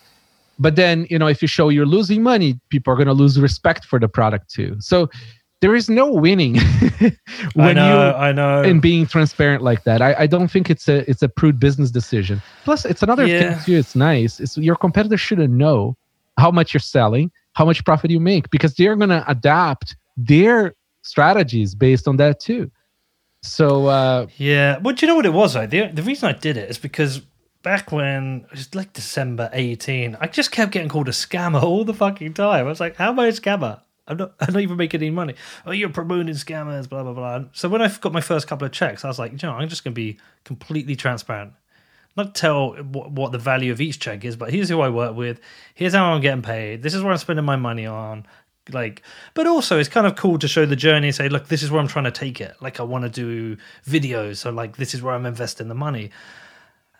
but 0.58 0.76
then 0.76 1.06
you 1.10 1.18
know 1.18 1.26
if 1.26 1.42
you 1.42 1.48
show 1.48 1.68
you're 1.68 1.86
losing 1.86 2.22
money 2.22 2.58
people 2.68 2.92
are 2.92 2.96
going 2.96 3.06
to 3.06 3.12
lose 3.12 3.38
respect 3.40 3.84
for 3.84 3.98
the 3.98 4.08
product 4.08 4.50
too 4.50 4.76
so 4.78 5.08
there 5.60 5.74
is 5.74 5.90
no 5.90 6.10
winning 6.10 6.56
when 7.54 7.68
I 7.68 7.72
know, 7.72 8.06
you 8.08 8.14
I 8.14 8.32
know 8.32 8.62
in 8.62 8.80
being 8.80 9.06
transparent 9.06 9.62
like 9.62 9.84
that. 9.84 10.00
I, 10.00 10.14
I 10.20 10.26
don't 10.26 10.50
think 10.50 10.70
it's 10.70 10.88
a 10.88 11.08
it's 11.08 11.22
a 11.22 11.28
prude 11.28 11.60
business 11.60 11.90
decision. 11.90 12.42
Plus, 12.64 12.84
it's 12.84 13.02
another 13.02 13.26
yeah. 13.26 13.54
thing 13.54 13.64
too. 13.64 13.78
It's 13.78 13.94
nice. 13.94 14.40
It's 14.40 14.56
your 14.56 14.76
competitors 14.76 15.20
shouldn't 15.20 15.52
know 15.52 15.96
how 16.38 16.50
much 16.50 16.72
you're 16.72 16.80
selling, 16.80 17.30
how 17.52 17.66
much 17.66 17.84
profit 17.84 18.10
you 18.10 18.20
make, 18.20 18.50
because 18.50 18.74
they're 18.74 18.96
gonna 18.96 19.24
adapt 19.28 19.96
their 20.16 20.74
strategies 21.02 21.74
based 21.74 22.08
on 22.08 22.16
that 22.16 22.40
too. 22.40 22.70
So 23.42 23.86
uh, 23.86 24.26
yeah, 24.36 24.78
well, 24.78 24.94
do 24.94 25.06
you 25.06 25.08
know 25.08 25.16
what 25.16 25.26
it 25.26 25.32
was? 25.32 25.56
Right? 25.56 25.68
The 25.68 25.88
the 25.88 26.02
reason 26.02 26.28
I 26.28 26.32
did 26.32 26.56
it 26.56 26.70
is 26.70 26.78
because 26.78 27.22
back 27.62 27.92
when 27.92 28.46
it 28.46 28.50
was 28.52 28.74
like 28.74 28.92
December 28.92 29.50
18, 29.52 30.16
I 30.20 30.26
just 30.26 30.50
kept 30.52 30.72
getting 30.72 30.88
called 30.88 31.08
a 31.08 31.12
scammer 31.12 31.62
all 31.62 31.84
the 31.84 31.94
fucking 31.94 32.34
time. 32.34 32.66
I 32.66 32.68
was 32.68 32.80
like, 32.80 32.96
how 32.96 33.10
am 33.10 33.20
I 33.20 33.26
a 33.26 33.32
scammer? 33.32 33.80
I'm 34.06 34.16
not, 34.16 34.34
I'm 34.40 34.52
not 34.52 34.62
even 34.62 34.76
making 34.76 35.00
any 35.00 35.10
money. 35.10 35.34
Oh, 35.64 35.70
you're 35.70 35.88
promoting 35.88 36.34
scammers, 36.34 36.88
blah, 36.88 37.02
blah, 37.02 37.12
blah. 37.12 37.44
So 37.52 37.68
when 37.68 37.80
I 37.80 37.88
got 37.88 38.12
my 38.12 38.20
first 38.20 38.48
couple 38.48 38.66
of 38.66 38.72
checks, 38.72 39.04
I 39.04 39.08
was 39.08 39.18
like, 39.18 39.32
you 39.32 39.38
know, 39.42 39.54
I'm 39.54 39.68
just 39.68 39.84
to 39.84 39.90
be 39.90 40.18
completely 40.44 40.96
transparent. 40.96 41.52
Not 42.16 42.34
tell 42.34 42.72
what, 42.82 43.12
what 43.12 43.30
the 43.30 43.38
value 43.38 43.70
of 43.70 43.80
each 43.80 44.00
check 44.00 44.24
is, 44.24 44.34
but 44.34 44.50
here's 44.50 44.68
who 44.68 44.80
I 44.80 44.88
work 44.88 45.14
with. 45.14 45.40
Here's 45.74 45.94
how 45.94 46.12
I'm 46.12 46.20
getting 46.20 46.42
paid. 46.42 46.82
This 46.82 46.92
is 46.92 47.02
what 47.04 47.12
I'm 47.12 47.18
spending 47.18 47.44
my 47.44 47.54
money 47.54 47.86
on. 47.86 48.26
Like 48.72 49.02
but 49.34 49.46
also 49.46 49.78
it's 49.78 49.88
kind 49.88 50.06
of 50.06 50.16
cool 50.16 50.38
to 50.38 50.48
show 50.48 50.66
the 50.66 50.76
journey 50.76 51.08
and 51.08 51.16
say 51.16 51.28
look 51.28 51.48
this 51.48 51.62
is 51.62 51.70
where 51.70 51.80
i'm 51.80 51.88
trying 51.88 52.04
to 52.04 52.10
take 52.10 52.40
it 52.40 52.54
like 52.60 52.80
i 52.80 52.82
want 52.82 53.04
to 53.04 53.10
do 53.10 53.56
videos 53.86 54.36
so 54.36 54.50
like 54.50 54.76
this 54.76 54.94
is 54.94 55.02
where 55.02 55.14
i'm 55.14 55.26
investing 55.26 55.68
the 55.68 55.74
money 55.74 56.10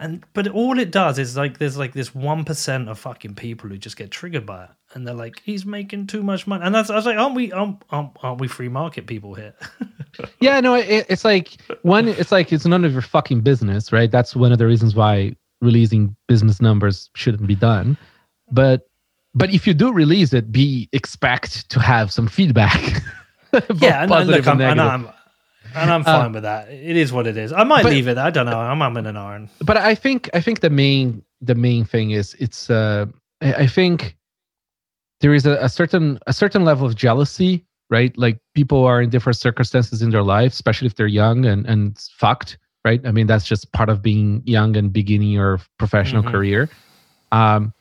and 0.01 0.25
but 0.33 0.49
all 0.49 0.79
it 0.79 0.91
does 0.91 1.19
is 1.19 1.37
like 1.37 1.59
there's 1.59 1.77
like 1.77 1.93
this 1.93 2.15
one 2.15 2.43
percent 2.43 2.89
of 2.89 2.99
fucking 2.99 3.35
people 3.35 3.69
who 3.69 3.77
just 3.77 3.99
get 3.99 4.11
triggered 4.11 4.47
by 4.47 4.65
it, 4.65 4.71
and 4.95 5.07
they're 5.07 5.15
like, 5.15 5.43
he's 5.45 5.67
making 5.67 6.07
too 6.07 6.23
much 6.23 6.47
money. 6.47 6.65
And 6.65 6.75
that's, 6.75 6.89
I 6.89 6.97
was 6.97 7.05
like, 7.05 7.19
aren't 7.19 7.35
we 7.35 7.53
aren't, 7.53 7.83
aren't 7.91 8.41
we 8.41 8.49
free 8.49 8.71
market 8.71 9.07
people 9.07 9.35
here? 9.35 9.55
yeah, 10.41 10.59
no, 10.61 10.75
it, 10.75 11.05
it's 11.11 11.23
like 11.25 11.59
one, 11.83 12.09
it's 12.09 12.33
like 12.33 12.51
it's 12.51 12.65
none 12.65 12.87
of 12.87 12.93
your 12.93 13.03
fucking 13.03 13.43
business, 13.43 13.93
right? 13.93 14.11
That's 14.11 14.35
one 14.35 14.53
of 14.53 14.59
the 14.59 14.67
reasons 14.67 14.95
why 14.95 15.37
releasing 15.61 16.17
business 16.27 16.63
numbers 16.63 17.11
shouldn't 17.15 17.47
be 17.47 17.55
done. 17.55 17.99
But 18.51 18.89
but 19.35 19.53
if 19.53 19.67
you 19.67 19.75
do 19.75 19.93
release 19.93 20.33
it, 20.33 20.51
be 20.51 20.89
expect 20.93 21.69
to 21.71 21.81
have 21.81 22.13
some 22.13 22.27
feedback. 22.27 23.03
yeah, 23.77 24.03
and, 24.03 24.29
look, 24.29 24.47
I'm, 24.47 24.61
and 24.61 24.81
I'm 24.81 25.09
and 25.75 25.91
I'm 25.91 26.01
uh, 26.03 26.05
fine 26.05 26.33
with 26.33 26.43
that. 26.43 26.69
It 26.69 26.97
is 26.97 27.13
what 27.13 27.27
it 27.27 27.37
is. 27.37 27.53
I 27.53 27.65
might 27.65 27.83
but, 27.83 27.93
leave 27.93 28.09
it. 28.09 28.19
I 28.19 28.31
don't 28.31 28.47
know. 28.47 28.59
I'm 28.59 28.83
I'm 28.83 28.97
in 28.97 29.07
an 29.07 29.17
iron. 29.17 29.49
But 29.61 29.77
I 29.77 29.95
think 29.95 30.29
I 30.35 30.41
think 30.41 30.61
the 30.61 30.71
main 30.71 31.23
the 31.41 31.55
main 31.55 31.85
thing 31.85 32.11
is 32.11 32.35
it's 32.39 32.71
uh 32.71 33.07
I 33.41 33.67
think 33.67 34.17
there 35.21 35.35
is 35.35 35.47
a, 35.47 35.53
a 35.57 35.69
certain 35.69 36.19
a 36.27 36.33
certain 36.33 36.65
level 36.65 36.87
of 36.87 36.97
jealousy, 36.97 37.65
right? 37.89 38.17
Like 38.19 38.39
people 38.55 38.85
are 38.85 39.01
in 39.01 39.11
different 39.11 39.37
circumstances 39.37 40.03
in 40.03 40.11
their 40.11 40.23
life, 40.23 40.53
especially 40.53 40.87
if 40.87 40.97
they're 40.97 41.07
young 41.07 41.45
and 41.47 41.67
and 41.67 41.99
fucked, 42.19 42.59
right? 42.85 43.01
I 43.07 43.13
mean 43.13 43.27
that's 43.27 43.47
just 43.47 43.73
part 43.73 43.89
of 43.89 44.03
being 44.03 44.43
young 44.45 44.77
and 44.77 44.93
beginning 44.93 45.31
your 45.31 45.61
professional 45.79 46.23
mm-hmm. 46.23 46.33
career. 46.33 46.71
Um, 47.33 47.73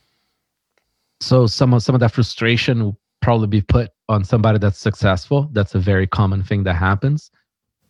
so 1.21 1.47
some 1.47 1.73
of 1.73 1.83
some 1.83 1.95
of 1.95 2.01
that 2.01 2.11
frustration 2.11 2.83
will 2.83 2.99
probably 3.21 3.47
be 3.47 3.61
put 3.61 3.91
on 4.07 4.23
somebody 4.23 4.57
that's 4.59 4.79
successful. 4.79 5.49
That's 5.51 5.75
a 5.75 5.79
very 5.79 6.07
common 6.07 6.43
thing 6.43 6.63
that 6.63 6.75
happens. 6.75 7.31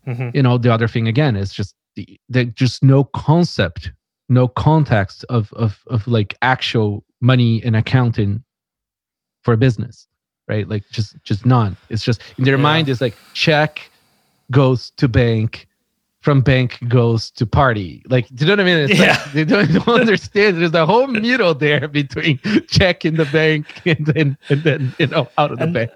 Mm-hmm. 0.07 0.29
You 0.33 0.43
know, 0.43 0.57
the 0.57 0.73
other 0.73 0.87
thing 0.87 1.07
again 1.07 1.35
is 1.35 1.53
just 1.53 1.75
the, 1.95 2.19
the 2.29 2.45
just 2.45 2.83
no 2.83 3.03
concept, 3.03 3.91
no 4.27 4.47
context 4.47 5.25
of 5.29 5.53
of 5.53 5.79
of 5.87 6.07
like 6.07 6.35
actual 6.41 7.05
money 7.21 7.61
and 7.63 7.75
accounting 7.75 8.43
for 9.43 9.53
a 9.53 9.57
business, 9.57 10.07
right? 10.47 10.67
Like 10.67 10.83
just 10.89 11.15
just 11.23 11.45
none. 11.45 11.77
It's 11.89 12.03
just 12.03 12.21
in 12.37 12.43
their 12.43 12.57
yeah. 12.57 12.63
mind 12.63 12.89
is 12.89 13.01
like 13.01 13.15
check 13.33 13.89
goes 14.51 14.91
to 14.97 15.07
bank 15.07 15.67
from 16.21 16.41
bank 16.41 16.77
goes 16.87 17.31
to 17.31 17.45
party. 17.45 18.03
Like, 18.09 18.27
do 18.35 18.45
you 18.45 18.47
know 18.47 18.53
what 18.53 18.59
I 18.59 18.63
mean? 18.63 18.89
It's 18.89 18.99
yeah. 18.99 19.17
Like 19.17 19.31
they 19.33 19.45
don't, 19.45 19.71
don't 19.71 20.01
understand. 20.01 20.61
There's 20.61 20.73
a 20.73 20.85
whole 20.85 21.07
middle 21.07 21.53
there 21.53 21.87
between 21.87 22.39
check 22.67 23.05
in 23.05 23.15
the 23.15 23.25
bank 23.25 23.67
and 23.85 24.05
then 24.05 24.37
and 24.49 24.63
then 24.63 24.93
you 24.99 25.07
know 25.07 25.29
out 25.37 25.51
of 25.51 25.59
the 25.59 25.67
bank. 25.67 25.91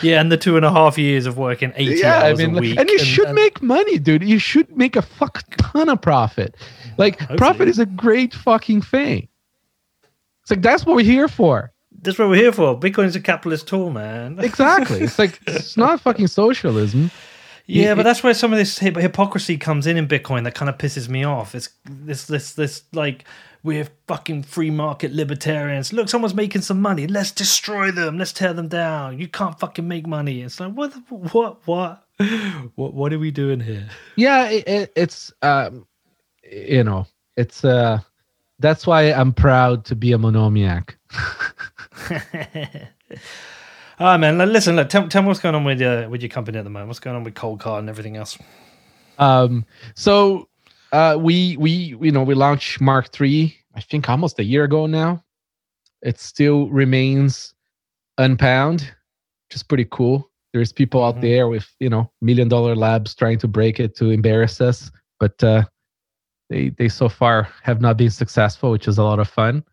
Yeah, 0.00 0.20
and 0.20 0.30
the 0.30 0.36
two 0.36 0.56
and 0.56 0.64
a 0.64 0.70
half 0.70 0.96
years 0.96 1.26
of 1.26 1.38
working 1.38 1.72
80 1.74 1.96
yeah, 1.96 2.22
hours 2.22 2.40
I 2.40 2.46
mean, 2.46 2.56
a 2.56 2.60
week. 2.60 2.78
And 2.78 2.88
you 2.88 2.98
and, 2.98 3.06
should 3.06 3.26
and, 3.26 3.34
make 3.34 3.60
money, 3.60 3.98
dude. 3.98 4.22
You 4.22 4.38
should 4.38 4.76
make 4.76 4.94
a 4.94 5.02
fuck 5.02 5.42
ton 5.56 5.88
of 5.88 6.00
profit. 6.00 6.56
Like, 6.98 7.18
hopefully. 7.18 7.38
profit 7.38 7.68
is 7.68 7.78
a 7.80 7.86
great 7.86 8.32
fucking 8.32 8.82
thing. 8.82 9.28
It's 10.42 10.50
like, 10.50 10.62
that's 10.62 10.86
what 10.86 10.94
we're 10.94 11.04
here 11.04 11.26
for. 11.26 11.72
That's 12.00 12.16
what 12.16 12.28
we're 12.28 12.36
here 12.36 12.52
for. 12.52 12.78
Bitcoin 12.78 13.06
is 13.06 13.16
a 13.16 13.20
capitalist 13.20 13.66
tool, 13.66 13.90
man. 13.90 14.38
exactly. 14.38 15.00
It's 15.00 15.18
like, 15.18 15.40
it's 15.48 15.76
not 15.76 16.00
fucking 16.02 16.28
socialism. 16.28 17.10
Yeah, 17.68 17.94
but 17.94 18.02
that's 18.02 18.22
where 18.22 18.32
some 18.32 18.52
of 18.52 18.58
this 18.58 18.78
hypocrisy 18.78 19.58
comes 19.58 19.86
in 19.86 19.98
in 19.98 20.08
Bitcoin 20.08 20.44
that 20.44 20.54
kind 20.54 20.70
of 20.70 20.78
pisses 20.78 21.08
me 21.08 21.22
off. 21.22 21.54
It's 21.54 21.68
this, 21.84 22.24
this, 22.24 22.54
this, 22.54 22.84
like, 22.94 23.24
we're 23.62 23.88
fucking 24.06 24.44
free 24.44 24.70
market 24.70 25.12
libertarians. 25.12 25.92
Look, 25.92 26.08
someone's 26.08 26.34
making 26.34 26.62
some 26.62 26.80
money. 26.80 27.06
Let's 27.06 27.30
destroy 27.30 27.90
them. 27.90 28.16
Let's 28.16 28.32
tear 28.32 28.54
them 28.54 28.68
down. 28.68 29.18
You 29.18 29.28
can't 29.28 29.58
fucking 29.60 29.86
make 29.86 30.06
money. 30.06 30.40
It's 30.40 30.58
like 30.60 30.72
what, 30.72 30.92
what, 31.10 31.66
what, 31.66 32.06
what, 32.74 32.94
what 32.94 33.12
are 33.12 33.18
we 33.18 33.30
doing 33.30 33.60
here? 33.60 33.86
Yeah, 34.16 34.48
it, 34.48 34.66
it, 34.66 34.92
it's 34.96 35.30
um, 35.42 35.86
you 36.50 36.84
know, 36.84 37.06
it's 37.36 37.64
uh, 37.64 38.00
that's 38.58 38.86
why 38.86 39.12
I'm 39.12 39.32
proud 39.32 39.84
to 39.86 39.94
be 39.94 40.12
a 40.12 40.18
monomiac. 40.18 40.94
Ah 44.00 44.14
oh, 44.14 44.18
man, 44.18 44.38
listen, 44.38 44.76
look, 44.76 44.88
tell, 44.88 45.08
tell 45.08 45.22
me 45.22 45.28
what's 45.28 45.40
going 45.40 45.56
on 45.56 45.64
with 45.64 45.80
your 45.80 46.08
with 46.08 46.22
your 46.22 46.28
company 46.28 46.56
at 46.58 46.64
the 46.64 46.70
moment. 46.70 46.88
What's 46.88 47.00
going 47.00 47.16
on 47.16 47.24
with 47.24 47.34
Coldcard 47.34 47.80
and 47.80 47.88
everything 47.88 48.16
else? 48.16 48.38
Um, 49.18 49.64
so 49.94 50.48
uh, 50.92 51.16
we 51.20 51.56
we 51.56 51.96
you 52.00 52.12
know 52.12 52.22
we 52.22 52.34
launched 52.34 52.80
Mark 52.80 53.10
three. 53.10 53.56
I 53.74 53.80
think 53.80 54.08
almost 54.08 54.38
a 54.38 54.44
year 54.44 54.64
ago 54.64 54.86
now. 54.86 55.24
It 56.00 56.20
still 56.20 56.68
remains 56.68 57.54
unpwned, 58.20 58.82
which 58.82 59.56
is 59.56 59.64
pretty 59.64 59.86
cool. 59.90 60.30
There's 60.52 60.72
people 60.72 61.00
mm-hmm. 61.00 61.18
out 61.18 61.20
there 61.20 61.48
with 61.48 61.68
you 61.80 61.88
know 61.88 62.10
million 62.20 62.48
dollar 62.48 62.76
labs 62.76 63.16
trying 63.16 63.38
to 63.38 63.48
break 63.48 63.80
it 63.80 63.96
to 63.96 64.10
embarrass 64.10 64.60
us, 64.60 64.92
but 65.18 65.42
uh, 65.42 65.64
they 66.50 66.68
they 66.70 66.88
so 66.88 67.08
far 67.08 67.48
have 67.64 67.80
not 67.80 67.96
been 67.96 68.10
successful, 68.10 68.70
which 68.70 68.86
is 68.86 68.98
a 68.98 69.02
lot 69.02 69.18
of 69.18 69.28
fun. 69.28 69.64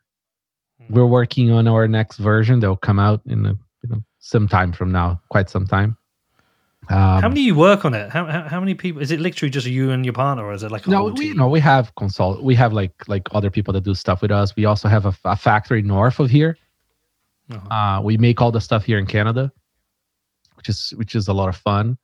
Mm-hmm. 0.81 0.95
We're 0.95 1.05
working 1.05 1.51
on 1.51 1.67
our 1.67 1.87
next 1.87 2.17
version 2.17 2.59
that 2.61 2.67
will 2.67 2.75
come 2.75 2.99
out 2.99 3.21
in 3.27 3.45
a, 3.45 3.57
some 4.25 4.47
time 4.47 4.71
from 4.71 4.91
now, 4.91 5.21
quite 5.29 5.51
some 5.51 5.67
time. 5.67 5.95
Um, 6.89 7.21
how 7.21 7.29
many 7.29 7.41
you 7.41 7.55
work 7.55 7.85
on 7.85 7.93
it? 7.93 8.09
How, 8.09 8.25
how, 8.25 8.41
how 8.41 8.59
many 8.59 8.73
people? 8.73 9.01
Is 9.01 9.11
it 9.11 9.19
literally 9.19 9.51
just 9.51 9.67
you 9.67 9.91
and 9.91 10.03
your 10.03 10.13
partner, 10.13 10.43
or 10.43 10.53
is 10.53 10.63
it 10.63 10.71
like 10.71 10.85
a 10.87 10.89
no? 10.89 11.05
we 11.05 11.33
no, 11.33 11.47
we 11.47 11.59
have 11.59 11.93
consult. 11.95 12.43
We 12.43 12.55
have 12.55 12.73
like 12.73 12.93
like 13.07 13.27
other 13.31 13.49
people 13.49 13.71
that 13.73 13.83
do 13.83 13.93
stuff 13.93 14.21
with 14.21 14.31
us. 14.31 14.55
We 14.55 14.65
also 14.65 14.87
have 14.87 15.05
a, 15.05 15.15
a 15.25 15.35
factory 15.35 15.81
north 15.81 16.19
of 16.19 16.29
here. 16.29 16.57
Uh-huh. 17.51 17.73
Uh, 17.73 18.01
we 18.01 18.17
make 18.17 18.41
all 18.41 18.51
the 18.51 18.61
stuff 18.61 18.83
here 18.83 18.97
in 18.97 19.05
Canada, 19.05 19.51
which 20.55 20.69
is 20.69 20.93
which 20.97 21.15
is 21.15 21.27
a 21.27 21.33
lot 21.33 21.49
of 21.49 21.55
fun, 21.55 21.97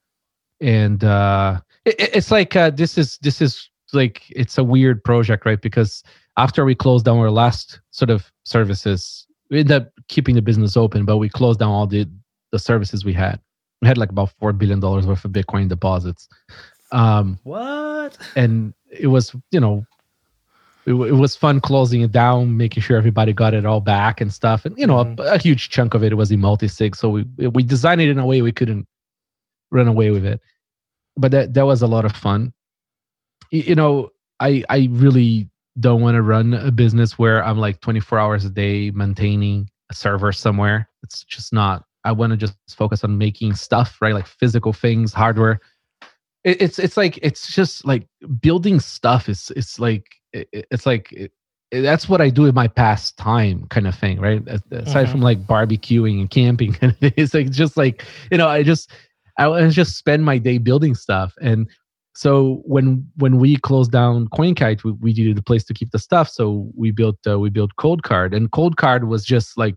and 0.62 1.04
uh, 1.04 1.60
it, 1.86 1.96
it's 2.00 2.32
like 2.32 2.56
uh, 2.56 2.70
this 2.70 2.98
is 2.98 3.18
this 3.20 3.42
is 3.42 3.70
like 3.94 4.24
it's 4.30 4.58
a 4.58 4.64
weird 4.64 5.04
project, 5.04 5.46
right? 5.46 5.62
Because 5.62 6.04
after 6.38 6.66
we 6.66 6.76
closed 6.76 7.06
down 7.06 7.18
our 7.18 7.32
last 7.32 7.82
sort 7.92 8.10
of 8.10 8.32
services, 8.44 9.28
we 9.50 9.60
ended 9.60 9.84
up 9.84 9.91
keeping 10.12 10.36
the 10.36 10.42
business 10.44 10.78
open, 10.78 11.06
but 11.06 11.18
we 11.18 11.28
closed 11.28 11.60
down 11.60 11.70
all 11.70 11.88
the 11.88 12.08
the 12.52 12.60
services 12.60 13.04
we 13.04 13.14
had 13.14 13.40
we 13.82 13.88
had 13.88 13.98
like 13.98 14.10
about 14.10 14.32
four 14.40 14.54
billion 14.54 14.80
dollars 14.80 15.08
worth 15.08 15.26
of 15.26 15.32
Bitcoin 15.32 15.68
deposits. 15.68 16.30
Um, 16.92 17.40
what? 17.44 18.18
And 18.36 18.74
it 18.92 19.08
was, 19.08 19.36
you 19.52 19.60
know, 19.60 19.86
it, 20.86 20.94
it, 20.94 21.14
was 21.14 21.36
fun 21.36 21.62
closing 21.62 22.02
it 22.02 22.12
down, 22.12 22.58
making 22.58 22.84
sure 22.84 22.98
everybody 22.98 23.34
got 23.34 23.54
it 23.54 23.66
all 23.66 23.82
back 23.82 24.22
and 24.22 24.32
stuff. 24.34 24.66
And 24.66 24.78
you 24.78 24.86
know, 24.86 25.04
mm-hmm. 25.04 25.20
a, 25.20 25.36
a, 25.36 25.38
huge 25.38 25.70
chunk 25.70 25.94
of 25.94 26.04
it 26.04 26.16
was 26.18 26.32
in 26.32 26.40
multi-sig, 26.40 26.96
so 26.96 27.10
we 27.10 27.24
we 27.48 27.64
designed 27.64 28.02
it 28.02 28.10
in 28.10 28.20
a 28.20 28.26
way 28.26 28.42
we 28.42 28.52
couldn't 28.52 28.88
run 29.72 29.88
away 29.88 30.12
with 30.12 30.26
it. 30.26 30.42
But 31.18 31.32
that 31.32 31.54
that 31.54 31.66
was 31.66 31.82
a 31.82 31.88
lot 31.88 32.06
of 32.06 32.12
fun. 32.12 32.54
You, 33.52 33.62
you 33.62 33.76
know, 33.76 34.10
I 34.40 34.64
I 34.70 34.90
really 34.92 35.50
don't 35.80 36.02
want 36.02 36.16
to 36.16 36.22
run 36.22 36.54
a 36.54 36.72
business 36.72 37.18
where 37.18 37.44
I'm 37.44 37.58
like 37.58 37.80
24 37.80 38.20
hours 38.20 38.44
a 38.44 38.50
day 38.50 38.92
maintaining 38.92 39.70
a 39.92 39.96
server 39.96 40.32
somewhere. 40.32 40.90
It's 41.04 41.24
just 41.24 41.54
not 41.54 41.84
I 42.04 42.12
want 42.12 42.32
to 42.32 42.38
just 42.38 42.56
focus 42.70 43.04
on 43.04 43.18
making 43.18 43.54
stuff, 43.56 43.98
right? 44.02 44.14
Like 44.14 44.26
physical 44.26 44.74
things, 44.74 45.14
hardware. 45.14 45.60
It, 46.44 46.62
it's 46.62 46.80
it's 46.80 46.98
like 46.98 47.20
it's 47.22 47.54
just 47.54 47.86
like 47.86 48.08
building 48.40 48.80
stuff 48.80 49.30
is 49.30 49.52
it's 49.56 49.80
like 49.80 50.06
it, 50.34 50.48
it's 50.52 50.86
like 50.86 51.12
it, 51.12 51.32
that's 51.72 52.10
what 52.10 52.20
I 52.20 52.30
do 52.30 52.46
in 52.46 52.56
my 52.56 52.68
past 52.68 53.18
time 53.18 53.68
kind 53.70 53.88
of 53.88 53.96
thing, 53.96 54.20
right? 54.20 54.42
Aside 54.48 54.64
mm-hmm. 54.72 55.12
from 55.12 55.22
like 55.22 55.46
barbecuing 55.46 56.20
and 56.20 56.30
camping, 56.30 56.76
it's 57.02 57.34
like 57.34 57.52
just 57.52 57.78
like 57.78 58.04
you 58.32 58.38
know, 58.38 58.48
I 58.48 58.64
just 58.64 58.92
I 59.38 59.68
just 59.70 59.98
spend 59.98 60.26
my 60.26 60.38
day 60.38 60.58
building 60.58 60.96
stuff. 60.96 61.34
And 61.42 61.70
so 62.14 62.62
when 62.66 63.08
when 63.18 63.38
we 63.38 63.58
closed 63.58 63.92
down 63.92 64.28
Coinkite, 64.30 64.84
we, 64.84 64.92
we 64.94 65.14
needed 65.14 65.38
a 65.38 65.42
place 65.42 65.64
to 65.66 65.74
keep 65.74 65.92
the 65.92 66.00
stuff, 66.00 66.30
so 66.30 66.70
we 66.76 66.92
built 66.92 67.18
uh, 67.28 67.40
we 67.40 67.50
built 67.50 67.72
Coldcard, 67.80 68.36
and 68.36 68.52
Coldcard 68.52 69.08
was 69.08 69.24
just 69.24 69.58
like 69.58 69.76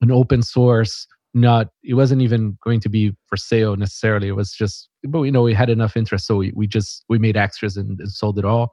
an 0.00 0.10
open 0.10 0.42
source 0.42 1.06
not 1.34 1.68
it 1.82 1.94
wasn't 1.94 2.22
even 2.22 2.56
going 2.62 2.80
to 2.80 2.88
be 2.88 3.14
for 3.26 3.36
sale 3.36 3.76
necessarily. 3.76 4.28
It 4.28 4.36
was 4.36 4.52
just 4.52 4.88
but 5.04 5.22
you 5.22 5.32
know 5.32 5.42
we 5.42 5.54
had 5.54 5.70
enough 5.70 5.96
interest 5.96 6.26
so 6.26 6.36
we, 6.36 6.52
we 6.54 6.66
just 6.66 7.04
we 7.08 7.18
made 7.18 7.36
extras 7.36 7.76
and, 7.76 7.98
and 8.00 8.10
sold 8.10 8.38
it 8.38 8.44
all. 8.44 8.72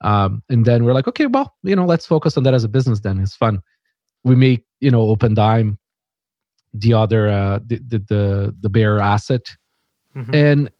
Um, 0.00 0.42
and 0.50 0.64
then 0.64 0.84
we're 0.84 0.92
like 0.92 1.08
okay 1.08 1.26
well 1.26 1.54
you 1.62 1.76
know 1.76 1.86
let's 1.86 2.06
focus 2.06 2.36
on 2.36 2.42
that 2.44 2.54
as 2.54 2.64
a 2.64 2.68
business 2.68 3.00
then. 3.00 3.20
It's 3.20 3.36
fun. 3.36 3.60
We 4.24 4.34
make 4.36 4.64
you 4.80 4.90
know 4.90 5.14
Opendime, 5.14 5.78
the 6.72 6.94
other 6.94 7.28
uh 7.28 7.60
the 7.64 7.80
the 7.86 7.98
the, 7.98 8.56
the 8.60 8.68
bearer 8.68 9.00
asset. 9.00 9.42
Mm-hmm. 10.16 10.34
and 10.34 10.70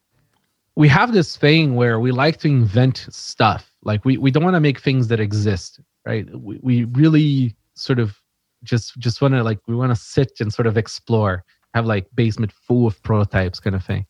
we 0.77 0.89
have 0.89 1.13
this 1.13 1.37
thing 1.37 1.77
where 1.77 2.01
we 2.01 2.11
like 2.11 2.39
to 2.39 2.49
invent 2.49 3.07
stuff. 3.11 3.71
Like 3.83 4.05
we, 4.05 4.17
we 4.17 4.31
don't 4.31 4.43
want 4.43 4.55
to 4.55 4.61
make 4.61 4.81
things 4.81 5.09
that 5.09 5.21
exist 5.21 5.81
right? 6.05 6.29
We, 6.39 6.59
we 6.63 6.85
really 6.85 7.55
sort 7.75 7.99
of 7.99 8.21
just 8.63 8.99
just 8.99 9.21
want 9.21 9.35
to 9.35 9.43
like 9.43 9.59
we 9.67 9.75
want 9.75 9.91
to 9.91 9.97
sit 9.97 10.33
and 10.41 10.53
sort 10.53 10.67
of 10.67 10.77
explore 10.77 11.45
have 11.75 11.87
like 11.87 12.07
basement 12.15 12.53
full 12.53 12.87
of 12.87 13.03
prototypes 13.03 13.61
kind 13.61 13.77
of 13.77 13.85
thing. 13.85 14.07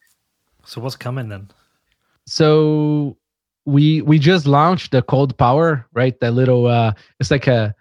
So 0.65 0.81
what's 0.81 0.97
coming 0.97 1.29
then? 1.29 1.49
So 2.27 3.17
we 3.65 4.03
we 4.03 4.19
just 4.19 4.47
launched 4.47 4.93
the 4.93 5.03
cold 5.03 5.37
power 5.39 5.87
right? 5.93 6.19
That 6.21 6.33
little 6.33 6.67
uh 6.67 6.93
it's 7.21 7.31
like 7.31 7.47
a 7.47 7.75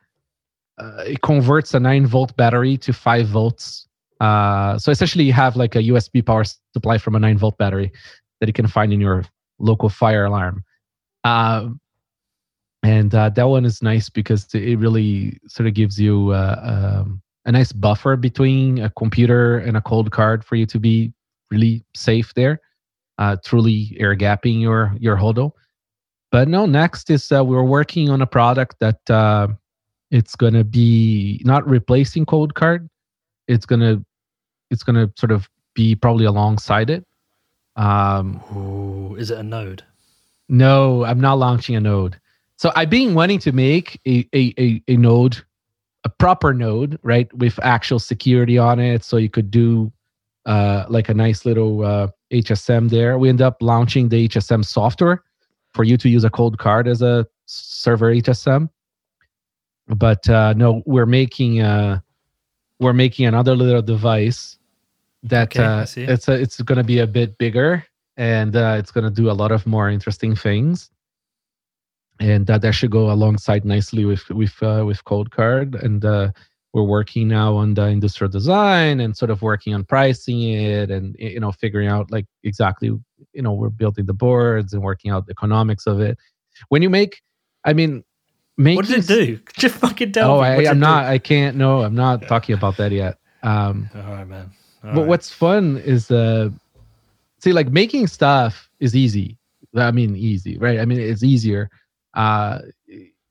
uh, 0.79 1.03
it 1.05 1.21
converts 1.21 1.75
a 1.75 1.79
9 1.79 2.07
volt 2.07 2.35
battery 2.35 2.77
to 2.77 2.91
5 2.91 3.27
volts. 3.27 3.87
Uh, 4.19 4.75
so 4.79 4.89
essentially, 4.89 5.23
you 5.23 5.31
have 5.31 5.55
like 5.55 5.75
a 5.75 5.83
USB 5.83 6.25
power 6.25 6.43
supply 6.73 6.97
from 6.97 7.13
a 7.13 7.19
nine 7.19 7.37
volt 7.37 7.57
battery 7.59 7.91
that 8.43 8.49
you 8.49 8.53
can 8.53 8.67
find 8.67 8.91
in 8.91 8.99
your 8.99 9.23
local 9.57 9.87
fire 9.87 10.25
alarm. 10.25 10.65
Um, 11.23 11.79
and 12.83 13.15
uh, 13.15 13.29
that 13.29 13.47
one 13.47 13.63
is 13.63 13.81
nice 13.81 14.09
because 14.09 14.53
it 14.53 14.77
really 14.79 15.39
sort 15.47 15.67
of 15.67 15.73
gives 15.73 15.97
you 15.97 16.31
uh, 16.31 16.59
um, 16.61 17.21
a 17.45 17.53
nice 17.53 17.71
buffer 17.71 18.17
between 18.17 18.79
a 18.79 18.89
computer 18.89 19.59
and 19.59 19.77
a 19.77 19.81
Coldcard 19.81 20.43
for 20.43 20.57
you 20.57 20.65
to 20.65 20.77
be 20.77 21.13
really 21.51 21.85
safe 21.95 22.33
there, 22.33 22.59
uh, 23.17 23.37
truly 23.45 23.95
air 23.97 24.13
gapping 24.13 24.59
your 24.59 24.93
your 24.99 25.15
hodl. 25.15 25.53
But 26.29 26.49
no, 26.49 26.65
next 26.65 27.09
is 27.09 27.31
uh, 27.31 27.45
we're 27.45 27.63
working 27.63 28.09
on 28.09 28.21
a 28.21 28.27
product 28.27 28.75
that 28.81 29.09
uh, 29.09 29.47
it's 30.11 30.35
going 30.35 30.55
to 30.55 30.65
be 30.65 31.41
not 31.45 31.65
replacing 31.65 32.25
Coldcard. 32.25 32.89
It's 33.47 33.65
gonna 33.65 34.03
it's 34.69 34.83
gonna 34.83 35.09
sort 35.17 35.31
of 35.31 35.47
be 35.75 35.95
probably 35.95 36.25
alongside 36.25 36.89
it. 36.89 37.05
Um, 37.75 38.41
Ooh, 38.55 39.15
is 39.15 39.31
it 39.31 39.39
a 39.39 39.43
node? 39.43 39.83
No, 40.49 41.03
I'm 41.05 41.19
not 41.19 41.39
launching 41.39 41.75
a 41.75 41.79
node. 41.79 42.19
So 42.57 42.71
I've 42.75 42.89
been 42.89 43.13
wanting 43.13 43.39
to 43.39 43.51
make 43.51 43.99
a, 44.07 44.27
a, 44.33 44.53
a, 44.59 44.83
a 44.87 44.97
node, 44.97 45.37
a 46.03 46.09
proper 46.09 46.53
node, 46.53 46.99
right, 47.03 47.33
with 47.33 47.59
actual 47.63 47.99
security 47.99 48.57
on 48.57 48.79
it. 48.79 49.03
So 49.03 49.17
you 49.17 49.29
could 49.29 49.49
do 49.49 49.91
uh, 50.45 50.85
like 50.89 51.09
a 51.09 51.13
nice 51.13 51.45
little 51.45 51.83
uh, 51.83 52.07
HSM 52.31 52.89
there. 52.89 53.17
We 53.17 53.29
end 53.29 53.41
up 53.41 53.57
launching 53.61 54.09
the 54.09 54.27
HSM 54.27 54.65
software 54.65 55.23
for 55.73 55.83
you 55.83 55.97
to 55.97 56.09
use 56.09 56.23
a 56.23 56.29
Coldcard 56.29 56.87
as 56.87 57.01
a 57.01 57.25
server 57.45 58.13
HSM. 58.13 58.69
But 59.87 60.29
uh, 60.29 60.53
no, 60.53 60.81
we're 60.85 61.05
making 61.05 61.61
uh, 61.61 61.99
we're 62.79 62.93
making 62.93 63.25
another 63.25 63.55
little 63.55 63.81
device 63.81 64.57
that 65.23 65.55
okay, 65.55 65.63
uh, 65.63 65.85
it's 66.11 66.27
a, 66.27 66.33
it's 66.33 66.61
going 66.61 66.77
to 66.77 66.83
be 66.83 66.99
a 66.99 67.07
bit 67.07 67.37
bigger 67.37 67.85
and 68.17 68.55
uh, 68.55 68.75
it's 68.77 68.91
going 68.91 69.03
to 69.03 69.09
do 69.09 69.29
a 69.29 69.33
lot 69.33 69.51
of 69.51 69.65
more 69.65 69.89
interesting 69.89 70.35
things 70.35 70.91
and 72.19 72.47
that, 72.47 72.61
that 72.61 72.73
should 72.73 72.91
go 72.91 73.11
alongside 73.11 73.65
nicely 73.65 74.05
with 74.05 74.27
with 74.29 74.61
uh, 74.61 74.83
with 74.85 75.03
Coldcard. 75.03 75.81
And 75.83 76.03
uh, 76.05 76.31
we're 76.73 76.83
working 76.83 77.27
now 77.27 77.55
on 77.55 77.73
the 77.73 77.83
industrial 77.87 78.31
design 78.31 78.99
and 78.99 79.15
sort 79.15 79.31
of 79.31 79.41
working 79.41 79.73
on 79.73 79.83
pricing 79.83 80.41
it, 80.43 80.91
and 80.91 81.15
you 81.19 81.39
know 81.39 81.51
figuring 81.51 81.87
out 81.87 82.11
like 82.11 82.25
exactly 82.43 82.87
you 82.87 83.41
know 83.41 83.53
we're 83.53 83.69
building 83.69 84.05
the 84.05 84.13
boards 84.13 84.73
and 84.73 84.81
working 84.81 85.11
out 85.11 85.25
the 85.25 85.31
economics 85.31 85.87
of 85.87 85.99
it. 85.99 86.17
When 86.69 86.81
you 86.81 86.89
make, 86.89 87.21
I 87.65 87.73
mean. 87.73 88.03
Making, 88.55 88.75
what 88.75 88.85
does 88.85 89.09
it 89.09 89.25
do? 89.25 89.39
Just 89.57 89.73
fucking 89.77 90.11
tell 90.11 90.29
oh, 90.29 90.41
me. 90.43 90.47
I, 90.47 90.69
am 90.69 90.77
not. 90.77 91.05
Do? 91.05 91.07
I 91.07 91.17
can't. 91.17 91.57
No, 91.57 91.81
I'm 91.81 91.95
not 91.95 92.27
talking 92.27 92.53
about 92.53 92.77
that 92.77 92.91
yet. 92.91 93.17
Um, 93.41 93.89
All 93.95 94.01
right, 94.03 94.27
man. 94.27 94.51
All 94.83 94.93
but 94.93 95.01
right. 95.01 95.07
what's 95.07 95.31
fun 95.31 95.77
is 95.77 96.11
uh, 96.11 96.49
see, 97.39 97.53
like 97.53 97.69
making 97.69 98.07
stuff 98.07 98.69
is 98.79 98.95
easy. 98.95 99.37
I 99.75 99.91
mean, 99.91 100.15
easy, 100.15 100.57
right? 100.57 100.79
I 100.79 100.85
mean, 100.85 100.99
it's 100.99 101.23
easier 101.23 101.69
uh, 102.13 102.59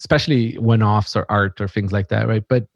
especially 0.00 0.58
one-offs 0.58 1.16
or 1.16 1.26
art 1.28 1.60
or 1.60 1.68
things 1.68 1.92
like 1.92 2.08
that, 2.08 2.26
right? 2.26 2.44
But 2.48 2.66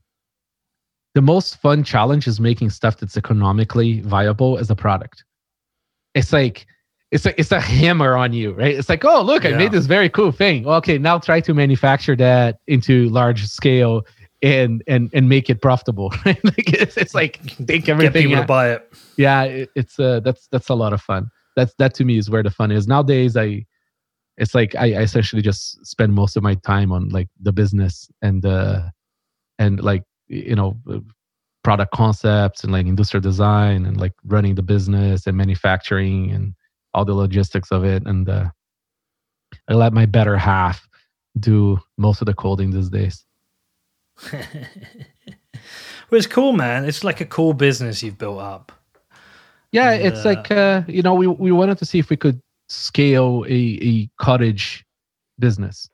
the 1.14 1.22
most 1.22 1.60
fun 1.60 1.82
challenge 1.82 2.26
is 2.26 2.38
making 2.40 2.70
stuff 2.70 2.98
that's 2.98 3.16
economically 3.16 4.00
viable 4.00 4.58
as 4.58 4.70
a 4.70 4.76
product. 4.76 5.24
It's 6.14 6.32
like 6.32 6.66
it's 7.10 7.24
a 7.26 7.38
it's 7.40 7.52
a 7.52 7.60
hammer 7.60 8.16
on 8.16 8.32
you, 8.32 8.52
right? 8.52 8.76
It's 8.76 8.88
like, 8.88 9.04
oh 9.04 9.22
look, 9.22 9.44
yeah. 9.44 9.50
I 9.50 9.56
made 9.56 9.72
this 9.72 9.86
very 9.86 10.08
cool 10.08 10.32
thing. 10.32 10.66
Okay, 10.66 10.98
now 10.98 11.18
try 11.18 11.40
to 11.40 11.54
manufacture 11.54 12.16
that 12.16 12.58
into 12.66 13.08
large 13.08 13.46
scale 13.46 14.06
and 14.42 14.82
and 14.86 15.10
and 15.12 15.28
make 15.28 15.50
it 15.50 15.62
profitable. 15.62 16.12
Right? 16.26 16.44
like 16.44 16.72
it's, 16.72 16.96
it's 16.96 17.14
like 17.14 17.40
take 17.66 17.88
everything. 17.88 18.28
Get 18.28 18.40
to 18.40 18.46
buy 18.46 18.72
it. 18.72 18.92
Yeah, 19.16 19.44
it, 19.44 19.70
it's 19.74 19.98
uh 19.98 20.20
that's 20.20 20.48
that's 20.48 20.68
a 20.68 20.74
lot 20.74 20.92
of 20.92 21.00
fun. 21.00 21.30
That's 21.56 21.74
that 21.78 21.94
to 21.94 22.04
me 22.04 22.18
is 22.18 22.28
where 22.28 22.42
the 22.42 22.50
fun 22.50 22.70
is. 22.70 22.86
Nowadays, 22.86 23.36
I 23.36 23.64
it's 24.36 24.54
like 24.54 24.74
I, 24.74 24.94
I 24.94 25.02
essentially 25.02 25.42
just 25.42 25.84
spend 25.86 26.12
most 26.12 26.36
of 26.36 26.42
my 26.42 26.54
time 26.54 26.92
on 26.92 27.08
like 27.08 27.28
the 27.40 27.52
business 27.52 28.10
and 28.22 28.44
uh 28.44 28.82
and 29.58 29.82
like 29.82 30.02
you 30.28 30.54
know 30.54 30.78
uh, 30.90 30.98
product 31.64 31.92
concepts 31.92 32.62
and 32.62 32.72
like 32.72 32.86
industrial 32.86 33.22
design 33.22 33.86
and 33.86 33.98
like 33.98 34.12
running 34.24 34.54
the 34.54 34.62
business 34.62 35.26
and 35.26 35.36
manufacturing 35.36 36.30
and 36.30 36.54
all 36.94 37.04
the 37.04 37.14
logistics 37.14 37.70
of 37.72 37.84
it 37.84 38.04
and 38.06 38.28
uh 38.28 38.48
i 39.68 39.74
let 39.74 39.92
my 39.92 40.06
better 40.06 40.36
half 40.36 40.86
do 41.40 41.78
most 41.98 42.22
of 42.22 42.26
the 42.26 42.34
coding 42.34 42.70
these 42.70 42.88
days 42.88 43.24
well 44.32 44.42
it's 46.12 46.26
cool 46.26 46.52
man 46.52 46.84
it's 46.84 47.04
like 47.04 47.20
a 47.20 47.26
cool 47.26 47.52
business 47.52 48.02
you've 48.02 48.18
built 48.18 48.40
up 48.40 48.72
yeah 49.72 49.90
and, 49.90 50.06
it's 50.06 50.24
uh, 50.24 50.28
like 50.28 50.50
uh 50.50 50.82
you 50.88 51.02
know 51.02 51.14
we 51.14 51.26
we 51.26 51.52
wanted 51.52 51.76
to 51.78 51.84
see 51.84 51.98
if 51.98 52.08
we 52.08 52.16
could 52.16 52.40
scale 52.68 53.44
a, 53.48 53.78
a 53.82 54.10
cottage 54.20 54.84
business. 55.38 55.88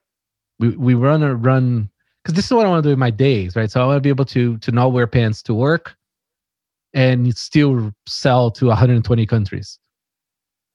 We 0.59 0.71
we 0.71 0.95
run 0.95 1.23
a 1.23 1.35
run 1.35 1.91
because 2.23 2.35
this 2.35 2.47
is 2.47 2.53
what 2.53 2.67
I 2.67 2.69
want 2.69 2.85
to 2.85 2.89
do 2.89 2.93
in 2.93 2.99
my 2.99 3.11
days, 3.11 3.57
right? 3.57 3.71
So 3.71 3.83
I 3.83 3.87
want 3.87 3.97
to 3.97 4.01
be 4.01 4.09
able 4.09 4.25
to 4.27 4.59
to 4.59 4.73
not 4.73 4.93
wear 4.93 5.07
pants 5.07 5.43
to 5.45 5.55
work 5.55 5.95
and 6.95 7.35
still 7.37 7.93
sell 8.07 8.51
to 8.53 8.67
120 8.67 9.27
countries. 9.27 9.79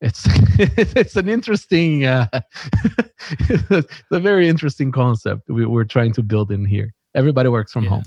It's 0.01 0.23
it's 0.59 1.15
an 1.15 1.29
interesting, 1.29 2.05
uh, 2.05 2.27
it's 3.49 3.93
a 4.11 4.19
very 4.19 4.49
interesting 4.49 4.91
concept 4.91 5.49
we, 5.49 5.65
we're 5.65 5.83
trying 5.83 6.13
to 6.13 6.23
build 6.23 6.51
in 6.51 6.65
here. 6.65 6.93
Everybody 7.18 7.49
works 7.49 7.73
from 7.73 7.84
yeah. 7.84 7.89
home. 7.89 8.03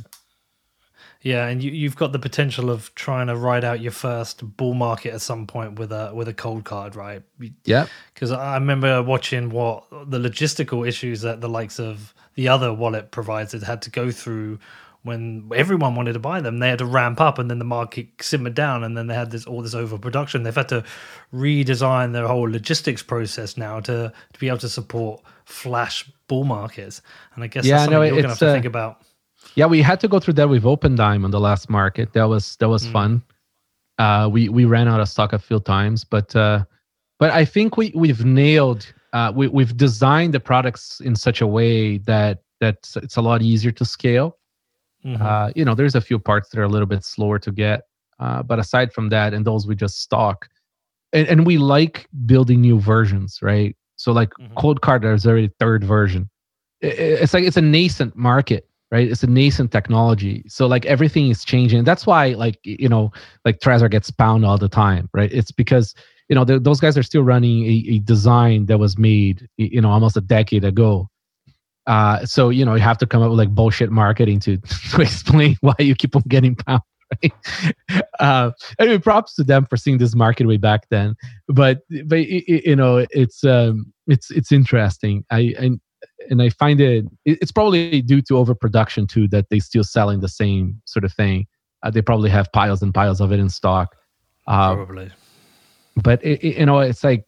Yeah, 1.22 1.48
and 1.48 1.62
you, 1.62 1.70
you've 1.70 1.96
got 1.96 2.12
the 2.12 2.18
potential 2.18 2.70
of 2.70 2.94
trying 2.94 3.26
to 3.26 3.36
ride 3.36 3.62
out 3.62 3.80
your 3.80 3.92
first 3.92 4.56
bull 4.56 4.72
market 4.72 5.12
at 5.12 5.20
some 5.20 5.46
point 5.46 5.78
with 5.78 5.92
a 5.92 6.12
with 6.14 6.28
a 6.28 6.32
Coldcard, 6.32 6.96
right? 6.96 7.22
Yeah. 7.64 7.88
Because 8.14 8.30
I 8.30 8.54
remember 8.54 9.02
watching 9.02 9.50
what 9.50 9.84
the 9.90 10.18
logistical 10.18 10.88
issues 10.88 11.20
that 11.20 11.42
the 11.42 11.48
likes 11.48 11.78
of 11.78 12.14
the 12.36 12.48
other 12.48 12.72
wallet 12.72 13.10
providers 13.10 13.62
had 13.62 13.82
to 13.82 13.90
go 13.90 14.10
through 14.10 14.60
when 15.02 15.50
everyone 15.54 15.94
wanted 15.94 16.12
to 16.12 16.18
buy 16.18 16.40
them. 16.40 16.58
They 16.58 16.68
had 16.68 16.78
to 16.78 16.86
ramp 16.86 17.20
up, 17.20 17.38
and 17.38 17.50
then 17.50 17.58
the 17.58 17.64
market 17.64 18.08
simmered 18.20 18.54
down, 18.54 18.84
and 18.84 18.96
then 18.96 19.06
they 19.06 19.14
had 19.14 19.30
this 19.30 19.46
all 19.46 19.62
this 19.62 19.74
overproduction. 19.74 20.42
They've 20.42 20.54
had 20.54 20.68
to 20.68 20.84
redesign 21.32 22.12
their 22.12 22.26
whole 22.26 22.50
logistics 22.50 23.02
process 23.02 23.56
now 23.56 23.80
to 23.80 24.12
to 24.32 24.40
be 24.40 24.48
able 24.48 24.58
to 24.58 24.68
support 24.68 25.22
flash 25.44 26.10
bull 26.28 26.44
markets. 26.44 27.02
And 27.34 27.44
I 27.44 27.46
guess 27.46 27.64
yeah, 27.64 27.74
that's 27.74 27.84
something 27.84 27.98
no, 27.98 28.02
you're 28.02 28.10
going 28.12 28.22
to 28.24 28.28
have 28.30 28.38
to 28.38 28.48
uh, 28.48 28.52
think 28.52 28.66
about 28.66 29.02
yeah, 29.54 29.66
we 29.66 29.82
had 29.82 30.00
to 30.00 30.08
go 30.08 30.20
through 30.20 30.34
that 30.34 30.48
with 30.48 30.64
Opendime 30.64 31.24
on 31.24 31.30
the 31.30 31.40
last 31.40 31.68
market. 31.68 32.12
That 32.12 32.24
was 32.24 32.56
that 32.56 32.68
was 32.68 32.86
mm. 32.86 32.92
fun. 32.92 33.22
Uh, 33.98 34.28
we 34.30 34.48
we 34.48 34.64
ran 34.64 34.88
out 34.88 35.00
of 35.00 35.08
stock 35.08 35.32
a 35.32 35.38
few 35.38 35.60
times, 35.60 36.04
but 36.04 36.34
uh, 36.36 36.64
but 37.18 37.30
I 37.30 37.44
think 37.44 37.76
we 37.76 37.92
we've 37.94 38.24
nailed. 38.24 38.92
Uh, 39.12 39.32
we 39.34 39.48
we've 39.48 39.76
designed 39.76 40.34
the 40.34 40.40
products 40.40 41.00
in 41.00 41.16
such 41.16 41.40
a 41.40 41.46
way 41.46 41.98
that 41.98 42.42
that 42.60 42.88
it's 42.96 43.16
a 43.16 43.22
lot 43.22 43.42
easier 43.42 43.72
to 43.72 43.84
scale. 43.84 44.36
Mm-hmm. 45.04 45.22
Uh, 45.22 45.50
you 45.54 45.64
know, 45.64 45.74
there's 45.74 45.94
a 45.94 46.00
few 46.00 46.18
parts 46.18 46.50
that 46.50 46.58
are 46.58 46.64
a 46.64 46.68
little 46.68 46.86
bit 46.86 47.04
slower 47.04 47.38
to 47.38 47.50
get, 47.50 47.82
uh, 48.18 48.42
but 48.42 48.58
aside 48.58 48.92
from 48.92 49.08
that, 49.10 49.32
and 49.32 49.46
those 49.46 49.66
we 49.66 49.74
just 49.74 50.00
stock, 50.00 50.48
and, 51.12 51.26
and 51.28 51.46
we 51.46 51.58
like 51.58 52.06
building 52.26 52.60
new 52.60 52.78
versions, 52.78 53.38
right? 53.42 53.76
So 53.96 54.12
like 54.12 54.30
mm-hmm. 54.30 54.54
Coldcard, 54.54 55.02
there's 55.02 55.26
already 55.26 55.50
third 55.58 55.84
version. 55.84 56.28
It's 56.80 57.34
like 57.34 57.44
it's 57.44 57.58
a 57.58 57.62
nascent 57.62 58.16
market 58.16 58.66
right 58.90 59.10
it's 59.10 59.22
a 59.22 59.26
nascent 59.26 59.70
technology 59.70 60.42
so 60.48 60.66
like 60.66 60.84
everything 60.86 61.28
is 61.28 61.44
changing 61.44 61.84
that's 61.84 62.06
why 62.06 62.28
like 62.28 62.58
you 62.64 62.88
know 62.88 63.12
like 63.44 63.60
trezor 63.60 63.90
gets 63.90 64.10
pwned 64.10 64.46
all 64.46 64.58
the 64.58 64.68
time 64.68 65.08
right 65.12 65.32
it's 65.32 65.52
because 65.52 65.94
you 66.28 66.34
know 66.34 66.44
those 66.44 66.80
guys 66.80 66.96
are 66.96 67.02
still 67.02 67.22
running 67.22 67.64
a, 67.64 67.84
a, 67.94 67.98
design 67.98 68.66
that 68.66 68.78
was 68.78 68.96
made 68.96 69.48
you 69.56 69.80
know 69.80 69.90
almost 69.90 70.16
a 70.16 70.20
decade 70.20 70.64
ago 70.64 71.09
uh 71.90 72.24
so 72.24 72.48
you 72.48 72.64
know 72.64 72.74
you 72.74 72.80
have 72.80 72.98
to 72.98 73.06
come 73.06 73.22
up 73.22 73.30
with 73.30 73.38
like 73.38 73.50
bullshit 73.50 73.90
marketing 73.90 74.40
to 74.40 74.56
to 74.90 75.00
explain 75.02 75.56
why 75.60 75.74
you 75.78 75.94
keep 75.94 76.16
on 76.16 76.22
getting 76.28 76.54
pwned 76.56 76.80
right 77.22 78.04
uh 78.20 78.50
anyway 78.78 78.98
props 78.98 79.34
to 79.34 79.42
them 79.42 79.66
for 79.66 79.76
seeing 79.76 79.98
this 79.98 80.14
market 80.14 80.46
way 80.46 80.56
back 80.56 80.88
then 80.90 81.14
but 81.48 81.80
but 82.06 82.26
you 82.28 82.76
know 82.76 83.04
it's 83.10 83.42
um 83.44 83.92
it's 84.06 84.30
it's 84.30 84.52
interesting 84.52 85.24
i 85.30 85.52
and 85.58 85.80
and 86.28 86.42
I 86.42 86.50
find 86.50 86.80
it 86.80 87.06
it's 87.24 87.52
probably 87.52 88.02
due 88.02 88.22
to 88.22 88.36
overproduction 88.36 89.06
too 89.06 89.28
that 89.28 89.48
they 89.50 89.58
still 89.58 89.84
selling 89.84 90.20
the 90.20 90.28
same 90.28 90.80
sort 90.84 91.04
of 91.04 91.12
thing. 91.12 91.46
Uh, 91.82 91.90
they 91.90 92.02
probably 92.02 92.30
have 92.30 92.52
piles 92.52 92.82
and 92.82 92.92
piles 92.92 93.20
of 93.20 93.32
it 93.32 93.40
in 93.40 93.48
stock. 93.48 93.96
Uh, 94.46 94.74
probably. 94.74 95.10
But 95.96 96.22
it, 96.24 96.42
it, 96.44 96.58
you 96.58 96.66
know, 96.66 96.80
it's 96.80 97.02
like, 97.02 97.24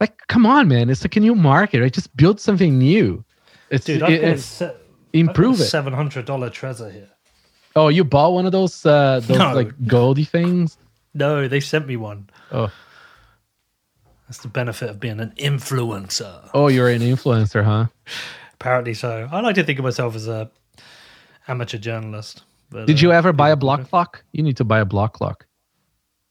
like, 0.00 0.18
come 0.28 0.44
on, 0.44 0.68
man! 0.68 0.90
It's 0.90 1.02
like 1.02 1.16
a 1.16 1.20
new 1.20 1.34
market, 1.34 1.80
right? 1.80 1.92
Just 1.92 2.14
build 2.16 2.38
something 2.38 2.78
new. 2.78 3.24
It's, 3.70 3.84
Dude, 3.84 4.02
I've 4.02 4.20
got 4.20 4.38
se- 4.38 4.76
improve 5.12 5.60
it. 5.60 5.64
Seven 5.64 5.92
hundred 5.92 6.24
dollar 6.24 6.50
Trezor 6.50 6.92
here. 6.92 7.08
Oh, 7.74 7.88
you 7.88 8.04
bought 8.04 8.32
one 8.32 8.46
of 8.46 8.52
those 8.52 8.86
uh 8.86 9.20
those 9.20 9.38
no. 9.38 9.54
like 9.54 9.72
goldy 9.86 10.24
things? 10.24 10.78
No, 11.14 11.48
they 11.48 11.60
sent 11.60 11.86
me 11.86 11.96
one. 11.96 12.28
Oh. 12.52 12.72
That's 14.28 14.38
the 14.38 14.48
benefit 14.48 14.90
of 14.90 14.98
being 15.00 15.20
an 15.20 15.32
influencer. 15.38 16.50
Oh, 16.52 16.68
you're 16.68 16.88
an 16.88 17.00
influencer, 17.00 17.64
huh? 17.64 17.86
Apparently 18.54 18.94
so. 18.94 19.28
I 19.30 19.40
like 19.40 19.54
to 19.54 19.64
think 19.64 19.78
of 19.78 19.84
myself 19.84 20.16
as 20.16 20.26
a 20.26 20.50
amateur 21.46 21.78
journalist. 21.78 22.42
But, 22.70 22.86
Did 22.86 23.00
you 23.00 23.12
uh, 23.12 23.14
ever 23.14 23.32
buy 23.32 23.50
a 23.50 23.56
block 23.56 23.88
clock? 23.88 24.24
You 24.32 24.42
need 24.42 24.56
to 24.56 24.64
buy 24.64 24.80
a 24.80 24.84
block 24.84 25.12
clock. 25.12 25.46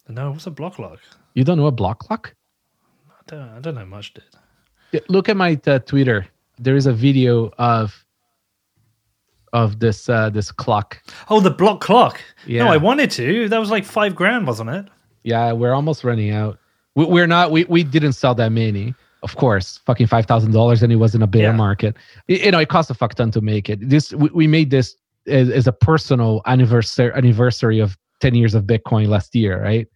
No, 0.09 0.31
what's 0.31 0.45
a 0.45 0.51
block 0.51 0.77
lock? 0.77 0.99
You 1.33 1.43
don't 1.43 1.57
know 1.57 1.67
a 1.67 1.71
block 1.71 1.99
clock? 1.99 2.35
I 3.09 3.21
don't, 3.27 3.49
I 3.49 3.59
don't 3.59 3.75
know 3.75 3.85
much, 3.85 4.13
dude. 4.13 4.23
Yeah, 4.91 4.99
Look 5.07 5.29
at 5.29 5.37
my 5.37 5.59
uh, 5.65 5.79
Twitter. 5.79 6.27
There 6.57 6.75
is 6.75 6.85
a 6.85 6.93
video 6.93 7.51
of 7.57 8.05
of 9.53 9.79
this 9.79 10.09
uh 10.09 10.29
this 10.29 10.51
clock. 10.51 11.01
Oh, 11.29 11.39
the 11.39 11.49
block 11.51 11.81
clock. 11.81 12.21
Yeah. 12.45 12.65
No, 12.65 12.71
I 12.71 12.77
wanted 12.77 13.11
to. 13.11 13.47
That 13.49 13.59
was 13.59 13.71
like 13.71 13.85
five 13.85 14.15
grand, 14.15 14.47
wasn't 14.47 14.69
it? 14.69 14.85
Yeah, 15.23 15.51
we're 15.53 15.73
almost 15.73 16.03
running 16.03 16.31
out. 16.31 16.59
We, 16.95 17.05
we're 17.05 17.27
not. 17.27 17.51
We 17.51 17.63
we 17.65 17.83
didn't 17.83 18.13
sell 18.13 18.35
that 18.35 18.51
many. 18.51 18.93
Of 19.23 19.35
course, 19.37 19.79
fucking 19.85 20.07
five 20.07 20.25
thousand 20.27 20.51
dollars, 20.51 20.83
and 20.83 20.91
it 20.91 20.97
was 20.97 21.15
in 21.15 21.21
a 21.21 21.27
bear 21.27 21.43
Yeah. 21.43 21.51
market. 21.53 21.95
Y- 22.29 22.35
You 22.43 22.51
know, 22.51 22.59
it 22.59 22.69
cost 22.69 22.91
a 22.91 22.93
fuck 22.93 23.15
ton 23.15 23.31
to 23.31 23.41
make 23.41 23.69
it. 23.69 23.89
This 23.89 24.13
we, 24.13 24.29
we 24.33 24.47
made 24.47 24.69
this 24.69 24.95
as, 25.27 25.49
as 25.49 25.67
a 25.67 25.71
personal 25.71 26.41
anniversary 26.45 27.11
anniversary 27.15 27.79
of 27.79 27.97
ten 28.21 28.35
years 28.35 28.53
of 28.53 28.63
Bitcoin 28.65 29.07
last 29.07 29.33
year, 29.35 29.61
right? 29.61 29.87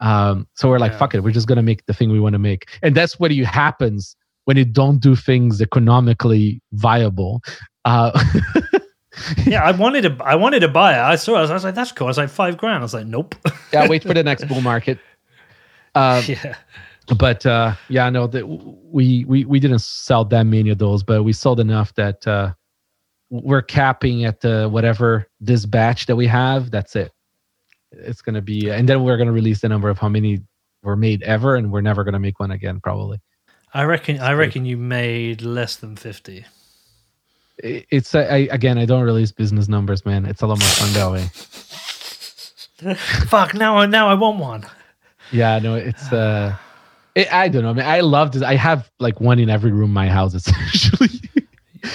Um, 0.00 0.48
so 0.54 0.68
we're 0.68 0.80
like, 0.80 0.92
Yeah. 0.92 0.98
fuck 0.98 1.14
it, 1.14 1.22
we're 1.22 1.30
just 1.30 1.46
gonna 1.46 1.62
make 1.62 1.86
the 1.86 1.94
thing 1.94 2.10
we 2.10 2.18
want 2.20 2.32
to 2.32 2.38
make, 2.38 2.66
and 2.82 2.94
that's 2.96 3.18
what 3.20 3.30
you 3.30 3.44
happens 3.44 4.16
when 4.44 4.56
you 4.56 4.64
don't 4.64 4.98
do 4.98 5.16
things 5.16 5.60
economically 5.60 6.60
viable. 6.72 7.42
Uh, 7.84 8.10
Yeah, 9.46 9.62
I 9.62 9.70
wanted 9.70 10.02
to. 10.02 10.24
I 10.24 10.34
wanted 10.34 10.60
to 10.60 10.68
buy 10.68 10.94
it. 10.94 11.00
I 11.00 11.14
saw 11.14 11.40
it. 11.40 11.48
I 11.48 11.52
was 11.52 11.62
like, 11.62 11.76
"That's 11.76 11.92
cool." 11.92 12.08
I 12.08 12.10
was 12.10 12.18
like, 12.18 12.28
five 12.28 12.56
grand. 12.56 12.78
I 12.78 12.82
was 12.82 12.94
like, 12.94 13.06
"Nope." 13.06 13.36
yeah, 13.72 13.86
wait 13.88 14.02
for 14.02 14.12
the 14.12 14.24
next 14.24 14.48
bull 14.48 14.60
market. 14.60 14.98
Uh, 15.94 16.20
yeah. 16.26 16.56
but 17.18 17.44
uh 17.46 17.74
yeah 17.88 18.08
no 18.10 18.26
that 18.26 18.44
we 18.46 19.24
we 19.26 19.44
we 19.44 19.60
didn't 19.60 19.80
sell 19.80 20.24
that 20.24 20.44
many 20.44 20.70
of 20.70 20.78
those 20.78 21.02
but 21.04 21.22
we 21.22 21.32
sold 21.34 21.60
enough 21.60 21.94
that 21.94 22.26
uh 22.26 22.52
we're 23.30 23.62
capping 23.62 24.24
at 24.24 24.40
the 24.40 24.68
whatever 24.70 25.28
this 25.38 25.66
batch 25.66 26.06
that 26.06 26.16
we 26.16 26.26
have 26.26 26.70
that's 26.70 26.96
it 26.96 27.12
it's 27.92 28.22
gonna 28.22 28.40
be 28.40 28.70
and 28.70 28.88
then 28.88 29.04
we're 29.04 29.18
gonna 29.18 29.30
release 29.32 29.60
the 29.60 29.68
number 29.68 29.90
of 29.90 29.98
how 29.98 30.08
many 30.08 30.40
were 30.82 30.96
made 30.96 31.22
ever 31.24 31.56
and 31.56 31.70
we're 31.70 31.82
never 31.82 32.04
gonna 32.04 32.18
make 32.18 32.40
one 32.40 32.50
again 32.50 32.80
probably 32.82 33.20
I 33.74 33.82
reckon. 33.84 34.20
I 34.20 34.32
reckon 34.32 34.64
you 34.64 34.76
made 34.76 35.42
less 35.42 35.76
than 35.76 35.96
fifty. 35.96 36.44
It's 37.58 38.14
uh, 38.16 38.26
I, 38.28 38.48
again 38.50 38.78
i 38.78 38.84
don't 38.84 39.04
release 39.04 39.30
business 39.30 39.68
numbers 39.68 40.04
man 40.04 40.26
it's 40.26 40.42
a 40.42 40.46
lot 40.46 40.58
more 40.58 40.68
fun 40.68 40.92
that 40.94 41.12
way 41.12 42.94
Fuck! 43.28 43.54
Now, 43.54 43.76
I 43.78 43.86
now 43.86 44.08
I 44.08 44.14
want 44.14 44.40
one. 44.40 44.64
yeah 45.30 45.60
no 45.60 45.76
it's 45.76 46.12
uh 46.12 46.56
it, 47.14 47.32
i 47.32 47.48
don't 47.48 47.62
know 47.62 47.70
i 47.70 47.72
mean 47.72 47.86
i 47.86 48.00
love 48.00 48.32
this 48.32 48.42
i 48.42 48.56
have 48.56 48.90
like 48.98 49.20
one 49.20 49.38
in 49.38 49.48
every 49.48 49.70
room 49.70 49.90
in 49.90 49.94
my 49.94 50.08
house 50.08 50.34
essentially 50.40 51.08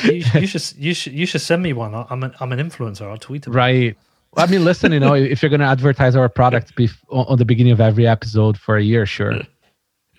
You, 0.04 0.24
you 0.40 0.48
should. 0.48 0.78
You 0.78 0.94
should. 0.94 1.14
You 1.14 1.26
should 1.26 1.42
send 1.42 1.62
me 1.64 1.74
one. 1.74 1.94
I'm 2.10 2.24
an. 2.24 2.34
I'm 2.40 2.52
an 2.52 2.60
influencer. 2.60 3.10
I'll 3.10 3.18
tweet 3.18 3.48
about. 3.48 3.56
Right. 3.58 3.98
Well, 4.36 4.46
I 4.48 4.50
mean, 4.50 4.64
listen, 4.64 4.92
you 4.92 5.00
know, 5.00 5.16
if 5.16 5.42
you're 5.42 5.50
going 5.50 5.62
to 5.62 5.66
advertise 5.66 6.16
our 6.16 6.30
product 6.30 6.76
bef- 6.76 6.96
on 7.10 7.26
on 7.28 7.38
the 7.40 7.44
beginning 7.46 7.74
of 7.74 7.82
every 7.82 8.06
episode 8.08 8.56
for 8.58 8.78
a 8.78 8.84
year, 8.84 9.08
sure. 9.08 9.42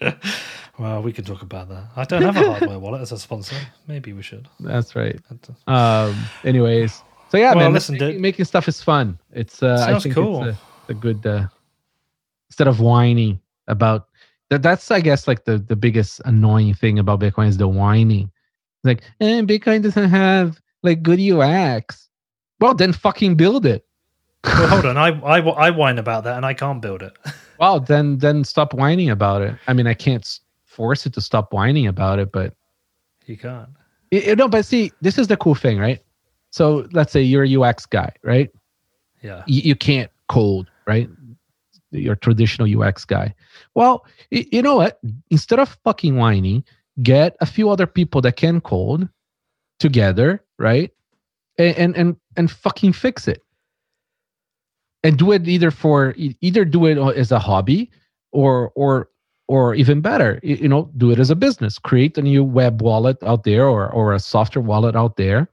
Well, 0.81 1.03
we 1.03 1.13
can 1.13 1.27
talk 1.27 1.43
about 1.43 1.69
that. 1.69 1.85
I 1.95 2.05
don't 2.05 2.23
have 2.23 2.37
a 2.37 2.53
hardware 2.53 2.79
wallet 2.85 3.03
as 3.03 3.13
a 3.13 3.19
sponsor. 3.19 3.55
Maybe 3.87 4.15
we 4.15 4.23
should. 4.23 4.49
That's 4.61 4.97
right. 4.97 5.21
Um, 5.67 6.17
anyways, 6.43 7.03
so 7.29 7.37
yeah, 7.37 7.51
Well, 7.55 7.65
man, 7.65 7.75
listen, 7.75 7.97
making, 7.97 8.09
dude. 8.13 8.21
making 8.23 8.45
stuff 8.47 8.67
is 8.67 8.83
fun. 8.83 9.19
It's 9.33 9.63
uh, 9.63 9.85
I 9.87 9.99
think 9.99 10.15
cool. 10.15 10.43
it's 10.45 10.59
a, 10.89 10.93
a 10.93 10.95
good 10.95 11.27
uh, 11.27 11.49
instead 12.49 12.67
of 12.67 12.81
whining 12.81 13.39
about 13.69 14.09
that. 14.49 14.63
That's 14.63 14.91
I 14.91 15.01
guess 15.01 15.29
like 15.29 15.45
the 15.45 15.59
the 15.59 15.77
biggest 15.77 16.23
annoying 16.25 16.73
thing 16.73 16.99
about 16.99 17.21
Bitcoin 17.21 17.49
is 17.49 17.59
the 17.59 17.69
whining. 17.69 18.31
It's 18.83 18.85
like, 18.87 19.03
eh, 19.21 19.43
Bitcoin 19.43 19.83
doesn't 19.83 20.09
have 20.09 20.59
like 20.83 21.03
good 21.03 21.21
UX. 21.21 22.09
Well, 22.59 22.73
then 22.73 22.95
fucking 22.95 23.35
build 23.35 23.67
it. 23.67 23.85
well, 24.45 24.67
hold 24.69 24.87
on. 24.87 24.97
I, 24.97 25.09
I 25.21 25.41
I 25.41 25.71
whine 25.71 25.99
about 25.99 26.25
that, 26.25 26.39
and 26.39 26.47
I 26.47 26.55
can't 26.55 26.81
build 26.81 27.03
it. 27.03 27.13
Well, 27.59 27.81
then 27.81 28.17
then 28.17 28.45
stop 28.45 28.73
whining 28.73 29.11
about 29.11 29.43
it. 29.43 29.55
I 29.69 29.75
mean, 29.75 29.87
I 29.87 29.93
can't 29.93 30.27
force 30.71 31.05
it 31.05 31.13
to 31.15 31.21
stop 31.21 31.53
whining 31.53 31.87
about 31.89 32.19
it, 32.21 32.31
but 32.33 32.55
You 33.27 33.37
can't. 33.37 33.69
you 34.13 34.21
you 34.21 34.37
know, 34.37 34.49
but 34.49 34.65
see, 34.65 34.93
this 35.01 35.19
is 35.19 35.27
the 35.27 35.37
cool 35.37 35.55
thing, 35.57 35.79
right? 35.79 36.01
So 36.51 36.87
let's 36.93 37.13
say 37.13 37.21
you're 37.23 37.45
a 37.45 37.57
UX 37.61 37.87
guy, 37.87 38.13
right? 38.23 38.51
Yeah. 39.23 39.43
You, 39.47 39.63
you 39.63 39.75
can't 39.77 40.11
code, 40.29 40.69
right? 40.87 41.09
You're 41.91 42.15
traditional 42.17 42.67
UX 42.83 43.05
guy. 43.05 43.35
Well, 43.75 44.07
y- 44.31 44.47
you 44.53 44.63
know 44.63 44.77
what? 44.77 45.01
Instead 45.31 45.59
of 45.59 45.77
fucking 45.85 46.17
whining, 46.17 46.65
get 47.03 47.37
a 47.41 47.47
few 47.47 47.69
other 47.69 47.87
people 47.87 48.21
that 48.23 48.37
can 48.37 48.61
code 48.61 49.09
together, 49.81 50.43
right? 50.59 50.91
And 51.59 51.77
and 51.77 51.97
and, 51.97 52.17
and 52.37 52.51
fucking 52.51 52.93
fix 52.95 53.27
it. 53.29 53.43
And 55.03 55.19
do 55.19 55.33
it 55.33 55.49
either 55.49 55.71
for 55.71 56.15
either 56.17 56.65
do 56.65 56.87
it 56.87 56.97
as 57.17 57.33
a 57.33 57.39
hobby 57.39 57.91
or 58.33 58.71
or 58.77 59.09
or 59.51 59.75
even 59.75 60.01
better, 60.01 60.39
you 60.45 60.69
know, 60.69 60.89
do 60.97 61.11
it 61.11 61.19
as 61.19 61.29
a 61.29 61.35
business. 61.35 61.77
Create 61.77 62.17
a 62.17 62.23
new 62.23 62.45
web 62.45 62.81
wallet 62.81 63.21
out 63.25 63.43
there 63.43 63.67
or 63.67 63.91
or 63.91 64.13
a 64.13 64.21
software 64.21 64.63
wallet 64.63 64.95
out 64.95 65.17
there 65.17 65.51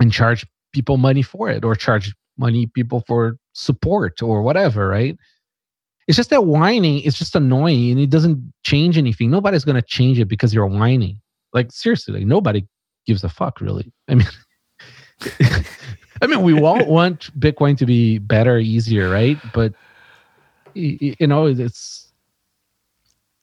and 0.00 0.10
charge 0.10 0.46
people 0.72 0.96
money 0.96 1.20
for 1.20 1.50
it 1.50 1.62
or 1.62 1.74
charge 1.74 2.14
money 2.38 2.64
people 2.68 3.04
for 3.06 3.36
support 3.52 4.22
or 4.22 4.40
whatever, 4.40 4.88
right? 4.88 5.14
It's 6.08 6.16
just 6.16 6.30
that 6.30 6.46
whining 6.46 7.00
is 7.02 7.14
just 7.14 7.36
annoying 7.36 7.90
and 7.90 8.00
it 8.00 8.08
doesn't 8.08 8.50
change 8.64 8.96
anything. 8.96 9.30
Nobody's 9.30 9.66
gonna 9.66 9.82
change 9.82 10.18
it 10.18 10.24
because 10.24 10.54
you're 10.54 10.66
whining. 10.66 11.20
Like 11.52 11.70
seriously, 11.70 12.14
like 12.14 12.26
nobody 12.26 12.66
gives 13.04 13.22
a 13.24 13.28
fuck 13.28 13.60
really. 13.60 13.92
I 14.08 14.14
mean 14.14 14.28
I 16.22 16.26
mean 16.26 16.40
we 16.40 16.58
all 16.58 16.82
want 16.86 17.28
Bitcoin 17.38 17.76
to 17.76 17.84
be 17.84 18.16
better, 18.16 18.56
easier, 18.56 19.10
right? 19.10 19.36
But 19.52 19.74
you 20.72 21.26
know, 21.26 21.44
it's 21.44 22.01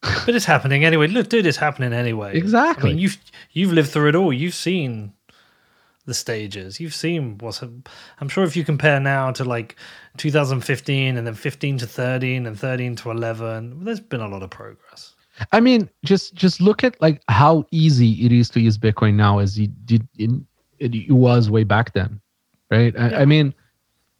But 0.01 0.35
it's 0.35 0.45
happening 0.45 0.85
anyway. 0.85 1.07
Look, 1.07 1.29
dude, 1.29 1.45
it's 1.45 1.57
happening 1.57 1.93
anyway. 1.93 2.37
Exactly. 2.37 2.91
I 2.91 2.93
mean, 2.93 3.01
you've 3.01 3.17
you've 3.51 3.73
lived 3.73 3.89
through 3.89 4.09
it 4.09 4.15
all. 4.15 4.31
You've 4.31 4.53
seen 4.53 5.13
the 6.05 6.13
stages. 6.13 6.79
You've 6.79 6.93
seen 6.93 7.37
what's. 7.37 7.61
I'm 7.61 8.29
sure 8.29 8.43
if 8.43 8.55
you 8.55 8.63
compare 8.63 8.99
now 8.99 9.31
to 9.31 9.43
like 9.43 9.75
2015 10.17 11.17
and 11.17 11.27
then 11.27 11.33
15 11.33 11.77
to 11.79 11.87
13 11.87 12.45
and 12.45 12.59
13 12.59 12.95
to 12.97 13.11
11, 13.11 13.85
there's 13.85 13.99
been 13.99 14.21
a 14.21 14.27
lot 14.27 14.43
of 14.43 14.49
progress. 14.49 15.15
I 15.51 15.59
mean, 15.59 15.89
just 16.03 16.33
just 16.33 16.59
look 16.59 16.83
at 16.83 16.99
like 17.01 17.21
how 17.29 17.65
easy 17.71 18.25
it 18.25 18.31
is 18.31 18.49
to 18.51 18.59
use 18.59 18.77
Bitcoin 18.77 19.15
now 19.15 19.39
as 19.39 19.57
it 19.57 19.85
did 19.85 20.07
in 20.17 20.45
it, 20.79 21.11
was 21.11 21.49
way 21.49 21.63
back 21.63 21.93
then, 21.93 22.19
right? 22.69 22.93
I, 22.97 23.21
I 23.21 23.25
mean, 23.25 23.53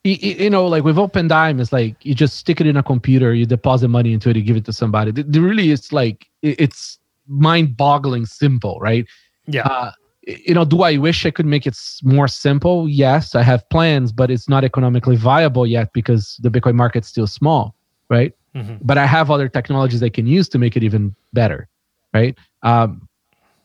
you 0.03 0.49
know, 0.49 0.65
like 0.65 0.83
with 0.83 0.95
OpenDime, 0.95 1.59
it's 1.59 1.73
like 1.73 1.95
you 2.05 2.15
just 2.15 2.37
stick 2.37 2.61
it 2.61 2.67
in 2.67 2.77
a 2.77 2.83
computer, 2.83 3.33
you 3.33 3.45
deposit 3.45 3.89
money 3.89 4.13
into 4.13 4.29
it, 4.29 4.35
you 4.37 4.43
give 4.43 4.55
it 4.55 4.65
to 4.65 4.73
somebody. 4.73 5.11
There 5.11 5.41
really 5.41 5.71
is 5.71 5.91
like 5.91 6.25
it's 6.41 6.99
mind-boggling 7.27 8.25
simple, 8.25 8.79
right? 8.79 9.05
Yeah. 9.47 9.63
Uh, 9.63 9.91
you 10.25 10.53
know, 10.53 10.63
do 10.63 10.83
I 10.83 10.97
wish 10.97 11.25
I 11.25 11.31
could 11.31 11.45
make 11.45 11.67
it 11.67 11.77
more 12.03 12.27
simple? 12.27 12.87
Yes, 12.87 13.35
I 13.35 13.41
have 13.41 13.67
plans, 13.69 14.11
but 14.11 14.31
it's 14.31 14.47
not 14.47 14.63
economically 14.63 15.15
viable 15.15 15.67
yet 15.67 15.91
because 15.93 16.39
the 16.41 16.49
Bitcoin 16.49 16.75
market's 16.75 17.07
still 17.07 17.27
small, 17.27 17.75
right? 18.09 18.33
Mhm. 18.55 18.79
but 18.81 18.97
I 18.97 19.05
have 19.05 19.29
other 19.29 19.47
technologies 19.47 20.01
I 20.01 20.09
can 20.09 20.25
use 20.25 20.49
to 20.49 20.57
make 20.57 20.75
it 20.75 20.81
even 20.81 21.15
better, 21.33 21.67
right? 22.15 22.35
Um, 22.63 23.07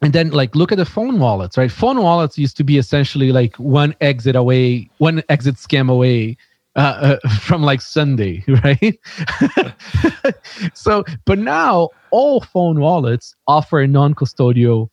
and 0.05 0.13
then 0.13 0.31
like 0.31 0.55
look 0.55 0.71
at 0.71 0.79
the 0.79 0.85
phone 0.85 1.19
wallets, 1.19 1.57
right? 1.57 1.73
Phone 1.73 2.03
wallets 2.03 2.39
used 2.39 2.57
to 2.59 2.65
be 2.65 2.79
essentially 2.79 3.33
like 3.33 3.57
one 3.57 3.95
exit 4.01 4.37
away, 4.37 4.91
one 4.99 5.23
exit 5.31 5.57
scam 5.57 5.91
away 5.91 6.37
uh, 6.77 7.17
uh, 7.25 7.29
from 7.41 7.63
like 7.63 7.81
Sunday, 7.81 8.45
right? 8.65 8.99
so, 10.75 11.05
but 11.25 11.39
now 11.39 11.91
all 12.11 12.41
phone 12.43 12.81
wallets 12.81 13.35
offer 13.49 13.81
a 13.81 13.87
non-custodial 13.89 14.89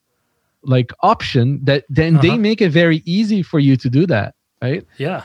like 0.63 0.93
option 1.01 1.59
that 1.63 1.85
then 1.89 2.19
they 2.19 2.29
Uh-huh. 2.29 2.37
make 2.37 2.61
it 2.61 2.69
very 2.71 3.01
easy 3.05 3.43
for 3.43 3.59
you 3.59 3.75
to 3.77 3.89
do 3.89 4.05
that, 4.07 4.33
right? 4.61 4.85
Yeah. 4.97 5.23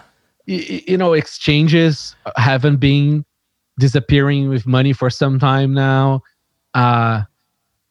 y- 0.48 0.82
you 0.88 0.96
know 0.96 1.12
exchanges 1.12 2.16
haven't 2.36 2.76
been 2.78 3.24
disappearing 3.78 4.48
with 4.48 4.66
money 4.66 4.92
for 4.92 5.10
some 5.10 5.38
time 5.38 5.74
now 5.74 6.22
uh 6.74 7.22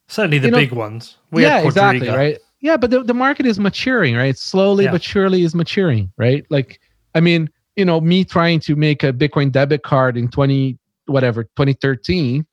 Certainly 0.07 0.39
the 0.39 0.47
You 0.47 0.51
know- 0.51 0.57
big 0.59 0.71
ones. 0.71 1.17
We 1.31 1.41
yeah 1.43 1.59
exactly 1.59 2.07
right 2.09 2.37
yeah 2.61 2.77
but 2.77 2.89
the, 2.89 3.03
the 3.03 3.13
market 3.13 3.45
is 3.45 3.59
maturing 3.59 4.15
right 4.15 4.37
slowly 4.37 4.85
Yeah. 4.85 4.91
but 4.91 5.03
surely 5.03 5.43
is 5.43 5.53
maturing 5.53 6.11
right 6.17 6.45
like 6.49 6.79
i 7.13 7.19
mean 7.19 7.49
you 7.75 7.83
know 7.83 7.99
me 7.99 8.23
trying 8.23 8.59
to 8.61 8.75
make 8.77 9.03
a 9.03 9.11
bitcoin 9.11 9.51
debit 9.51 9.83
card 9.83 10.15
in 10.17 10.29
20 10.29 10.77
whatever 11.07 11.43
2013 11.43 12.45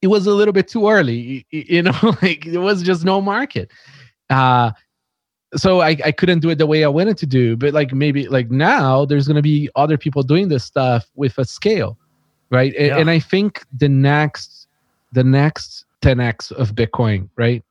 it 0.00 0.06
was 0.06 0.26
a 0.26 0.32
little 0.32 0.52
bit 0.54 0.68
too 0.68 0.88
early 0.88 1.46
you 1.50 1.82
know 1.86 2.16
like 2.22 2.44
there 2.46 2.62
was 2.62 2.82
just 2.82 3.04
no 3.04 3.20
market 3.20 3.70
uh 4.30 4.70
so 5.54 5.80
I, 5.80 5.96
I 6.04 6.12
couldn't 6.12 6.40
do 6.40 6.50
it 6.50 6.56
the 6.58 6.66
way 6.66 6.84
I 6.84 6.88
wanted 6.88 7.16
to 7.18 7.26
do, 7.26 7.56
but 7.56 7.72
like 7.72 7.94
maybe 7.94 8.28
like 8.28 8.50
now 8.50 9.06
there's 9.06 9.26
gonna 9.26 9.40
be 9.40 9.70
other 9.76 9.96
people 9.96 10.22
doing 10.22 10.48
this 10.48 10.62
stuff 10.62 11.06
with 11.14 11.38
a 11.38 11.44
scale, 11.46 11.96
right? 12.50 12.74
A- 12.76 12.88
Yeah. 12.88 12.98
And 12.98 13.08
I 13.08 13.18
think 13.18 13.64
the 13.72 13.88
next 13.88 14.66
the 15.12 15.24
next 15.24 15.86
10x 16.02 16.52
of 16.52 16.74
Bitcoin, 16.74 17.28
right? 17.36 17.62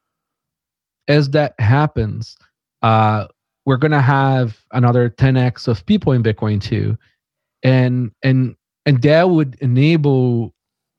As 1.08 1.30
that 1.32 1.54
happens, 1.60 2.38
uh, 2.82 3.28
we're 3.66 3.78
going 3.78 3.92
to 3.92 4.02
have 4.02 4.60
another 4.72 5.10
10x 5.10 5.68
of 5.68 5.86
people 5.86 6.14
in 6.14 6.24
Bitcoin 6.24 6.62
too. 6.62 6.98
And 7.64 8.12
and 8.24 8.56
and 8.86 9.02
that 9.02 9.30
would 9.30 9.58
enable 9.62 10.54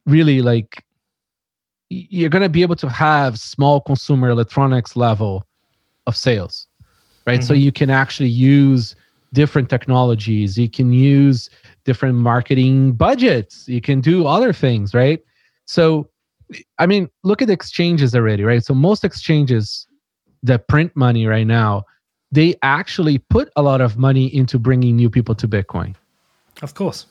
really 0.07 0.43
like 0.43 0.85
you're 1.91 2.29
going 2.29 2.43
to 2.43 2.49
be 2.49 2.63
able 2.63 2.77
to 2.77 2.89
have 2.89 3.39
small 3.39 3.81
consumer 3.81 4.29
electronics 4.29 4.97
level 4.97 5.47
of 6.07 6.17
sales 6.17 6.67
right 7.27 7.41
mm-hmm. 7.41 7.47
so 7.47 7.55
you 7.55 7.73
can 7.73 7.91
actually 7.91 8.29
use 8.29 8.97
different 9.33 9.71
technologies 9.71 10.59
you 10.59 10.69
can 10.69 10.93
use 10.93 11.51
different 11.85 12.17
marketing 12.17 12.93
budgets 12.93 13.69
you 13.69 13.81
can 13.81 14.01
do 14.01 14.27
other 14.27 14.53
things 14.53 14.95
right 14.95 15.21
so 15.67 16.09
i 16.79 16.87
mean 16.87 17.09
look 17.25 17.43
at 17.43 17.49
the 17.49 17.55
exchanges 17.55 18.15
already 18.15 18.45
right 18.45 18.65
so 18.65 18.75
most 18.75 19.05
exchanges 19.05 19.87
that 20.43 20.69
print 20.69 20.95
money 20.95 21.27
right 21.27 21.47
now 21.47 21.85
they 22.31 22.55
actually 22.63 23.19
put 23.19 23.51
a 23.57 23.63
lot 23.63 23.81
of 23.81 23.97
money 23.97 24.35
into 24.35 24.59
bringing 24.59 24.97
new 24.97 25.11
people 25.11 25.35
to 25.35 25.49
bitcoin 25.49 25.95
of 26.63 26.75
course 26.75 27.07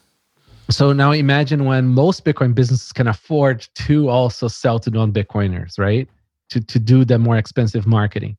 so 0.70 0.92
now 0.92 1.12
imagine 1.12 1.66
when 1.66 1.88
most 1.88 2.26
Bitcoin 2.26 2.54
businesses 2.54 2.92
can 2.92 3.08
afford 3.08 3.68
to 3.76 4.10
also 4.10 4.48
sell 4.48 4.80
to 4.80 4.90
non-Bitcoiners, 4.90 5.80
right? 5.80 6.10
To 6.50 6.62
to 6.62 6.80
do 6.80 7.06
the 7.06 7.18
more 7.18 7.38
expensive 7.38 7.88
marketing. 7.88 8.38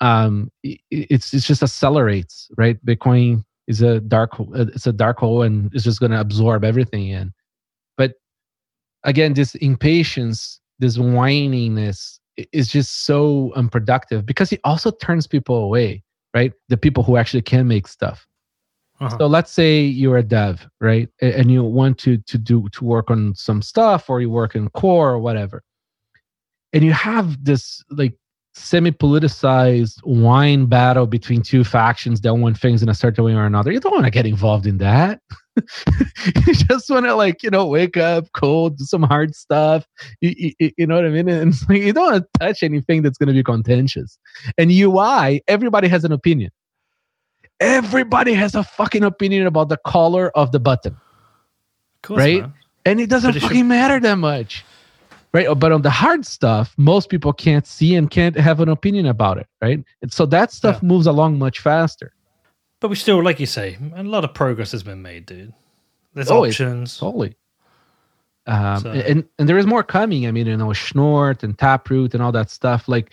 Um, 0.00 0.50
it's 0.62 1.32
it's 1.32 1.46
just 1.46 1.62
accelerates, 1.62 2.50
right? 2.56 2.84
Bitcoin 2.84 3.44
is 3.68 3.80
a 3.80 4.00
dark 4.00 4.32
it's 4.54 4.86
a 4.86 4.92
dark 4.92 5.18
hole 5.18 5.42
and 5.42 5.72
it's 5.74 5.84
just 5.84 6.00
going 6.00 6.12
to 6.12 6.20
absorb 6.20 6.64
everything 6.64 7.08
in. 7.08 7.32
Again, 9.04 9.34
this 9.34 9.54
impatience, 9.56 10.60
this 10.78 10.96
whininess 10.96 12.18
is 12.52 12.68
just 12.68 13.04
so 13.04 13.52
unproductive 13.56 14.24
because 14.24 14.52
it 14.52 14.60
also 14.64 14.90
turns 14.90 15.26
people 15.26 15.56
away, 15.56 16.02
right? 16.34 16.52
The 16.68 16.76
people 16.76 17.02
who 17.02 17.16
actually 17.16 17.42
can 17.42 17.68
make 17.68 17.86
stuff. 17.88 18.26
Uh-huh. 19.00 19.18
So 19.18 19.26
let's 19.26 19.50
say 19.50 19.80
you're 19.80 20.18
a 20.18 20.22
dev, 20.22 20.68
right? 20.80 21.08
And 21.20 21.50
you 21.50 21.64
want 21.64 21.98
to 21.98 22.18
to 22.18 22.38
do 22.38 22.68
to 22.70 22.84
work 22.84 23.10
on 23.10 23.34
some 23.34 23.60
stuff 23.60 24.08
or 24.08 24.20
you 24.20 24.30
work 24.30 24.54
in 24.54 24.68
core 24.70 25.10
or 25.10 25.18
whatever. 25.18 25.62
And 26.72 26.84
you 26.84 26.92
have 26.92 27.44
this 27.44 27.82
like 27.90 28.14
semi-politicized 28.54 29.98
whine 30.02 30.66
battle 30.66 31.06
between 31.06 31.42
two 31.42 31.64
factions 31.64 32.20
that 32.20 32.34
want 32.34 32.58
things 32.58 32.82
in 32.82 32.88
a 32.88 32.94
certain 32.94 33.24
way 33.24 33.34
or 33.34 33.44
another. 33.44 33.72
You 33.72 33.80
don't 33.80 33.92
want 33.92 34.04
to 34.04 34.10
get 34.10 34.26
involved 34.26 34.66
in 34.66 34.78
that. 34.78 35.20
you 35.56 36.54
just 36.54 36.90
want 36.90 37.06
to 37.06 37.14
like, 37.14 37.42
you 37.42 37.50
know, 37.50 37.66
wake 37.66 37.96
up, 37.96 38.26
cold, 38.34 38.78
do 38.78 38.84
some 38.84 39.02
hard 39.02 39.34
stuff. 39.34 39.86
You, 40.20 40.52
you, 40.58 40.70
you 40.76 40.86
know 40.86 40.96
what 40.96 41.06
I 41.06 41.08
mean? 41.08 41.28
And 41.28 41.54
like, 41.68 41.82
you 41.82 41.92
don't 41.92 42.12
want 42.12 42.24
to 42.24 42.38
touch 42.40 42.62
anything 42.62 43.02
that's 43.02 43.18
going 43.18 43.28
to 43.28 43.34
be 43.34 43.42
contentious. 43.42 44.18
And 44.58 44.70
UI, 44.70 45.42
everybody 45.48 45.88
has 45.88 46.04
an 46.04 46.12
opinion 46.12 46.50
everybody 47.62 48.34
has 48.34 48.54
a 48.54 48.64
fucking 48.64 49.04
opinion 49.04 49.46
about 49.46 49.68
the 49.68 49.78
color 49.86 50.36
of 50.36 50.50
the 50.52 50.58
button. 50.58 50.96
Course, 52.02 52.18
right? 52.18 52.40
Man. 52.40 52.54
And 52.84 53.00
it 53.00 53.08
doesn't 53.08 53.34
fucking 53.34 53.58
should... 53.58 53.66
matter 53.66 54.00
that 54.00 54.16
much. 54.16 54.64
Right. 55.32 55.46
But 55.58 55.72
on 55.72 55.82
the 55.82 55.90
hard 55.90 56.26
stuff, 56.26 56.74
most 56.76 57.08
people 57.08 57.32
can't 57.32 57.66
see 57.66 57.94
and 57.94 58.10
can't 58.10 58.36
have 58.36 58.60
an 58.60 58.68
opinion 58.68 59.06
about 59.06 59.38
it. 59.38 59.46
Right. 59.62 59.82
And 60.02 60.12
so 60.12 60.26
that 60.26 60.52
stuff 60.52 60.80
yeah. 60.82 60.88
moves 60.88 61.06
along 61.06 61.38
much 61.38 61.60
faster. 61.60 62.12
But 62.80 62.88
we 62.88 62.96
still, 62.96 63.22
like 63.22 63.40
you 63.40 63.46
say, 63.46 63.78
a 63.94 64.02
lot 64.02 64.24
of 64.24 64.34
progress 64.34 64.72
has 64.72 64.82
been 64.82 65.02
made, 65.02 65.26
dude. 65.26 65.54
There's 66.14 66.30
options. 66.30 66.98
Totally. 66.98 67.34
Um, 68.46 68.80
so. 68.80 68.90
and, 68.90 69.24
and 69.38 69.48
there 69.48 69.56
is 69.56 69.66
more 69.66 69.84
coming. 69.84 70.26
I 70.26 70.32
mean, 70.32 70.46
you 70.46 70.56
know, 70.56 70.72
Schnorr 70.72 71.36
and 71.42 71.56
Taproot 71.56 72.12
and 72.12 72.22
all 72.22 72.32
that 72.32 72.50
stuff. 72.50 72.88
Like, 72.88 73.12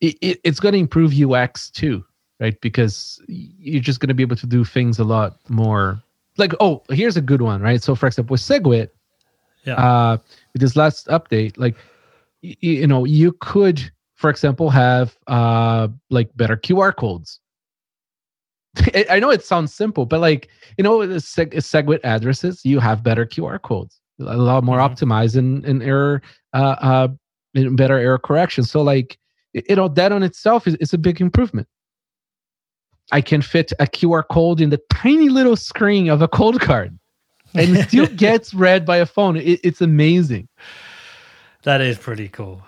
it, 0.00 0.16
it, 0.20 0.40
it's 0.42 0.58
going 0.58 0.72
to 0.72 0.78
improve 0.78 1.12
UX 1.12 1.70
too 1.70 2.04
right? 2.42 2.60
Because 2.60 3.22
you're 3.28 3.80
just 3.80 4.00
going 4.00 4.08
to 4.08 4.14
be 4.14 4.24
able 4.24 4.36
to 4.36 4.46
do 4.46 4.64
things 4.64 4.98
a 4.98 5.04
lot 5.04 5.38
more. 5.48 6.02
Like, 6.38 6.52
oh, 6.58 6.82
here's 6.90 7.16
a 7.16 7.20
good 7.20 7.40
one, 7.40 7.62
right? 7.62 7.80
So, 7.80 7.94
for 7.94 8.08
example, 8.08 8.34
with 8.34 8.40
SegWit, 8.40 8.90
yeah. 9.64 9.74
uh, 9.74 10.18
with 10.52 10.62
this 10.62 10.76
last 10.76 11.06
update, 11.08 11.58
like, 11.58 11.76
y- 12.42 12.56
you 12.60 12.86
know, 12.86 13.04
you 13.04 13.32
could, 13.40 13.90
for 14.14 14.30
example, 14.30 14.70
have 14.70 15.16
uh, 15.26 15.88
like 16.10 16.34
better 16.36 16.56
QR 16.56 16.94
codes. 16.94 17.40
I 19.10 19.20
know 19.20 19.30
it 19.30 19.44
sounds 19.44 19.74
simple, 19.74 20.06
but 20.06 20.20
like, 20.20 20.48
you 20.78 20.84
know, 20.84 20.98
seg- 20.98 21.54
SegWit 21.54 22.00
addresses, 22.04 22.64
you 22.64 22.80
have 22.80 23.02
better 23.02 23.26
QR 23.26 23.60
codes, 23.60 24.00
a 24.20 24.36
lot 24.36 24.64
more 24.64 24.78
mm-hmm. 24.78 24.92
optimized 24.92 25.36
and, 25.36 25.64
and 25.64 25.82
error, 25.82 26.22
uh, 26.54 26.76
uh, 26.80 27.08
better 27.72 27.98
error 27.98 28.18
correction. 28.18 28.64
So, 28.64 28.80
like, 28.82 29.18
you 29.52 29.76
know, 29.76 29.88
that 29.88 30.12
on 30.12 30.22
itself 30.22 30.66
is, 30.66 30.76
is 30.76 30.94
a 30.94 30.98
big 30.98 31.20
improvement. 31.20 31.68
I 33.10 33.20
can 33.20 33.42
fit 33.42 33.72
a 33.78 33.84
QR 33.84 34.22
code 34.30 34.60
in 34.60 34.70
the 34.70 34.80
tiny 34.90 35.28
little 35.28 35.56
screen 35.56 36.08
of 36.08 36.22
a 36.22 36.28
Coldcard 36.38 36.96
and 37.54 37.76
it 37.76 37.88
still 37.88 38.06
gets 38.16 38.54
read 38.54 38.84
by 38.84 38.98
a 38.98 39.06
phone. 39.06 39.36
It, 39.36 39.60
it's 39.62 39.80
amazing. 39.80 40.48
That 41.62 41.80
is 41.80 41.98
pretty 41.98 42.28
cool. 42.28 42.62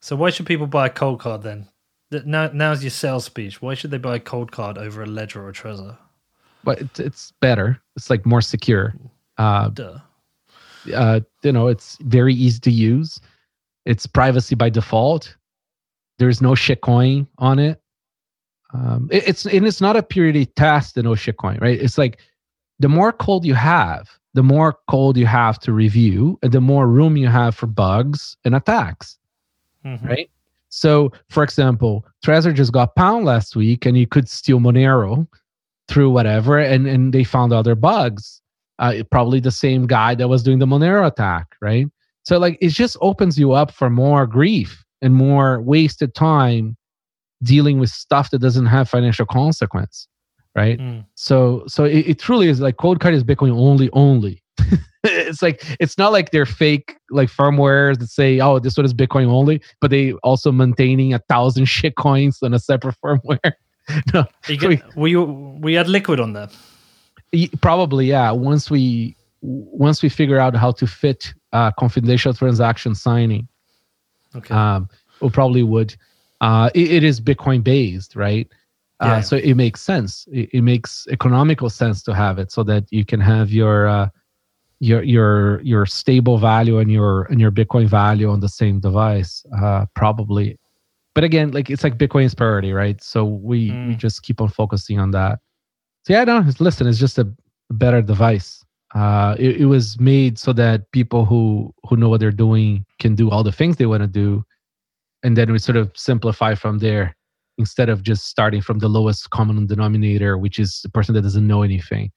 So 0.00 0.16
why 0.16 0.30
should 0.30 0.46
people 0.46 0.66
buy 0.66 0.86
a 0.86 0.90
Coldcard 0.90 1.42
then? 1.42 1.68
Now, 2.10 2.50
now's 2.52 2.82
your 2.84 2.90
sales 2.90 3.24
speech. 3.24 3.60
Why 3.60 3.74
should 3.74 3.90
they 3.90 3.98
buy 3.98 4.16
a 4.16 4.20
Coldcard 4.20 4.78
over 4.78 5.02
a 5.02 5.06
Ledger 5.06 5.42
or 5.42 5.48
a 5.48 5.52
Trezor? 5.52 5.96
But 6.62 6.80
it's, 6.80 7.00
it's 7.00 7.32
better. 7.40 7.80
It's 7.96 8.10
like 8.10 8.24
more 8.24 8.40
secure. 8.40 8.94
Uh, 9.38 9.68
Duh. 9.70 9.98
Uh, 10.94 11.20
you 11.42 11.52
know, 11.52 11.66
it's 11.66 11.98
very 12.02 12.34
easy 12.34 12.60
to 12.60 12.70
use. 12.70 13.20
It's 13.84 14.06
privacy 14.06 14.54
by 14.54 14.70
default. 14.70 15.36
There's 16.18 16.40
no 16.40 16.52
shitcoin 16.52 17.26
on 17.38 17.58
it 17.58 17.80
um, 18.74 19.08
it, 19.10 19.28
it's 19.28 19.46
and 19.46 19.66
it's 19.66 19.80
not 19.80 19.96
a 19.96 20.02
purity 20.02 20.46
test 20.46 20.96
in 20.96 21.06
OSHITcoin, 21.06 21.60
right? 21.60 21.80
It's 21.80 21.98
like 21.98 22.18
the 22.78 22.88
more 22.88 23.12
code 23.12 23.44
you 23.44 23.54
have, 23.54 24.08
the 24.34 24.42
more 24.42 24.78
code 24.88 25.16
you 25.16 25.26
have 25.26 25.58
to 25.60 25.72
review, 25.72 26.38
and 26.42 26.52
the 26.52 26.60
more 26.60 26.86
room 26.86 27.16
you 27.16 27.28
have 27.28 27.54
for 27.54 27.66
bugs 27.66 28.36
and 28.44 28.54
attacks, 28.54 29.18
mm-hmm. 29.84 30.06
right? 30.06 30.30
So, 30.68 31.10
for 31.30 31.42
example, 31.42 32.04
Trezor 32.24 32.54
just 32.54 32.72
got 32.72 32.94
pwned 32.96 33.24
last 33.24 33.56
week, 33.56 33.86
and 33.86 33.96
you 33.96 34.06
could 34.06 34.28
steal 34.28 34.58
Monero 34.58 35.26
through 35.88 36.10
whatever, 36.10 36.58
and 36.58 36.86
and 36.86 37.12
they 37.12 37.24
found 37.24 37.52
other 37.52 37.74
bugs. 37.74 38.42
Uh, 38.78 39.02
probably 39.10 39.40
the 39.40 39.50
same 39.50 39.86
guy 39.86 40.14
that 40.14 40.28
was 40.28 40.42
doing 40.42 40.58
the 40.58 40.66
Monero 40.66 41.06
attack, 41.06 41.56
right? 41.62 41.86
So, 42.24 42.38
like, 42.38 42.58
it 42.60 42.70
just 42.70 42.98
opens 43.00 43.38
you 43.38 43.52
up 43.52 43.70
for 43.70 43.88
more 43.88 44.26
grief 44.26 44.84
and 45.00 45.14
more 45.14 45.62
wasted 45.62 46.14
time 46.14 46.76
dealing 47.42 47.78
with 47.78 47.88
stuff 47.88 48.30
that 48.30 48.40
doesn't 48.40 48.66
have 48.66 48.88
financial 48.88 49.24
consequence 49.24 50.08
right? 50.56 50.78
Mm. 50.78 51.04
so 51.14 51.64
so 51.66 51.84
it, 51.84 52.08
it, 52.08 52.18
truly 52.18 52.48
is 52.48 52.60
like 52.60 52.76
Coldcard 52.76 53.12
is 53.12 53.24
bitcoin 53.24 53.52
only 53.52 53.90
only. 53.92 54.42
It's 55.08 55.40
like 55.40 55.62
it's 55.78 55.96
not 55.98 56.10
like 56.10 56.32
they're 56.32 56.44
fake 56.46 56.96
like 57.10 57.28
firmwares 57.28 58.00
that 58.00 58.08
say 58.08 58.40
oh 58.40 58.58
this 58.58 58.76
one 58.76 58.84
is 58.84 58.92
bitcoin 58.92 59.26
only 59.26 59.62
but 59.80 59.92
they 59.92 60.14
also 60.24 60.50
maintaining 60.50 61.14
a 61.14 61.20
thousand 61.28 61.66
shit 61.76 61.94
coins 61.94 62.42
on 62.42 62.52
a 62.54 62.58
separate 62.58 62.96
firmware. 63.02 63.52
No. 64.12 64.24
You 64.48 64.56
get, 64.56 64.96
we, 64.96 65.14
we 65.14 65.74
had 65.74 65.86
liquid 65.86 66.18
on 66.18 66.32
that. 66.32 66.52
Probably 67.60 68.06
yeah. 68.06 68.32
Once 68.32 68.68
we 68.68 69.14
once 69.42 70.02
we 70.02 70.08
figure 70.08 70.40
out 70.40 70.56
how 70.56 70.72
to 70.72 70.88
fit 70.88 71.32
uh 71.52 71.70
confidential 71.78 72.34
transaction 72.34 72.96
signing 72.96 73.46
okay. 74.34 74.52
um 74.52 74.88
we 75.20 75.30
probably 75.30 75.62
would. 75.62 75.96
Uh, 76.40 76.70
it, 76.74 76.90
it 76.90 77.04
is 77.04 77.20
Bitcoin 77.20 77.62
based, 77.62 78.16
right? 78.16 78.48
Uh, 79.00 79.06
yeah. 79.06 79.20
so 79.20 79.36
it 79.36 79.54
makes 79.54 79.80
sense. 79.80 80.26
It, 80.32 80.48
it, 80.54 80.62
makes 80.62 81.06
economical 81.10 81.68
sense 81.68 82.02
to 82.04 82.14
have 82.14 82.38
it 82.38 82.50
so 82.50 82.62
that 82.62 82.84
you 82.90 83.04
can 83.04 83.20
have 83.20 83.50
your 83.50 83.86
uh, 83.88 84.08
your 84.80 85.02
your 85.02 85.60
your 85.60 85.84
stable 85.84 86.38
value 86.38 86.78
and 86.78 86.90
your 86.90 87.24
and 87.24 87.40
your 87.40 87.50
Bitcoin 87.50 87.86
value 87.86 88.30
on 88.30 88.40
the 88.40 88.48
same 88.48 88.80
device, 88.80 89.44
uh, 89.60 89.84
probably. 89.94 90.58
But 91.14 91.24
again, 91.24 91.50
like 91.50 91.68
it's 91.68 91.84
like 91.84 91.98
Bitcoin's 91.98 92.34
priority, 92.34 92.72
right? 92.72 93.02
So 93.02 93.24
we 93.24 93.70
mm. 93.70 93.88
we 93.88 93.96
just 93.96 94.22
keep 94.22 94.40
on 94.40 94.48
focusing 94.48 94.98
on 94.98 95.10
that. 95.10 95.40
So 96.04 96.14
yeah, 96.14 96.24
no, 96.24 96.44
listen, 96.58 96.86
it's 96.86 96.98
just 96.98 97.18
a 97.18 97.30
better 97.70 98.00
device. 98.00 98.64
Uh, 98.94 99.36
it, 99.38 99.62
it 99.62 99.66
was 99.66 100.00
made 100.00 100.38
so 100.38 100.54
that 100.54 100.90
people 100.92 101.26
who 101.26 101.74
who 101.86 101.96
know 101.96 102.08
what 102.08 102.20
they're 102.20 102.30
doing 102.30 102.86
can 102.98 103.14
do 103.14 103.30
all 103.30 103.42
the 103.42 103.52
things 103.52 103.76
they 103.76 103.86
want 103.86 104.02
to 104.02 104.06
do 104.06 104.42
and 105.26 105.36
then 105.36 105.50
we 105.50 105.58
sort 105.58 105.76
of 105.76 105.90
simplify 105.96 106.54
from 106.54 106.78
there 106.78 107.16
instead 107.58 107.88
of 107.88 108.02
just 108.02 108.26
starting 108.26 108.60
from 108.60 108.78
the 108.78 108.88
lowest 108.88 109.30
common 109.30 109.66
denominator, 109.66 110.36
which 110.38 110.58
is 110.58 110.80
the 110.82 110.88
person 110.88 111.14
that 111.14 111.22
doesn't 111.22 111.46
know 111.46 111.62
anything. 111.62 112.10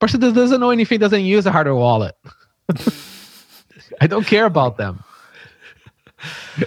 Person 0.00 0.20
that 0.20 0.34
doesn't 0.34 0.60
know 0.60 0.70
anything 0.70 0.98
doesn't 0.98 1.24
use 1.24 1.44
a 1.46 1.52
hardware 1.52 1.74
wallet. 1.74 2.14
I 4.00 4.06
don't 4.06 4.26
care 4.26 4.46
about 4.46 4.78
them. 4.78 5.02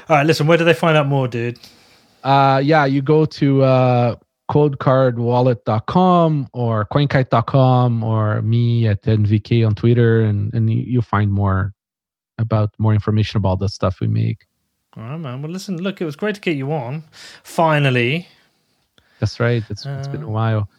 All 0.09 0.17
right, 0.17 0.25
listen, 0.25 0.47
where 0.47 0.57
do 0.57 0.63
they 0.63 0.73
find 0.73 0.97
out 0.97 1.07
more, 1.07 1.27
dude? 1.27 1.59
Uh, 2.23 2.61
yeah, 2.63 2.85
you 2.85 3.01
go 3.01 3.25
to 3.25 3.63
uh, 3.63 4.15
coldcardwallet.com 4.49 6.47
or 6.53 6.87
coinkite.com 6.91 8.03
or 8.03 8.41
me 8.41 8.87
at 8.87 9.01
NVK 9.03 9.65
on 9.65 9.75
Twitter, 9.75 10.21
and, 10.21 10.53
and 10.53 10.69
you'll 10.71 11.01
find 11.01 11.31
more 11.31 11.73
about 12.37 12.71
more 12.77 12.93
information 12.93 13.37
about 13.37 13.59
the 13.59 13.69
stuff 13.69 13.99
we 13.99 14.07
make. 14.07 14.45
All 14.95 15.03
right, 15.03 15.17
man. 15.17 15.41
Well, 15.41 15.51
listen, 15.51 15.81
look, 15.81 16.01
it 16.01 16.05
was 16.05 16.15
great 16.15 16.35
to 16.35 16.41
get 16.41 16.55
you 16.55 16.71
on. 16.71 17.03
Finally, 17.43 18.27
That's 19.19 19.39
right. 19.39 19.63
It's, 19.69 19.85
it's 19.85 20.07
been 20.07 20.23
a 20.23 20.27
Uh, 20.27 20.31
while. 20.31 20.69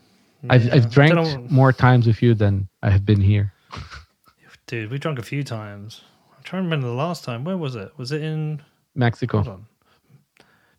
I've 0.50 0.64
Yeah. 0.66 0.74
I've 0.74 0.90
drank 0.90 1.14
know- 1.14 1.46
more 1.48 1.72
times 1.72 2.06
with 2.06 2.22
you 2.22 2.34
than 2.34 2.68
I 2.82 2.90
have 2.90 3.04
been 3.06 3.20
here. 3.20 3.52
Dude, 4.66 4.90
we 4.90 4.98
drank 4.98 5.18
a 5.18 5.22
few 5.22 5.42
times. 5.42 6.02
I'm 6.36 6.42
trying 6.42 6.60
to 6.62 6.64
remember 6.64 6.86
the 6.88 6.94
last 6.94 7.24
time. 7.24 7.44
Where 7.44 7.56
was 7.56 7.74
it? 7.76 7.92
Was 7.96 8.12
it 8.12 8.22
in? 8.22 8.62
Mexico. 8.94 9.38
Hold 9.42 9.48
on. 9.48 9.66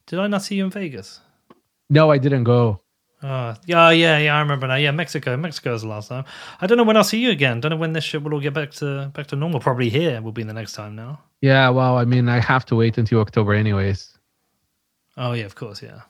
Did 0.05 0.19
I 0.19 0.27
not 0.27 0.43
see 0.43 0.55
you 0.55 0.65
in 0.65 0.71
Vegas? 0.71 1.19
No, 1.89 2.11
I 2.11 2.17
didn't 2.19 2.43
go. 2.45 2.81
Uh, 3.21 3.55
yeah, 3.65 3.89
yeah, 3.89 4.17
yeah. 4.17 4.35
I 4.35 4.39
remember 4.39 4.67
now. 4.67 4.75
Yeah, 4.75 4.91
Mexico. 4.91 5.35
Mexico 5.37 5.71
was 5.71 5.81
the 5.81 5.87
last 5.87 6.09
time. 6.09 6.25
I 6.61 6.67
don't 6.67 6.77
know 6.77 6.83
when 6.83 6.97
I'll 6.97 7.03
see 7.03 7.19
you 7.19 7.31
again. 7.31 7.59
Don't 7.59 7.71
know 7.71 7.77
when 7.77 7.93
this 7.93 8.03
shit 8.03 8.21
will 8.21 8.33
all 8.33 8.39
get 8.39 8.53
back 8.53 8.71
to 8.73 9.11
back 9.13 9.27
to 9.27 9.35
normal. 9.35 9.59
Probably 9.59 9.89
here 9.89 10.21
will 10.21 10.31
be 10.31 10.43
the 10.43 10.53
next 10.53 10.73
time 10.73 10.95
now. 10.95 11.19
Yeah, 11.41 11.69
well, 11.69 11.97
I 11.97 12.05
mean, 12.05 12.29
I 12.29 12.39
have 12.39 12.65
to 12.67 12.75
wait 12.75 12.97
until 12.97 13.21
October 13.21 13.53
anyways. 13.53 14.17
Oh 15.17 15.33
yeah, 15.33 15.45
of 15.45 15.55
course, 15.55 15.81
yeah. 15.81 16.01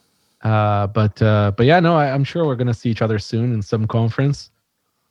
Uh, 0.41 0.87
but 0.87 1.21
uh, 1.21 1.51
but 1.55 1.65
yeah, 1.65 1.79
no, 1.79 1.95
I, 1.95 2.11
I'm 2.11 2.23
sure 2.23 2.45
we're 2.45 2.55
gonna 2.55 2.73
see 2.73 2.89
each 2.89 3.01
other 3.01 3.19
soon 3.19 3.53
in 3.53 3.61
some 3.61 3.87
conference. 3.87 4.49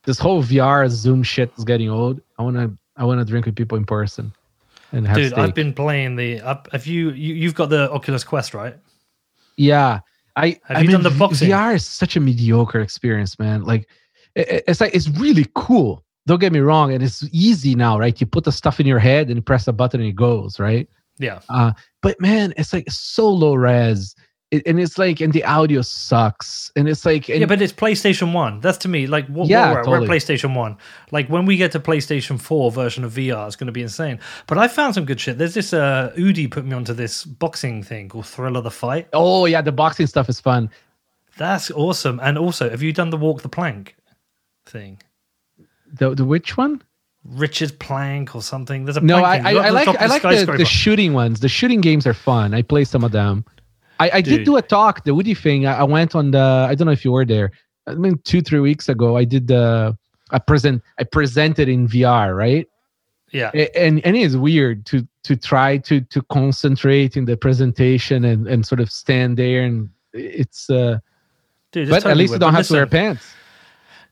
This 0.04 0.18
whole 0.18 0.42
VR 0.42 0.88
Zoom 0.88 1.22
shit 1.22 1.52
is 1.56 1.64
getting 1.64 1.90
old. 1.90 2.20
I 2.38 2.42
wanna 2.42 2.76
I 2.96 3.04
wanna 3.04 3.24
drink 3.24 3.46
with 3.46 3.56
people 3.56 3.78
in 3.78 3.84
person 3.84 4.32
and 4.92 5.06
have 5.06 5.16
Dude, 5.16 5.32
steak. 5.32 5.38
I've 5.38 5.54
been 5.54 5.72
playing 5.72 6.16
the. 6.16 6.38
Have 6.72 6.86
you, 6.86 7.10
you? 7.10 7.34
You've 7.34 7.54
got 7.54 7.68
the 7.68 7.90
Oculus 7.90 8.24
Quest, 8.24 8.54
right? 8.54 8.76
Yeah, 9.56 10.00
I 10.36 10.58
Have 10.64 10.76
I 10.78 10.80
you 10.80 10.88
mean, 10.88 11.02
done 11.02 11.02
the 11.12 11.18
boxing? 11.18 11.48
VR 11.50 11.74
is 11.74 11.86
such 11.86 12.16
a 12.16 12.20
mediocre 12.20 12.80
experience, 12.80 13.38
man. 13.38 13.62
Like, 13.64 13.88
it- 14.34 14.48
it- 14.48 14.64
it's 14.68 14.80
like 14.80 14.94
it's 14.94 15.08
really 15.10 15.46
cool. 15.54 16.04
Don't 16.26 16.40
get 16.40 16.52
me 16.52 16.60
wrong, 16.60 16.92
and 16.92 17.02
it's 17.02 17.22
easy 17.32 17.74
now, 17.74 17.98
right? 17.98 18.18
You 18.20 18.26
put 18.26 18.44
the 18.44 18.52
stuff 18.52 18.80
in 18.80 18.86
your 18.86 18.98
head 18.98 19.28
and 19.28 19.36
you 19.36 19.42
press 19.42 19.68
a 19.68 19.72
button 19.72 20.00
and 20.00 20.08
it 20.08 20.16
goes, 20.16 20.58
right? 20.58 20.88
Yeah. 21.18 21.40
Uh, 21.48 21.72
but 22.02 22.20
man, 22.20 22.52
it's 22.56 22.72
like 22.72 22.90
so 22.90 23.28
low 23.30 23.54
res, 23.54 24.16
and 24.66 24.78
it's 24.80 24.98
like, 24.98 25.20
and 25.20 25.32
the 25.32 25.44
audio 25.44 25.82
sucks, 25.82 26.70
and 26.76 26.88
it's 26.88 27.04
like, 27.04 27.28
and 27.28 27.40
yeah, 27.40 27.46
but 27.46 27.60
it's 27.62 27.72
PlayStation 27.72 28.32
One. 28.32 28.60
That's 28.60 28.78
to 28.78 28.88
me 28.88 29.06
like 29.06 29.26
what, 29.28 29.48
Yeah, 29.48 29.72
we're, 29.72 29.80
at. 29.80 29.86
we're 29.86 30.02
at. 30.02 30.08
PlayStation 30.08 30.54
One. 30.54 30.76
Like 31.10 31.28
when 31.28 31.46
we 31.46 31.56
get 31.56 31.72
to 31.72 31.80
PlayStation 31.80 32.40
Four 32.40 32.70
version 32.70 33.04
of 33.04 33.12
VR, 33.12 33.46
it's 33.46 33.56
going 33.56 33.66
to 33.66 33.72
be 33.72 33.82
insane. 33.82 34.18
But 34.46 34.58
I 34.58 34.68
found 34.68 34.94
some 34.94 35.04
good 35.04 35.20
shit. 35.20 35.38
There's 35.38 35.54
this 35.54 35.72
uh, 35.72 36.12
Udi 36.16 36.50
put 36.50 36.64
me 36.64 36.74
onto 36.74 36.92
this 36.94 37.24
boxing 37.24 37.82
thing 37.82 38.08
called 38.08 38.26
Thrill 38.26 38.56
of 38.56 38.64
the 38.64 38.70
Fight. 38.70 39.08
oh 39.12 39.46
yeah, 39.46 39.62
the 39.62 39.72
boxing 39.72 40.06
stuff 40.06 40.28
is 40.28 40.40
fun. 40.40 40.70
That's 41.36 41.70
awesome. 41.70 42.20
And 42.22 42.38
also, 42.38 42.70
have 42.70 42.82
you 42.82 42.92
done 42.92 43.10
the 43.10 43.16
Walk 43.16 43.42
the 43.42 43.48
Plank 43.48 43.96
thing? 44.66 45.00
The 45.92 46.14
the 46.14 46.24
which 46.24 46.56
one? 46.56 46.82
Richard's 47.26 47.72
Plank 47.72 48.34
or 48.34 48.42
something. 48.42 48.84
There's 48.84 48.98
a 48.98 49.00
No, 49.00 49.16
I 49.24 49.36
I, 49.36 49.38
thing. 49.42 49.46
You 49.46 49.52
go 49.54 49.60
I 49.60 49.66
up 49.66 49.84
to 49.86 49.92
the 49.92 50.08
like 50.08 50.24
I 50.24 50.30
like 50.34 50.46
the, 50.46 50.52
the 50.58 50.64
shooting 50.66 51.12
ones. 51.14 51.40
The 51.40 51.48
shooting 51.48 51.80
games 51.80 52.06
are 52.06 52.12
fun. 52.12 52.52
I 52.52 52.60
play 52.62 52.84
some 52.84 53.02
of 53.02 53.12
them. 53.12 53.44
I, 54.00 54.10
I 54.14 54.20
did 54.20 54.44
do 54.44 54.56
a 54.56 54.62
talk, 54.62 55.04
the 55.04 55.14
Woody 55.14 55.34
thing. 55.34 55.66
I, 55.66 55.78
I 55.78 55.82
went 55.84 56.14
on 56.14 56.30
the. 56.30 56.66
I 56.68 56.74
don't 56.74 56.86
know 56.86 56.92
if 56.92 57.04
you 57.04 57.12
were 57.12 57.24
there. 57.24 57.52
I 57.86 57.94
mean, 57.94 58.18
two 58.24 58.40
three 58.40 58.60
weeks 58.60 58.88
ago, 58.88 59.16
I 59.16 59.24
did 59.24 59.46
the. 59.48 59.96
I 60.30 60.38
present. 60.38 60.82
I 60.98 61.04
presented 61.04 61.68
in 61.68 61.86
VR, 61.86 62.36
right? 62.36 62.66
yeah. 63.32 63.50
And 63.74 64.04
and 64.06 64.16
it 64.16 64.22
is 64.22 64.36
weird 64.36 64.86
to 64.86 65.06
to 65.24 65.36
try 65.36 65.78
to 65.78 66.00
to 66.00 66.22
concentrate 66.22 67.16
in 67.16 67.24
the 67.24 67.36
presentation 67.36 68.24
and 68.24 68.46
and 68.46 68.64
sort 68.64 68.80
of 68.80 68.90
stand 68.90 69.36
there 69.36 69.64
and 69.64 69.90
it's. 70.12 70.70
uh 70.70 70.98
Dude, 71.72 71.90
But 71.90 72.06
at 72.06 72.16
least 72.16 72.32
you 72.32 72.38
don't 72.38 72.54
have 72.54 72.68
to 72.68 72.72
wear 72.72 72.86
pants. 72.86 73.34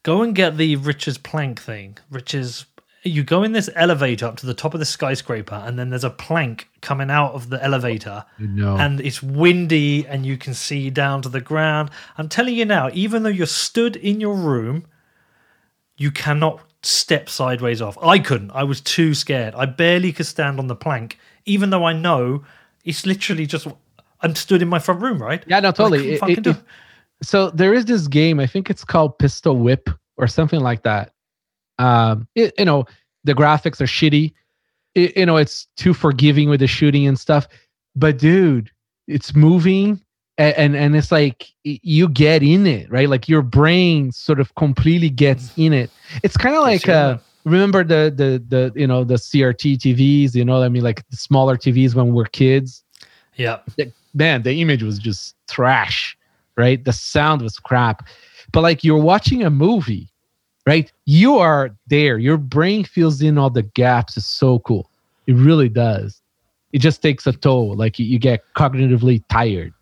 Go 0.03 0.23
and 0.23 0.35
get 0.35 0.57
the 0.57 0.75
Richard's 0.75 1.19
Plank 1.19 1.61
thing. 1.61 1.97
Richard's. 2.11 2.67
You 3.05 3.25
go 3.25 3.43
in 3.43 3.51
this 3.53 3.69
elevator 3.75 4.27
up 4.27 4.37
to 4.37 4.47
the 4.47 4.55
top 4.55 4.75
of 4.75 4.81
the 4.81 4.87
skyscraper, 4.87 5.57
and 5.67 5.77
then 5.79 5.91
there's 5.91 6.05
a 6.05 6.11
plank 6.11 6.69
coming 6.81 7.11
out 7.11 7.33
of 7.35 7.51
the 7.51 7.63
elevator, 7.63 8.25
oh, 8.27 8.33
You 8.43 8.47
know. 8.49 8.77
and 8.77 9.01
it's 9.01 9.21
windy, 9.23 10.07
and 10.07 10.25
you 10.25 10.37
can 10.37 10.55
see 10.55 10.89
down 10.89 11.21
to 11.23 11.29
the 11.29 11.41
ground. 11.41 11.91
I'm 12.17 12.29
telling 12.29 12.55
you 12.55 12.65
now, 12.65 12.91
even 12.93 13.25
though 13.25 13.29
you're 13.29 13.47
stood 13.47 13.97
in 13.97 14.21
your 14.21 14.37
room, 14.37 14.87
you 15.97 16.11
cannot 16.13 16.61
step 16.83 17.29
sideways 17.29 17.83
off. 17.83 17.99
I 18.03 18.19
couldn't. 18.21 18.51
I 18.53 18.63
was 18.65 18.81
too 18.81 19.15
scared. 19.15 19.55
I 19.57 19.67
barely 19.67 20.13
could 20.13 20.27
stand 20.27 20.59
on 20.61 20.69
the 20.69 20.77
plank, 20.77 21.19
even 21.45 21.71
though 21.71 21.85
I 21.85 21.93
know 21.93 22.45
it's 22.85 23.05
literally 23.07 23.47
just. 23.47 23.67
I'm 24.21 24.37
stood 24.37 24.63
in 24.63 24.69
my 24.69 24.79
front 24.79 25.01
room, 25.03 25.21
right? 25.21 25.43
yeah, 25.49 25.59
no, 25.59 25.73
totally. 25.73 26.13
It- 26.13 26.23
it- 26.29 26.47
it- 26.47 26.57
so 27.25 27.51
there 27.51 27.73
is 27.73 27.85
this 27.85 28.09
game 28.09 28.41
i 28.41 28.47
think 28.49 28.69
it's 28.69 28.85
called 28.85 29.17
pistol 29.21 29.57
whip 29.57 29.89
or 30.17 30.27
something 30.27 30.59
like 30.59 30.83
that 30.83 31.13
um 31.79 32.27
it, 32.35 32.53
you 32.59 32.65
know 32.65 32.85
the 33.25 33.35
graphics 33.35 33.81
are 33.81 33.87
shitty. 33.87 34.33
It, 34.95 35.17
you 35.17 35.27
know 35.27 35.37
it's 35.37 35.67
too 35.77 35.95
forgiving 35.95 36.49
with 36.49 36.61
the 36.61 36.67
shooting 36.67 37.07
and 37.07 37.19
stuff. 37.19 37.49
But 37.95 38.19
dude 38.19 38.71
it's 39.09 39.35
moving 39.35 40.01
and, 40.39 40.57
and 40.57 40.77
and 40.77 40.97
it's 40.97 41.13
like 41.13 41.49
you 41.65 42.09
get 42.09 42.43
in 42.43 42.67
it 42.67 42.91
right? 42.91 43.09
Like 43.09 43.29
your 43.29 43.43
brain 43.43 44.13
sort 44.13 44.41
of 44.41 44.55
completely 44.55 45.11
gets 45.11 45.53
in 45.57 45.73
it. 45.73 45.91
It's 46.23 46.37
kind 46.37 46.57
of 46.57 46.63
like 46.63 46.89
uh 46.89 47.19
remember 47.45 47.83
the 47.85 48.13
the 48.15 48.43
the 48.49 48.73
you 48.81 48.87
know 48.87 49.03
the 49.03 49.15
crt 49.15 49.77
tvs 49.77 50.35
you 50.35 50.45
know 50.45 50.59
what 50.59 50.65
i 50.65 50.69
mean? 50.69 50.85
Like 50.85 51.09
the 51.11 51.17
smaller 51.17 51.57
tvs 51.57 51.95
when 51.95 52.15
we're 52.15 52.27
kids? 52.27 52.85
Yeah. 53.37 53.59
man, 54.15 54.43
the 54.43 54.61
image 54.61 54.83
was 54.83 54.99
just 54.99 55.35
trash, 55.49 56.17
right? 56.57 56.85
The 56.85 56.93
sound 56.93 57.43
was 57.43 57.59
crap. 57.59 58.07
But 58.53 58.61
like 58.61 58.85
you're 58.85 59.01
watching 59.01 59.43
a 59.43 59.51
movie, 59.51 60.12
right? 60.67 60.91
You 61.05 61.39
are 61.39 61.71
there. 61.89 62.19
Your 62.19 62.37
brain 62.37 62.85
fills 62.85 63.23
in 63.23 63.39
all 63.39 63.51
the 63.51 63.63
gaps. 63.63 64.17
It's 64.17 64.27
so 64.27 64.59
cool. 64.61 64.89
It 65.27 65.35
really 65.35 65.69
does. 65.69 66.21
It 66.73 66.79
just 66.81 67.03
takes 67.03 67.27
a 67.27 67.33
toll. 67.33 67.75
Like 67.77 67.99
you, 67.99 68.07
you 68.07 68.19
get 68.19 68.43
cognitively 68.57 69.23
tired. 69.29 69.73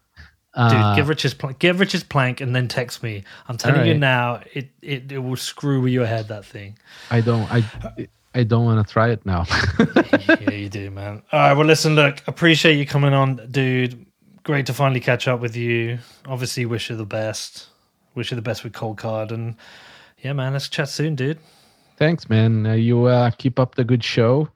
Dude, 0.57 0.73
Uh, 0.73 0.97
give 0.97 1.09
Richard's 1.09 1.35
plank, 1.35 1.61
give 1.61 1.79
Richard's 1.79 2.03
plank, 2.03 2.41
and 2.41 2.57
then 2.57 2.67
text 2.67 3.05
me. 3.05 3.23
I'm 3.49 3.57
telling 3.57 3.87
you 3.87 3.95
now, 3.95 4.41
it, 4.53 4.69
it 4.83 5.13
it 5.13 5.19
will 5.19 5.37
screw 5.37 5.81
with 5.81 5.93
your 5.93 6.07
head. 6.07 6.27
That 6.27 6.45
thing. 6.45 6.77
I 7.11 7.21
don't. 7.21 7.49
I. 7.53 7.65
I 8.35 8.45
don't 8.45 8.65
want 8.65 8.87
to 8.87 8.93
try 8.93 9.11
it 9.11 9.25
now. 9.27 9.45
yeah, 10.41 10.51
you 10.51 10.69
do, 10.69 10.91
man. 10.91 11.23
All 11.33 11.41
right. 11.41 11.53
Well, 11.53 11.67
listen, 11.67 11.97
look, 11.97 12.23
appreciate 12.29 12.77
you 12.77 12.87
coming 12.87 13.13
on, 13.13 13.41
dude. 13.51 14.07
Great 14.45 14.67
to 14.67 14.73
finally 14.73 15.01
catch 15.01 15.27
up 15.27 15.41
with 15.41 15.57
you. 15.57 15.99
Obviously, 16.27 16.65
wish 16.67 16.91
you 16.91 16.97
the 16.97 17.05
best. 17.05 17.67
Wish 18.15 18.31
you 18.31 18.37
the 18.37 18.43
best 18.43 18.63
with 18.65 18.73
Coldcard, 18.73 19.31
and 19.33 19.57
yeah, 20.23 20.33
man, 20.33 20.53
let's 20.53 20.69
chat 20.69 20.89
soon, 20.89 21.15
dude. 21.15 21.39
Thanks, 21.97 22.29
man. 22.29 22.67
Uh, 22.67 22.73
you 22.75 23.05
uh, 23.05 23.31
keep 23.33 23.59
up 23.59 23.75
the 23.75 23.85
good 23.85 24.03
show. 24.03 24.49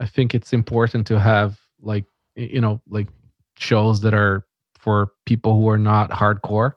I 0.00 0.06
think 0.06 0.34
it's 0.34 0.52
important 0.52 1.06
to 1.08 1.18
have 1.18 1.58
like 1.80 2.04
you 2.36 2.60
know 2.60 2.80
like 2.88 3.08
shows 3.56 4.00
that 4.02 4.14
are 4.14 4.46
for 4.78 5.12
people 5.26 5.54
who 5.60 5.68
are 5.68 5.78
not 5.78 6.10
hardcore. 6.10 6.74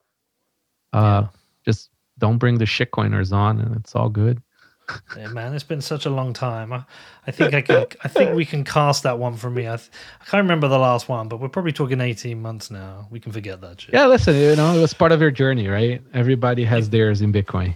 Uh, 0.94 1.28
Just 1.66 1.90
don't 2.18 2.38
bring 2.38 2.58
the 2.58 2.66
shitcoiners 2.66 3.32
on, 3.34 3.60
and 3.60 3.76
it's 3.76 3.96
all 3.96 4.10
good. 4.10 4.42
Yeah, 5.18 5.30
man, 5.30 5.56
it's 5.56 5.64
been 5.64 5.82
such 5.82 6.06
a 6.06 6.12
long 6.12 6.32
time. 6.32 6.72
I, 6.72 6.84
I 7.26 7.32
think 7.32 7.56
I 7.56 7.62
can. 7.62 7.86
I 8.04 8.08
think 8.08 8.36
we 8.36 8.46
can 8.46 8.64
cast 8.64 9.02
that 9.02 9.18
one 9.18 9.36
from 9.36 9.56
me. 9.56 9.68
I, 9.68 9.78
th- 9.78 9.90
I 10.22 10.26
can't 10.26 10.44
remember 10.44 10.68
the 10.68 10.78
last 10.78 11.10
one, 11.10 11.28
but 11.28 11.40
we're 11.40 11.50
probably 11.50 11.72
talking 11.72 12.00
eighteen 12.02 12.40
months 12.40 12.70
now. 12.70 13.08
We 13.10 13.20
can 13.20 13.32
forget 13.32 13.62
that 13.62 13.82
shit. 13.82 13.96
Yeah, 13.96 14.06
listen, 14.06 14.36
you 14.36 14.56
know 14.56 14.76
it 14.76 14.80
was 14.82 14.94
part 14.94 15.12
of 15.12 15.22
your 15.22 15.32
journey, 15.32 15.68
right? 15.68 16.04
Everybody 16.14 16.64
has 16.66 16.92
theirs 16.92 17.22
in 17.22 17.34
Bitcoin. 17.34 17.76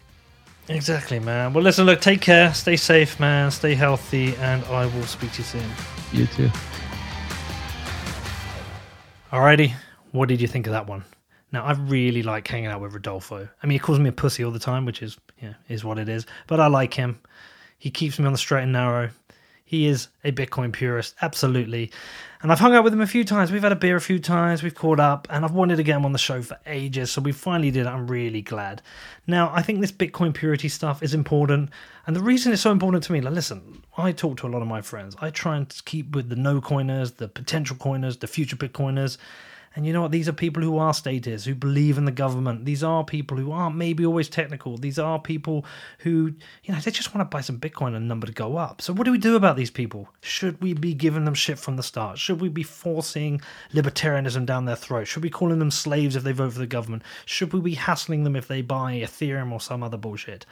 Exactly, 0.70 1.20
man. 1.20 1.52
Well, 1.52 1.64
listen, 1.64 1.88
look, 1.88 2.00
take 2.00 2.22
care, 2.22 2.54
stay 2.54 2.76
safe, 2.76 3.20
man, 3.20 3.50
stay 3.50 3.74
healthy, 3.74 4.36
and 4.36 4.64
I 4.66 4.86
will 4.86 5.04
speak 5.04 5.32
to 5.34 5.40
you 5.40 5.44
soon. 5.44 5.72
You 6.14 6.28
too. 6.28 6.50
Alrighty, 9.32 9.74
what 10.12 10.30
did 10.30 10.40
you 10.40 10.48
think 10.48 10.68
of 10.68 10.74
that 10.74 10.86
one? 10.86 11.04
Now, 11.52 11.66
I 11.66 11.72
really 11.72 12.22
like 12.22 12.48
hanging 12.48 12.68
out 12.68 12.82
with 12.82 12.94
Rodolfo. 12.94 13.50
I 13.64 13.68
mean, 13.68 13.74
he 13.74 13.80
calls 13.80 13.98
me 13.98 14.10
a 14.10 14.12
pussy 14.12 14.44
all 14.44 14.52
the 14.52 14.60
time, 14.60 14.86
which 14.86 15.02
is, 15.02 15.18
yeah, 15.42 15.54
is 15.70 15.84
what 15.84 15.98
it 15.98 16.08
is. 16.08 16.28
But 16.46 16.60
I 16.60 16.68
like 16.68 16.94
him. 16.94 17.20
He 17.80 17.90
keeps 17.90 18.20
me 18.20 18.28
on 18.28 18.32
the 18.32 18.38
straight 18.38 18.64
and 18.64 18.74
narrow. 18.74 19.10
He 19.70 19.86
is 19.86 20.08
a 20.24 20.32
Bitcoin 20.32 20.74
purist, 20.74 21.14
absolutely. 21.22 21.92
And 22.42 22.52
I've 22.52 22.58
hung 22.58 22.74
out 22.74 22.84
with 22.84 22.92
him 22.92 23.02
a 23.02 23.06
few 23.06 23.24
times. 23.24 23.52
We've 23.52 23.62
had 23.62 23.72
a 23.72 23.76
beer 23.76 23.98
a 23.98 24.02
few 24.02 24.18
times. 24.18 24.64
We've 24.64 24.74
caught 24.74 25.00
up, 25.00 25.28
and 25.30 25.46
I've 25.46 25.52
wanted 25.52 25.76
to 25.76 25.84
get 25.84 25.96
him 25.96 26.06
on 26.06 26.12
the 26.12 26.18
show 26.18 26.42
for 26.42 26.58
ages. 26.66 27.12
So 27.12 27.22
we 27.22 27.32
finally 27.34 27.70
did. 27.70 27.86
I'm 27.86 28.08
really 28.08 28.42
glad. 28.42 28.82
Now, 29.28 29.52
I 29.54 29.62
think 29.62 29.80
this 29.80 29.92
Bitcoin 29.92 30.34
purity 30.34 30.70
stuff 30.70 31.04
is 31.04 31.14
important, 31.14 31.70
and 32.08 32.16
the 32.16 32.20
reason 32.20 32.52
it's 32.52 32.64
so 32.64 32.72
important 32.72 33.04
to 33.04 33.12
me. 33.12 33.22
Like, 33.22 33.36
listen, 33.36 33.84
I 33.96 34.12
talk 34.12 34.38
to 34.38 34.48
a 34.48 34.50
lot 34.50 34.64
of 34.64 34.68
my 34.68 34.82
friends. 34.82 35.16
I 35.22 35.30
try 35.30 35.56
and 35.56 35.72
keep 35.86 36.16
with 36.16 36.30
the 36.30 36.36
no 36.36 36.62
coiners, 36.62 37.12
the 37.12 37.28
potential 37.28 37.76
coiners, 37.76 38.18
the 38.18 38.26
future 38.26 38.56
Bitcoiners. 38.56 39.20
And 39.76 39.86
you 39.86 39.94
know 39.94 40.02
what? 40.02 40.12
These 40.12 40.28
are 40.28 40.34
people 40.34 40.64
who 40.64 40.78
are 40.78 40.94
statists, 40.94 41.46
who 41.46 41.54
believe 41.54 41.98
in 41.98 42.06
the 42.06 42.12
government. 42.12 42.66
These 42.66 42.84
are 42.84 43.04
people 43.04 43.38
who 43.38 43.52
aren't 43.52 43.76
maybe 43.76 44.06
always 44.06 44.28
technical. 44.28 44.78
These 44.78 44.98
are 44.98 45.20
people 45.20 45.66
who, 46.00 46.34
you 46.64 46.74
know, 46.74 46.80
they 46.80 46.92
just 46.92 47.14
want 47.14 47.30
to 47.30 47.36
buy 47.36 47.42
some 47.42 47.60
Bitcoin 47.60 47.96
and 47.96 48.08
number 48.08 48.28
to 48.28 48.34
go 48.34 48.58
up. 48.58 48.82
So 48.82 48.94
what 48.94 49.06
do 49.06 49.12
we 49.12 49.18
do 49.18 49.36
about 49.36 49.58
these 49.58 49.72
people? 49.72 50.10
Should 50.22 50.62
we 50.62 50.74
be 50.74 50.94
giving 50.94 51.26
them 51.26 51.36
shit 51.36 51.60
from 51.60 51.76
the 51.76 51.84
start? 51.84 52.18
Should 52.18 52.42
we 52.42 52.50
be 52.50 52.64
forcing 52.64 53.42
libertarianism 53.74 54.46
down 54.46 54.66
their 54.66 54.76
throat? 54.76 55.08
Should 55.08 55.24
we 55.24 55.30
be 55.30 55.34
calling 55.34 55.60
them 55.60 55.72
slaves 55.72 56.16
if 56.16 56.24
they 56.24 56.32
vote 56.32 56.54
for 56.54 56.60
the 56.60 56.68
government? 56.68 57.04
Should 57.26 57.54
we 57.54 57.62
be 57.62 57.76
hassling 57.76 58.24
them 58.24 58.36
if 58.36 58.48
they 58.48 58.62
buy 58.62 58.94
Ethereum 58.94 59.52
or 59.52 59.62
some 59.62 59.84
other 59.84 59.98
bullshit? 59.98 60.46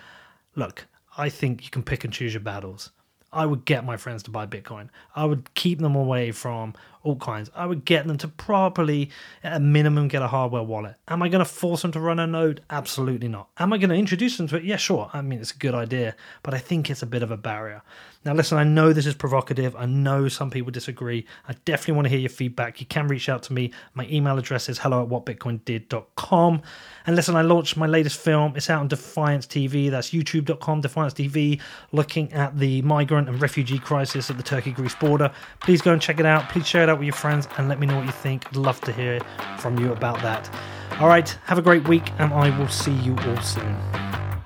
Look, 0.55 0.85
I 1.17 1.29
think 1.29 1.63
you 1.63 1.71
can 1.71 1.83
pick 1.83 2.03
and 2.03 2.13
choose 2.13 2.33
your 2.33 2.41
battles. 2.41 2.91
I 3.31 3.45
would 3.45 3.65
get 3.65 3.85
my 3.85 3.97
friends 3.97 4.23
to 4.23 4.31
buy 4.31 4.45
Bitcoin. 4.45 4.89
I 5.15 5.25
would 5.25 5.53
keep 5.53 5.79
them 5.79 5.95
away 5.95 6.31
from 6.31 6.73
altcoins. 7.05 7.49
I 7.55 7.65
would 7.65 7.85
get 7.85 8.07
them 8.07 8.17
to 8.19 8.27
properly, 8.27 9.09
at 9.43 9.57
a 9.57 9.59
minimum, 9.59 10.07
get 10.07 10.21
a 10.21 10.27
hardware 10.27 10.63
wallet. 10.63 10.95
Am 11.07 11.21
I 11.21 11.29
going 11.29 11.39
to 11.39 11.45
force 11.45 11.81
them 11.81 11.91
to 11.93 11.99
run 11.99 12.19
a 12.19 12.27
node? 12.27 12.61
Absolutely 12.69 13.27
not. 13.27 13.49
Am 13.57 13.73
I 13.73 13.77
going 13.77 13.89
to 13.89 13.95
introduce 13.95 14.37
them 14.37 14.47
to 14.47 14.57
it? 14.57 14.63
Yeah, 14.63 14.77
sure. 14.77 15.09
I 15.13 15.21
mean, 15.21 15.39
it's 15.39 15.51
a 15.51 15.57
good 15.57 15.75
idea, 15.75 16.15
but 16.43 16.53
I 16.53 16.57
think 16.57 16.89
it's 16.89 17.01
a 17.01 17.05
bit 17.05 17.23
of 17.23 17.31
a 17.31 17.37
barrier. 17.37 17.81
Now, 18.25 18.33
listen, 18.33 18.57
I 18.57 18.63
know 18.63 18.91
this 18.91 19.05
is 19.05 19.15
provocative. 19.15 19.75
I 19.75 19.85
know 19.85 20.27
some 20.27 20.49
people 20.49 20.71
disagree. 20.71 21.25
I 21.47 21.53
definitely 21.65 21.93
want 21.93 22.05
to 22.05 22.09
hear 22.09 22.19
your 22.19 22.29
feedback. 22.29 22.79
You 22.79 22.85
can 22.85 23.07
reach 23.07 23.29
out 23.29 23.43
to 23.43 23.53
me. 23.53 23.71
My 23.93 24.05
email 24.07 24.37
address 24.37 24.67
is 24.67 24.79
hello 24.79 25.03
at 25.03 25.09
whatbitcoindid.com. 25.09 26.61
And 27.07 27.15
listen, 27.15 27.37
I 27.37 27.41
launched 27.41 27.77
my 27.77 27.87
latest 27.87 28.19
film. 28.19 28.53
It's 28.57 28.69
out 28.69 28.81
on 28.81 28.89
Defiance 28.89 29.47
TV. 29.47 29.89
That's 29.89 30.11
youtube.com, 30.11 30.81
Defiance 30.81 31.13
TV, 31.13 31.61
looking 31.93 32.31
at 32.33 32.59
the 32.59 32.81
migrant 32.81 33.29
and 33.29 33.41
refugee 33.41 33.79
crisis 33.79 34.29
at 34.29 34.35
the 34.35 34.43
Turkey 34.43 34.71
Greece 34.71 34.93
border. 34.93 35.31
Please 35.61 35.81
go 35.81 35.93
and 35.93 36.01
check 36.01 36.19
it 36.19 36.25
out. 36.25 36.49
Please 36.49 36.67
share 36.67 36.83
it 36.83 36.89
out 36.89 36.99
with 36.99 37.05
your 37.05 37.13
friends 37.13 37.47
and 37.57 37.69
let 37.69 37.79
me 37.79 37.87
know 37.87 37.95
what 37.95 38.05
you 38.05 38.11
think. 38.11 38.45
I'd 38.47 38.57
love 38.57 38.81
to 38.81 38.91
hear 38.91 39.21
from 39.57 39.79
you 39.79 39.93
about 39.93 40.21
that. 40.21 40.53
All 40.99 41.07
right, 41.07 41.29
have 41.45 41.57
a 41.57 41.61
great 41.61 41.87
week, 41.87 42.11
and 42.19 42.33
I 42.33 42.57
will 42.59 42.67
see 42.67 42.93
you 42.93 43.15
all 43.19 43.41
soon. 43.41 44.36